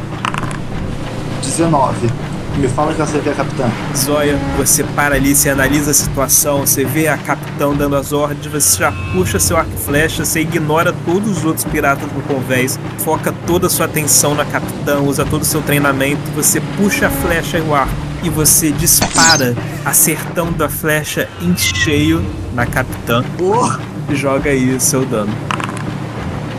19. 1.42 2.10
Me 2.58 2.68
fala 2.68 2.92
que 2.92 3.00
eu 3.00 3.06
acertei 3.06 3.32
a 3.32 3.36
capitã. 3.36 3.70
Zóia, 3.96 4.36
você 4.58 4.84
para 4.84 5.16
ali, 5.16 5.36
você 5.36 5.50
analisa 5.50 5.92
a 5.92 5.94
situação, 5.94 6.62
você 6.62 6.84
vê 6.84 7.08
a 7.08 7.16
capitão 7.16 7.76
dando 7.76 7.96
as 7.96 8.12
ordens, 8.12 8.48
você 8.48 8.80
já 8.80 8.92
puxa 9.14 9.40
seu 9.40 9.56
arco 9.56 9.72
e 9.76 9.80
flecha, 9.80 10.26
você 10.26 10.42
ignora 10.42 10.92
todos 11.06 11.38
os 11.38 11.46
outros 11.46 11.66
piratas 11.66 12.12
no 12.12 12.22
convés, 12.24 12.80
foca 13.00 13.32
toda 13.46 13.68
a 13.68 13.70
sua 13.70 13.86
atenção 13.86 14.34
na 14.34 14.44
capitã, 14.44 15.00
usa 15.00 15.24
todo 15.24 15.44
o 15.44 15.46
seu 15.46 15.62
treinamento, 15.62 16.22
você 16.36 16.60
puxa 16.78 17.08
a 17.08 17.10
flecha 17.12 17.60
e 17.60 17.62
o 17.62 17.76
arco 17.76 17.94
e 18.24 18.30
você 18.30 18.72
dispara, 18.72 19.56
acertando 19.86 20.64
a 20.64 20.70
flecha 20.70 21.30
em 21.40 21.56
cheio 21.56 22.26
na 22.56 22.66
capitã. 22.66 23.24
Porra! 23.38 23.80
E 24.10 24.16
joga 24.16 24.50
aí 24.50 24.74
o 24.74 24.80
seu 24.80 25.06
dano. 25.06 25.34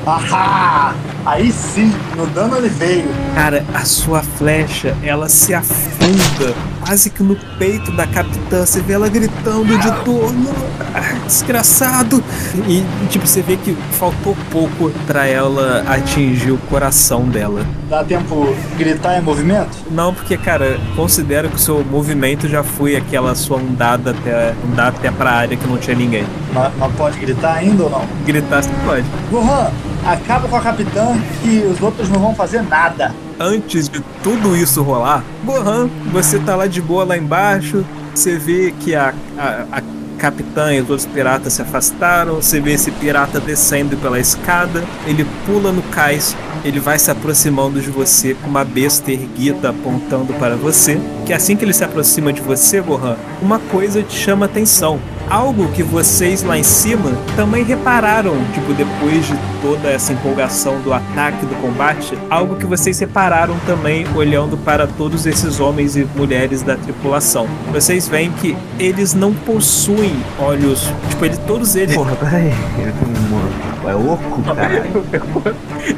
Ahá! 0.07 0.95
Aí 1.29 1.53
sim, 1.53 1.93
no 2.17 2.27
dano 2.29 2.57
ele 2.57 2.71
veio. 2.71 3.07
Cara, 3.35 3.63
a 3.75 3.85
sua 3.85 4.23
flecha, 4.23 4.97
ela 5.03 5.29
se 5.29 5.53
afunda 5.53 6.55
quase 6.89 7.11
que 7.11 7.23
no 7.23 7.37
peito 7.59 7.93
da 7.93 8.07
capitã. 8.07 8.65
Você 8.65 8.81
vê 8.81 8.95
ela 8.95 9.11
gritando 9.11 9.77
de 9.79 9.91
dor. 10.05 10.33
"Não, 10.33 10.51
ah, 10.95 11.19
Desgraçado! 11.27 12.25
E, 12.67 12.83
tipo, 13.11 13.27
você 13.27 13.43
vê 13.43 13.59
que 13.59 13.77
faltou 13.93 14.35
pouco 14.51 14.91
pra 15.07 15.27
ela 15.27 15.85
atingir 15.87 16.51
o 16.51 16.57
coração 16.57 17.25
dela. 17.29 17.67
Dá 17.91 18.03
tempo 18.03 18.55
gritar 18.79 19.19
em 19.19 19.21
movimento? 19.23 19.69
Não, 19.91 20.15
porque, 20.15 20.39
cara, 20.39 20.79
considero 20.97 21.51
que 21.51 21.57
o 21.57 21.59
seu 21.59 21.85
movimento 21.85 22.49
já 22.49 22.63
foi 22.63 22.97
aquela 22.97 23.35
sua 23.35 23.59
andada 23.61 24.13
até, 24.13 24.55
andar 24.67 24.89
até 24.89 25.11
pra 25.11 25.31
área 25.31 25.57
que 25.59 25.67
não 25.67 25.77
tinha 25.77 25.95
ninguém. 25.95 26.25
Mas, 26.55 26.73
mas 26.79 26.93
pode 26.95 27.19
gritar 27.19 27.53
ainda 27.57 27.85
ou 27.85 27.91
não? 27.91 28.07
Gritar 28.25 28.63
você 28.63 28.71
pode. 28.87 29.05
Gohan, 29.31 29.71
acaba 30.07 30.49
com 30.49 30.57
a 30.57 30.61
capitã 30.61 31.19
que 31.43 31.59
os 31.71 31.83
outros 31.83 32.09
não 32.09 32.19
vão 32.19 32.35
fazer 32.35 32.63
nada. 32.63 33.15
Antes 33.39 33.89
de 33.89 34.01
tudo 34.23 34.57
isso 34.57 34.83
rolar, 34.83 35.25
Gohan, 35.45 35.89
você 36.13 36.39
tá 36.39 36.57
lá 36.57 36.67
de 36.67 36.81
boa 36.81 37.05
lá 37.05 37.17
embaixo, 37.17 37.85
você 38.15 38.37
vê 38.37 38.73
que 38.81 38.95
a, 38.95 39.15
a, 39.37 39.79
a 39.79 39.83
capitã 40.19 40.75
e 40.75 40.81
os 40.81 40.91
outros 40.91 41.07
piratas 41.07 41.53
se 41.53 41.63
afastaram, 41.63 42.37
você 42.37 42.61
vê 42.61 42.73
esse 42.73 42.91
pirata 42.91 43.39
descendo 43.39 43.97
pela 43.97 44.19
escada, 44.19 44.85
ele 45.07 45.25
pula 45.47 45.71
no 45.71 45.83
cais, 45.83 46.37
ele 46.65 46.81
vai 46.81 46.99
se 46.99 47.11
aproximando 47.11 47.81
de 47.81 47.89
você 47.89 48.35
com 48.35 48.49
uma 48.49 48.65
besta 48.65 49.13
erguida 49.13 49.71
apontando 49.71 50.35
para 50.35 50.57
você, 50.57 51.01
que 51.25 51.33
assim 51.33 51.57
que 51.57 51.65
ele 51.65 51.73
se 51.73 51.85
aproxima 51.85 52.33
de 52.33 52.41
você, 52.41 52.81
Gohan, 52.81 53.17
uma 53.41 53.59
coisa 53.59 54.03
te 54.03 54.19
chama 54.19 54.47
atenção. 54.47 54.99
Algo 55.31 55.69
que 55.73 55.83
vocês 55.83 56.43
lá 56.43 56.57
em 56.59 56.63
cima 56.63 57.13
também 57.37 57.63
repararam, 57.63 58.35
tipo, 58.55 58.73
depois 58.73 59.27
de 59.27 59.35
toda 59.61 59.89
essa 59.89 60.13
empolgação 60.13 60.81
do 60.81 60.93
ataque, 60.93 61.45
do 61.45 61.55
combate, 61.61 62.17
algo 62.31 62.57
que 62.57 62.65
vocês 62.65 62.99
repararam 62.99 63.55
também 63.67 64.07
olhando 64.15 64.57
para 64.57 64.87
todos 64.87 65.27
esses 65.27 65.61
homens 65.61 65.97
e 65.97 66.07
mulheres 66.17 66.63
da 66.63 66.77
tripulação. 66.77 67.47
Vocês 67.73 68.09
veem 68.09 68.31
que 68.33 68.57
eles 68.79 69.13
não 69.13 69.35
possuem 69.35 70.17
olhos, 70.39 70.91
tipo, 71.11 71.25
eles, 71.25 71.39
todos 71.47 71.77
eles. 71.77 71.95
Porra, 71.95 72.17
peraí. 72.17 72.53
Eu 72.79 72.87
um- 73.07 73.78
É 73.89 73.95
oco, 73.95 74.43
caralho. 74.43 75.03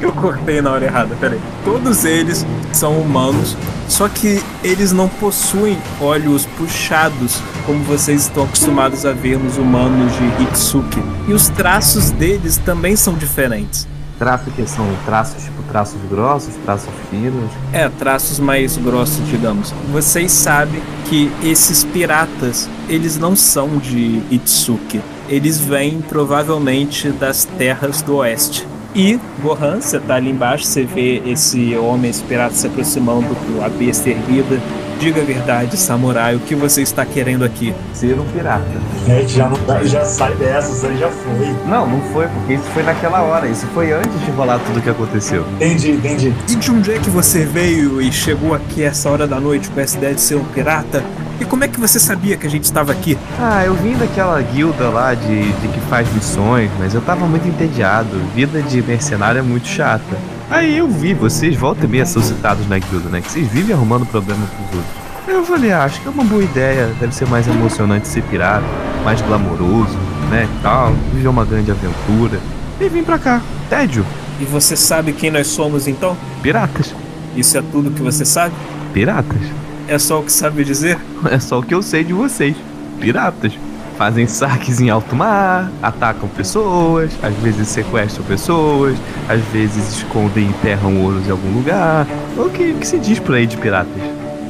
Eu 0.01 0.13
cortei 0.13 0.61
na 0.61 0.71
hora 0.71 0.85
errada, 0.85 1.13
peraí. 1.19 1.39
Todos 1.65 2.05
eles 2.05 2.45
são 2.71 2.97
humanos, 2.97 3.57
só 3.89 4.07
que 4.07 4.41
eles 4.63 4.93
não 4.93 5.09
possuem 5.09 5.77
olhos 5.99 6.45
puxados, 6.57 7.41
como 7.65 7.83
vocês 7.83 8.21
estão 8.23 8.45
acostumados 8.45 9.05
a 9.05 9.11
ver 9.11 9.37
nos 9.37 9.57
humanos 9.57 10.13
de 10.13 10.43
Hitsuki. 10.43 11.03
E 11.27 11.33
os 11.33 11.49
traços 11.49 12.11
deles 12.11 12.55
também 12.55 12.95
são 12.95 13.13
diferentes. 13.13 13.85
Traços 14.17 14.53
que 14.53 14.65
são 14.67 14.87
traços, 15.05 15.43
tipo, 15.43 15.61
traços 15.63 15.99
grossos, 16.09 16.55
traços 16.63 16.89
finos. 17.09 17.51
É, 17.73 17.89
traços 17.89 18.39
mais 18.39 18.77
grossos, 18.77 19.27
digamos. 19.27 19.73
Vocês 19.91 20.31
sabem 20.31 20.81
que 21.09 21.29
esses 21.43 21.83
piratas, 21.83 22.69
eles 22.87 23.17
não 23.17 23.35
são 23.35 23.77
de 23.79 24.21
Itsuki. 24.31 25.01
Eles 25.31 25.61
vêm 25.61 26.01
provavelmente 26.01 27.09
das 27.09 27.45
terras 27.45 28.01
do 28.01 28.17
oeste. 28.17 28.67
E, 28.93 29.17
Gohan, 29.41 29.79
você 29.79 29.97
tá 29.97 30.15
ali 30.15 30.29
embaixo, 30.29 30.65
você 30.65 30.83
vê 30.83 31.23
esse 31.25 31.73
homem, 31.77 32.11
esse 32.11 32.21
pirata 32.21 32.53
se 32.53 32.67
aproximando 32.67 33.33
com 33.33 33.63
a 33.63 33.69
besta 33.69 34.09
erguida. 34.09 34.59
Diga 34.99 35.21
a 35.21 35.23
verdade, 35.23 35.77
samurai, 35.77 36.35
o 36.35 36.39
que 36.41 36.53
você 36.53 36.81
está 36.81 37.05
querendo 37.05 37.45
aqui? 37.45 37.73
Ser 37.93 38.19
um 38.19 38.25
pirata. 38.25 38.67
É, 39.07 39.25
já, 39.25 39.47
não 39.47 39.87
já 39.87 40.03
sai 40.03 40.35
dessa, 40.35 40.73
isso 40.73 40.85
aí 40.85 40.97
já 40.97 41.09
foi. 41.09 41.55
Não, 41.65 41.87
não 41.87 42.01
foi, 42.11 42.27
porque 42.27 42.53
isso 42.55 42.65
foi 42.65 42.83
naquela 42.83 43.21
hora. 43.21 43.47
Isso 43.47 43.65
foi 43.67 43.93
antes 43.93 44.19
de 44.25 44.31
rolar 44.31 44.59
tudo 44.59 44.79
o 44.79 44.81
que 44.81 44.89
aconteceu. 44.89 45.45
Entendi, 45.55 45.91
entendi. 45.91 46.33
E 46.49 46.55
de 46.55 46.71
onde 46.71 46.91
é 46.91 46.99
que 46.99 47.09
você 47.09 47.45
veio 47.45 48.01
e 48.01 48.11
chegou 48.11 48.53
aqui 48.53 48.83
essa 48.83 49.09
hora 49.09 49.25
da 49.25 49.39
noite 49.39 49.69
com 49.69 49.79
essa 49.79 49.97
ideia 49.97 50.13
de 50.13 50.21
ser 50.21 50.35
um 50.35 50.43
pirata? 50.43 51.01
E 51.41 51.45
como 51.45 51.63
é 51.63 51.67
que 51.67 51.79
você 51.79 51.99
sabia 51.99 52.37
que 52.37 52.45
a 52.45 52.49
gente 52.49 52.65
estava 52.65 52.91
aqui? 52.91 53.17
Ah, 53.39 53.65
eu 53.65 53.73
vim 53.73 53.97
daquela 53.97 54.39
guilda 54.39 54.89
lá 54.89 55.15
de, 55.15 55.51
de 55.53 55.67
que 55.69 55.79
faz 55.89 56.07
missões, 56.13 56.69
mas 56.77 56.93
eu 56.93 57.01
tava 57.01 57.25
muito 57.25 57.47
entediado. 57.47 58.15
Vida 58.35 58.61
de 58.61 58.79
mercenário 58.83 59.39
é 59.39 59.41
muito 59.41 59.67
chata. 59.67 60.15
Aí 60.51 60.77
eu 60.77 60.87
vi, 60.87 61.15
vocês 61.15 61.55
volta 61.55 61.85
e 61.85 61.87
meia 61.87 62.05
são 62.05 62.21
citados 62.21 62.69
na 62.69 62.77
guilda, 62.77 63.09
né? 63.09 63.21
Que 63.21 63.31
vocês 63.31 63.47
vivem 63.47 63.75
arrumando 63.75 64.05
problema 64.05 64.45
pros 64.45 64.77
outros. 64.77 64.95
Eu 65.27 65.43
falei, 65.43 65.71
ah, 65.71 65.83
acho 65.83 65.99
que 65.99 66.07
é 66.07 66.11
uma 66.11 66.23
boa 66.23 66.43
ideia. 66.43 66.93
Deve 66.99 67.15
ser 67.15 67.27
mais 67.27 67.47
emocionante 67.47 68.07
ser 68.07 68.21
pirata, 68.21 68.63
mais 69.03 69.19
glamouroso, 69.21 69.97
né? 70.29 70.47
Tal, 70.61 70.93
viver 71.11 71.27
uma 71.27 71.43
grande 71.43 71.71
aventura. 71.71 72.39
E 72.79 72.87
vim 72.87 73.01
pra 73.01 73.17
cá. 73.17 73.41
Tédio. 73.67 74.05
E 74.39 74.45
você 74.45 74.75
sabe 74.75 75.11
quem 75.11 75.31
nós 75.31 75.47
somos 75.47 75.87
então? 75.87 76.15
Piratas. 76.43 76.93
Isso 77.35 77.57
é 77.57 77.63
tudo 77.63 77.89
que 77.89 78.01
você 78.03 78.25
sabe? 78.25 78.53
Piratas. 78.93 79.41
É 79.87 79.97
só 79.97 80.19
o 80.19 80.23
que 80.23 80.31
sabe 80.31 80.63
dizer? 80.63 80.97
É 81.29 81.39
só 81.39 81.59
o 81.59 81.63
que 81.63 81.73
eu 81.73 81.81
sei 81.81 82.03
de 82.03 82.13
vocês. 82.13 82.55
Piratas. 82.99 83.53
Fazem 83.97 84.25
saques 84.25 84.81
em 84.81 84.89
alto 84.89 85.15
mar, 85.15 85.69
atacam 85.81 86.27
pessoas, 86.29 87.11
às 87.21 87.35
vezes 87.35 87.67
sequestram 87.67 88.23
pessoas, 88.25 88.97
às 89.29 89.41
vezes 89.53 89.97
escondem 89.97 90.45
e 90.45 90.47
enterram 90.47 91.03
ouros 91.03 91.27
em 91.27 91.31
algum 91.31 91.53
lugar. 91.53 92.07
O 92.35 92.49
que, 92.49 92.71
o 92.71 92.75
que 92.77 92.87
se 92.87 92.97
diz 92.97 93.19
por 93.19 93.35
aí 93.35 93.45
de 93.45 93.57
piratas? 93.57 94.01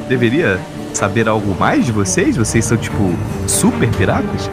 Deveria 0.08 0.58
saber 0.94 1.28
algo 1.28 1.54
mais 1.58 1.84
de 1.84 1.92
vocês? 1.92 2.36
Vocês 2.36 2.64
são 2.64 2.78
tipo 2.78 3.12
super 3.46 3.90
piratas? 3.90 4.48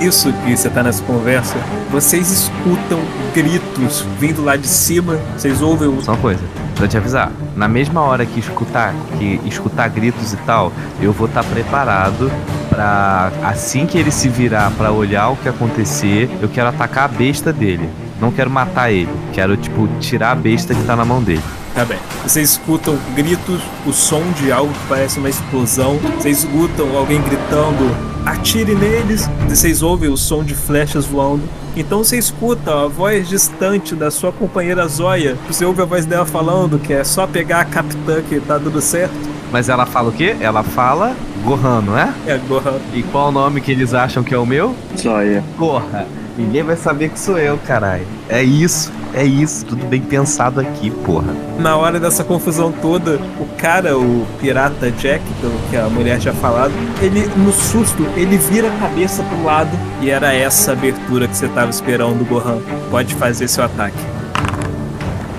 Isso 0.00 0.32
que 0.44 0.56
você 0.56 0.70
tá 0.70 0.82
nessa 0.82 1.02
conversa, 1.02 1.56
vocês 1.90 2.30
escutam 2.30 3.00
gritos 3.34 4.04
vindo 4.18 4.44
lá 4.44 4.56
de 4.56 4.68
cima, 4.68 5.18
vocês 5.36 5.60
ouvem 5.60 5.88
o. 5.88 6.00
Só 6.00 6.12
uma 6.12 6.20
coisa, 6.20 6.40
pra 6.78 6.86
te 6.86 6.96
avisar, 6.96 7.32
na 7.56 7.66
mesma 7.66 8.00
hora 8.02 8.24
que 8.24 8.38
escutar, 8.38 8.94
que 9.18 9.40
escutar 9.44 9.88
gritos 9.88 10.32
e 10.32 10.36
tal, 10.38 10.72
eu 11.02 11.12
vou 11.12 11.26
estar 11.26 11.42
preparado 11.42 12.30
pra 12.68 13.32
assim 13.42 13.84
que 13.84 13.98
ele 13.98 14.12
se 14.12 14.28
virar 14.28 14.70
pra 14.78 14.92
olhar 14.92 15.30
o 15.30 15.36
que 15.36 15.48
acontecer, 15.48 16.30
eu 16.40 16.48
quero 16.48 16.68
atacar 16.68 17.04
a 17.04 17.08
besta 17.08 17.52
dele. 17.52 17.90
Não 18.20 18.30
quero 18.30 18.48
matar 18.48 18.92
ele, 18.92 19.10
quero 19.32 19.56
tipo 19.56 19.88
tirar 20.00 20.32
a 20.32 20.34
besta 20.34 20.72
que 20.72 20.82
tá 20.84 20.94
na 20.94 21.04
mão 21.04 21.22
dele. 21.22 21.42
Tá 21.74 21.84
bem. 21.84 21.98
Vocês 22.24 22.50
escutam 22.50 22.98
gritos, 23.14 23.60
o 23.86 23.92
som 23.92 24.22
de 24.32 24.50
algo 24.50 24.72
que 24.72 24.86
parece 24.88 25.18
uma 25.18 25.28
explosão. 25.28 25.98
Vocês 26.16 26.38
escutam 26.44 26.96
alguém 26.96 27.20
gritando, 27.22 27.94
atire 28.26 28.74
neles. 28.74 29.28
Vocês 29.48 29.82
ouvem 29.82 30.10
o 30.10 30.16
som 30.16 30.42
de 30.42 30.54
flechas 30.54 31.04
voando. 31.04 31.42
Então 31.76 31.98
você 32.02 32.18
escuta 32.18 32.74
a 32.74 32.88
voz 32.88 33.28
distante 33.28 33.94
da 33.94 34.10
sua 34.10 34.32
companheira 34.32 34.88
Zóia. 34.88 35.36
Você 35.46 35.64
ouve 35.64 35.80
a 35.80 35.84
voz 35.84 36.04
dela 36.04 36.26
falando 36.26 36.78
que 36.78 36.92
é 36.92 37.04
só 37.04 37.26
pegar 37.26 37.60
a 37.60 37.64
capitã 37.64 38.20
que 38.20 38.40
tá 38.40 38.58
dando 38.58 38.80
certo. 38.80 39.14
Mas 39.52 39.68
ela 39.68 39.86
fala 39.86 40.08
o 40.08 40.12
quê? 40.12 40.36
Ela 40.40 40.62
fala 40.62 41.14
Gohan, 41.44 41.80
não 41.82 41.96
é? 41.96 42.12
É, 42.26 42.36
Gohan. 42.36 42.78
E 42.92 43.02
qual 43.04 43.28
o 43.28 43.32
nome 43.32 43.60
que 43.60 43.70
eles 43.70 43.94
acham 43.94 44.22
que 44.22 44.34
é 44.34 44.38
o 44.38 44.44
meu? 44.44 44.74
Zóia. 44.98 45.42
Porra, 45.56 46.06
ninguém 46.36 46.62
vai 46.62 46.76
saber 46.76 47.10
que 47.10 47.18
sou 47.18 47.38
eu, 47.38 47.56
caralho. 47.58 48.06
É 48.28 48.42
isso, 48.42 48.92
é 49.14 49.24
isso, 49.24 49.64
tudo 49.64 49.86
bem 49.86 50.02
pensado 50.02 50.60
aqui, 50.60 50.90
porra. 50.90 51.34
Na 51.68 51.76
hora 51.76 52.00
dessa 52.00 52.24
confusão 52.24 52.72
toda, 52.72 53.16
o 53.38 53.46
cara, 53.58 53.94
o 53.94 54.26
pirata 54.40 54.90
Jack, 54.90 55.22
pelo 55.38 55.52
que 55.68 55.76
a 55.76 55.86
mulher 55.86 56.18
tinha 56.18 56.32
falado, 56.32 56.72
ele, 57.02 57.26
no 57.36 57.52
susto, 57.52 58.08
ele 58.16 58.38
vira 58.38 58.68
a 58.68 58.78
cabeça 58.78 59.22
pro 59.22 59.44
lado 59.44 59.78
e 60.00 60.08
era 60.08 60.32
essa 60.32 60.72
abertura 60.72 61.28
que 61.28 61.36
você 61.36 61.46
tava 61.48 61.68
esperando, 61.68 62.26
Gohan. 62.26 62.62
Pode 62.90 63.14
fazer 63.16 63.48
seu 63.48 63.62
ataque. 63.62 63.98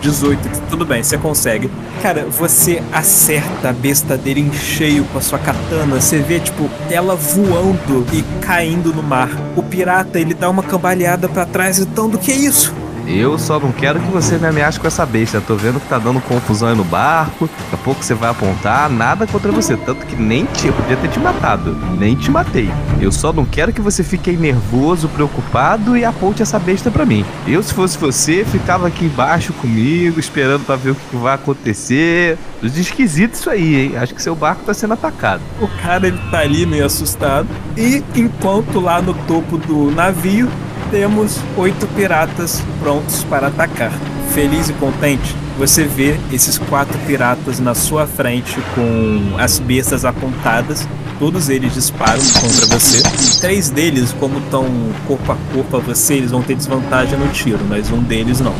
18, 0.01 0.39
tudo 0.69 0.85
bem, 0.85 1.01
você 1.01 1.17
consegue. 1.17 1.67
Cara, 1.99 2.27
você 2.29 2.79
acerta 2.93 3.69
a 3.69 3.73
besta 3.73 4.15
dele 4.15 4.41
em 4.41 4.53
cheio 4.53 5.05
com 5.05 5.17
a 5.17 5.21
sua 5.21 5.39
katana. 5.39 5.99
Você 5.99 6.19
vê, 6.19 6.39
tipo, 6.39 6.69
ela 6.91 7.15
voando 7.15 8.05
e 8.13 8.21
caindo 8.39 8.93
no 8.93 9.01
mar. 9.01 9.31
O 9.55 9.63
pirata, 9.63 10.19
ele 10.19 10.35
dá 10.35 10.47
uma 10.47 10.61
cambaleada 10.61 11.27
pra 11.27 11.43
trás, 11.43 11.79
gritando: 11.79 12.19
Que 12.19 12.31
é 12.31 12.35
isso? 12.35 12.71
Eu 13.09 13.39
só 13.39 13.59
não 13.59 13.71
quero 13.71 13.99
que 13.99 14.11
você 14.11 14.37
me 14.37 14.45
ameace 14.45 14.79
com 14.79 14.85
essa 14.85 15.03
besta. 15.03 15.41
Tô 15.41 15.55
vendo 15.55 15.79
que 15.79 15.87
tá 15.87 15.97
dando 15.97 16.21
confusão 16.21 16.69
aí 16.69 16.75
no 16.75 16.83
barco. 16.83 17.49
Daqui 17.57 17.73
a 17.73 17.77
pouco 17.77 18.03
você 18.03 18.13
vai 18.13 18.29
apontar. 18.29 18.87
Nada 18.87 19.25
contra 19.25 19.51
você. 19.51 19.75
Tanto 19.75 20.05
que 20.05 20.15
nem 20.15 20.45
te, 20.45 20.67
eu 20.67 20.73
podia 20.73 20.95
ter 20.95 21.07
te 21.07 21.19
matado. 21.19 21.75
Nem 21.97 22.15
te 22.15 22.29
matei. 22.29 22.69
Eu 23.01 23.11
só 23.11 23.33
não 23.33 23.45
quero 23.45 23.73
que 23.73 23.81
você 23.81 24.03
fique 24.03 24.31
nervoso, 24.33 25.09
preocupado 25.09 25.97
e 25.97 26.05
aponte 26.05 26.43
essa 26.43 26.59
besta 26.59 26.91
pra 26.91 27.03
mim. 27.03 27.25
Eu, 27.47 27.63
se 27.63 27.73
fosse 27.73 27.97
você, 27.97 28.45
ficava 28.45 28.87
aqui 28.87 29.05
embaixo 29.05 29.53
comigo, 29.53 30.19
esperando 30.19 30.63
pra 30.63 30.75
ver 30.75 30.91
o 30.91 30.95
que 30.95 31.15
vai 31.15 31.33
acontecer. 31.33 32.37
Esquisito 32.61 33.33
isso 33.33 33.49
aí, 33.49 33.75
hein? 33.75 33.97
Acho 33.97 34.13
que 34.13 34.21
seu 34.21 34.35
barco 34.35 34.63
tá 34.63 34.73
sendo 34.73 34.93
atacado. 34.93 35.41
O 35.59 35.67
cara 35.81 36.07
ele 36.07 36.19
tá 36.29 36.41
ali 36.41 36.63
meio 36.63 36.85
assustado. 36.85 37.47
E 37.75 38.03
enquanto 38.15 38.79
lá 38.79 39.01
no 39.01 39.15
topo 39.15 39.57
do 39.57 39.89
navio 39.89 40.47
temos 40.91 41.39
oito 41.57 41.87
piratas 41.87 42.63
prontos 42.79 43.23
para 43.23 43.47
atacar. 43.47 43.91
Feliz 44.33 44.69
e 44.69 44.73
contente, 44.73 45.35
você 45.57 45.83
vê 45.83 46.17
esses 46.31 46.57
quatro 46.57 46.97
piratas 46.99 47.59
na 47.59 47.73
sua 47.75 48.07
frente 48.07 48.57
com 48.75 49.35
as 49.37 49.59
bestas 49.59 50.05
apontadas. 50.05 50.87
Todos 51.17 51.49
eles 51.49 51.73
disparam 51.73 52.21
contra 52.41 52.65
você. 52.67 53.01
Três 53.41 53.69
deles, 53.69 54.15
como 54.19 54.39
estão 54.39 54.65
corpo 55.05 55.31
a 55.31 55.37
corpo 55.53 55.77
a 55.77 55.79
você, 55.79 56.13
eles 56.15 56.31
vão 56.31 56.41
ter 56.41 56.55
desvantagem 56.55 57.19
no 57.19 57.27
tiro, 57.29 57.59
mas 57.67 57.91
um 57.91 58.01
deles 58.01 58.39
não. 58.39 58.55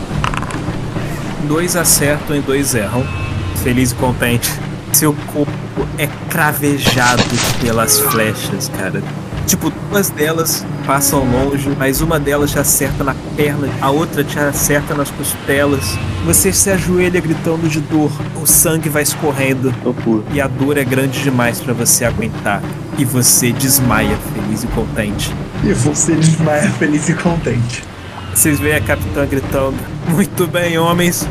Dois 1.48 1.76
acertam 1.76 2.36
e 2.36 2.42
dois 2.42 2.76
erram. 2.76 3.06
Feliz 3.64 3.92
e 3.92 3.96
contente. 3.96 4.52
Seu 4.92 5.14
corpo 5.34 5.52
é 5.98 6.08
cravejado 6.30 7.24
pelas 7.62 8.00
flechas, 8.00 8.70
cara. 8.70 9.02
Tipo, 9.50 9.74
duas 9.90 10.12
delas 10.12 10.64
passam 10.86 11.24
longe, 11.24 11.76
mas 11.76 12.02
uma 12.02 12.20
delas 12.20 12.52
te 12.52 12.60
acerta 12.60 13.04
na 13.04 13.16
perna, 13.36 13.68
a 13.82 13.90
outra 13.90 14.24
te 14.24 14.38
acerta 14.38 14.94
nas 14.94 15.10
costelas. 15.10 15.98
Você 16.24 16.54
se 16.54 16.70
ajoelha 16.70 17.20
gritando 17.20 17.68
de 17.68 17.82
dor, 17.82 18.12
o 18.40 18.46
sangue 18.46 18.90
vai 18.90 19.02
escorrendo 19.02 19.74
e 20.32 20.40
a 20.40 20.48
dor 20.48 20.78
é 20.78 20.84
grande 20.84 21.24
demais 21.24 21.60
pra 21.60 21.74
você 21.74 22.06
aguentar. 22.06 22.62
E 22.96 23.04
você 23.04 23.52
desmaia, 23.52 24.16
feliz 24.36 24.64
e 24.64 24.68
contente. 24.68 25.36
E 25.64 25.74
você 25.74 26.14
desmaia 26.14 26.70
feliz 26.78 27.10
e 27.10 27.16
contente. 27.16 27.84
Vocês 28.32 28.60
veem 28.60 28.76
a 28.76 28.82
capitã 28.82 29.26
gritando: 29.26 29.78
Muito 30.10 30.46
bem, 30.46 30.78
homens. 30.78 31.28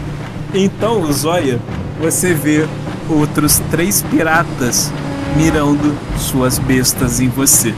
Então, 0.52 1.10
Zóia, 1.12 1.60
você 2.00 2.34
vê 2.34 2.66
outros 3.08 3.62
três 3.70 4.02
piratas 4.02 4.90
mirando 5.36 5.96
suas 6.18 6.58
bestas 6.58 7.20
em 7.20 7.28
você. 7.28 7.72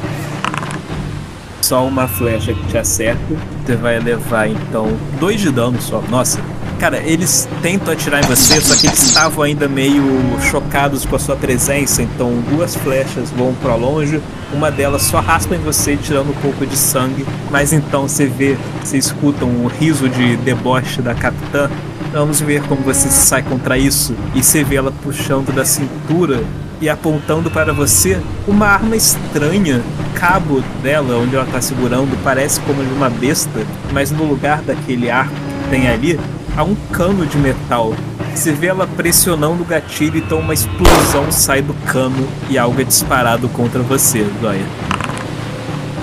Só 1.70 1.86
uma 1.86 2.08
flecha 2.08 2.52
que 2.52 2.66
te 2.66 2.76
acerta. 2.76 3.22
Você 3.64 3.76
vai 3.76 4.00
levar 4.00 4.48
então 4.48 4.88
dois 5.20 5.40
de 5.40 5.52
dano 5.52 5.80
só. 5.80 6.02
Nossa. 6.10 6.40
Cara, 6.80 6.98
eles 6.98 7.48
tentam 7.62 7.92
atirar 7.92 8.24
em 8.24 8.26
você, 8.26 8.60
só 8.60 8.74
que 8.74 8.88
eles 8.88 9.00
estavam 9.00 9.44
ainda 9.44 9.68
meio 9.68 10.02
chocados 10.50 11.04
com 11.04 11.14
a 11.14 11.18
sua 11.20 11.36
presença, 11.36 12.02
então 12.02 12.42
duas 12.50 12.74
flechas 12.74 13.30
vão 13.30 13.54
pra 13.54 13.76
longe, 13.76 14.20
uma 14.52 14.68
delas 14.68 15.02
só 15.02 15.20
raspa 15.20 15.54
em 15.54 15.58
você, 15.58 15.96
tirando 15.96 16.30
um 16.30 16.40
pouco 16.40 16.66
de 16.66 16.76
sangue, 16.76 17.24
mas 17.52 17.72
então 17.72 18.08
você 18.08 18.26
vê, 18.26 18.56
você 18.82 18.96
escuta 18.96 19.44
um 19.44 19.68
riso 19.68 20.08
de 20.08 20.38
deboche 20.38 21.00
da 21.00 21.14
capitã. 21.14 21.70
Vamos 22.12 22.40
ver 22.40 22.62
como 22.62 22.80
você 22.82 23.08
sai 23.08 23.44
contra 23.44 23.78
isso. 23.78 24.16
E 24.34 24.42
você 24.42 24.64
vê 24.64 24.74
ela 24.74 24.90
puxando 24.90 25.54
da 25.54 25.64
cintura 25.64 26.42
e 26.80 26.88
apontando 26.88 27.50
para 27.50 27.72
você 27.72 28.20
uma 28.48 28.66
arma 28.66 28.96
estranha. 28.96 29.82
O 30.00 30.18
cabo 30.18 30.62
dela, 30.82 31.16
onde 31.16 31.36
ela 31.36 31.44
está 31.44 31.60
segurando, 31.60 32.16
parece 32.22 32.60
como 32.60 32.82
de 32.82 32.92
uma 32.92 33.10
besta, 33.10 33.66
mas 33.92 34.10
no 34.10 34.24
lugar 34.24 34.62
daquele 34.62 35.10
arco 35.10 35.34
que 35.64 35.70
tem 35.70 35.88
ali, 35.88 36.18
há 36.56 36.64
um 36.64 36.74
cano 36.92 37.26
de 37.26 37.36
metal. 37.38 37.94
Você 38.34 38.52
vê 38.52 38.68
ela 38.68 38.86
pressionando 38.86 39.62
o 39.62 39.66
gatilho, 39.66 40.18
então 40.18 40.38
uma 40.38 40.54
explosão 40.54 41.30
sai 41.30 41.62
do 41.62 41.74
cano 41.86 42.26
e 42.48 42.56
algo 42.56 42.80
é 42.80 42.84
disparado 42.84 43.48
contra 43.48 43.80
você, 43.82 44.26
Dóia. 44.40 44.64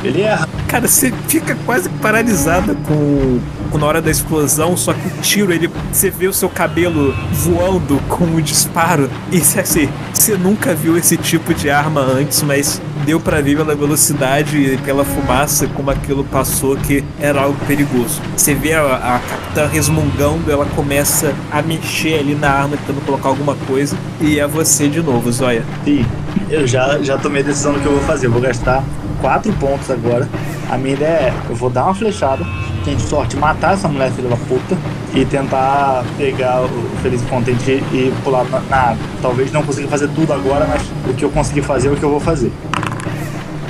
Ele 0.04 0.22
erra. 0.22 0.47
Cara, 0.68 0.85
você 0.85 1.14
fica 1.30 1.57
quase 1.65 1.88
paralisada 1.88 2.76
com, 2.85 3.39
com 3.72 3.77
na 3.77 3.85
hora 3.85 4.02
da 4.02 4.11
explosão, 4.11 4.76
só 4.76 4.94
que 4.94 5.07
o 5.07 5.11
tiro, 5.22 5.53
ele, 5.53 5.69
você 5.91 6.10
vê 6.10 6.27
o 6.27 6.34
seu 6.34 6.49
cabelo 6.49 7.15
voando 7.31 7.98
com 8.10 8.26
o 8.26 8.41
disparo. 8.41 9.10
E 9.31 9.39
você, 9.39 9.61
assim, 9.61 9.89
você 10.14 10.35
nunca 10.35 10.76
viu 10.76 10.98
esse 10.98 11.15
tipo 11.15 11.53
de 11.53 11.69
arma 11.69 12.02
antes, 12.02 12.44
mas 12.44 12.81
deu 13.06 13.18
pra 13.18 13.39
ver 13.39 13.56
pela 13.56 13.73
velocidade 13.73 14.57
e 14.57 14.77
pela 14.80 15.06
fumaça 15.06 15.68
como 15.68 15.89
aquilo 15.89 16.26
passou 16.26 16.76
que 16.76 17.02
era 17.18 17.41
algo 17.41 17.57
perigoso. 17.65 18.22
Você 18.35 18.53
vê 18.53 18.73
a, 18.73 19.15
a 19.15 19.19
capitã 19.19 19.68
resmungando, 19.68 20.52
ela 20.52 20.65
começa 20.76 21.34
a 21.49 21.61
mexer 21.61 22.19
ali 22.19 22.35
na 22.35 22.49
arma, 22.49 22.76
tentando 22.76 23.06
colocar 23.06 23.30
alguma 23.30 23.56
coisa, 23.56 23.95
e 24.19 24.38
é 24.38 24.45
você 24.45 24.89
de 24.89 25.02
novo, 25.02 25.31
Zóia. 25.31 25.64
Sim, 25.85 26.06
eu 26.49 26.68
já, 26.68 26.99
já 27.02 27.18
tomei 27.18 27.41
a 27.41 27.45
decisão 27.45 27.72
do 27.72 27.80
que 27.80 27.85
eu 27.85 27.94
vou 27.94 28.02
fazer. 28.02 28.27
Eu 28.27 28.31
vou 28.31 28.41
gastar 28.41 28.84
quatro 29.22 29.53
pontos 29.53 29.89
agora. 29.89 30.27
A 30.69 30.77
minha 30.77 30.95
ideia 30.95 31.10
é: 31.10 31.34
eu 31.49 31.56
vou 31.56 31.69
dar 31.69 31.85
uma 31.85 31.95
flechada, 31.95 32.45
tem 32.84 32.98
sorte 32.99 33.35
matar 33.38 33.73
essa 33.73 33.88
mulher 33.88 34.11
filha 34.11 34.30
da 34.30 34.38
puta 34.38 34.77
e 35.14 35.26
tentar 35.26 36.03
pegar 36.18 36.64
o 36.64 36.69
Feliz 37.02 37.22
Contente 37.23 37.72
e 37.72 38.14
pular 38.23 38.44
na, 38.45 38.60
na 38.61 38.77
água. 38.77 39.06
Talvez 39.22 39.52
não 39.52 39.64
consiga 39.64 39.88
fazer 39.88 40.07
tudo 40.10 40.34
agora, 40.34 40.65
mas 40.68 40.81
o 41.10 41.14
que 41.14 41.23
eu 41.23 41.30
conseguir 41.30 41.61
fazer 41.61 41.88
é 41.88 41.91
o 41.91 41.95
que 41.95 42.03
eu 42.03 42.10
vou 42.10 42.19
fazer. 42.19 42.52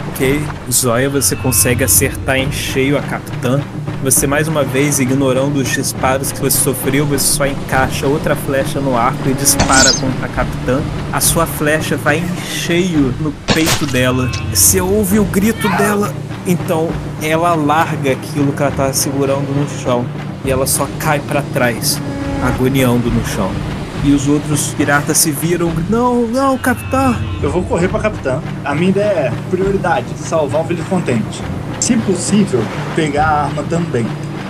Ok, 0.10 0.42
Zóia, 0.72 1.10
você 1.10 1.36
consegue 1.36 1.84
acertar 1.84 2.38
em 2.38 2.52
cheio 2.52 2.98
a 2.98 3.02
capitã. 3.02 3.62
Você 4.04 4.26
mais 4.26 4.48
uma 4.48 4.64
vez, 4.64 5.00
ignorando 5.00 5.58
os 5.58 5.70
disparos 5.70 6.32
que 6.32 6.40
você 6.40 6.58
sofreu, 6.58 7.06
você 7.06 7.26
só 7.26 7.46
encaixa 7.46 8.08
outra 8.08 8.36
flecha 8.36 8.80
no 8.80 8.96
arco 8.96 9.28
e 9.28 9.34
dispara 9.34 9.92
contra 9.94 10.26
a 10.26 10.30
capitã. 10.30 10.82
A 11.12 11.20
sua 11.20 11.46
flecha 11.46 11.98
vai 11.98 12.18
em 12.20 12.42
cheio 12.46 13.14
no 13.20 13.32
peito 13.54 13.86
dela. 13.88 14.30
Você 14.54 14.80
ouve 14.82 15.20
o 15.20 15.26
grito 15.26 15.68
dela. 15.78 16.14
Então 16.48 16.88
ela 17.22 17.54
larga 17.56 18.14
aquilo 18.14 18.54
que 18.54 18.64
ela 18.64 18.72
tá 18.72 18.94
segurando 18.94 19.54
no 19.54 19.68
chão 19.68 20.06
e 20.46 20.50
ela 20.50 20.66
só 20.66 20.88
cai 20.98 21.20
para 21.20 21.42
trás, 21.54 22.02
agoniando 22.42 23.12
no 23.12 23.26
chão. 23.26 23.52
E 24.04 24.12
os 24.14 24.28
outros 24.28 24.74
piratas 24.76 25.18
se 25.18 25.32
viram. 25.32 25.72
Não, 25.90 26.26
não, 26.28 26.58
capitã! 26.58 27.16
Eu 27.42 27.52
vou 27.52 27.64
correr 27.64 27.90
pra 27.90 28.00
capitã. 28.00 28.40
A 28.64 28.74
minha 28.74 28.92
ideia 28.92 29.06
é 29.06 29.34
prioridade, 29.50 30.06
salvar 30.16 30.62
o 30.62 30.66
Feliz 30.66 30.86
Contente. 30.86 31.42
Se 31.82 31.98
possível, 31.98 32.64
pegar 32.96 33.26
a 33.26 33.44
arma 33.46 33.64
também. 33.64 34.06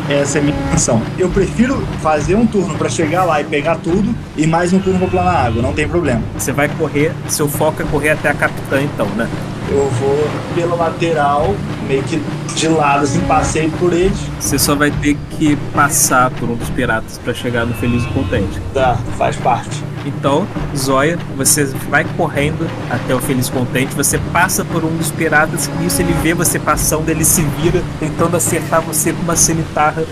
Essa 0.10 0.38
é 0.38 0.42
a 0.42 0.44
minha 0.44 0.58
intenção. 0.58 1.02
Eu 1.18 1.30
prefiro 1.30 1.86
fazer 2.02 2.36
um 2.36 2.46
turno 2.46 2.76
pra 2.76 2.88
chegar 2.88 3.26
lá 3.26 3.42
e 3.42 3.44
pegar 3.44 3.78
tudo 3.78 4.16
e 4.38 4.46
mais 4.48 4.72
um 4.72 4.80
turno 4.80 5.00
pra 5.00 5.08
pular 5.08 5.24
na 5.26 5.40
água, 5.40 5.62
não 5.62 5.74
tem 5.74 5.88
problema. 5.88 6.22
Você 6.38 6.52
vai 6.52 6.70
correr, 6.70 7.12
seu 7.28 7.50
foco 7.50 7.82
é 7.82 7.86
correr 7.86 8.12
até 8.12 8.30
a 8.30 8.34
capitã 8.34 8.82
então, 8.82 9.08
né? 9.18 9.28
Eu 9.70 9.90
vou 10.00 10.30
pela 10.56 10.76
lateral, 10.76 11.54
meio 11.88 12.04
que 12.04 12.22
de 12.56 12.68
lado, 12.68 13.04
assim, 13.04 13.20
passei 13.22 13.70
por 13.80 13.94
eles. 13.94 14.18
Você 14.40 14.58
só 14.60 14.76
vai 14.76 14.92
ter 14.92 15.16
que 15.32 15.56
passar 15.74 16.30
por 16.32 16.50
um 16.50 16.56
dos 16.56 16.70
piratas 16.70 17.18
para 17.24 17.34
chegar 17.34 17.66
no 17.66 17.74
Feliz 17.76 18.04
e 18.04 18.08
Contente. 18.08 18.60
Tá, 18.74 18.98
faz 19.18 19.36
parte. 19.38 19.84
Então, 20.06 20.48
Zóia, 20.76 21.18
você 21.36 21.66
vai 21.90 22.06
correndo 22.16 22.66
até 22.90 23.14
o 23.14 23.20
Feliz 23.20 23.50
Contente, 23.50 23.94
você 23.94 24.18
passa 24.32 24.64
por 24.64 24.84
um 24.86 24.96
dos 24.96 25.12
piratas, 25.12 25.68
e 25.68 25.84
nisso 25.84 26.02
ele 26.02 26.14
vê 26.24 26.34
você 26.34 26.58
passando, 26.58 27.10
ele 27.10 27.26
se 27.26 27.42
vira, 27.62 27.84
tentando 28.00 28.38
acertar 28.38 28.82
você 28.82 29.12
com 29.12 29.22
uma 29.24 29.36
cimitarra. 29.36 30.04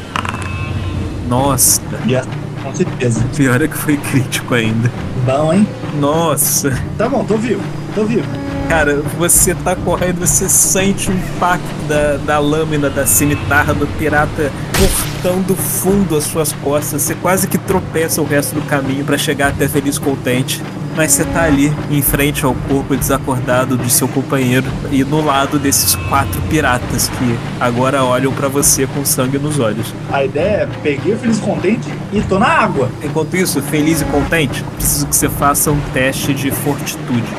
Nossa, 1.28 1.82
E 2.06 2.16
a- 2.16 2.24
com 2.62 2.76
certeza. 2.76 3.24
pior 3.36 3.62
é 3.62 3.68
que 3.68 3.78
foi 3.78 3.98
crítico 3.98 4.54
ainda. 4.54 4.92
Bom, 5.26 5.54
hein? 5.54 5.68
Nossa. 6.00 6.72
Tá 6.98 7.08
bom, 7.10 7.24
tô 7.24 7.38
vivo, 7.38 7.62
tô 7.96 8.04
vivo. 8.06 8.28
Cara, 8.68 9.02
você 9.18 9.54
tá 9.54 9.76
correndo, 9.76 10.20
você 10.20 10.50
sente 10.50 11.10
o 11.10 11.14
impacto 11.14 11.88
da, 11.88 12.18
da 12.18 12.40
lâmina 12.40 12.90
da 12.90 13.06
cimitarra 13.06 13.74
do 13.74 13.88
pirata 13.98 14.52
cortando 14.78 15.56
fundo 15.56 16.16
as 16.18 16.24
suas 16.26 16.52
costas. 16.52 17.02
Você 17.02 17.16
quase 17.16 17.48
que 17.48 17.58
tropeça 17.58 18.22
o 18.22 18.26
resto 18.26 18.56
do 18.56 18.62
caminho 18.62 19.06
pra 19.06 19.18
chegar 19.18 19.50
até 19.50 19.68
Feliz 19.68 19.98
Contente. 19.98 20.62
Mas 20.96 21.12
você 21.12 21.26
tá 21.26 21.44
ali, 21.44 21.74
em 21.92 22.02
frente 22.02 22.46
ao 22.46 22.56
corpo 22.70 22.96
desacordado 22.96 23.78
de 23.78 23.92
seu 23.92 24.08
companheiro 24.08 24.66
e 24.92 25.04
no 25.04 25.24
lado 25.24 25.60
desses 25.60 25.94
quatro 25.94 26.42
piratas 26.44 27.10
que 27.10 27.38
agora 27.60 28.02
olham 28.02 28.32
pra 28.32 28.48
você 28.48 28.88
com 28.88 29.04
sangue 29.04 29.38
nos 29.38 29.60
olhos. 29.60 29.94
A 30.10 30.24
ideia 30.24 30.62
é 30.62 30.70
peguei 30.82 31.14
o 31.14 31.18
Feliz 31.18 31.38
Contente 31.40 31.90
e 32.14 32.22
tô 32.22 32.40
na 32.40 32.48
água. 32.48 32.90
Enquanto 33.04 33.36
isso, 33.36 33.62
feliz 33.62 34.02
e 34.02 34.06
contente, 34.06 34.64
preciso 34.78 35.06
que 35.08 35.16
você 35.16 35.28
faça 35.28 35.70
um 35.70 35.80
teste 35.94 36.34
de 36.34 36.50
fortitude. 36.50 37.34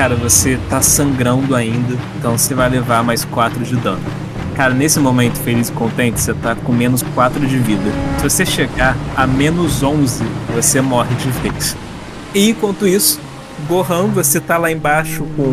Cara, 0.00 0.16
você 0.16 0.58
tá 0.70 0.80
sangrando 0.80 1.54
ainda, 1.54 1.94
então 2.16 2.38
você 2.38 2.54
vai 2.54 2.70
levar 2.70 3.04
mais 3.04 3.22
4 3.22 3.62
de 3.62 3.76
dano. 3.76 4.00
Cara, 4.56 4.72
nesse 4.72 4.98
momento 4.98 5.36
feliz 5.36 5.68
e 5.68 5.72
contente, 5.72 6.18
você 6.18 6.32
tá 6.32 6.54
com 6.54 6.72
menos 6.72 7.02
4 7.14 7.46
de 7.46 7.58
vida. 7.58 7.92
Se 8.16 8.22
você 8.22 8.46
chegar 8.46 8.96
a 9.14 9.26
menos 9.26 9.82
11, 9.82 10.24
você 10.54 10.80
morre 10.80 11.14
de 11.16 11.28
vez. 11.42 11.76
E 12.34 12.48
enquanto 12.48 12.86
isso, 12.86 13.20
Gohan, 13.68 14.06
você 14.06 14.40
tá 14.40 14.56
lá 14.56 14.72
embaixo 14.72 15.22
com 15.36 15.52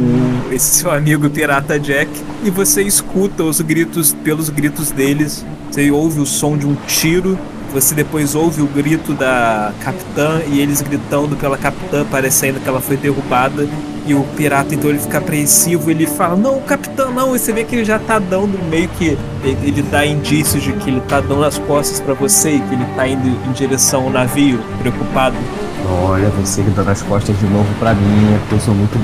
esse 0.49 0.79
seu 0.79 0.91
amigo 0.91 1.29
pirata 1.29 1.77
Jack 1.77 2.09
e 2.41 2.49
você 2.49 2.81
escuta 2.83 3.43
os 3.43 3.59
gritos 3.59 4.13
pelos 4.23 4.47
gritos 4.47 4.91
deles. 4.91 5.45
Você 5.69 5.91
ouve 5.91 6.21
o 6.21 6.25
som 6.25 6.57
de 6.57 6.65
um 6.65 6.77
tiro. 6.87 7.37
Você 7.73 7.93
depois 7.93 8.33
ouve 8.33 8.61
o 8.61 8.67
grito 8.67 9.13
da 9.13 9.73
capitã 9.83 10.39
e 10.47 10.61
eles 10.61 10.81
gritando 10.81 11.35
pela 11.35 11.57
capitã, 11.57 12.05
parecendo 12.09 12.61
que 12.61 12.69
ela 12.69 12.79
foi 12.79 12.95
derrubada. 12.95 13.67
E 14.07 14.13
o 14.13 14.23
pirata 14.37 14.73
então 14.73 14.89
ele 14.89 14.99
fica 14.99 15.17
apreensivo, 15.17 15.91
ele 15.91 16.07
fala: 16.07 16.37
Não, 16.37 16.61
capitã, 16.61 17.09
não. 17.11 17.35
E 17.35 17.39
você 17.39 17.51
vê 17.51 17.65
que 17.65 17.75
ele 17.75 17.83
já 17.83 17.99
tá 17.99 18.17
dando 18.17 18.57
meio 18.69 18.87
que. 18.89 19.17
Ele, 19.43 19.81
dá 19.81 20.05
indícios 20.05 20.63
de 20.63 20.71
que 20.73 20.89
ele 20.89 21.01
tá 21.01 21.19
dando 21.19 21.43
as 21.43 21.57
costas 21.57 21.99
pra 21.99 22.13
você 22.13 22.51
e 22.51 22.59
que 22.61 22.73
ele 22.73 22.85
tá 22.95 23.05
indo 23.05 23.27
em 23.27 23.51
direção 23.51 24.03
ao 24.03 24.09
navio, 24.09 24.59
preocupado. 24.79 25.35
Olha, 25.89 26.29
você 26.29 26.63
que 26.63 26.69
dando 26.69 26.89
as 26.89 27.01
costas 27.01 27.37
de 27.37 27.45
novo 27.47 27.67
pra 27.79 27.93
mim, 27.93 28.33
é 28.33 28.39
porque 28.39 28.55
eu 28.55 28.59
sou 28.59 28.73
muito 28.73 28.97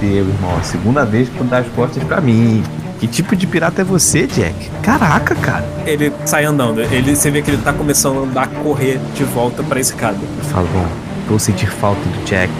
teu, 0.00 0.08
irmão. 0.08 0.56
A 0.56 0.62
segunda 0.62 1.04
vez 1.04 1.28
que 1.28 1.38
tu 1.38 1.44
dá 1.44 1.58
as 1.58 1.68
costas 1.68 2.02
pra 2.02 2.20
mim. 2.20 2.62
Que 2.98 3.06
tipo 3.06 3.36
de 3.36 3.46
pirata 3.46 3.82
é 3.82 3.84
você, 3.84 4.26
Jack? 4.26 4.70
Caraca, 4.82 5.34
cara. 5.36 5.64
Ele 5.86 6.12
sai 6.24 6.44
andando, 6.44 6.80
ele, 6.80 7.14
você 7.14 7.30
vê 7.30 7.42
que 7.42 7.50
ele 7.50 7.62
tá 7.62 7.72
começando 7.72 8.18
a 8.18 8.22
andar, 8.22 8.48
correr 8.48 8.98
de 9.14 9.22
volta 9.22 9.62
pra 9.62 9.78
escada. 9.78 10.18
Eu 10.36 10.44
falo, 10.44 10.68
bom, 10.72 10.86
vou 11.28 11.38
sentir 11.38 11.70
falta 11.70 12.00
do 12.00 12.24
Jack, 12.24 12.50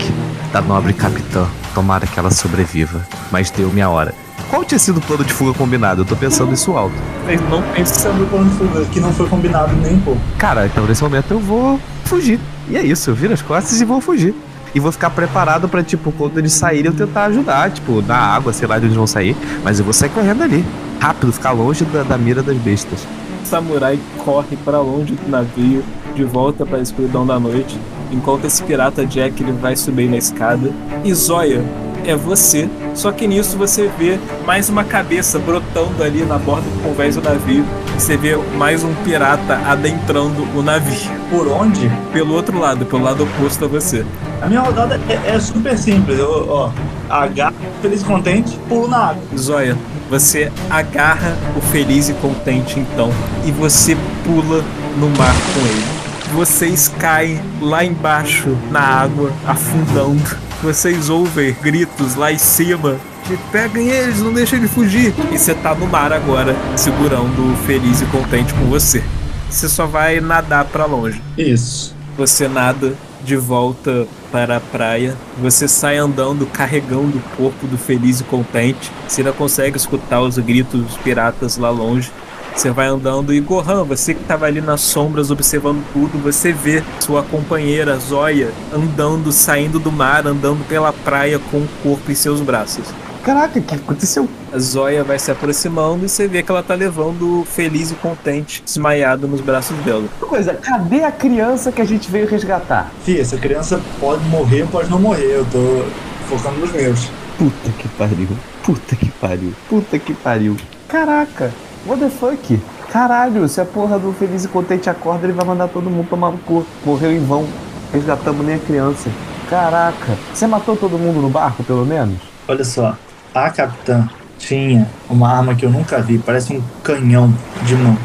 da 0.53 0.61
nobre 0.61 0.93
capitã. 0.93 1.47
Tomara 1.75 2.07
que 2.07 2.19
ela 2.19 2.31
sobreviva. 2.31 3.05
Mas 3.31 3.51
deu 3.51 3.71
minha 3.71 3.89
hora. 3.89 4.15
Qual 4.51 4.65
tinha 4.65 4.79
sido 4.79 4.99
o 4.99 5.01
plano 5.01 5.25
de 5.25 5.33
fuga 5.33 5.57
combinado? 5.57 6.03
Eu 6.03 6.07
tô 6.07 6.17
pensando 6.17 6.53
isso 6.53 6.77
alto. 6.77 6.95
Ele 7.27 7.43
não 7.51 7.63
pensa 7.75 7.95
Sabe 7.95 8.23
o 8.23 8.27
plano 8.27 8.49
de 8.51 8.57
fuga 8.57 8.85
que 8.87 9.01
não 9.01 9.13
foi 9.13 9.29
combinado 9.29 9.75
nem 9.77 9.95
um 9.95 10.01
pouco. 10.01 10.21
Cara, 10.39 10.67
então 10.67 10.87
nesse 10.87 11.03
momento 11.03 11.33
eu 11.33 11.41
vou 11.41 11.81
fugir. 12.05 12.39
E 12.69 12.77
é 12.77 12.83
isso, 12.83 13.11
eu 13.11 13.15
viro 13.15 13.33
as 13.33 13.43
costas 13.43 13.81
e 13.81 13.85
vou 13.85 14.01
fugir. 14.01 14.35
E 14.75 14.81
vou 14.81 14.93
ficar 14.93 15.11
preparado 15.11 15.69
pra, 15.69 15.83
tipo, 15.83 16.13
quando 16.13 16.39
eles 16.39 16.53
saírem, 16.53 16.87
eu 16.87 16.97
tentar 16.97 17.25
ajudar, 17.25 17.71
tipo, 17.71 18.03
na 18.03 18.17
água, 18.17 18.53
sei 18.53 18.69
lá 18.69 18.75
de 18.75 18.81
onde 18.81 18.87
eles 18.89 18.97
vão 18.97 19.07
sair. 19.07 19.35
Mas 19.65 19.79
eu 19.79 19.85
vou 19.85 19.95
sair 19.95 20.11
correndo 20.11 20.43
ali. 20.43 20.65
Rápido, 21.01 21.33
ficar 21.33 21.53
longe 21.53 21.85
da, 21.87 22.03
da 22.03 22.19
mira 22.19 22.43
das 22.43 22.57
bestas. 22.59 23.07
O 23.43 23.47
samurai 23.47 23.99
corre 24.19 24.57
pra 24.63 24.79
longe 24.81 25.15
do 25.15 25.31
navio, 25.31 25.83
de 26.15 26.25
volta 26.25 26.67
pra 26.67 26.81
escuridão 26.81 27.27
da 27.27 27.41
noite, 27.41 27.79
enquanto 28.11 28.45
esse 28.45 28.63
pirata 28.63 29.07
Jack 29.07 29.43
ele 29.43 29.53
vai 29.53 29.77
subir 29.77 30.09
na 30.09 30.17
escada. 30.17 30.71
E 31.05 31.13
Zóia, 31.15 31.65
é 32.05 32.17
você. 32.17 32.69
Só 32.95 33.13
que 33.13 33.27
nisso 33.27 33.57
você 33.57 33.91
vê 33.99 34.19
mais 34.47 34.69
uma 34.69 34.83
cabeça 34.83 35.39
brotando 35.39 36.03
ali 36.03 36.25
na 36.25 36.39
borda 36.39 36.69
do 36.69 36.83
convés 36.83 37.17
do 37.17 37.23
navio. 37.23 37.65
Você 37.97 38.17
vê 38.17 38.37
mais 38.57 38.83
um 38.83 38.95
pirata 39.05 39.61
adentrando 39.67 40.43
o 40.57 40.63
navio. 40.63 41.11
Por 41.31 41.47
onde? 41.49 41.91
Pelo 42.13 42.35
outro 42.35 42.59
lado, 42.59 42.87
pelo 42.87 43.03
lado 43.03 43.25
oposto 43.25 43.67
a 43.67 43.69
você. 43.69 44.05
A 44.41 44.47
minha 44.47 44.61
rodada 44.61 44.99
é, 45.09 45.35
é 45.35 45.41
super 45.41 45.77
simples. 45.77 46.19
Eu, 46.19 46.47
ó, 46.49 46.71
H, 47.11 47.53
feliz 47.83 48.03
e 48.03 48.05
contente, 48.05 48.59
pulo 48.69 48.89
na 48.89 49.09
água. 49.09 49.23
Zóia, 49.37 49.77
você 50.09 50.51
agarra 50.71 51.37
o 51.57 51.61
feliz 51.61 52.09
e 52.09 52.15
contente 52.15 52.81
então 52.81 53.11
e 53.45 53.51
você 53.51 53.97
pula 54.25 54.65
no 54.99 55.09
mar 55.11 55.35
com 55.55 55.61
ele. 55.61 55.98
Vocês 56.33 56.89
caem 56.89 57.41
lá 57.61 57.85
embaixo 57.85 58.57
na 58.71 58.81
água, 58.81 59.33
afundando. 59.47 60.37
Vocês 60.63 61.09
ouvem 61.09 61.57
gritos 61.63 62.15
lá 62.15 62.33
em 62.33 62.39
cima 62.39 62.99
de 63.29 63.37
peguem 63.53 63.89
eles, 63.89 64.21
não 64.21 64.33
deixem 64.33 64.59
ele 64.59 64.69
fugir. 64.69 65.15
E 65.31 65.39
você 65.39 65.55
tá 65.55 65.75
no 65.75 65.87
mar 65.87 66.13
agora, 66.13 66.57
segurando 66.77 67.53
o 67.53 67.57
feliz 67.67 68.01
e 68.01 68.07
contente 68.07 68.55
com 68.55 68.65
você. 68.67 69.03
Você 69.51 69.69
só 69.69 69.87
vai 69.87 70.21
nadar 70.21 70.65
pra 70.65 70.87
longe. 70.87 71.21
Isso. 71.37 71.95
Você 72.17 72.49
nada 72.49 72.95
de 73.23 73.37
volta 73.37 74.07
para 74.33 74.57
a 74.57 74.61
praia. 74.61 75.17
Você 75.41 75.69
sai 75.69 75.99
andando, 75.99 76.47
carregando 76.47 77.19
o 77.19 77.37
corpo 77.37 77.67
do 77.67 77.77
feliz 77.77 78.21
e 78.21 78.25
contente. 78.25 78.91
Você 79.07 79.21
ainda 79.21 79.33
consegue 79.33 79.77
escutar 79.77 80.21
os 80.21 80.39
gritos 80.39 80.81
dos 80.81 80.97
piratas 80.97 81.57
lá 81.59 81.71
longe. 81.71 82.11
Você 82.59 82.73
vai 82.73 82.89
andando 82.89 83.33
e 83.33 83.39
Gohan, 83.39 83.85
você 83.85 84.13
que 84.13 84.21
estava 84.21 84.45
ali 84.45 84.61
nas 84.61 84.81
sombras 84.81 85.31
observando 85.31 85.81
tudo, 85.93 86.19
você 86.19 86.53
vê 86.53 86.83
sua 86.99 87.23
companheira 87.23 87.97
Zóia 87.99 88.51
andando, 88.75 89.31
saindo 89.31 89.79
do 89.79 89.93
mar, 89.93 90.27
andando 90.27 90.67
pela 90.67 90.93
praia 90.93 91.39
com 91.39 91.59
o 91.59 91.69
corpo 91.85 92.11
em 92.11 92.17
seus 92.17 92.41
braços. 92.41 92.85
Caraca, 93.23 93.61
o 93.61 93.63
que 93.63 93.77
aconteceu? 93.77 94.29
A 94.53 94.59
Zóia 94.59 95.05
vai 95.05 95.21
se 95.21 95.31
aproximando 95.31 96.05
e 96.05 96.09
você 96.09 96.27
vê 96.27 96.43
que 96.43 96.51
ela 96.51 96.61
tá 96.61 96.75
levando 96.75 97.43
o 97.43 97.45
feliz 97.45 97.93
e 97.93 97.95
contente, 97.95 98.61
desmaiado 98.65 99.29
nos 99.29 99.41
braços 99.41 99.77
dela. 99.85 100.09
Coisa, 100.19 100.53
cadê 100.55 101.05
a 101.05 101.13
criança 101.13 101.71
que 101.71 101.81
a 101.81 101.85
gente 101.85 102.11
veio 102.11 102.27
resgatar? 102.27 102.91
Fih, 103.05 103.21
essa 103.21 103.37
criança 103.37 103.81
pode 104.01 104.25
morrer, 104.25 104.67
pode 104.67 104.91
não 104.91 104.99
morrer. 104.99 105.31
Eu 105.31 105.45
tô 105.45 105.85
focando 106.29 106.59
nos 106.59 106.73
meus. 106.73 107.09
Puta 107.39 107.71
que 107.79 107.87
pariu. 107.91 108.29
Puta 108.65 108.97
que 108.97 109.11
pariu. 109.13 109.55
Puta 109.69 109.97
que 109.97 110.13
pariu. 110.13 110.57
Caraca. 110.89 111.53
What 111.89 112.01
the 112.01 112.11
fuck? 112.11 112.61
Caralho, 112.93 113.49
se 113.49 113.63
a 113.63 113.65
porra 113.65 113.99
do 113.99 114.13
Feliz 114.13 114.45
e 114.45 114.49
Contente 114.49 114.91
acorda, 114.91 115.25
ele 115.25 115.33
vai 115.33 115.47
mandar 115.47 115.69
todo 115.69 115.89
mundo 115.89 116.07
tomar 116.07 116.31
no 116.31 116.37
cu. 116.37 116.67
Morreu 116.85 117.11
em 117.11 117.19
vão. 117.19 117.47
Resgatamos 117.91 118.45
nem 118.45 118.57
a 118.57 118.59
criança. 118.59 119.09
Caraca. 119.49 120.19
Você 120.35 120.47
matou 120.47 120.77
todo 120.77 120.99
mundo 120.99 121.23
no 121.23 121.31
barco, 121.31 121.65
pelo 121.65 121.87
menos? 121.87 122.19
Olha 122.47 122.63
só, 122.63 122.95
a 123.35 123.49
capitã 123.49 124.07
tinha 124.39 124.87
uma 125.09 125.35
arma 125.35 125.55
que 125.55 125.65
eu 125.65 125.71
nunca 125.71 126.03
vi, 126.03 126.19
parece 126.19 126.55
um 126.55 126.63
canhão 126.83 127.33
de 127.63 127.75
mão. 127.75 127.97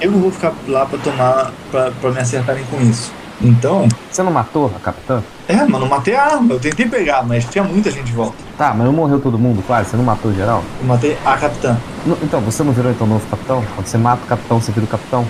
Eu 0.00 0.12
não 0.12 0.20
vou 0.20 0.30
ficar 0.30 0.52
lá 0.68 0.86
pra 0.86 0.98
tomar, 1.00 1.50
pra, 1.72 1.90
pra 1.90 2.10
me 2.12 2.20
acertarem 2.20 2.64
com 2.66 2.80
isso. 2.80 3.12
Então, 3.42 3.88
Você 4.10 4.22
não 4.22 4.30
matou 4.32 4.72
a 4.76 4.78
capitã? 4.78 5.22
é, 5.48 5.56
mano, 5.64 5.84
eu 5.86 5.88
matei 5.88 6.14
a 6.14 6.22
arma. 6.24 6.54
Eu 6.54 6.60
tentei 6.60 6.86
pegar, 6.86 7.22
mas 7.24 7.44
tinha 7.46 7.64
muita 7.64 7.90
gente 7.90 8.04
de 8.04 8.12
volta. 8.12 8.36
Tá, 8.56 8.72
mas 8.74 8.86
não 8.86 8.92
morreu 8.92 9.20
todo 9.20 9.38
mundo, 9.38 9.62
quase. 9.66 9.90
Você 9.90 9.96
não 9.96 10.04
matou 10.04 10.32
geral? 10.32 10.62
Eu 10.80 10.86
matei 10.86 11.16
a 11.24 11.36
capitã. 11.36 11.76
Não, 12.06 12.16
então, 12.22 12.40
você 12.40 12.62
não 12.62 12.72
virou 12.72 12.90
então 12.92 13.06
novo 13.06 13.26
capitão? 13.28 13.64
Quando 13.74 13.86
você 13.86 13.98
mata 13.98 14.22
o 14.24 14.26
capitão, 14.26 14.60
você 14.60 14.70
vira 14.72 14.84
o 14.86 14.88
capitão? 14.88 15.26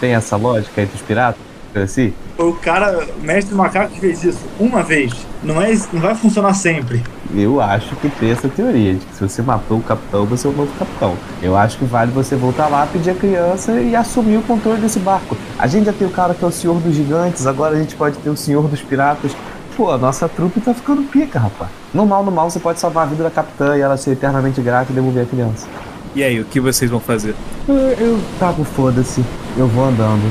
Tem 0.00 0.14
essa 0.14 0.36
lógica 0.36 0.82
entre 0.82 0.94
os 0.96 1.02
piratas? 1.02 1.40
Assim? 1.74 2.12
O 2.38 2.52
cara, 2.52 3.04
o 3.16 3.20
mestre 3.20 3.54
macaco, 3.54 3.92
que 3.92 4.00
fez 4.00 4.22
isso 4.22 4.40
uma 4.60 4.82
vez. 4.82 5.12
Não, 5.42 5.60
é, 5.60 5.72
não 5.92 6.00
vai 6.00 6.14
funcionar 6.14 6.54
sempre. 6.54 7.02
Eu 7.34 7.60
acho 7.60 7.96
que 7.96 8.08
tem 8.08 8.30
essa 8.30 8.48
teoria 8.48 8.94
de 8.94 9.04
que 9.04 9.14
se 9.14 9.28
você 9.28 9.42
matou 9.42 9.78
o 9.78 9.82
capitão, 9.82 10.24
você 10.24 10.46
é 10.46 10.50
o 10.50 10.52
novo 10.52 10.72
capitão. 10.78 11.16
Eu 11.42 11.56
acho 11.56 11.76
que 11.78 11.84
vale 11.84 12.12
você 12.12 12.36
voltar 12.36 12.68
lá, 12.68 12.86
pedir 12.86 13.10
a 13.10 13.14
criança 13.14 13.80
e 13.80 13.96
assumir 13.96 14.36
o 14.36 14.42
controle 14.42 14.80
desse 14.80 15.00
barco. 15.00 15.36
A 15.58 15.66
gente 15.66 15.86
já 15.86 15.92
tem 15.92 16.06
o 16.06 16.10
cara 16.10 16.32
que 16.32 16.44
é 16.44 16.46
o 16.46 16.52
senhor 16.52 16.78
dos 16.80 16.94
gigantes, 16.94 17.46
agora 17.46 17.74
a 17.74 17.78
gente 17.78 17.96
pode 17.96 18.18
ter 18.18 18.30
o 18.30 18.36
senhor 18.36 18.68
dos 18.68 18.80
piratas. 18.80 19.32
Pô, 19.76 19.90
a 19.90 19.98
nossa 19.98 20.28
trupe 20.28 20.60
tá 20.60 20.72
ficando 20.72 21.02
pica, 21.02 21.40
rapaz. 21.40 21.70
No 21.92 22.06
mal, 22.06 22.24
no 22.24 22.30
mal, 22.30 22.48
você 22.48 22.60
pode 22.60 22.78
salvar 22.78 23.04
a 23.04 23.10
vida 23.10 23.24
da 23.24 23.30
capitã 23.30 23.76
e 23.76 23.80
ela 23.80 23.96
ser 23.96 24.12
eternamente 24.12 24.60
grata 24.60 24.92
e 24.92 24.94
devolver 24.94 25.24
a 25.24 25.26
criança. 25.26 25.66
E 26.14 26.22
aí, 26.22 26.40
o 26.40 26.44
que 26.44 26.60
vocês 26.60 26.88
vão 26.88 27.00
fazer? 27.00 27.34
Eu, 27.66 27.74
eu 27.74 28.20
taco 28.38 28.62
foda-se. 28.62 29.24
Eu 29.56 29.66
vou 29.66 29.86
andando 29.86 30.22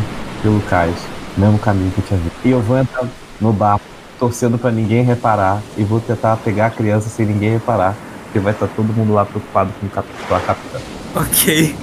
pelo 0.41 0.61
cais, 0.61 0.95
mesmo 1.37 1.59
caminho 1.59 1.91
que 1.91 1.99
eu 1.99 2.05
tinha 2.05 2.19
visto. 2.19 2.39
E 2.45 2.51
eu 2.51 2.61
vou 2.61 2.77
entrar 2.77 3.05
no 3.39 3.51
barco, 3.51 3.83
torcendo 4.19 4.57
pra 4.57 4.71
ninguém 4.71 5.03
reparar. 5.03 5.61
E 5.77 5.83
vou 5.83 5.99
tentar 5.99 6.37
pegar 6.37 6.67
a 6.67 6.69
criança 6.69 7.09
sem 7.09 7.25
ninguém 7.25 7.51
reparar. 7.51 7.95
Porque 8.25 8.39
vai 8.39 8.53
estar 8.53 8.67
todo 8.67 8.93
mundo 8.93 9.13
lá 9.13 9.25
preocupado 9.25 9.71
com, 9.79 9.85
o 9.85 9.89
cap 9.89 10.07
com 10.27 10.35
a 10.35 10.39
capitã. 10.39 10.79
Ok. 11.15 11.75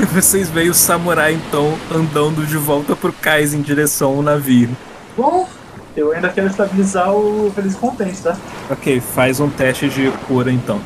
E 0.00 0.04
vocês 0.06 0.50
veem 0.50 0.68
o 0.68 0.74
samurai 0.74 1.34
então 1.34 1.78
andando 1.90 2.46
de 2.46 2.56
volta 2.56 2.94
pro 2.94 3.12
cais 3.12 3.54
em 3.54 3.62
direção 3.62 4.16
ao 4.16 4.22
navio. 4.22 4.70
Bom, 5.16 5.48
eu 5.96 6.12
ainda 6.12 6.28
quero 6.28 6.48
estabilizar 6.48 7.12
o 7.12 7.52
Feliz 7.54 7.74
Contente, 7.76 8.20
tá? 8.20 8.36
Ok, 8.68 9.00
faz 9.00 9.40
um 9.40 9.48
teste 9.48 9.88
de 9.88 10.10
cura 10.26 10.50
então. 10.50 10.80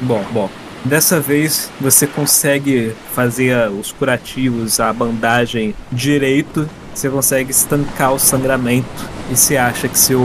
Bom, 0.00 0.24
bom. 0.32 0.48
Dessa 0.84 1.20
vez 1.20 1.70
você 1.80 2.06
consegue 2.06 2.94
fazer 3.12 3.68
os 3.70 3.92
curativos, 3.92 4.80
a 4.80 4.92
bandagem 4.92 5.74
direito. 5.90 6.68
Você 6.94 7.08
consegue 7.08 7.50
estancar 7.50 8.12
o 8.12 8.18
sangramento 8.18 8.88
e 9.30 9.36
você 9.36 9.56
acha 9.56 9.88
que 9.88 9.98
seu 9.98 10.20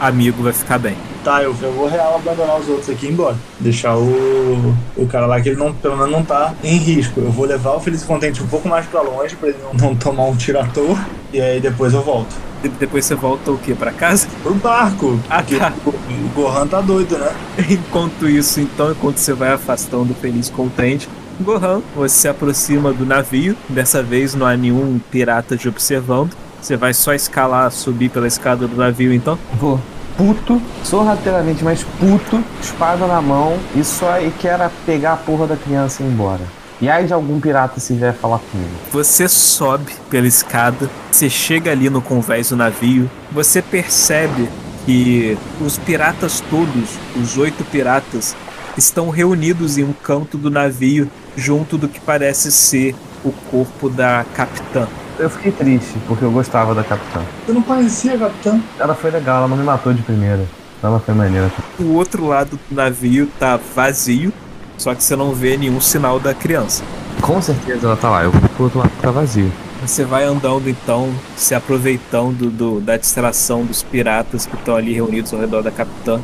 amigo 0.00 0.42
vai 0.42 0.52
ficar 0.52 0.78
bem. 0.78 0.96
Tá, 1.22 1.42
eu, 1.42 1.54
vou 1.54 1.88
real 1.88 2.16
abandonar 2.16 2.60
os 2.60 2.68
outros 2.68 2.90
aqui 2.90 3.06
e 3.06 3.08
ir 3.08 3.12
embora. 3.12 3.36
Deixar 3.58 3.96
o, 3.96 4.74
o 4.96 5.06
cara 5.06 5.26
lá 5.26 5.40
que 5.40 5.48
ele 5.48 5.58
não, 5.58 5.72
pelo 5.72 5.96
menos 5.96 6.12
não 6.12 6.22
tá 6.22 6.54
em 6.62 6.76
risco. 6.76 7.20
Eu 7.20 7.30
vou 7.30 7.46
levar 7.46 7.72
o 7.72 7.80
Feliz 7.80 8.02
Contente 8.02 8.42
um 8.42 8.46
pouco 8.46 8.68
mais 8.68 8.86
pra 8.86 9.00
longe 9.00 9.34
pra 9.36 9.48
ele 9.48 9.58
não, 9.62 9.72
não 9.72 9.96
tomar 9.96 10.24
um 10.24 10.36
tiro 10.36 10.60
à 10.60 10.66
toa. 10.66 10.98
E 11.32 11.40
aí 11.40 11.60
depois 11.60 11.94
eu 11.94 12.02
volto. 12.02 12.34
De- 12.64 12.76
depois 12.78 13.04
você 13.04 13.14
volta 13.14 13.50
o 13.52 13.58
quê? 13.58 13.74
Pra 13.74 13.92
casa? 13.92 14.26
Pro 14.42 14.54
barco. 14.54 15.20
Ah, 15.28 15.42
tá. 15.42 15.72
o, 15.84 15.90
o 15.90 16.28
Gohan 16.34 16.66
tá 16.66 16.80
doido, 16.80 17.18
né? 17.18 17.30
Enquanto 17.68 18.26
isso, 18.28 18.58
então, 18.60 18.90
enquanto 18.90 19.18
você 19.18 19.34
vai 19.34 19.52
afastando 19.52 20.12
o 20.12 20.14
feliz 20.14 20.48
contente, 20.48 21.08
Gohan, 21.40 21.82
você 21.94 22.14
se 22.22 22.28
aproxima 22.28 22.92
do 22.92 23.04
navio. 23.04 23.54
Dessa 23.68 24.02
vez 24.02 24.34
não 24.34 24.46
há 24.46 24.56
nenhum 24.56 24.98
pirata 25.10 25.56
te 25.56 25.68
observando. 25.68 26.30
Você 26.60 26.76
vai 26.76 26.94
só 26.94 27.12
escalar, 27.12 27.70
subir 27.70 28.08
pela 28.08 28.26
escada 28.26 28.66
do 28.66 28.76
navio, 28.76 29.12
então. 29.12 29.38
Vou 29.60 29.78
puto, 30.16 30.62
sorrateiramente, 30.84 31.64
mas 31.64 31.84
puto, 31.98 32.42
espada 32.62 33.04
na 33.06 33.20
mão 33.20 33.58
e 33.74 33.82
só 33.82 34.20
e 34.20 34.30
quero 34.38 34.70
pegar 34.86 35.14
a 35.14 35.16
porra 35.16 35.46
da 35.46 35.56
criança 35.56 36.02
e 36.02 36.06
ir 36.06 36.08
embora. 36.08 36.40
E 36.80 36.88
aí 36.88 37.06
de 37.06 37.12
algum 37.12 37.40
pirata 37.40 37.78
se 37.78 37.94
vier 37.94 38.14
falar 38.14 38.38
comigo. 38.38 38.70
Você 38.92 39.28
sobe 39.28 39.92
pela 40.10 40.26
escada, 40.26 40.90
você 41.10 41.30
chega 41.30 41.70
ali 41.70 41.88
no 41.88 42.02
convés 42.02 42.50
do 42.50 42.56
navio, 42.56 43.08
você 43.30 43.62
percebe 43.62 44.48
que 44.84 45.38
os 45.60 45.78
piratas 45.78 46.42
todos, 46.50 46.90
os 47.16 47.38
oito 47.38 47.64
piratas, 47.64 48.36
estão 48.76 49.08
reunidos 49.08 49.78
em 49.78 49.84
um 49.84 49.92
canto 49.92 50.36
do 50.36 50.50
navio, 50.50 51.08
junto 51.36 51.78
do 51.78 51.88
que 51.88 52.00
parece 52.00 52.50
ser 52.50 52.94
o 53.24 53.32
corpo 53.50 53.88
da 53.88 54.24
capitã. 54.34 54.86
Eu 55.18 55.30
fiquei 55.30 55.52
triste, 55.52 55.94
porque 56.08 56.24
eu 56.24 56.30
gostava 56.30 56.74
da 56.74 56.82
capitã. 56.82 57.22
Você 57.46 57.52
não 57.52 57.62
conhecia 57.62 58.14
a 58.14 58.18
capitã? 58.18 58.60
Ela 58.78 58.94
foi 58.94 59.10
legal, 59.10 59.38
ela 59.38 59.48
não 59.48 59.56
me 59.56 59.62
matou 59.62 59.92
de 59.92 60.02
primeira. 60.02 60.44
Ela 60.82 61.00
foi 61.00 61.14
maneira. 61.14 61.50
O 61.78 61.94
outro 61.94 62.26
lado 62.26 62.58
do 62.68 62.74
navio 62.74 63.28
tá 63.38 63.58
vazio, 63.74 64.32
só 64.76 64.94
que 64.94 65.02
você 65.02 65.14
não 65.16 65.32
vê 65.34 65.56
nenhum 65.56 65.80
sinal 65.80 66.18
da 66.20 66.34
criança. 66.34 66.82
Com 67.20 67.40
certeza 67.40 67.86
ela 67.86 67.96
tá 67.96 68.10
lá, 68.10 68.24
eu 68.24 68.30
vou 68.30 68.40
pro 68.50 68.64
outro 68.64 68.78
lado 68.80 68.90
que 68.90 69.02
tá 69.02 69.10
vazio. 69.10 69.50
Você 69.84 70.04
vai 70.04 70.24
andando 70.24 70.68
então, 70.68 71.12
se 71.36 71.54
aproveitando 71.54 72.50
do- 72.50 72.80
da 72.80 72.96
distração 72.96 73.64
dos 73.64 73.82
piratas 73.82 74.46
que 74.46 74.54
estão 74.56 74.76
ali 74.76 74.92
reunidos 74.92 75.32
ao 75.32 75.40
redor 75.40 75.62
da 75.62 75.70
capitã. 75.70 76.20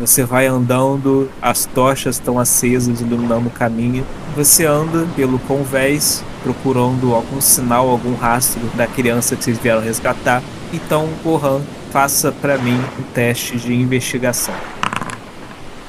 Você 0.00 0.24
vai 0.24 0.46
andando, 0.46 1.30
as 1.40 1.66
tochas 1.66 2.16
estão 2.16 2.38
acesas, 2.38 3.00
iluminando 3.00 3.48
o 3.48 3.50
caminho. 3.50 4.04
Você 4.34 4.64
anda 4.64 5.06
pelo 5.14 5.38
convés, 5.40 6.24
procurando 6.42 7.14
algum 7.14 7.40
sinal, 7.40 7.88
algum 7.88 8.14
rastro 8.14 8.60
da 8.74 8.86
criança 8.86 9.36
que 9.36 9.44
vocês 9.44 9.58
vieram 9.58 9.80
resgatar. 9.82 10.42
Então, 10.72 11.08
Gohan, 11.22 11.60
faça 11.92 12.32
pra 12.32 12.56
mim 12.58 12.80
um 12.98 13.02
teste 13.14 13.58
de 13.58 13.74
investigação. 13.74 14.54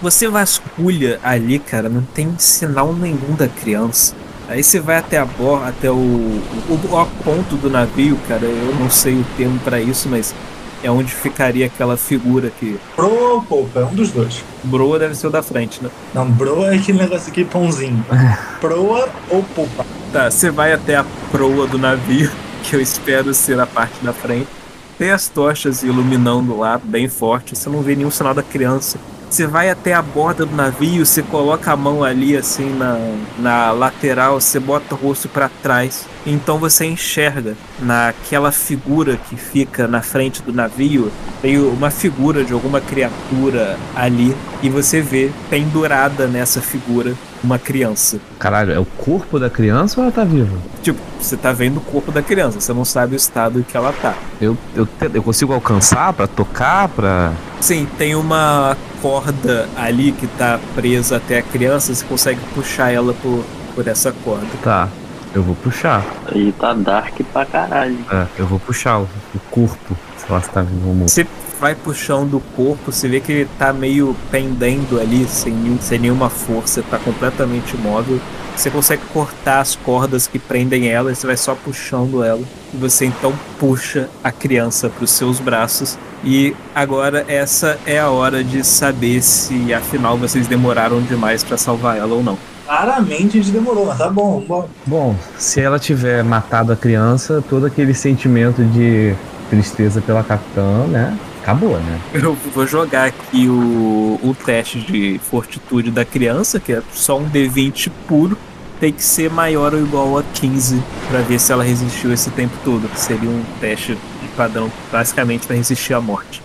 Você 0.03 0.27
vasculha 0.27 1.17
ali, 1.23 1.57
cara, 1.59 1.87
não 1.87 2.01
tem 2.01 2.35
sinal 2.37 2.91
nenhum 2.93 3.37
da 3.37 3.47
criança. 3.47 4.13
Aí 4.49 4.61
você 4.61 4.77
vai 4.77 4.97
até 4.97 5.17
a 5.17 5.23
borda, 5.23 5.69
até 5.69 5.89
o, 5.89 5.95
o, 5.95 6.73
o 6.73 7.05
ponto 7.23 7.55
do 7.55 7.69
navio, 7.69 8.19
cara. 8.27 8.43
Eu 8.43 8.75
não 8.77 8.89
sei 8.89 9.13
o 9.13 9.25
termo 9.37 9.57
pra 9.59 9.79
isso, 9.79 10.09
mas 10.09 10.35
é 10.83 10.91
onde 10.91 11.09
ficaria 11.09 11.67
aquela 11.67 11.95
figura 11.95 12.51
que. 12.59 12.77
Proa 12.97 13.35
ou 13.35 13.43
Poupa? 13.43 13.79
É 13.79 13.85
um 13.85 13.95
dos 13.95 14.11
dois. 14.11 14.43
Broa 14.65 14.99
deve 14.99 15.15
ser 15.15 15.27
o 15.27 15.29
da 15.29 15.41
frente, 15.41 15.81
né? 15.81 15.89
Não, 16.13 16.29
broa 16.29 16.73
é 16.73 16.75
aquele 16.75 16.97
negócio 16.97 17.31
aqui, 17.31 17.45
pãozinho. 17.45 18.05
Proa 18.59 19.07
ou 19.29 19.41
Poupa? 19.55 19.85
Tá, 20.11 20.29
você 20.29 20.51
vai 20.51 20.73
até 20.73 20.97
a 20.97 21.05
proa 21.31 21.65
do 21.65 21.77
navio, 21.77 22.29
que 22.61 22.75
eu 22.75 22.81
espero 22.81 23.33
ser 23.33 23.57
a 23.57 23.65
parte 23.65 24.03
da 24.03 24.11
frente. 24.11 24.49
Tem 24.97 25.11
as 25.11 25.29
tochas 25.29 25.81
iluminando 25.81 26.57
lá, 26.57 26.77
bem 26.77 27.07
forte. 27.07 27.55
Você 27.55 27.69
não 27.69 27.81
vê 27.81 27.95
nenhum 27.95 28.11
sinal 28.11 28.33
da 28.33 28.43
criança. 28.43 28.99
Você 29.33 29.47
vai 29.47 29.67
até 29.67 29.95
a 29.95 30.01
borda 30.03 30.45
do 30.45 30.55
navio, 30.55 31.03
você 31.03 31.23
coloca 31.23 31.71
a 31.71 31.75
mão 31.75 32.03
ali 32.03 32.37
assim 32.37 32.69
na, 32.69 32.99
na 33.39 33.71
lateral, 33.71 34.39
você 34.39 34.59
bota 34.59 34.93
o 34.93 34.97
rosto 34.97 35.27
para 35.27 35.49
trás. 35.49 36.05
Então 36.25 36.57
você 36.57 36.85
enxerga 36.85 37.55
naquela 37.79 38.51
figura 38.51 39.17
que 39.17 39.35
fica 39.35 39.87
na 39.87 40.01
frente 40.01 40.41
do 40.41 40.53
navio, 40.53 41.11
tem 41.41 41.59
uma 41.59 41.89
figura 41.89 42.43
de 42.43 42.53
alguma 42.53 42.79
criatura 42.79 43.77
ali 43.95 44.35
e 44.61 44.69
você 44.69 45.01
vê 45.01 45.31
pendurada 45.49 46.27
nessa 46.27 46.61
figura 46.61 47.13
uma 47.43 47.59
criança. 47.59 48.19
Caralho, 48.39 48.71
é 48.71 48.79
o 48.79 48.85
corpo 48.85 49.37
da 49.37 49.49
criança 49.49 49.99
ou 49.99 50.05
ela 50.05 50.13
tá 50.13 50.23
viva? 50.23 50.57
Tipo, 50.81 50.99
você 51.19 51.35
tá 51.35 51.51
vendo 51.51 51.77
o 51.77 51.81
corpo 51.81 52.11
da 52.11 52.21
criança, 52.21 52.61
você 52.61 52.73
não 52.73 52.85
sabe 52.85 53.15
o 53.15 53.17
estado 53.17 53.59
em 53.59 53.63
que 53.63 53.75
ela 53.75 53.91
tá. 53.91 54.15
Eu, 54.39 54.57
eu, 54.73 54.87
eu 55.13 55.21
consigo 55.21 55.51
alcançar 55.53 56.13
pra 56.13 56.27
tocar, 56.27 56.87
pra. 56.87 57.33
Sim, 57.59 57.85
tem 57.97 58.15
uma 58.15 58.77
corda 59.01 59.67
ali 59.75 60.13
que 60.13 60.27
tá 60.27 60.59
presa 60.73 61.17
até 61.17 61.39
a 61.39 61.41
criança, 61.41 61.93
você 61.93 62.05
consegue 62.05 62.39
puxar 62.55 62.91
ela 62.91 63.13
por, 63.13 63.43
por 63.75 63.87
essa 63.87 64.13
corda. 64.23 64.47
Tá, 64.63 64.87
eu 65.33 65.41
vou 65.41 65.55
puxar. 65.55 66.05
Aí 66.27 66.51
tá 66.53 66.73
dark 66.73 67.19
pra 67.31 67.45
caralho. 67.45 67.97
É, 68.11 68.27
eu 68.37 68.45
vou 68.45 68.59
puxar 68.59 68.99
o, 68.99 69.09
o 69.33 69.39
corpo. 69.51 69.97
Sei 70.17 70.27
lá 70.29 70.41
se 70.41 70.49
tá 70.49 70.61
vivo 70.61 70.87
ou 70.87 70.93
morto. 70.93 71.09
Você 71.09 71.27
vai 71.59 71.75
puxando 71.75 72.35
o 72.35 72.39
corpo, 72.55 72.91
você 72.91 73.07
vê 73.07 73.19
que 73.19 73.31
ele 73.31 73.49
tá 73.57 73.71
meio 73.71 74.15
pendendo 74.29 74.99
ali, 74.99 75.25
sem, 75.25 75.77
sem 75.79 75.97
nenhuma 75.97 76.29
força, 76.29 76.83
tá 76.83 76.99
completamente 76.99 77.75
imóvel. 77.75 78.19
Você 78.55 78.69
consegue 78.69 79.01
cortar 79.13 79.61
as 79.61 79.75
cordas 79.75 80.27
que 80.27 80.37
prendem 80.37 80.89
ela, 80.89 81.11
e 81.11 81.15
você 81.15 81.25
vai 81.25 81.37
só 81.37 81.55
puxando 81.55 82.23
ela. 82.23 82.43
E 82.73 82.77
você 82.77 83.05
então 83.05 83.33
puxa 83.57 84.09
a 84.23 84.31
criança 84.31 84.89
para 84.89 85.03
os 85.03 85.11
seus 85.11 85.39
braços. 85.39 85.97
E 86.23 86.55
agora 86.75 87.25
essa 87.27 87.79
é 87.85 87.99
a 87.99 88.09
hora 88.09 88.43
de 88.43 88.63
saber 88.63 89.21
se 89.21 89.73
afinal 89.73 90.17
vocês 90.17 90.47
demoraram 90.47 91.01
demais 91.01 91.43
para 91.43 91.57
salvar 91.57 91.97
ela 91.97 92.13
ou 92.13 92.23
não. 92.23 92.37
Claramente 92.73 93.37
a 93.37 93.43
gente 93.43 93.51
demorou, 93.51 93.85
mas 93.85 93.99
tá 93.99 94.09
bom, 94.09 94.39
vambora. 94.39 94.67
Bom, 94.83 95.15
se 95.37 95.61
ela 95.61 95.77
tiver 95.77 96.23
matado 96.23 96.73
a 96.73 96.75
criança, 96.75 97.43
todo 97.47 97.67
aquele 97.67 97.93
sentimento 97.93 98.63
de 98.63 99.13
tristeza 99.47 100.01
pela 100.01 100.23
capitã, 100.23 100.87
né? 100.87 101.15
Acabou, 101.43 101.77
né? 101.77 102.01
Eu 102.15 102.33
vou 102.33 102.65
jogar 102.65 103.05
aqui 103.05 103.47
o, 103.47 104.19
o 104.23 104.35
teste 104.43 104.79
de 104.79 105.19
fortitude 105.19 105.91
da 105.91 106.03
criança, 106.03 106.59
que 106.59 106.73
é 106.73 106.81
só 106.91 107.19
um 107.19 107.29
D20 107.29 107.91
puro. 108.07 108.35
Tem 108.79 108.91
que 108.91 109.03
ser 109.03 109.29
maior 109.29 109.75
ou 109.75 109.79
igual 109.79 110.17
a 110.17 110.23
15 110.23 110.81
para 111.11 111.19
ver 111.19 111.39
se 111.39 111.51
ela 111.51 111.63
resistiu 111.63 112.11
esse 112.11 112.31
tempo 112.31 112.57
todo. 112.65 112.89
que 112.89 112.99
Seria 112.99 113.29
um 113.29 113.43
teste 113.61 113.93
de 113.93 114.27
padrão, 114.35 114.71
basicamente 114.91 115.45
para 115.45 115.55
resistir 115.55 115.93
à 115.93 116.01
morte. 116.01 116.41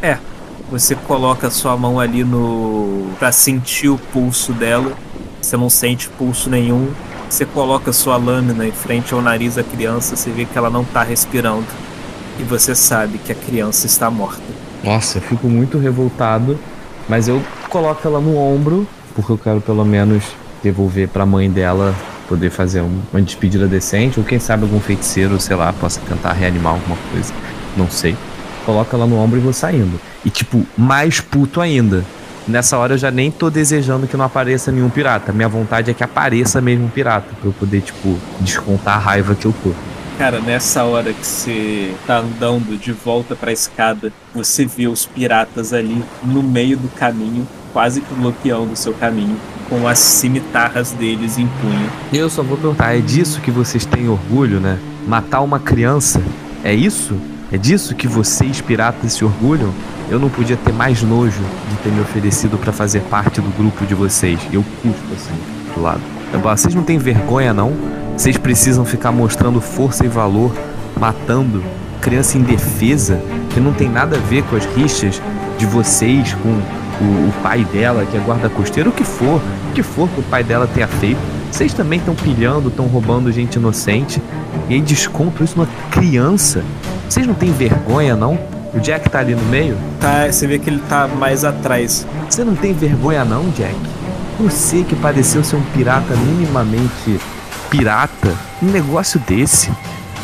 É, 0.00 0.18
você 0.70 0.94
coloca 0.94 1.48
a 1.48 1.50
sua 1.50 1.76
mão 1.76 1.98
ali 1.98 2.22
no. 2.24 3.10
para 3.18 3.32
sentir 3.32 3.88
o 3.88 3.98
pulso 3.98 4.52
dela. 4.52 4.92
Você 5.40 5.56
não 5.56 5.70
sente 5.70 6.08
pulso 6.10 6.48
nenhum. 6.50 6.88
Você 7.28 7.44
coloca 7.44 7.90
a 7.90 7.92
sua 7.92 8.16
lâmina 8.16 8.66
em 8.66 8.72
frente 8.72 9.14
ao 9.14 9.22
nariz 9.22 9.54
da 9.54 9.62
criança, 9.62 10.16
você 10.16 10.30
vê 10.30 10.44
que 10.44 10.58
ela 10.58 10.68
não 10.68 10.84
tá 10.84 11.02
respirando 11.04 11.64
e 12.38 12.42
você 12.42 12.74
sabe 12.74 13.18
que 13.18 13.30
a 13.30 13.34
criança 13.36 13.86
está 13.86 14.10
morta. 14.10 14.42
Nossa, 14.82 15.18
eu 15.18 15.22
fico 15.22 15.48
muito 15.48 15.78
revoltado, 15.78 16.58
mas 17.08 17.28
eu 17.28 17.40
coloco 17.68 18.00
ela 18.06 18.20
no 18.20 18.36
ombro, 18.36 18.84
porque 19.14 19.30
eu 19.30 19.38
quero 19.38 19.60
pelo 19.60 19.84
menos 19.84 20.24
devolver 20.60 21.08
pra 21.08 21.24
mãe 21.24 21.48
dela 21.48 21.94
poder 22.28 22.50
fazer 22.50 22.80
um- 22.80 23.00
uma 23.12 23.22
despedida 23.22 23.68
decente, 23.68 24.18
ou 24.18 24.26
quem 24.26 24.40
sabe 24.40 24.64
algum 24.64 24.80
feiticeiro, 24.80 25.38
sei 25.38 25.54
lá, 25.54 25.72
possa 25.72 26.00
tentar 26.08 26.32
reanimar 26.32 26.72
alguma 26.72 26.96
coisa. 27.12 27.32
Não 27.76 27.88
sei. 27.88 28.16
Coloco 28.64 28.94
ela 28.94 29.06
no 29.06 29.18
ombro 29.18 29.38
e 29.38 29.42
vou 29.42 29.52
saindo. 29.52 30.00
E 30.24 30.30
tipo, 30.30 30.66
mais 30.76 31.20
puto 31.20 31.60
ainda. 31.60 32.04
Nessa 32.46 32.76
hora 32.78 32.94
eu 32.94 32.98
já 32.98 33.10
nem 33.10 33.30
tô 33.30 33.48
desejando 33.50 34.06
que 34.06 34.16
não 34.16 34.24
apareça 34.24 34.72
nenhum 34.72 34.88
pirata. 34.88 35.32
Minha 35.32 35.48
vontade 35.48 35.90
é 35.90 35.94
que 35.94 36.02
apareça 36.02 36.60
mesmo 36.60 36.86
um 36.86 36.88
pirata, 36.88 37.28
pra 37.38 37.48
eu 37.48 37.52
poder, 37.52 37.80
tipo, 37.80 38.18
descontar 38.40 38.96
a 38.96 38.98
raiva 38.98 39.34
que 39.34 39.46
eu 39.46 39.54
tô. 39.62 39.72
Cara, 40.18 40.40
nessa 40.40 40.84
hora 40.84 41.12
que 41.12 41.26
você 41.26 41.94
tá 42.06 42.18
andando 42.18 42.78
de 42.78 42.92
volta 42.92 43.34
pra 43.34 43.52
escada, 43.52 44.12
você 44.34 44.66
vê 44.66 44.86
os 44.86 45.06
piratas 45.06 45.72
ali 45.72 46.02
no 46.22 46.42
meio 46.42 46.76
do 46.76 46.88
caminho, 46.88 47.46
quase 47.72 48.00
que 48.00 48.14
bloqueando 48.14 48.72
o 48.72 48.76
seu 48.76 48.92
caminho, 48.92 49.36
com 49.68 49.86
as 49.86 49.98
cimitarras 49.98 50.90
deles 50.90 51.38
em 51.38 51.46
punho. 51.46 51.90
Eu 52.12 52.28
só 52.28 52.42
vou 52.42 52.58
perguntar, 52.58 52.96
é 52.96 53.00
disso 53.00 53.40
que 53.40 53.50
vocês 53.50 53.86
têm 53.86 54.08
orgulho, 54.08 54.60
né? 54.60 54.78
Matar 55.06 55.40
uma 55.40 55.58
criança? 55.58 56.20
É 56.62 56.74
isso? 56.74 57.16
É 57.52 57.58
disso 57.58 57.96
que 57.96 58.06
vocês, 58.06 58.60
piratas, 58.60 59.14
se 59.14 59.24
orgulham? 59.24 59.70
Eu 60.08 60.20
não 60.20 60.28
podia 60.28 60.56
ter 60.56 60.72
mais 60.72 61.02
nojo 61.02 61.42
de 61.68 61.76
ter 61.82 61.90
me 61.90 62.00
oferecido 62.00 62.56
pra 62.56 62.72
fazer 62.72 63.00
parte 63.02 63.40
do 63.40 63.50
grupo 63.56 63.84
de 63.84 63.94
vocês. 63.94 64.38
Eu 64.52 64.64
cuspo 64.80 65.14
assim, 65.14 65.34
do 65.74 65.82
lado. 65.82 66.00
Vocês 66.40 66.74
não 66.76 66.84
têm 66.84 66.96
vergonha, 66.96 67.52
não? 67.52 67.72
Vocês 68.16 68.38
precisam 68.38 68.84
ficar 68.84 69.10
mostrando 69.10 69.60
força 69.60 70.04
e 70.04 70.08
valor, 70.08 70.54
matando 70.96 71.60
criança 72.00 72.38
indefesa, 72.38 73.20
que 73.52 73.58
não 73.58 73.72
tem 73.72 73.88
nada 73.88 74.16
a 74.16 74.20
ver 74.20 74.44
com 74.44 74.54
as 74.54 74.64
rixas 74.76 75.20
de 75.58 75.66
vocês 75.66 76.32
com 76.34 76.48
o, 76.48 77.28
o 77.28 77.32
pai 77.42 77.64
dela, 77.64 78.06
que 78.06 78.16
é 78.16 78.20
guarda 78.20 78.48
costeiro, 78.48 78.90
o 78.90 78.92
que 78.92 79.04
for, 79.04 79.40
o 79.70 79.72
que 79.74 79.82
for 79.82 80.08
que 80.08 80.20
o 80.20 80.24
pai 80.24 80.44
dela 80.44 80.68
tenha 80.72 80.86
feito. 80.86 81.20
Vocês 81.50 81.74
também 81.74 81.98
estão 81.98 82.14
pilhando, 82.14 82.68
estão 82.68 82.86
roubando 82.86 83.32
gente 83.32 83.56
inocente 83.56 84.22
e 84.68 84.74
aí 84.74 84.80
descontam 84.80 85.44
isso 85.44 85.56
numa 85.56 85.68
criança. 85.90 86.62
Vocês 87.10 87.26
não 87.26 87.34
têm 87.34 87.50
vergonha, 87.50 88.14
não? 88.14 88.38
O 88.72 88.78
Jack 88.78 89.10
tá 89.10 89.18
ali 89.18 89.34
no 89.34 89.42
meio? 89.46 89.76
Tá, 89.98 90.30
você 90.30 90.46
vê 90.46 90.60
que 90.60 90.70
ele 90.70 90.80
tá 90.88 91.08
mais 91.08 91.44
atrás. 91.44 92.06
Você 92.28 92.44
não 92.44 92.54
tem 92.54 92.72
vergonha, 92.72 93.24
não, 93.24 93.50
Jack? 93.50 93.74
Você 94.38 94.84
que 94.84 94.94
pareceu 94.94 95.42
ser 95.42 95.56
um 95.56 95.62
pirata 95.74 96.14
minimamente 96.14 97.18
pirata, 97.68 98.32
um 98.62 98.66
negócio 98.66 99.18
desse. 99.26 99.72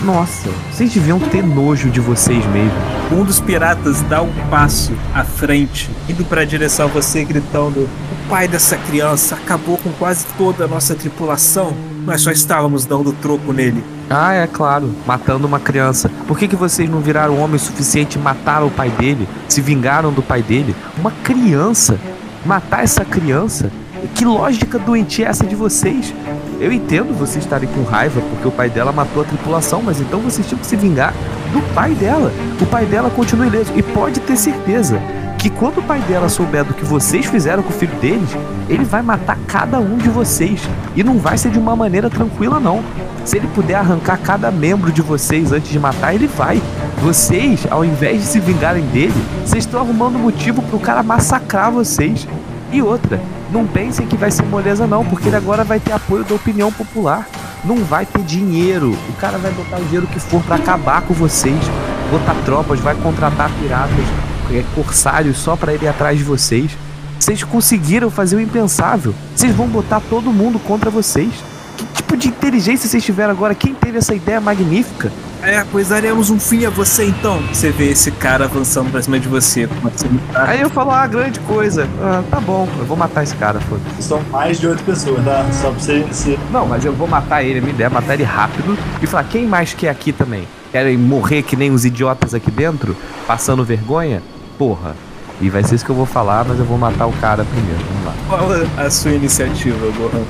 Nossa, 0.01 0.49
vocês 0.71 0.93
deviam 0.93 1.19
ter 1.19 1.43
nojo 1.43 1.91
de 1.91 1.99
vocês 1.99 2.47
mesmos. 2.47 2.79
Um 3.11 3.25
dos 3.25 3.41
piratas 3.41 4.03
dá 4.03 4.23
um 4.23 4.33
passo 4.49 4.93
à 5.13 5.25
frente, 5.25 5.91
indo 6.09 6.25
para 6.25 6.43
a 6.43 6.45
direção 6.45 6.87
a 6.87 6.89
você, 6.89 7.25
gritando: 7.25 7.89
pai 8.29 8.49
dessa 8.49 8.77
criança 8.77 9.37
acabou 9.37 9.79
com 9.79 9.91
quase 9.93 10.27
toda 10.37 10.65
a 10.65 10.69
nossa 10.69 10.95
tripulação. 10.95 11.75
Nós 12.05 12.21
só 12.21 12.31
estávamos 12.31 12.85
dando 12.85 13.13
troco 13.13 13.53
nele. 13.53 13.83
Ah, 14.11 14.35
é 14.35 14.47
claro, 14.47 14.93
matando 15.07 15.47
uma 15.47 15.59
criança. 15.59 16.11
Por 16.27 16.39
que, 16.39 16.49
que 16.49 16.57
vocês 16.57 16.89
não 16.89 17.01
viraram 17.01 17.41
homem 17.41 17.59
suficiente 17.59 18.17
e 18.17 18.21
mataram 18.21 18.67
o 18.67 18.71
pai 18.71 18.91
dele? 18.91 19.29
Se 19.49 19.61
vingaram 19.61 20.13
do 20.13 20.23
pai 20.23 20.43
dele? 20.43 20.75
Uma 20.99 21.11
criança? 21.23 21.99
Matar 22.45 22.85
essa 22.85 23.05
criança? 23.05 23.71
Que 24.15 24.25
lógica 24.25 24.79
doentia 24.79 25.27
é 25.27 25.29
essa 25.29 25.45
de 25.45 25.57
vocês? 25.57 26.15
Eu 26.61 26.73
entendo 26.73 27.17
vocês 27.17 27.45
estarem 27.45 27.69
com 27.69 27.83
raiva 27.83 28.21
porque 28.21 28.47
o 28.47 28.53
pai 28.53 28.71
dela 28.71 28.93
matou 28.93 29.23
a 29.23 29.27
tripulação, 29.27 29.83
mas 29.83 30.01
então 30.01 30.21
vocês 30.21 30.47
tinham 30.47 30.61
que 30.61 30.67
se 30.67 30.77
vingar 30.77 31.13
do 31.53 31.61
pai 31.75 31.93
dela. 31.95 32.33
O 32.61 32.67
pai 32.67 32.87
dela 32.87 33.11
continua 33.11 33.47
ileso 33.47 33.73
e 33.75 33.83
pode 33.83 34.21
ter 34.21 34.37
certeza 34.37 35.01
que 35.47 35.51
quando 35.51 35.79
o 35.79 35.83
pai 35.83 36.01
dela 36.01 36.29
souber 36.29 36.65
do 36.65 36.75
que 36.75 36.85
vocês 36.85 37.25
fizeram 37.25 37.63
com 37.63 37.69
o 37.69 37.73
filho 37.73 37.95
deles, 38.01 38.31
ele 38.69 38.85
vai 38.85 39.01
matar 39.01 39.39
cada 39.47 39.79
um 39.79 39.97
de 39.97 40.09
vocês 40.09 40.61
e 40.97 41.05
não 41.05 41.19
vai 41.19 41.39
ser 41.39 41.53
de 41.53 41.59
uma 41.59 41.77
maneira 41.77 42.11
tranquila 42.11 42.59
não. 42.59 42.83
Se 43.25 43.37
ele 43.37 43.47
puder 43.55 43.77
arrancar 43.77 44.19
cada 44.19 44.51
membro 44.51 44.91
de 44.91 45.01
vocês 45.01 45.53
antes 45.53 45.71
de 45.71 45.79
matar, 45.79 46.13
ele 46.13 46.27
vai. 46.27 46.61
Vocês, 47.01 47.65
ao 47.71 47.85
invés 47.85 48.23
de 48.23 48.27
se 48.27 48.41
vingarem 48.41 48.83
dele, 48.87 49.15
vocês 49.45 49.63
estão 49.63 49.79
arrumando 49.79 50.19
motivo 50.19 50.63
pro 50.63 50.81
cara 50.81 51.05
massacrar 51.05 51.71
vocês. 51.71 52.27
E 52.73 52.83
outra, 52.83 53.21
não 53.53 53.69
pensem 53.69 54.05
que 54.05 54.17
vai 54.17 54.33
ser 54.33 54.43
moleza 54.47 54.85
não, 54.85 55.05
porque 55.05 55.29
ele 55.29 55.37
agora 55.37 55.63
vai 55.63 55.79
ter 55.79 55.93
apoio 55.93 56.25
da 56.25 56.35
opinião 56.35 56.73
popular. 56.73 57.25
Não 57.65 57.77
vai 57.85 58.05
ter 58.05 58.23
dinheiro. 58.23 58.99
O 59.09 59.13
cara 59.13 59.39
vai 59.39 59.53
botar 59.53 59.77
o 59.77 59.85
dinheiro 59.85 60.09
que 60.09 60.19
for 60.19 60.43
para 60.43 60.57
acabar 60.57 61.03
com 61.03 61.15
vocês. 61.15 61.71
Botar 62.11 62.35
tropas, 62.45 62.81
vai 62.81 62.97
contratar 62.97 63.49
piratas, 63.61 64.07
é, 64.51 64.65
corsários 64.75 65.39
só 65.39 65.57
para 65.57 65.75
ir 65.75 65.87
atrás 65.89 66.19
de 66.19 66.25
vocês. 66.25 66.71
Vocês 67.19 67.43
conseguiram 67.43 68.11
fazer 68.11 68.37
o 68.37 68.41
impensável. 68.41 69.15
Vocês 69.35 69.55
vão 69.55 69.67
botar 69.67 70.01
todo 70.01 70.33
mundo 70.33 70.59
contra 70.59 70.91
vocês. 70.91 71.33
Que 71.77 71.85
tipo 71.87 72.17
de 72.17 72.29
inteligência 72.29 72.89
vocês 72.89 73.05
tiveram 73.05 73.33
agora? 73.33 73.55
Quem 73.55 73.75
teve 73.75 73.99
essa 73.99 74.15
ideia 74.15 74.41
magnífica? 74.41 75.13
É, 75.43 75.65
pois 75.71 75.89
daremos 75.89 76.31
um 76.31 76.41
fim 76.41 76.65
a 76.65 76.71
você 76.71 77.05
então. 77.05 77.41
Você 77.53 77.71
vê 77.71 77.91
esse 77.91 78.11
cara 78.11 78.47
avançando 78.47 78.91
pra 78.91 79.03
cima 79.03 79.19
de 79.21 79.29
você. 79.29 79.67
com 79.67 79.75
uma 79.81 79.93
cimitarra. 79.97 80.51
Aí 80.51 80.61
eu 80.61 80.71
falo, 80.71 80.91
ah, 80.91 81.07
grande 81.07 81.39
coisa. 81.41 81.87
Ah, 82.01 82.23
tá 82.31 82.41
bom, 82.41 82.69
eu 82.79 82.85
vou 82.85 82.97
matar 82.97 83.23
esse 83.23 83.35
cara, 83.37 83.61
foda-se. 83.61 84.03
São 84.03 84.23
mais 84.31 84.59
de 84.59 84.67
oito 84.67 84.83
pessoas, 84.83 85.25
tá? 85.25 85.47
Só 85.53 85.71
pra 85.71 85.79
você. 85.79 86.01
você... 86.01 86.39
Não, 86.51 86.67
mas 86.67 86.85
eu 86.85 86.93
vou 86.93 87.07
matar 87.07 87.43
ele, 87.43 87.59
a 87.59 87.63
minha 87.63 87.75
ideia 87.75 87.87
é 87.87 87.91
matar 87.91 88.15
ele 88.15 88.25
rápido 88.25 88.77
e 89.03 89.07
falar, 89.07 89.25
quem 89.25 89.47
mais 89.47 89.75
quer 89.75 89.91
aqui 89.91 90.13
também? 90.13 90.49
Querem 90.73 90.97
morrer 90.97 91.43
que 91.43 91.57
nem 91.57 91.71
os 91.71 91.85
idiotas 91.85 92.35
aqui 92.35 92.51
dentro, 92.51 92.97
passando 93.27 93.65
vergonha? 93.65 94.23
Porra. 94.59 94.95
E 95.41 95.51
vai 95.51 95.63
ser 95.63 95.75
isso 95.75 95.85
que 95.85 95.91
eu 95.91 95.97
vou 95.97 96.07
falar, 96.07 96.45
mas 96.45 96.59
eu 96.59 96.65
vou 96.65 96.79
matar 96.79 97.07
o 97.07 97.13
cara 97.13 97.45
primeiro. 97.45 97.79
Vamos 97.85 98.07
lá. 98.07 98.37
Rola 98.37 98.67
a 98.79 98.91
sua 98.91 99.13
iniciativa, 99.13 99.87
Gohan. 99.99 100.25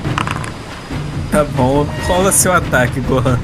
Tá 1.31 1.45
bom, 1.55 1.85
rola 2.07 2.31
seu 2.31 2.51
ataque, 2.51 2.99
Gohan. 3.01 3.39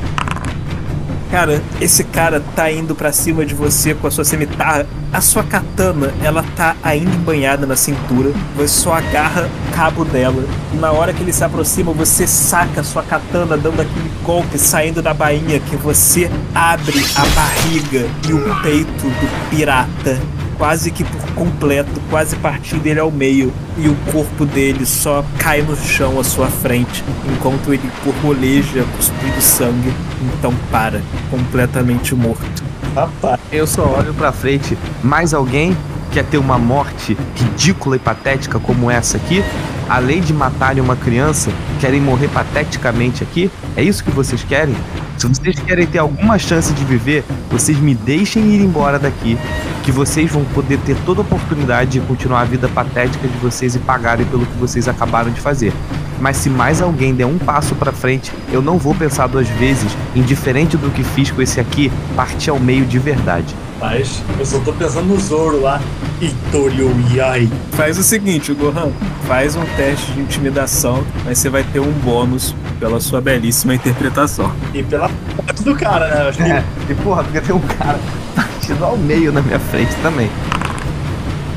Cara, 1.31 1.63
esse 1.81 2.03
cara 2.03 2.43
tá 2.55 2.71
indo 2.71 2.93
pra 2.93 3.11
cima 3.11 3.43
de 3.43 3.55
você 3.55 3.95
com 3.95 4.05
a 4.05 4.11
sua 4.11 4.23
cimitarra. 4.23 4.85
A 5.11 5.19
sua 5.19 5.43
katana, 5.43 6.13
ela 6.21 6.43
tá 6.55 6.75
ainda 6.83 7.09
embanhada 7.09 7.65
na 7.65 7.75
cintura. 7.75 8.31
Você 8.55 8.67
só 8.67 8.93
agarra 8.93 9.49
o 9.67 9.75
cabo 9.75 10.05
dela. 10.05 10.43
Na 10.73 10.91
hora 10.91 11.11
que 11.11 11.23
ele 11.23 11.33
se 11.33 11.43
aproxima, 11.43 11.91
você 11.91 12.27
saca 12.27 12.81
a 12.81 12.83
sua 12.83 13.01
katana 13.01 13.57
dando 13.57 13.81
aquele 13.81 14.11
golpe 14.23 14.59
saindo 14.59 15.01
da 15.01 15.13
bainha 15.13 15.59
que 15.59 15.75
você 15.75 16.29
abre 16.53 17.03
a 17.15 17.25
barriga 17.35 18.07
e 18.27 18.33
o 18.33 18.61
peito 18.61 19.03
do 19.03 19.49
pirata 19.49 20.19
quase 20.63 20.91
que 20.91 21.03
por 21.03 21.21
completo, 21.33 21.91
quase 22.09 22.37
partindo 22.37 22.87
ele 22.87 22.97
ao 22.97 23.11
meio, 23.11 23.51
e 23.77 23.89
o 23.89 23.95
corpo 24.13 24.45
dele 24.45 24.85
só 24.85 25.21
cai 25.37 25.61
no 25.61 25.75
chão 25.75 26.17
à 26.17 26.23
sua 26.23 26.47
frente, 26.47 27.03
enquanto 27.29 27.73
ele 27.73 27.91
borboleja, 28.01 28.85
cuspindo 28.95 29.41
sangue, 29.41 29.93
então 30.37 30.53
para, 30.71 31.01
completamente 31.29 32.15
morto. 32.15 32.63
Rapaz, 32.95 33.41
Eu 33.51 33.67
só 33.67 33.83
olho 33.83 34.13
pra 34.13 34.31
frente. 34.31 34.77
Mais 35.03 35.33
alguém 35.33 35.75
quer 36.13 36.23
ter 36.23 36.37
uma 36.37 36.57
morte 36.57 37.17
ridícula 37.35 37.97
e 37.97 37.99
patética 37.99 38.57
como 38.57 38.89
essa 38.89 39.17
aqui? 39.17 39.43
Além 39.89 40.21
de 40.21 40.33
matarem 40.33 40.81
uma 40.81 40.95
criança, 40.95 41.51
querem 41.79 42.01
morrer 42.01 42.29
pateticamente 42.29 43.23
aqui? 43.23 43.51
É 43.75 43.83
isso 43.83 44.03
que 44.03 44.11
vocês 44.11 44.43
querem? 44.43 44.75
Se 45.17 45.27
vocês 45.27 45.59
querem 45.59 45.85
ter 45.85 45.99
alguma 45.99 46.39
chance 46.39 46.73
de 46.73 46.83
viver, 46.83 47.23
vocês 47.49 47.77
me 47.77 47.93
deixem 47.93 48.43
ir 48.53 48.61
embora 48.61 48.97
daqui, 48.97 49.37
que 49.83 49.91
vocês 49.91 50.31
vão 50.31 50.43
poder 50.45 50.79
ter 50.79 50.95
toda 51.05 51.21
a 51.21 51.23
oportunidade 51.23 51.91
de 51.91 51.99
continuar 52.01 52.41
a 52.41 52.45
vida 52.45 52.67
patética 52.67 53.27
de 53.27 53.37
vocês 53.37 53.75
e 53.75 53.79
pagarem 53.79 54.25
pelo 54.25 54.45
que 54.45 54.57
vocês 54.57 54.87
acabaram 54.87 55.31
de 55.31 55.39
fazer. 55.39 55.73
Mas 56.19 56.37
se 56.37 56.49
mais 56.49 56.81
alguém 56.81 57.13
der 57.13 57.25
um 57.25 57.37
passo 57.37 57.75
pra 57.75 57.91
frente, 57.91 58.31
eu 58.51 58.61
não 58.61 58.77
vou 58.77 58.95
pensar 58.95 59.27
duas 59.27 59.47
vezes, 59.49 59.95
indiferente 60.15 60.77
do 60.77 60.89
que 60.89 61.03
fiz 61.03 61.29
com 61.31 61.41
esse 61.41 61.59
aqui, 61.59 61.91
partir 62.15 62.49
ao 62.49 62.59
meio 62.59 62.85
de 62.85 62.97
verdade. 62.97 63.53
Mas 63.83 64.23
eu 64.39 64.45
só 64.45 64.59
tô 64.59 64.71
pensando 64.71 65.07
no 65.07 65.19
Zoro 65.19 65.59
lá. 65.59 65.81
Itorio 66.21 66.89
Yai. 67.13 67.49
Faz 67.73 67.97
o 67.97 68.03
seguinte, 68.03 68.53
Gohan, 68.53 68.93
faz 69.27 69.57
um 69.57 69.65
teste 69.75 70.13
de 70.13 70.21
intimidação, 70.21 71.03
mas 71.25 71.37
você 71.37 71.49
vai 71.49 71.65
ter 71.65 71.81
um 71.81 71.91
bônus 71.91 72.55
pela 72.79 73.01
sua 73.01 73.19
belíssima 73.19 73.75
interpretação. 73.75 74.53
E 74.73 74.81
pela 74.81 75.09
foto 75.09 75.63
do 75.63 75.75
cara, 75.75 76.07
né? 76.07 76.21
Eu 76.21 76.29
Acho 76.29 76.37
que 76.37 76.43
É, 76.43 76.63
e 76.89 76.95
porra, 76.95 77.25
porque 77.25 77.41
tem 77.41 77.53
um 77.53 77.59
cara 77.59 77.99
partido 78.33 78.85
ao 78.85 78.95
meio 78.95 79.33
na 79.33 79.41
minha 79.41 79.59
frente 79.59 79.93
também. 80.01 80.29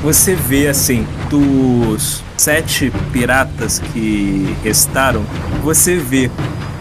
Você 0.03 0.35
vê 0.35 0.67
assim, 0.67 1.07
dos 1.31 2.25
sete 2.37 2.93
piratas 3.13 3.79
que 3.79 4.57
restaram, 4.65 5.23
você 5.63 5.97
vê 5.97 6.29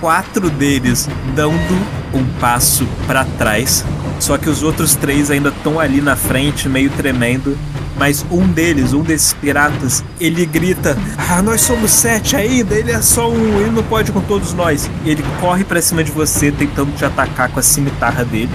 quatro 0.02 0.50
deles 0.50 1.08
dando 1.36 1.76
um 2.16 2.26
passo 2.40 2.88
pra 3.06 3.26
trás, 3.38 3.86
só 4.20 4.38
que 4.38 4.50
os 4.50 4.64
outros 4.64 4.96
três 4.96 5.30
ainda 5.30 5.50
estão 5.50 5.80
ali 5.80 6.02
na 6.02 6.16
frente, 6.16 6.68
meio 6.68 6.90
tremendo. 6.90 7.58
Mas 7.98 8.26
um 8.30 8.46
deles, 8.46 8.92
um 8.92 9.02
desses 9.02 9.34
piratas, 9.34 10.04
ele 10.20 10.46
grita: 10.46 10.98
Ah, 11.18 11.42
nós 11.42 11.62
somos 11.62 11.92
sete 11.92 12.36
ainda, 12.36 12.76
ele 12.76 12.92
é 12.92 13.02
só 13.02 13.30
um, 13.30 13.62
ele 13.62 13.72
não 13.72 13.84
pode 13.84 14.12
com 14.12 14.22
todos 14.22 14.54
nós. 14.54 14.90
E 15.06 15.10
ele 15.10 15.24
corre 15.40 15.64
pra 15.64 15.82
cima 15.82 16.04
de 16.04 16.12
você, 16.12 16.52
tentando 16.52 16.94
te 16.96 17.06
atacar 17.06 17.50
com 17.50 17.60
a 17.60 17.64
cimitarra 17.64 18.26
dele. 18.26 18.52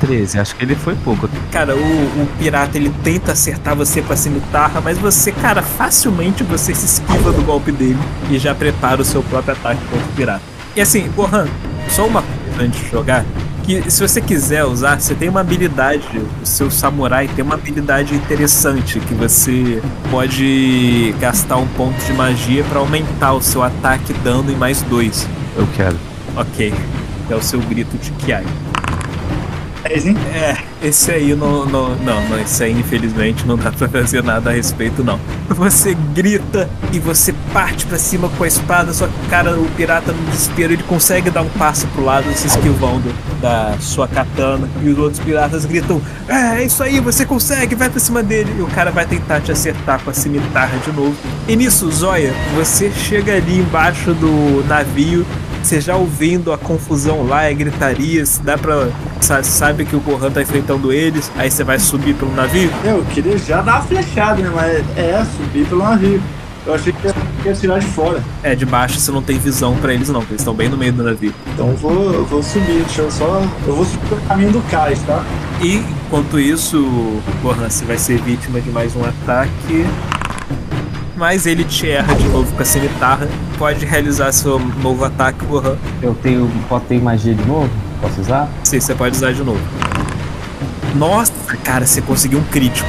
13, 0.00 0.38
acho 0.38 0.54
que 0.54 0.64
ele 0.64 0.76
foi 0.76 0.94
pouco. 0.94 1.28
Cara, 1.50 1.74
o, 1.74 2.22
o 2.22 2.28
pirata 2.38 2.78
ele 2.78 2.92
tenta 3.02 3.32
acertar 3.32 3.74
você 3.74 4.00
com 4.00 4.12
a 4.12 4.16
cimitarra, 4.16 4.80
mas 4.80 4.96
você, 4.96 5.32
cara, 5.32 5.60
facilmente 5.60 6.44
você 6.44 6.72
se 6.74 6.86
esquiva 6.86 7.32
do 7.32 7.42
golpe 7.42 7.72
dele 7.72 7.98
e 8.30 8.38
já 8.38 8.54
prepara 8.54 9.02
o 9.02 9.04
seu 9.04 9.22
próprio 9.24 9.54
ataque 9.54 9.80
contra 9.90 10.06
o 10.06 10.12
pirata. 10.12 10.42
E 10.76 10.80
assim, 10.80 11.10
Gohan, 11.16 11.48
só 11.88 12.06
uma 12.06 12.22
coisa 12.22 12.62
antes 12.62 12.80
de 12.80 12.90
jogar. 12.90 13.24
Que 13.68 13.90
se 13.90 14.00
você 14.00 14.18
quiser 14.22 14.64
usar, 14.64 14.98
você 14.98 15.14
tem 15.14 15.28
uma 15.28 15.42
habilidade, 15.42 16.08
o 16.42 16.46
seu 16.46 16.70
samurai 16.70 17.28
tem 17.28 17.44
uma 17.44 17.54
habilidade 17.54 18.14
interessante 18.14 18.98
que 18.98 19.12
você 19.12 19.82
pode 20.10 21.14
gastar 21.20 21.58
um 21.58 21.68
ponto 21.68 22.02
de 22.02 22.14
magia 22.14 22.64
para 22.64 22.78
aumentar 22.78 23.34
o 23.34 23.42
seu 23.42 23.62
ataque 23.62 24.14
dano 24.24 24.50
em 24.50 24.56
mais 24.56 24.80
dois. 24.80 25.28
Eu 25.54 25.68
quero. 25.76 25.98
Ok, 26.34 26.72
é 27.28 27.34
o 27.34 27.42
seu 27.42 27.60
grito 27.60 27.94
de 27.98 28.10
Kiai. 28.12 28.46
10, 29.82 30.06
hein? 30.06 30.16
É, 30.32 30.56
esse 30.82 31.10
aí 31.10 31.34
não, 31.34 31.64
não, 31.66 31.94
não, 31.96 32.28
não, 32.28 32.38
esse 32.40 32.62
aí 32.62 32.72
infelizmente 32.72 33.46
não 33.46 33.56
dá 33.56 33.70
pra 33.70 33.88
fazer 33.88 34.22
nada 34.22 34.50
a 34.50 34.52
respeito, 34.52 35.02
não. 35.02 35.18
Você 35.48 35.96
grita 36.14 36.68
e 36.92 36.98
você 36.98 37.34
parte 37.52 37.86
pra 37.86 37.98
cima 37.98 38.28
com 38.28 38.44
a 38.44 38.46
espada, 38.46 38.92
só 38.92 39.06
que 39.06 39.28
cara, 39.28 39.58
o 39.58 39.64
pirata 39.76 40.12
no 40.12 40.22
desespero, 40.30 40.72
ele 40.72 40.82
consegue 40.82 41.30
dar 41.30 41.42
um 41.42 41.48
passo 41.48 41.86
pro 41.88 42.04
lado, 42.04 42.32
se 42.34 42.46
esquivando 42.46 43.12
da 43.40 43.76
sua 43.80 44.06
katana, 44.06 44.68
e 44.82 44.88
os 44.88 44.98
outros 44.98 45.22
piratas 45.22 45.64
gritam: 45.64 46.00
É, 46.28 46.60
é 46.60 46.64
isso 46.64 46.82
aí, 46.82 47.00
você 47.00 47.24
consegue, 47.24 47.74
vai 47.74 47.88
pra 47.88 48.00
cima 48.00 48.22
dele. 48.22 48.54
E 48.58 48.62
o 48.62 48.66
cara 48.66 48.90
vai 48.90 49.06
tentar 49.06 49.40
te 49.40 49.50
acertar 49.50 50.00
com 50.02 50.10
a 50.10 50.14
cimitarra 50.14 50.78
de 50.78 50.92
novo. 50.92 51.16
E 51.46 51.56
nisso, 51.56 51.90
Zóia, 51.90 52.32
você 52.54 52.90
chega 52.90 53.34
ali 53.34 53.58
embaixo 53.58 54.12
do 54.14 54.64
navio 54.66 55.26
você 55.62 55.80
já 55.80 55.96
ouvindo 55.96 56.52
a 56.52 56.58
confusão 56.58 57.26
lá, 57.26 57.46
a 57.48 57.52
gritaria, 57.52 58.24
se 58.24 58.40
dá 58.42 58.56
pra. 58.58 58.88
sa- 59.20 59.42
Sabe 59.42 59.84
que 59.84 59.94
o 59.96 60.00
Gohan 60.00 60.30
tá 60.30 60.42
enfrentando 60.42 60.92
eles, 60.92 61.30
aí 61.36 61.50
você 61.50 61.64
vai 61.64 61.78
subir 61.78 62.14
pelo 62.14 62.34
navio. 62.34 62.70
Eu 62.84 63.04
queria 63.12 63.36
já 63.38 63.60
dar 63.62 63.76
uma 63.76 63.82
flechada, 63.82 64.42
né? 64.42 64.50
Mas 64.54 64.84
é, 64.96 65.24
subir 65.36 65.66
pelo 65.66 65.82
navio. 65.82 66.20
Eu 66.66 66.74
achei 66.74 66.92
que 66.92 67.06
ia, 67.06 67.14
que 67.42 67.48
ia 67.48 67.54
tirar 67.54 67.78
de 67.78 67.86
fora. 67.86 68.22
É, 68.42 68.54
de 68.54 68.66
baixo 68.66 68.98
você 69.00 69.10
não 69.10 69.22
tem 69.22 69.38
visão 69.38 69.74
pra 69.76 69.94
eles, 69.94 70.08
não, 70.10 70.20
porque 70.20 70.34
eles 70.34 70.42
estão 70.42 70.52
bem 70.52 70.68
no 70.68 70.76
meio 70.76 70.92
do 70.92 71.02
navio. 71.02 71.32
Então 71.54 71.68
eu 71.70 71.76
vou, 71.76 72.12
eu 72.12 72.24
vou 72.26 72.42
subir, 72.42 72.82
deixa 72.84 73.00
eu 73.02 73.10
só. 73.10 73.42
Eu 73.66 73.74
vou 73.74 73.84
subir 73.86 74.06
pelo 74.08 74.20
caminho 74.22 74.52
do 74.52 74.60
cais, 74.70 75.00
tá? 75.06 75.24
E 75.62 75.76
enquanto 75.76 76.38
isso, 76.38 77.20
Gohan, 77.42 77.70
você 77.70 77.84
vai 77.86 77.96
ser 77.96 78.20
vítima 78.20 78.60
de 78.60 78.70
mais 78.70 78.94
um 78.94 79.02
ataque. 79.04 79.86
Mas 81.18 81.46
ele 81.46 81.64
te 81.64 81.90
erra 81.90 82.14
de 82.14 82.28
novo 82.28 82.54
com 82.54 82.62
a 82.62 82.64
cimitarra. 82.64 83.28
Pode 83.58 83.84
realizar 83.84 84.30
seu 84.30 84.56
novo 84.80 85.04
ataque, 85.04 85.44
Gohan. 85.44 85.76
Eu 86.00 86.14
tenho. 86.14 86.48
Posso 86.68 86.84
ter 86.84 87.02
magia 87.02 87.34
de 87.34 87.44
novo? 87.44 87.68
Posso 88.00 88.20
usar? 88.20 88.48
Sim, 88.62 88.78
você 88.78 88.94
pode 88.94 89.16
usar 89.16 89.32
de 89.32 89.42
novo. 89.42 89.58
Nossa, 90.94 91.32
cara, 91.64 91.84
você 91.84 92.00
conseguiu 92.00 92.38
um 92.38 92.44
crítico. 92.44 92.88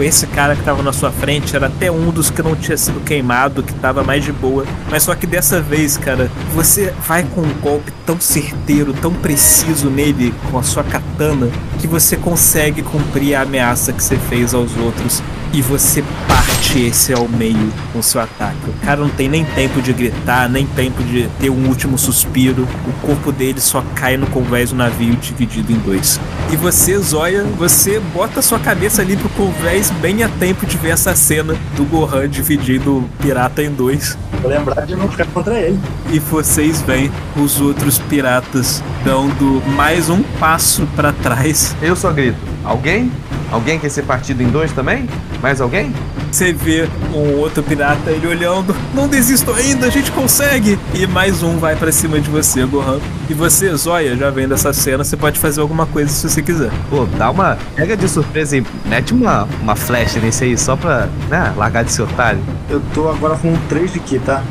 esse 0.00 0.26
cara 0.28 0.56
que 0.56 0.62
tava 0.62 0.82
na 0.82 0.94
sua 0.94 1.10
frente 1.10 1.54
era 1.54 1.66
até 1.66 1.90
um 1.92 2.10
dos 2.10 2.30
que 2.30 2.42
não 2.42 2.56
tinha 2.56 2.76
sido 2.76 3.04
queimado, 3.04 3.62
que 3.62 3.74
tava 3.74 4.02
mais 4.02 4.24
de 4.24 4.32
boa. 4.32 4.64
Mas 4.90 5.02
só 5.02 5.14
que 5.14 5.26
dessa 5.26 5.60
vez, 5.60 5.98
cara, 5.98 6.30
você 6.54 6.94
vai 7.06 7.22
com 7.22 7.42
um 7.42 7.52
golpe 7.60 7.92
tão 8.06 8.18
certeiro, 8.18 8.94
tão 8.94 9.12
preciso 9.12 9.90
nele 9.90 10.32
com 10.50 10.58
a 10.58 10.62
sua 10.62 10.84
katana, 10.84 11.50
que 11.78 11.86
você 11.86 12.16
consegue 12.16 12.80
cumprir 12.80 13.34
a 13.34 13.42
ameaça 13.42 13.92
que 13.92 14.02
você 14.02 14.16
fez 14.16 14.54
aos 14.54 14.74
outros 14.78 15.22
e 15.52 15.62
você 15.62 16.02
parte 16.26 16.80
esse 16.80 17.12
ao 17.12 17.28
meio 17.28 17.72
com 17.92 18.02
seu 18.02 18.20
ataque. 18.20 18.68
O 18.68 18.84
cara 18.84 19.00
não 19.00 19.08
tem 19.08 19.28
nem 19.28 19.44
tempo 19.44 19.80
de 19.80 19.92
gritar, 19.92 20.48
nem 20.48 20.66
tempo 20.66 21.02
de 21.02 21.28
ter 21.40 21.50
um 21.50 21.68
último 21.68 21.96
suspiro. 21.98 22.66
O 22.86 23.06
corpo 23.06 23.32
dele 23.32 23.60
só 23.60 23.82
cai 23.94 24.16
no 24.16 24.26
convés 24.26 24.70
do 24.70 24.76
navio 24.76 25.16
dividido 25.16 25.72
em 25.72 25.78
dois. 25.78 26.20
E 26.52 26.56
você, 26.56 26.98
Zóia, 26.98 27.44
você 27.56 28.00
bota 28.12 28.42
sua 28.42 28.58
cabeça 28.58 29.02
ali 29.02 29.16
pro 29.16 29.28
convés 29.30 29.90
bem 29.90 30.22
a 30.22 30.28
tempo 30.28 30.66
de 30.66 30.76
ver 30.76 30.90
essa 30.90 31.14
cena 31.14 31.54
do 31.76 31.84
Gohan 31.84 32.28
dividindo 32.28 32.98
o 32.98 33.08
pirata 33.20 33.62
em 33.62 33.70
dois. 33.70 34.16
Vou 34.40 34.50
lembrar 34.50 34.86
de 34.86 34.94
não 34.94 35.08
ficar 35.08 35.26
contra 35.26 35.58
ele. 35.58 35.78
E 36.10 36.18
vocês 36.18 36.80
veem 36.82 37.10
os 37.36 37.60
outros 37.60 37.98
piratas 37.98 38.82
dando 39.04 39.62
mais 39.74 40.08
um 40.08 40.22
passo 40.38 40.86
para 40.94 41.12
trás. 41.12 41.76
Eu 41.82 41.96
só 41.96 42.12
grito. 42.12 42.38
Alguém? 42.64 43.10
Alguém 43.50 43.78
quer 43.78 43.88
ser 43.88 44.02
partido 44.02 44.42
em 44.42 44.48
dois 44.48 44.72
também? 44.72 45.08
Mais 45.42 45.60
alguém? 45.60 45.92
Você 46.30 46.52
vê 46.52 46.86
um 47.14 47.38
outro 47.38 47.62
pirata 47.62 48.10
ele 48.10 48.26
olhando, 48.26 48.76
não 48.94 49.08
desisto 49.08 49.50
ainda, 49.52 49.86
a 49.86 49.90
gente 49.90 50.12
consegue! 50.12 50.78
E 50.92 51.06
mais 51.06 51.42
um 51.42 51.56
vai 51.58 51.74
para 51.74 51.90
cima 51.90 52.20
de 52.20 52.28
você, 52.28 52.64
Gohan. 52.66 53.00
E 53.30 53.34
você, 53.34 53.74
Zóia, 53.74 54.14
já 54.16 54.28
vendo 54.28 54.52
essa 54.52 54.72
cena, 54.72 55.02
você 55.02 55.16
pode 55.16 55.38
fazer 55.38 55.62
alguma 55.62 55.86
coisa 55.86 56.10
se 56.10 56.28
você 56.28 56.42
quiser. 56.42 56.70
Pô, 56.90 57.06
dá 57.16 57.30
uma. 57.30 57.56
Pega 57.74 57.96
de 57.96 58.08
surpresa 58.08 58.58
e 58.58 58.64
mete 58.84 59.14
uma, 59.14 59.48
uma 59.62 59.74
flecha 59.74 60.20
nesse 60.20 60.44
aí 60.44 60.58
só 60.58 60.76
pra, 60.76 61.08
né, 61.30 61.52
largar 61.56 61.84
de 61.84 61.92
seu 61.92 62.04
otário. 62.04 62.40
Eu 62.68 62.82
tô 62.92 63.08
agora 63.08 63.36
com 63.36 63.56
3 63.68 63.92
de 63.92 64.00
ki, 64.00 64.18
tá? 64.18 64.42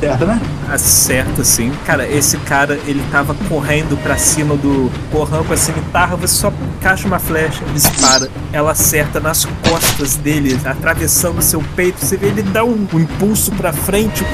Certo, 0.00 0.24
né? 0.24 0.40
Acerta, 0.70 1.44
sim. 1.44 1.70
Cara, 1.84 2.08
esse 2.08 2.38
cara, 2.38 2.80
ele 2.86 3.04
tava 3.12 3.34
correndo 3.48 4.02
pra 4.02 4.16
cima 4.16 4.56
do 4.56 4.90
Gohan 5.12 5.44
com 5.44 5.52
a 5.52 5.56
cimitarra, 5.56 6.16
você 6.16 6.34
só 6.34 6.52
encaixa 6.78 7.06
uma 7.06 7.18
flecha, 7.18 7.62
dispara. 7.74 8.30
Ela 8.50 8.72
acerta 8.72 9.20
nas 9.20 9.44
costas 9.44 10.16
dele, 10.16 10.58
atravessando 10.64 11.42
seu 11.42 11.62
peito. 11.76 12.04
Você 12.04 12.16
vê 12.16 12.28
ele 12.28 12.42
dá 12.42 12.64
um, 12.64 12.88
um 12.92 13.00
impulso 13.00 13.52
pra 13.52 13.74
frente, 13.74 14.24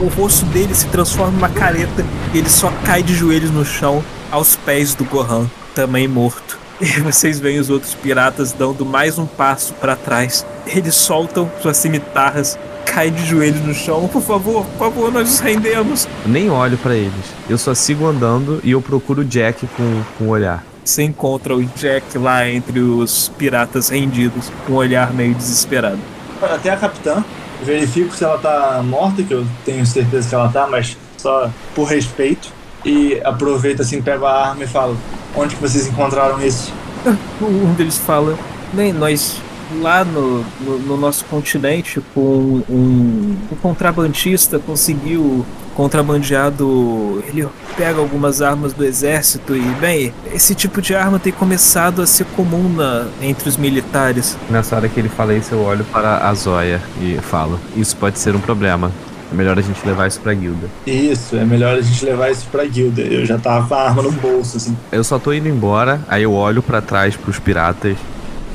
o, 0.00 0.04
o 0.04 0.08
rosto 0.08 0.44
dele 0.46 0.74
se 0.74 0.86
transforma 0.86 1.32
numa 1.32 1.48
careta 1.48 2.04
e 2.34 2.38
ele 2.38 2.50
só 2.50 2.72
cai 2.84 3.02
de 3.02 3.14
joelhos 3.14 3.50
no 3.50 3.64
chão, 3.64 4.02
aos 4.30 4.56
pés 4.56 4.94
do 4.94 5.04
Gohan, 5.04 5.46
também 5.74 6.08
morto. 6.08 6.58
E 6.80 7.00
vocês 7.00 7.38
veem 7.40 7.58
os 7.58 7.70
outros 7.70 7.94
piratas 7.94 8.52
dando 8.52 8.84
mais 8.84 9.18
um 9.18 9.24
passo 9.24 9.72
para 9.74 9.96
trás. 9.96 10.44
Eles 10.66 10.94
soltam 10.94 11.50
suas 11.62 11.76
cimitarras, 11.76 12.58
caem 12.96 13.12
de 13.12 13.26
joelhos 13.26 13.60
no 13.60 13.74
chão. 13.74 14.08
Por 14.08 14.22
favor, 14.22 14.64
por 14.64 14.78
favor, 14.78 15.12
nós 15.12 15.28
nos 15.28 15.40
rendemos. 15.40 16.08
Eu 16.24 16.32
nem 16.32 16.48
olho 16.48 16.78
pra 16.78 16.94
eles. 16.94 17.12
Eu 17.46 17.58
só 17.58 17.74
sigo 17.74 18.06
andando 18.06 18.58
e 18.64 18.70
eu 18.70 18.80
procuro 18.80 19.20
o 19.20 19.24
Jack 19.24 19.66
com, 19.76 20.02
com 20.16 20.24
o 20.24 20.28
olhar. 20.28 20.64
Você 20.82 21.02
encontra 21.02 21.54
o 21.54 21.62
Jack 21.62 22.16
lá 22.16 22.48
entre 22.48 22.80
os 22.80 23.28
piratas 23.36 23.90
rendidos, 23.90 24.50
com 24.64 24.72
um 24.72 24.76
olhar 24.76 25.12
meio 25.12 25.34
desesperado. 25.34 25.98
Até 26.40 26.70
a 26.70 26.76
capitã. 26.76 27.22
Verifico 27.62 28.14
se 28.14 28.24
ela 28.24 28.38
tá 28.38 28.82
morta, 28.82 29.22
que 29.22 29.34
eu 29.34 29.46
tenho 29.64 29.84
certeza 29.84 30.28
que 30.28 30.34
ela 30.34 30.48
tá, 30.48 30.66
mas 30.66 30.96
só 31.18 31.50
por 31.74 31.84
respeito. 31.84 32.50
E 32.82 33.20
aproveito 33.24 33.82
assim, 33.82 34.00
pego 34.00 34.24
a 34.24 34.48
arma 34.48 34.64
e 34.64 34.66
falo: 34.66 34.96
Onde 35.34 35.54
que 35.56 35.60
vocês 35.60 35.86
encontraram 35.86 36.40
isso? 36.40 36.72
Um 37.42 37.74
deles 37.74 37.98
fala: 37.98 38.38
Nem 38.72 38.92
nós 38.92 39.40
lá 39.80 40.04
no, 40.04 40.44
no, 40.60 40.78
no 40.78 40.96
nosso 40.96 41.24
continente 41.24 42.00
com 42.14 42.62
um, 42.68 43.36
um 43.50 43.56
contrabandista 43.60 44.58
conseguiu 44.58 45.44
contrabandeado 45.74 47.22
ele 47.28 47.46
pega 47.76 47.98
algumas 48.00 48.40
armas 48.40 48.72
do 48.72 48.84
exército 48.84 49.54
e 49.54 49.60
bem 49.80 50.12
esse 50.32 50.54
tipo 50.54 50.80
de 50.80 50.94
arma 50.94 51.18
tem 51.18 51.32
começado 51.32 52.00
a 52.00 52.06
ser 52.06 52.24
comum 52.36 52.68
na, 52.68 53.06
entre 53.20 53.48
os 53.48 53.56
militares 53.56 54.36
Nessa 54.50 54.76
hora 54.76 54.88
que 54.88 54.98
ele 54.98 55.08
fala 55.08 55.34
isso, 55.34 55.54
eu 55.54 55.62
olho 55.62 55.84
para 55.84 56.28
a 56.28 56.34
Zóia 56.34 56.80
e 57.00 57.18
falo: 57.20 57.60
Isso 57.76 57.96
pode 57.96 58.18
ser 58.18 58.34
um 58.34 58.40
problema. 58.40 58.90
É 59.30 59.34
melhor 59.34 59.58
a 59.58 59.62
gente 59.62 59.84
levar 59.84 60.06
isso 60.06 60.20
pra 60.20 60.32
guilda. 60.32 60.68
Isso, 60.86 61.36
é 61.36 61.44
melhor 61.44 61.76
a 61.76 61.80
gente 61.80 62.04
levar 62.04 62.30
isso 62.30 62.46
pra 62.50 62.64
guilda. 62.64 63.02
Eu 63.02 63.26
já 63.26 63.36
tava 63.38 63.66
com 63.66 63.74
a 63.74 63.82
arma 63.82 64.02
no 64.02 64.12
bolso, 64.12 64.56
assim. 64.56 64.76
Eu 64.92 65.02
só 65.02 65.18
tô 65.18 65.32
indo 65.32 65.48
embora, 65.48 66.00
aí 66.08 66.22
eu 66.22 66.32
olho 66.32 66.62
pra 66.62 66.80
trás 66.80 67.16
pros 67.16 67.38
piratas. 67.38 67.96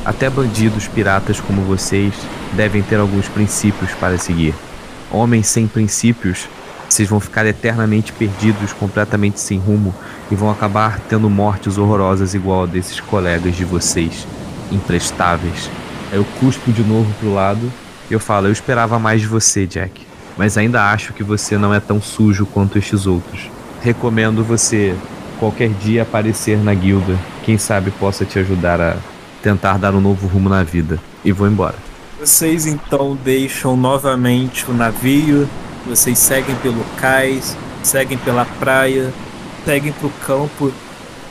Até 0.04 0.30
bandidos 0.30 0.88
piratas 0.88 1.40
como 1.40 1.62
vocês 1.62 2.14
devem 2.54 2.82
ter 2.82 3.00
alguns 3.00 3.28
princípios 3.28 3.92
para 3.92 4.18
seguir. 4.18 4.56
Homens 5.12 5.48
sem 5.48 5.68
princípios, 5.68 6.48
vocês 6.90 7.08
vão 7.08 7.20
ficar 7.20 7.46
eternamente 7.46 8.12
perdidos, 8.12 8.74
completamente 8.74 9.40
sem 9.40 9.60
rumo 9.60 9.94
e 10.32 10.36
vão 10.36 10.50
acabar 10.50 11.00
tendo 11.08 11.30
mortes 11.30 11.78
horrorosas 11.78 12.34
igual 12.34 12.64
a 12.64 12.66
desses 12.66 13.00
colegas 13.00 13.56
de 13.56 13.64
vocês, 13.64 14.28
imprestáveis. 14.72 15.70
Eu 16.12 16.26
cuspo 16.40 16.72
de 16.72 16.84
novo 16.84 17.14
pro 17.20 17.34
lado 17.34 17.72
e 18.10 18.14
eu 18.14 18.20
falo: 18.20 18.48
Eu 18.48 18.52
esperava 18.52 18.98
mais 18.98 19.22
de 19.22 19.28
você, 19.28 19.68
Jack, 19.68 20.06
mas 20.36 20.58
ainda 20.58 20.92
acho 20.92 21.14
que 21.14 21.24
você 21.24 21.58
não 21.58 21.74
é 21.74 21.80
tão 21.80 22.02
sujo 22.02 22.48
quanto 22.48 22.80
estes 22.80 23.06
outros. 23.06 23.52
Recomendo 23.82 24.44
você 24.44 24.96
qualquer 25.40 25.70
dia 25.70 26.02
aparecer 26.02 26.58
na 26.58 26.74
guilda. 26.74 27.18
Quem 27.44 27.58
sabe 27.58 27.92
possa 27.92 28.26
te 28.26 28.40
ajudar 28.40 28.82
a 28.82 28.98
tentar 29.42 29.78
dar 29.78 29.94
um 29.94 30.02
novo 30.02 30.28
rumo 30.28 30.50
na 30.50 30.64
vida. 30.64 31.00
E 31.24 31.32
vou 31.32 31.48
embora. 31.48 31.76
Vocês 32.20 32.66
então 32.68 33.18
deixam 33.24 33.76
novamente 33.76 34.70
o 34.70 34.74
navio, 34.74 35.50
vocês 35.86 36.20
seguem 36.20 36.56
pelo 36.58 36.84
cais, 36.98 37.58
seguem 37.82 38.18
pela 38.18 38.46
praia, 38.46 39.12
seguem 39.66 39.92
pro 39.94 40.10
campo. 40.26 40.72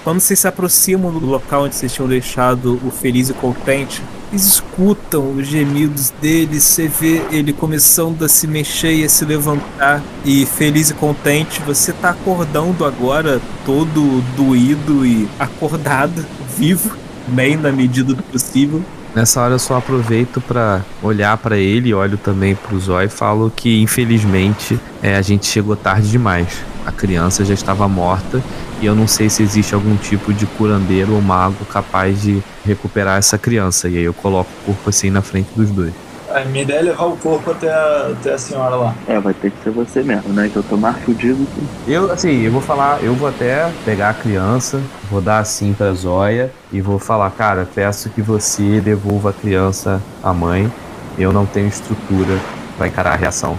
Quando 0.02 0.18
vocês 0.18 0.40
se 0.40 0.48
aproximam 0.48 1.12
do 1.12 1.26
local 1.26 1.64
onde 1.64 1.76
vocês 1.76 1.92
tinham 1.92 2.08
deixado 2.08 2.80
o 2.84 2.90
feliz 2.90 3.28
e 3.28 3.34
contente, 3.34 4.02
eles 4.32 4.46
escutam 4.46 5.32
os 5.32 5.46
gemidos 5.46 6.10
dele, 6.20 6.60
você 6.60 6.88
vê 6.88 7.20
ele 7.30 7.52
começando 7.52 8.24
a 8.24 8.28
se 8.28 8.46
mexer 8.46 8.94
e 8.94 9.04
a 9.04 9.08
se 9.08 9.24
levantar. 9.24 10.02
E 10.24 10.46
feliz 10.46 10.90
e 10.90 10.94
contente, 10.94 11.60
você 11.60 11.92
tá 11.92 12.10
acordando 12.10 12.84
agora, 12.84 13.40
todo 13.66 14.22
doído 14.36 15.04
e 15.04 15.28
acordado, 15.38 16.24
vivo, 16.56 16.96
bem 17.30 17.56
na 17.56 17.72
medida 17.72 18.12
do 18.12 18.22
possível. 18.22 18.82
Nessa 19.14 19.40
hora 19.40 19.54
eu 19.54 19.58
só 19.58 19.78
aproveito 19.78 20.40
pra 20.40 20.82
olhar 21.02 21.36
pra 21.36 21.56
ele, 21.56 21.92
olho 21.92 22.16
também 22.16 22.54
pro 22.54 22.78
Zói 22.78 23.06
e 23.06 23.08
falo 23.08 23.50
que 23.54 23.82
infelizmente 23.82 24.78
é, 25.02 25.16
a 25.16 25.22
gente 25.22 25.46
chegou 25.46 25.74
tarde 25.74 26.08
demais. 26.08 26.62
A 26.86 26.92
criança 26.92 27.44
já 27.44 27.54
estava 27.54 27.88
morta 27.88 28.40
e 28.80 28.86
eu 28.86 28.94
não 28.94 29.08
sei 29.08 29.28
se 29.28 29.42
existe 29.42 29.74
algum 29.74 29.96
tipo 29.96 30.32
de 30.32 30.46
curandeiro 30.46 31.14
ou 31.14 31.20
mago 31.20 31.64
capaz 31.64 32.22
de 32.22 32.40
recuperar 32.64 33.18
essa 33.18 33.36
criança. 33.36 33.88
E 33.88 33.98
aí 33.98 34.04
eu 34.04 34.14
coloco 34.14 34.50
o 34.62 34.66
corpo 34.66 34.90
assim 34.90 35.10
na 35.10 35.22
frente 35.22 35.48
dos 35.56 35.70
dois. 35.70 35.92
A 36.32 36.44
minha 36.44 36.62
ideia 36.62 36.78
é 36.78 36.82
levar 36.82 37.06
o 37.06 37.16
corpo 37.16 37.50
até 37.50 37.68
a, 37.68 38.12
até 38.12 38.34
a 38.34 38.38
senhora 38.38 38.76
lá. 38.76 38.94
É, 39.08 39.18
vai 39.18 39.34
ter 39.34 39.50
que 39.50 39.62
ser 39.64 39.70
você 39.70 40.02
mesmo, 40.02 40.32
né? 40.32 40.48
Que 40.48 40.56
eu 40.56 40.62
tô 40.62 40.76
mais 40.76 40.96
fudido 40.98 41.44
que. 41.44 41.92
Eu, 41.92 42.10
assim, 42.12 42.42
eu 42.42 42.52
vou 42.52 42.60
falar, 42.60 43.02
eu 43.02 43.14
vou 43.14 43.28
até 43.28 43.68
pegar 43.84 44.10
a 44.10 44.14
criança, 44.14 44.80
vou 45.10 45.20
dar 45.20 45.40
assim 45.40 45.72
pra 45.72 45.92
Zóia 45.92 46.52
e 46.72 46.80
vou 46.80 47.00
falar, 47.00 47.30
cara, 47.32 47.68
peço 47.74 48.10
que 48.10 48.22
você 48.22 48.80
devolva 48.80 49.30
a 49.30 49.32
criança 49.32 50.00
à 50.22 50.32
mãe. 50.32 50.70
Eu 51.18 51.32
não 51.32 51.44
tenho 51.44 51.66
estrutura 51.66 52.38
pra 52.78 52.86
encarar 52.86 53.14
a 53.14 53.16
reação. 53.16 53.58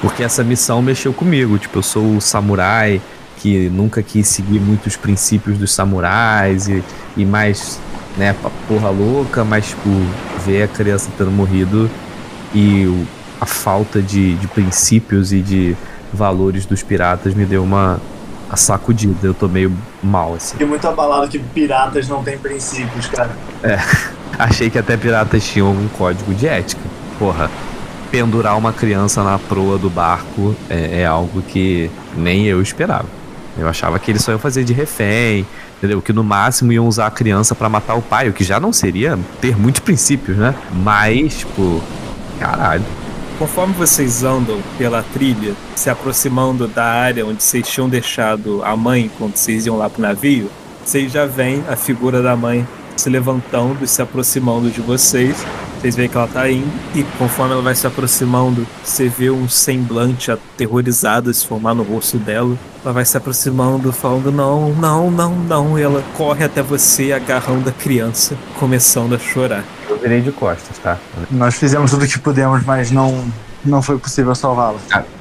Porque 0.00 0.22
essa 0.22 0.44
missão 0.44 0.80
mexeu 0.80 1.12
comigo. 1.12 1.58
Tipo, 1.58 1.78
eu 1.78 1.82
sou 1.82 2.16
o 2.16 2.20
samurai 2.20 3.00
que 3.38 3.68
nunca 3.68 4.00
quis 4.00 4.28
seguir 4.28 4.60
muitos 4.60 4.94
princípios 4.96 5.58
dos 5.58 5.72
samurais 5.72 6.68
e, 6.68 6.84
e 7.16 7.24
mais, 7.24 7.80
né, 8.16 8.32
pra 8.40 8.50
porra 8.68 8.90
louca, 8.90 9.42
mas, 9.42 9.70
tipo, 9.70 9.88
ver 10.46 10.62
a 10.62 10.68
criança 10.68 11.10
tendo 11.18 11.32
morrido 11.32 11.90
e 12.54 12.86
o- 12.86 13.06
a 13.40 13.46
falta 13.46 14.00
de, 14.00 14.34
de 14.36 14.46
princípios 14.48 15.32
e 15.32 15.40
de 15.40 15.76
valores 16.12 16.64
dos 16.66 16.82
piratas 16.82 17.34
me 17.34 17.44
deu 17.44 17.62
uma 17.64 18.00
a 18.50 18.56
sacudida. 18.56 19.16
Eu 19.26 19.32
tô 19.34 19.48
meio 19.48 19.72
mal, 20.02 20.34
assim. 20.34 20.52
Fiquei 20.52 20.66
muito 20.66 20.86
abalado 20.86 21.26
que 21.28 21.38
piratas 21.38 22.06
não 22.06 22.22
têm 22.22 22.36
princípios, 22.38 23.06
cara. 23.08 23.30
Achei 24.38 24.68
que 24.70 24.78
até 24.78 24.96
piratas 24.96 25.42
tinham 25.44 25.68
algum 25.68 25.88
código 25.88 26.34
de 26.34 26.46
ética. 26.46 26.82
Porra, 27.18 27.50
pendurar 28.10 28.56
uma 28.58 28.72
criança 28.72 29.22
na 29.24 29.38
proa 29.38 29.78
do 29.78 29.88
barco 29.88 30.54
é, 30.68 31.00
é 31.00 31.06
algo 31.06 31.40
que 31.42 31.90
nem 32.16 32.44
eu 32.46 32.60
esperava. 32.60 33.06
Eu 33.58 33.68
achava 33.68 33.98
que 33.98 34.10
eles 34.10 34.22
só 34.22 34.32
iam 34.32 34.38
fazer 34.38 34.64
de 34.64 34.72
refém, 34.72 35.46
entendeu? 35.78 36.00
Que 36.00 36.12
no 36.12 36.22
máximo 36.24 36.72
iam 36.72 36.86
usar 36.86 37.06
a 37.06 37.10
criança 37.10 37.54
pra 37.54 37.68
matar 37.68 37.94
o 37.94 38.02
pai, 38.02 38.28
o 38.28 38.32
que 38.32 38.44
já 38.44 38.58
não 38.60 38.72
seria 38.72 39.18
ter 39.40 39.56
muitos 39.58 39.80
princípios, 39.80 40.36
né? 40.38 40.54
Mas, 40.72 41.38
tipo, 41.38 41.82
caralho. 42.42 42.84
Conforme 43.38 43.72
vocês 43.74 44.24
andam 44.24 44.60
pela 44.76 45.02
trilha, 45.02 45.54
se 45.76 45.88
aproximando 45.88 46.66
da 46.66 46.84
área 46.84 47.24
onde 47.24 47.42
vocês 47.42 47.66
tinham 47.68 47.88
deixado 47.88 48.62
a 48.64 48.76
mãe 48.76 49.10
quando 49.16 49.36
vocês 49.36 49.66
iam 49.66 49.78
lá 49.78 49.88
pro 49.88 50.02
navio, 50.02 50.50
vocês 50.84 51.12
já 51.12 51.24
veem 51.24 51.62
a 51.68 51.76
figura 51.76 52.20
da 52.20 52.36
mãe 52.36 52.66
se 53.02 53.10
levantando 53.10 53.84
e 53.84 53.88
se 53.88 54.00
aproximando 54.00 54.70
de 54.70 54.80
vocês. 54.80 55.44
Vocês 55.80 55.96
veem 55.96 56.08
que 56.08 56.16
ela 56.16 56.28
tá 56.28 56.48
indo, 56.48 56.70
e 56.94 57.02
conforme 57.18 57.54
ela 57.54 57.62
vai 57.62 57.74
se 57.74 57.84
aproximando, 57.84 58.64
você 58.84 59.08
vê 59.08 59.30
um 59.30 59.48
semblante 59.48 60.30
aterrorizado 60.30 61.34
se 61.34 61.44
formar 61.44 61.74
no 61.74 61.82
rosto 61.82 62.18
dela. 62.18 62.56
Ela 62.84 62.94
vai 62.94 63.04
se 63.04 63.16
aproximando, 63.16 63.92
falando: 63.92 64.30
Não, 64.30 64.72
não, 64.74 65.10
não, 65.10 65.34
não. 65.34 65.78
E 65.78 65.82
ela 65.82 66.04
corre 66.16 66.44
até 66.44 66.62
você, 66.62 67.12
agarrando 67.12 67.68
a 67.68 67.72
criança, 67.72 68.36
começando 68.60 69.16
a 69.16 69.18
chorar. 69.18 69.64
Eu 69.88 69.98
virei 69.98 70.20
de 70.20 70.30
costas, 70.30 70.78
tá? 70.78 70.98
Nós 71.28 71.56
fizemos 71.56 71.90
tudo 71.90 72.04
o 72.04 72.08
que 72.08 72.18
pudemos, 72.20 72.64
mas 72.64 72.92
não, 72.92 73.24
não 73.64 73.82
foi 73.82 73.98
possível 73.98 74.36
salvá-la. 74.36 74.78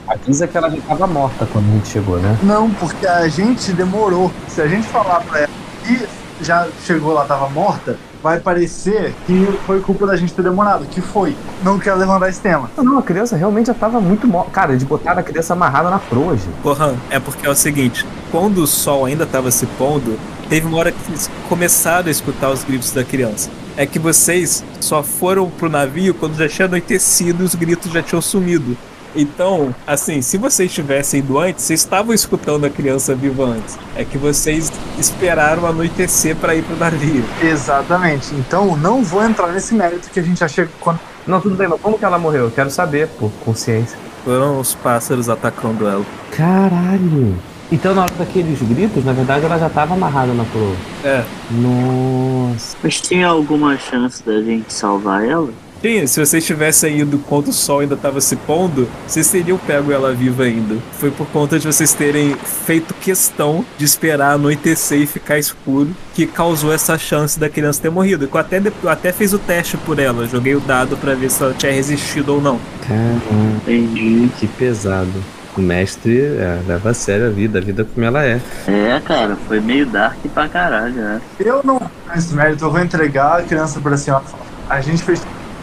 Avisa 0.08 0.48
que 0.48 0.56
ela 0.56 0.70
já 0.70 0.78
tava 0.82 1.08
morta 1.08 1.48
quando 1.52 1.68
a 1.70 1.72
gente 1.72 1.88
chegou, 1.88 2.20
né? 2.20 2.38
Não, 2.44 2.70
porque 2.70 3.08
a 3.08 3.28
gente 3.28 3.74
demorou. 3.74 4.32
Se 4.48 4.62
a 4.62 4.68
gente 4.68 4.88
falar 4.90 5.22
pra 5.22 5.40
ela 5.40 5.50
que 5.84 6.21
já 6.44 6.68
chegou 6.86 7.14
lá, 7.14 7.26
tava 7.26 7.50
morta, 7.50 7.98
vai 8.22 8.40
parecer 8.40 9.14
que 9.26 9.48
foi 9.66 9.80
culpa 9.82 10.06
da 10.06 10.16
gente 10.16 10.34
ter 10.34 10.44
demorado. 10.44 10.86
Que 10.86 11.02
foi. 11.02 11.36
Não 11.64 11.80
quero 11.80 11.98
levantar 11.98 12.30
esse 12.30 12.40
tema. 12.40 12.70
Não, 12.78 12.84
não, 12.84 12.98
a 13.00 13.04
criança 13.04 13.36
realmente 13.36 13.68
já 13.68 13.74
tava 13.74 14.00
muito 14.00 14.28
morta. 14.28 14.52
Cara, 14.52 14.78
de 14.78 14.86
botar 14.86 15.18
a 15.18 15.24
criança 15.24 15.54
amarrada 15.54 15.90
na 15.90 16.00
proa, 16.00 16.36
gente. 16.38 16.50
Corran, 16.62 16.96
é 17.10 17.20
porque 17.20 17.46
é 17.46 17.50
o 17.50 17.56
seguinte: 17.56 18.06
quando 18.32 18.60
o 18.60 18.68
sol 18.68 19.06
ainda 19.06 19.24
estava 19.24 19.50
se 19.52 19.66
pondo, 19.66 20.18
teve 20.50 20.68
uma 20.68 20.78
hora 20.78 20.92
que 20.92 21.00
eles 21.10 21.30
começaram 21.50 22.08
a 22.08 22.12
escutar 22.12 22.50
os 22.50 22.64
gritos 22.64 22.92
da 22.92 23.04
criança. 23.04 23.50
É 23.78 23.86
que 23.86 23.98
vocês 23.98 24.64
só 24.80 25.02
foram 25.02 25.50
pro 25.50 25.70
navio 25.70 26.14
quando 26.14 26.36
já 26.36 26.48
tinha 26.48 26.66
anoitecido 26.68 27.44
e 27.44 27.46
os 27.46 27.56
gritos 27.56 27.92
já 27.92 28.04
tinham 28.04 28.22
sumido. 28.22 28.78
Então, 29.16 29.74
assim, 29.86 30.22
se 30.22 30.38
vocês 30.38 30.72
tivessem 30.72 31.20
ido 31.20 31.38
antes, 31.40 31.66
vocês 31.66 31.80
estavam 31.80 32.14
escutando 32.14 32.66
a 32.66 32.70
criança 32.70 33.14
viva 33.14 33.44
antes. 33.44 33.78
É 33.96 34.04
que 34.04 34.18
vocês 34.18 34.72
esperaram 34.98 35.66
anoitecer 35.66 36.36
para 36.36 36.56
ir 36.56 36.64
pro 36.64 36.78
navio. 36.78 37.24
Exatamente. 37.42 38.34
Então 38.36 38.78
não 38.78 39.04
vou 39.04 39.24
entrar 39.24 39.52
nesse 39.52 39.74
mérito 39.74 40.10
que 40.10 40.20
a 40.20 40.24
gente 40.24 40.40
já 40.40 40.48
chegou 40.48 40.74
quando. 40.80 41.00
Não, 41.28 41.40
tudo 41.40 41.56
bem, 41.56 41.68
mas 41.68 41.80
como 41.80 42.00
que 42.00 42.06
ela 42.06 42.18
morreu? 42.18 42.46
Eu 42.46 42.52
quero 42.52 42.70
saber, 42.70 43.08
por 43.08 43.32
consciência. 43.46 43.98
Foram 44.24 44.60
os 44.60 44.74
pássaros 44.74 45.30
atacando 45.30 45.88
ela. 45.88 46.06
Caralho! 46.32 47.38
Então, 47.72 47.96
na 47.96 48.04
hora 48.04 48.14
daqueles 48.16 48.62
gritos, 48.62 49.06
na 49.06 49.14
verdade, 49.14 49.46
ela 49.46 49.58
já 49.58 49.70
tava 49.70 49.94
amarrada 49.94 50.34
na 50.34 50.44
proa. 50.44 50.76
É. 51.06 51.24
Nossa. 51.50 52.76
Mas 52.84 53.00
tinha 53.00 53.28
alguma 53.28 53.78
chance 53.78 54.22
da 54.26 54.42
gente 54.42 54.74
salvar 54.74 55.26
ela? 55.26 55.50
Sim, 55.82 56.06
se 56.06 56.20
vocês 56.20 56.46
tivessem 56.46 57.00
ido 57.00 57.18
quando 57.28 57.48
o 57.48 57.54
sol 57.54 57.80
ainda 57.80 57.96
estava 57.96 58.22
se 58.22 58.36
pondo, 58.36 58.88
vocês 59.08 59.32
teriam 59.32 59.58
pego 59.58 59.92
ela 59.92 60.14
viva 60.14 60.44
ainda. 60.44 60.76
Foi 61.00 61.10
por 61.10 61.26
conta 61.28 61.58
de 61.58 61.66
vocês 61.66 61.92
terem 61.92 62.36
feito 62.66 62.94
questão 62.94 63.66
de 63.80 63.86
esperar 63.86 64.34
anoitecer 64.34 65.02
e 65.02 65.08
ficar 65.08 65.40
escuro 65.40 65.90
que 66.14 66.28
causou 66.28 66.72
essa 66.72 67.00
chance 67.00 67.40
da 67.40 67.50
criança 67.50 67.82
ter 67.82 67.90
morrido. 67.90 68.30
Eu 68.32 68.40
até, 68.40 68.62
eu 68.84 68.90
até 68.90 69.12
fiz 69.12 69.34
o 69.34 69.40
teste 69.40 69.76
por 69.78 69.98
ela, 69.98 70.28
joguei 70.28 70.54
o 70.54 70.60
dado 70.60 70.96
pra 70.98 71.16
ver 71.16 71.32
se 71.32 71.42
ela 71.42 71.54
tinha 71.56 71.72
resistido 71.72 72.36
ou 72.36 72.42
não. 72.42 72.60
Caramba, 72.88 73.62
Entendi. 73.64 74.30
que 74.38 74.48
pesado. 74.48 75.12
O 75.58 75.62
mestre 75.62 76.18
é, 76.22 76.60
leva 76.66 76.92
a 76.92 76.94
sério 76.94 77.28
a 77.28 77.30
vida, 77.30 77.58
a 77.60 77.62
vida 77.62 77.84
como 77.84 78.06
ela 78.06 78.24
é. 78.24 78.40
É, 78.68 79.02
cara, 79.04 79.36
foi 79.48 79.60
meio 79.60 79.86
dark 79.86 80.18
pra 80.34 80.48
caralho, 80.48 80.94
né? 80.94 81.22
Eu 81.40 81.62
não 81.64 81.82
esse 82.16 82.34
mérito, 82.34 82.66
eu 82.66 82.72
vou 82.72 82.80
entregar 82.80 83.40
a 83.40 83.44
criança 83.44 83.80
pra 83.80 83.98
senhora. 83.98 84.24
A 84.70 84.80
gente 84.80 85.04
fez 85.04 85.22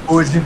hoje, 0.08 0.42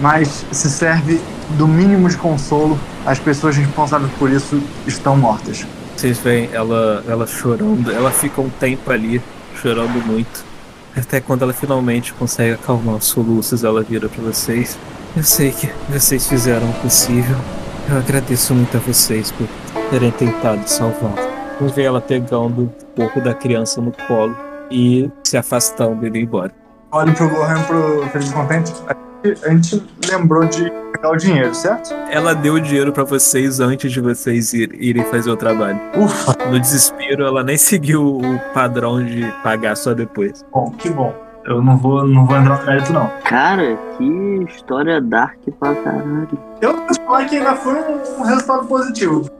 mas 0.00 0.44
se 0.52 0.70
serve 0.70 1.20
do 1.50 1.66
mínimo 1.66 2.08
de 2.08 2.16
consolo. 2.16 2.78
As 3.04 3.18
pessoas 3.18 3.56
responsáveis 3.56 4.10
por 4.18 4.30
isso 4.30 4.62
estão 4.86 5.16
mortas. 5.16 5.66
Vocês 5.96 6.18
veem 6.18 6.50
ela, 6.52 7.02
ela 7.08 7.26
chorando, 7.26 7.90
ela 7.90 8.10
fica 8.10 8.40
um 8.40 8.50
tempo 8.50 8.90
ali, 8.90 9.22
chorando 9.54 10.04
muito. 10.06 10.44
Até 10.96 11.20
quando 11.20 11.42
ela 11.42 11.52
finalmente 11.52 12.12
consegue 12.14 12.54
acalmar 12.54 12.96
os 12.96 13.04
soluços, 13.04 13.64
ela 13.64 13.82
vira 13.82 14.08
pra 14.08 14.22
vocês. 14.22 14.78
Eu 15.16 15.22
sei 15.22 15.50
que 15.50 15.70
vocês 15.88 16.26
fizeram 16.26 16.68
o 16.68 16.72
possível. 16.74 17.36
Eu 17.88 17.98
agradeço 17.98 18.54
muito 18.54 18.76
a 18.76 18.80
vocês 18.80 19.30
por 19.30 19.46
terem 19.90 20.10
tentado 20.10 20.66
salvá-la. 20.68 21.36
Vejo 21.60 21.80
ela 21.80 22.00
pegando 22.00 22.62
o 22.64 22.96
corpo 22.96 23.20
da 23.20 23.32
criança 23.32 23.80
no 23.80 23.92
colo 24.06 24.36
e 24.70 25.10
se 25.24 25.36
afastando 25.36 26.04
e 26.04 26.08
indo 26.08 26.18
embora. 26.18 26.52
Olhe 26.92 27.12
pro 27.12 27.28
Gohan 27.28 27.62
pro 27.62 28.06
Feliz 28.10 28.32
Contente. 28.32 28.72
A 29.44 29.50
gente- 29.50 29.82
lembrou 30.10 30.44
de 30.44 30.70
pegar 30.92 31.10
o 31.10 31.16
dinheiro, 31.16 31.54
certo? 31.54 31.92
Ela 32.10 32.34
deu 32.34 32.54
o 32.54 32.60
dinheiro 32.60 32.92
pra 32.92 33.02
vocês 33.04 33.58
antes 33.60 33.90
de 33.90 34.00
vocês 34.00 34.52
ir- 34.54 34.74
irem 34.80 35.04
fazer 35.04 35.30
o 35.30 35.36
trabalho. 35.36 35.78
Ufa, 35.96 36.36
No 36.50 36.60
desespero, 36.60 37.24
ela 37.24 37.42
nem 37.42 37.56
seguiu 37.58 38.18
o 38.18 38.38
padrão 38.54 39.04
de 39.04 39.24
pagar 39.42 39.76
só 39.76 39.94
depois. 39.94 40.44
bom, 40.52 40.70
que 40.78 40.88
bom. 40.90 41.14
Eu 41.44 41.62
não 41.62 41.76
vou, 41.76 42.04
não 42.06 42.26
vou 42.26 42.36
entrar 42.36 42.58
no 42.60 42.66
mérito, 42.66 42.92
não. 42.92 43.08
Cara, 43.24 43.78
que 43.96 44.44
história 44.52 45.00
dark 45.00 45.38
pra 45.60 45.74
caralho. 45.76 46.28
Eu 46.60 46.74
vou 46.76 46.94
falar 47.06 47.24
que 47.26 47.36
ainda 47.36 47.54
foi 47.54 47.74
um, 47.74 48.20
um 48.20 48.22
resultado 48.24 48.66
positivo. 48.66 49.30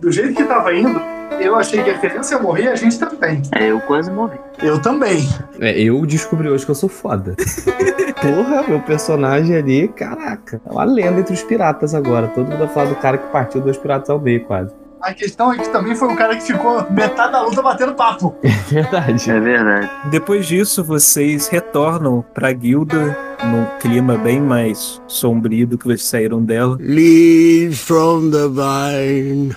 Do 0.00 0.10
jeito 0.10 0.34
que 0.34 0.44
tava 0.44 0.74
indo, 0.74 0.98
eu 1.38 1.54
achei 1.56 1.82
que 1.82 1.90
a 1.90 1.98
criança 1.98 2.34
ia 2.34 2.40
morrer 2.42 2.64
e 2.64 2.68
a 2.68 2.74
gente 2.74 2.98
também. 2.98 3.42
É, 3.52 3.70
eu 3.70 3.78
quase 3.82 4.10
morri. 4.10 4.38
Eu 4.62 4.80
também. 4.80 5.28
É, 5.60 5.78
eu 5.78 6.04
descobri 6.06 6.48
hoje 6.48 6.64
que 6.64 6.70
eu 6.70 6.74
sou 6.74 6.88
foda. 6.88 7.36
Porra, 8.20 8.62
meu 8.68 8.80
personagem 8.80 9.56
ali, 9.56 9.88
caraca. 9.88 10.60
É 10.66 10.70
uma 10.70 10.84
lenda 10.84 11.20
entre 11.20 11.32
os 11.32 11.42
piratas 11.42 11.94
agora. 11.94 12.28
Todo 12.28 12.48
mundo 12.48 12.58
vai 12.58 12.68
falar 12.68 12.90
do 12.90 12.96
cara 12.96 13.16
que 13.16 13.32
partiu 13.32 13.62
dois 13.62 13.78
piratas 13.78 14.10
ao 14.10 14.20
meio, 14.20 14.44
quase. 14.44 14.74
A 15.00 15.14
questão 15.14 15.50
é 15.50 15.56
que 15.56 15.70
também 15.70 15.94
foi 15.94 16.12
o 16.12 16.16
cara 16.16 16.36
que 16.36 16.42
ficou 16.42 16.84
metade 16.90 17.32
da 17.32 17.42
luta 17.42 17.62
batendo 17.62 17.94
papo. 17.94 18.36
Verdade. 18.68 19.30
É 19.30 19.40
verdade. 19.40 19.90
Depois 20.10 20.46
disso, 20.46 20.84
vocês 20.84 21.48
retornam 21.48 22.22
pra 22.34 22.52
guilda 22.52 23.16
num 23.42 23.64
clima 23.80 24.18
bem 24.18 24.38
mais 24.38 25.00
sombrio 25.06 25.66
do 25.66 25.78
que 25.78 25.86
vocês 25.86 26.04
saíram 26.04 26.44
dela. 26.44 26.76
Leaves 26.78 27.80
from 27.80 28.30
the 28.30 28.46
vine, 28.48 29.56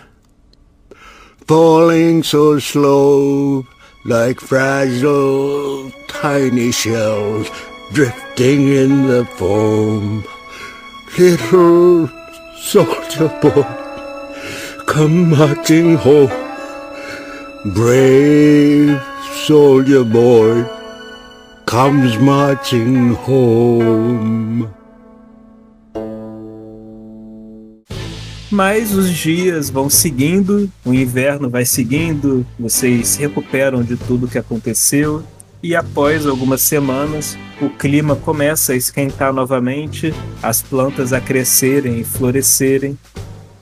falling 1.45 2.23
so 2.23 2.57
slow, 2.57 3.65
like 4.05 4.41
fragile 4.41 5.91
tiny 6.07 6.71
shells 6.71 7.51
drifting 7.93 8.69
in 8.69 9.07
the 9.07 9.23
foam. 9.37 10.23
Little 11.17 12.09
soldier 12.57 13.29
boy, 13.39 13.63
come 14.87 15.29
marching 15.29 15.95
home. 15.95 16.31
Brave 17.75 18.99
soldier 19.45 20.03
boy 20.03 20.65
comes 21.65 22.17
marching 22.17 23.13
home. 23.13 24.67
Mas 28.49 28.93
os 28.93 29.09
dias 29.09 29.69
vão 29.69 29.89
seguindo, 29.89 30.69
o 30.85 30.93
inverno 30.93 31.49
vai 31.49 31.65
seguindo, 31.65 32.45
vocês 32.59 33.15
recuperam 33.15 33.81
de 33.81 33.95
tudo 33.95 34.27
que 34.27 34.37
aconteceu. 34.37 35.23
E 35.63 35.77
após 35.77 36.25
algumas 36.27 36.61
semanas, 36.61 37.37
o 37.61 37.69
clima 37.69 38.17
começa 38.17 38.73
a 38.73 38.75
esquentar 38.75 39.31
novamente, 39.31 40.13
as 40.41 40.61
plantas 40.61 41.13
a 41.13 41.21
crescerem 41.21 42.01
e 42.01 42.03
florescerem. 42.03 42.99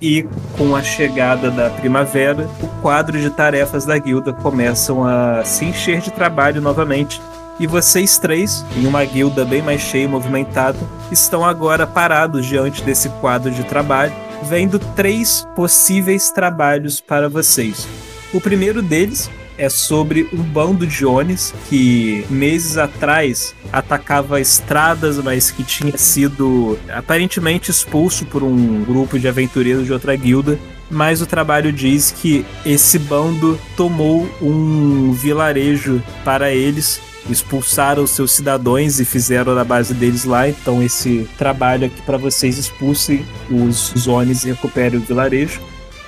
E 0.02 0.26
com 0.58 0.76
a 0.76 0.82
chegada 0.82 1.52
da 1.52 1.70
primavera, 1.70 2.50
o 2.60 2.68
quadro 2.82 3.22
de 3.22 3.30
tarefas 3.30 3.86
da 3.86 4.00
guilda 4.00 4.34
começam 4.34 5.04
a 5.06 5.46
se 5.46 5.66
encher 5.66 6.02
de 6.02 6.10
trabalho 6.10 6.60
novamente. 6.60 7.22
E 7.60 7.68
vocês 7.68 8.18
três, 8.18 8.66
em 8.76 8.88
uma 8.88 9.06
guilda 9.06 9.46
bem 9.46 9.62
mais 9.62 9.82
cheia 9.82 10.06
e 10.06 10.08
movimentada, 10.08 10.80
estão 11.12 11.46
agora 11.46 11.86
parados 11.86 12.48
diante 12.48 12.82
desse 12.82 13.10
quadro 13.22 13.52
de 13.52 13.64
trabalho, 13.64 14.14
vendo 14.42 14.80
três 14.80 15.48
possíveis 15.56 16.32
trabalhos 16.32 17.00
para 17.00 17.30
vocês. 17.30 17.88
O 18.34 18.42
primeiro 18.42 18.82
deles 18.82 19.30
é 19.58 19.70
sobre 19.70 20.28
um 20.34 20.42
bando 20.42 20.86
de 20.86 21.06
Onis 21.06 21.54
que 21.70 22.26
meses 22.30 22.78
atrás 22.78 23.56
atacava 23.72 24.40
estradas, 24.40 25.18
mas 25.18 25.52
que 25.52 25.64
tinha 25.64 25.98
sido 25.98 26.78
aparentemente 26.90 27.72
expulso 27.72 28.26
por 28.26 28.44
um 28.44 28.84
grupo 28.84 29.20
de 29.20 29.28
aventureiros 29.28 29.86
de 29.86 29.94
outra 29.94 30.16
guilda. 30.16 30.60
Mas 30.90 31.22
o 31.22 31.26
trabalho 31.26 31.72
diz 31.72 32.12
que 32.12 32.46
esse 32.66 33.00
bando 33.00 33.58
tomou 33.78 34.28
um 34.42 35.14
vilarejo 35.14 36.04
para 36.26 36.52
eles 36.52 37.00
expulsaram 37.30 38.08
seus 38.08 38.32
cidadãos 38.32 39.00
e 39.00 39.06
fizeram 39.06 39.58
a 39.58 39.64
base 39.64 39.94
deles 39.94 40.26
lá. 40.26 40.50
Então 40.50 40.82
esse 40.82 41.28
trabalho 41.38 41.86
aqui 41.86 42.02
para 42.02 42.18
vocês 42.18 42.58
expulsem 42.58 43.26
os 43.50 43.94
zones 43.98 44.44
e 44.44 44.50
recuperem 44.50 45.00
o 45.00 45.04
vilarejo. 45.04 45.62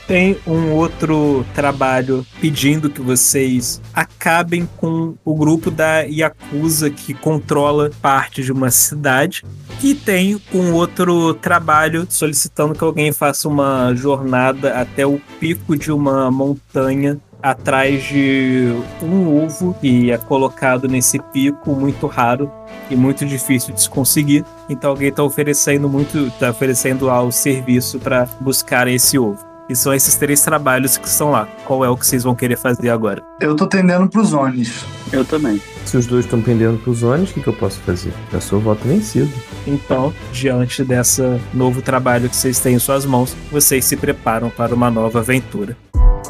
Tem 0.07 0.37
um 0.45 0.71
outro 0.71 1.45
trabalho 1.55 2.25
pedindo 2.41 2.89
que 2.89 3.01
vocês 3.01 3.81
acabem 3.93 4.67
com 4.77 5.15
o 5.23 5.33
grupo 5.33 5.71
da 5.71 6.01
Yakuza 6.01 6.89
que 6.89 7.13
controla 7.13 7.89
parte 8.01 8.43
de 8.43 8.51
uma 8.51 8.69
cidade. 8.69 9.43
E 9.81 9.95
tem 9.95 10.41
um 10.53 10.73
outro 10.73 11.33
trabalho 11.35 12.05
solicitando 12.09 12.75
que 12.75 12.83
alguém 12.83 13.13
faça 13.13 13.47
uma 13.47 13.93
jornada 13.95 14.73
até 14.79 15.05
o 15.05 15.21
pico 15.39 15.77
de 15.77 15.91
uma 15.91 16.29
montanha 16.29 17.19
atrás 17.41 18.03
de 18.03 18.73
um 19.01 19.43
ovo 19.43 19.75
que 19.81 20.09
é 20.09 20.17
colocado 20.17 20.87
nesse 20.87 21.19
pico 21.19 21.75
muito 21.75 22.07
raro 22.07 22.49
e 22.89 22.95
muito 22.95 23.25
difícil 23.25 23.73
de 23.73 23.81
se 23.81 23.89
conseguir. 23.89 24.45
Então 24.69 24.91
alguém 24.91 25.09
está 25.09 25.23
oferecendo 25.23 25.89
muito, 25.89 26.31
tá 26.39 26.49
oferecendo 26.49 27.09
ao 27.09 27.31
serviço 27.31 27.99
para 27.99 28.25
buscar 28.39 28.87
esse 28.87 29.17
ovo. 29.17 29.52
E 29.69 29.75
são 29.75 29.93
esses 29.93 30.15
três 30.15 30.41
trabalhos 30.41 30.97
que 30.97 31.07
estão 31.07 31.31
lá. 31.31 31.47
Qual 31.65 31.85
é 31.85 31.89
o 31.89 31.95
que 31.95 32.05
vocês 32.05 32.23
vão 32.23 32.35
querer 32.35 32.57
fazer 32.57 32.89
agora? 32.89 33.23
Eu 33.39 33.55
tô 33.55 33.65
tendendo 33.65 34.07
pros 34.09 34.33
Onis. 34.33 34.83
Eu 35.11 35.23
também. 35.23 35.61
Se 35.85 35.97
os 35.97 36.05
dois 36.05 36.25
estão 36.25 36.41
pendendo 36.41 36.77
pros 36.79 36.99
zones, 36.99 37.29
o 37.29 37.33
que, 37.33 37.41
que 37.41 37.47
eu 37.47 37.53
posso 37.53 37.79
fazer? 37.81 38.13
Eu 38.31 38.41
sou 38.41 38.59
voto 38.59 38.87
vencido. 38.87 39.31
Então, 39.67 40.13
diante 40.31 40.83
dessa 40.83 41.39
novo 41.53 41.81
trabalho 41.81 42.29
que 42.29 42.35
vocês 42.35 42.59
têm 42.59 42.75
em 42.75 42.79
suas 42.79 43.05
mãos, 43.05 43.35
vocês 43.51 43.85
se 43.85 43.95
preparam 43.95 44.49
para 44.49 44.73
uma 44.73 44.89
nova 44.89 45.19
aventura. 45.19 45.77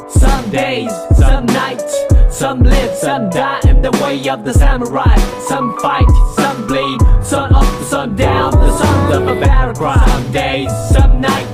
Some 0.08 0.50
days, 0.50 0.92
some 1.16 1.46
nights, 1.46 1.94
some 2.30 2.62
live, 2.62 2.94
some 2.94 3.30
die 3.30 3.60
in 3.70 3.80
the 3.80 3.90
way 4.02 4.28
of 4.28 4.44
the 4.44 4.52
samurai. 4.52 5.16
Some 5.48 5.74
fight, 5.80 6.08
some 6.36 6.66
bleed, 6.66 7.00
sun 7.22 7.54
up, 7.54 7.64
sun 7.88 8.14
down, 8.16 8.50
the 8.50 8.70
son 8.72 9.22
of 9.22 9.28
a 9.28 9.40
paragraph. 9.40 10.08
Some 10.08 10.32
days, 10.32 10.70
some 10.92 11.20
nights, 11.20 11.53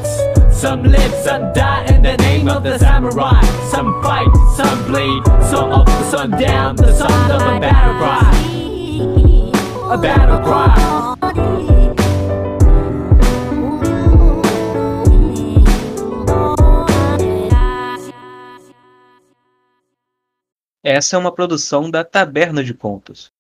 some 0.61 0.83
live, 0.83 1.15
some 1.25 1.51
die 1.55 1.87
in 1.87 2.03
the 2.03 2.15
name 2.19 2.47
of 2.47 2.63
the 2.63 2.79
samurai. 2.79 3.41
Some 3.71 4.03
fight, 4.03 4.29
some 4.57 4.85
bleed, 4.85 5.25
sun 5.49 5.73
up, 5.73 5.89
sun 6.11 6.31
down, 6.33 6.77
the 6.77 6.93
son 6.93 7.31
of 7.31 7.41
a 7.41 7.59
paragraph. 7.61 8.35
A 9.91 9.97
battle 9.97 10.41
cry. 10.45 10.91
Essa 20.83 21.17
é 21.17 21.19
uma 21.19 21.33
produção 21.33 21.91
da 21.91 22.05
Taberna 22.05 22.63
de 22.63 22.75
Contos. 22.75 23.33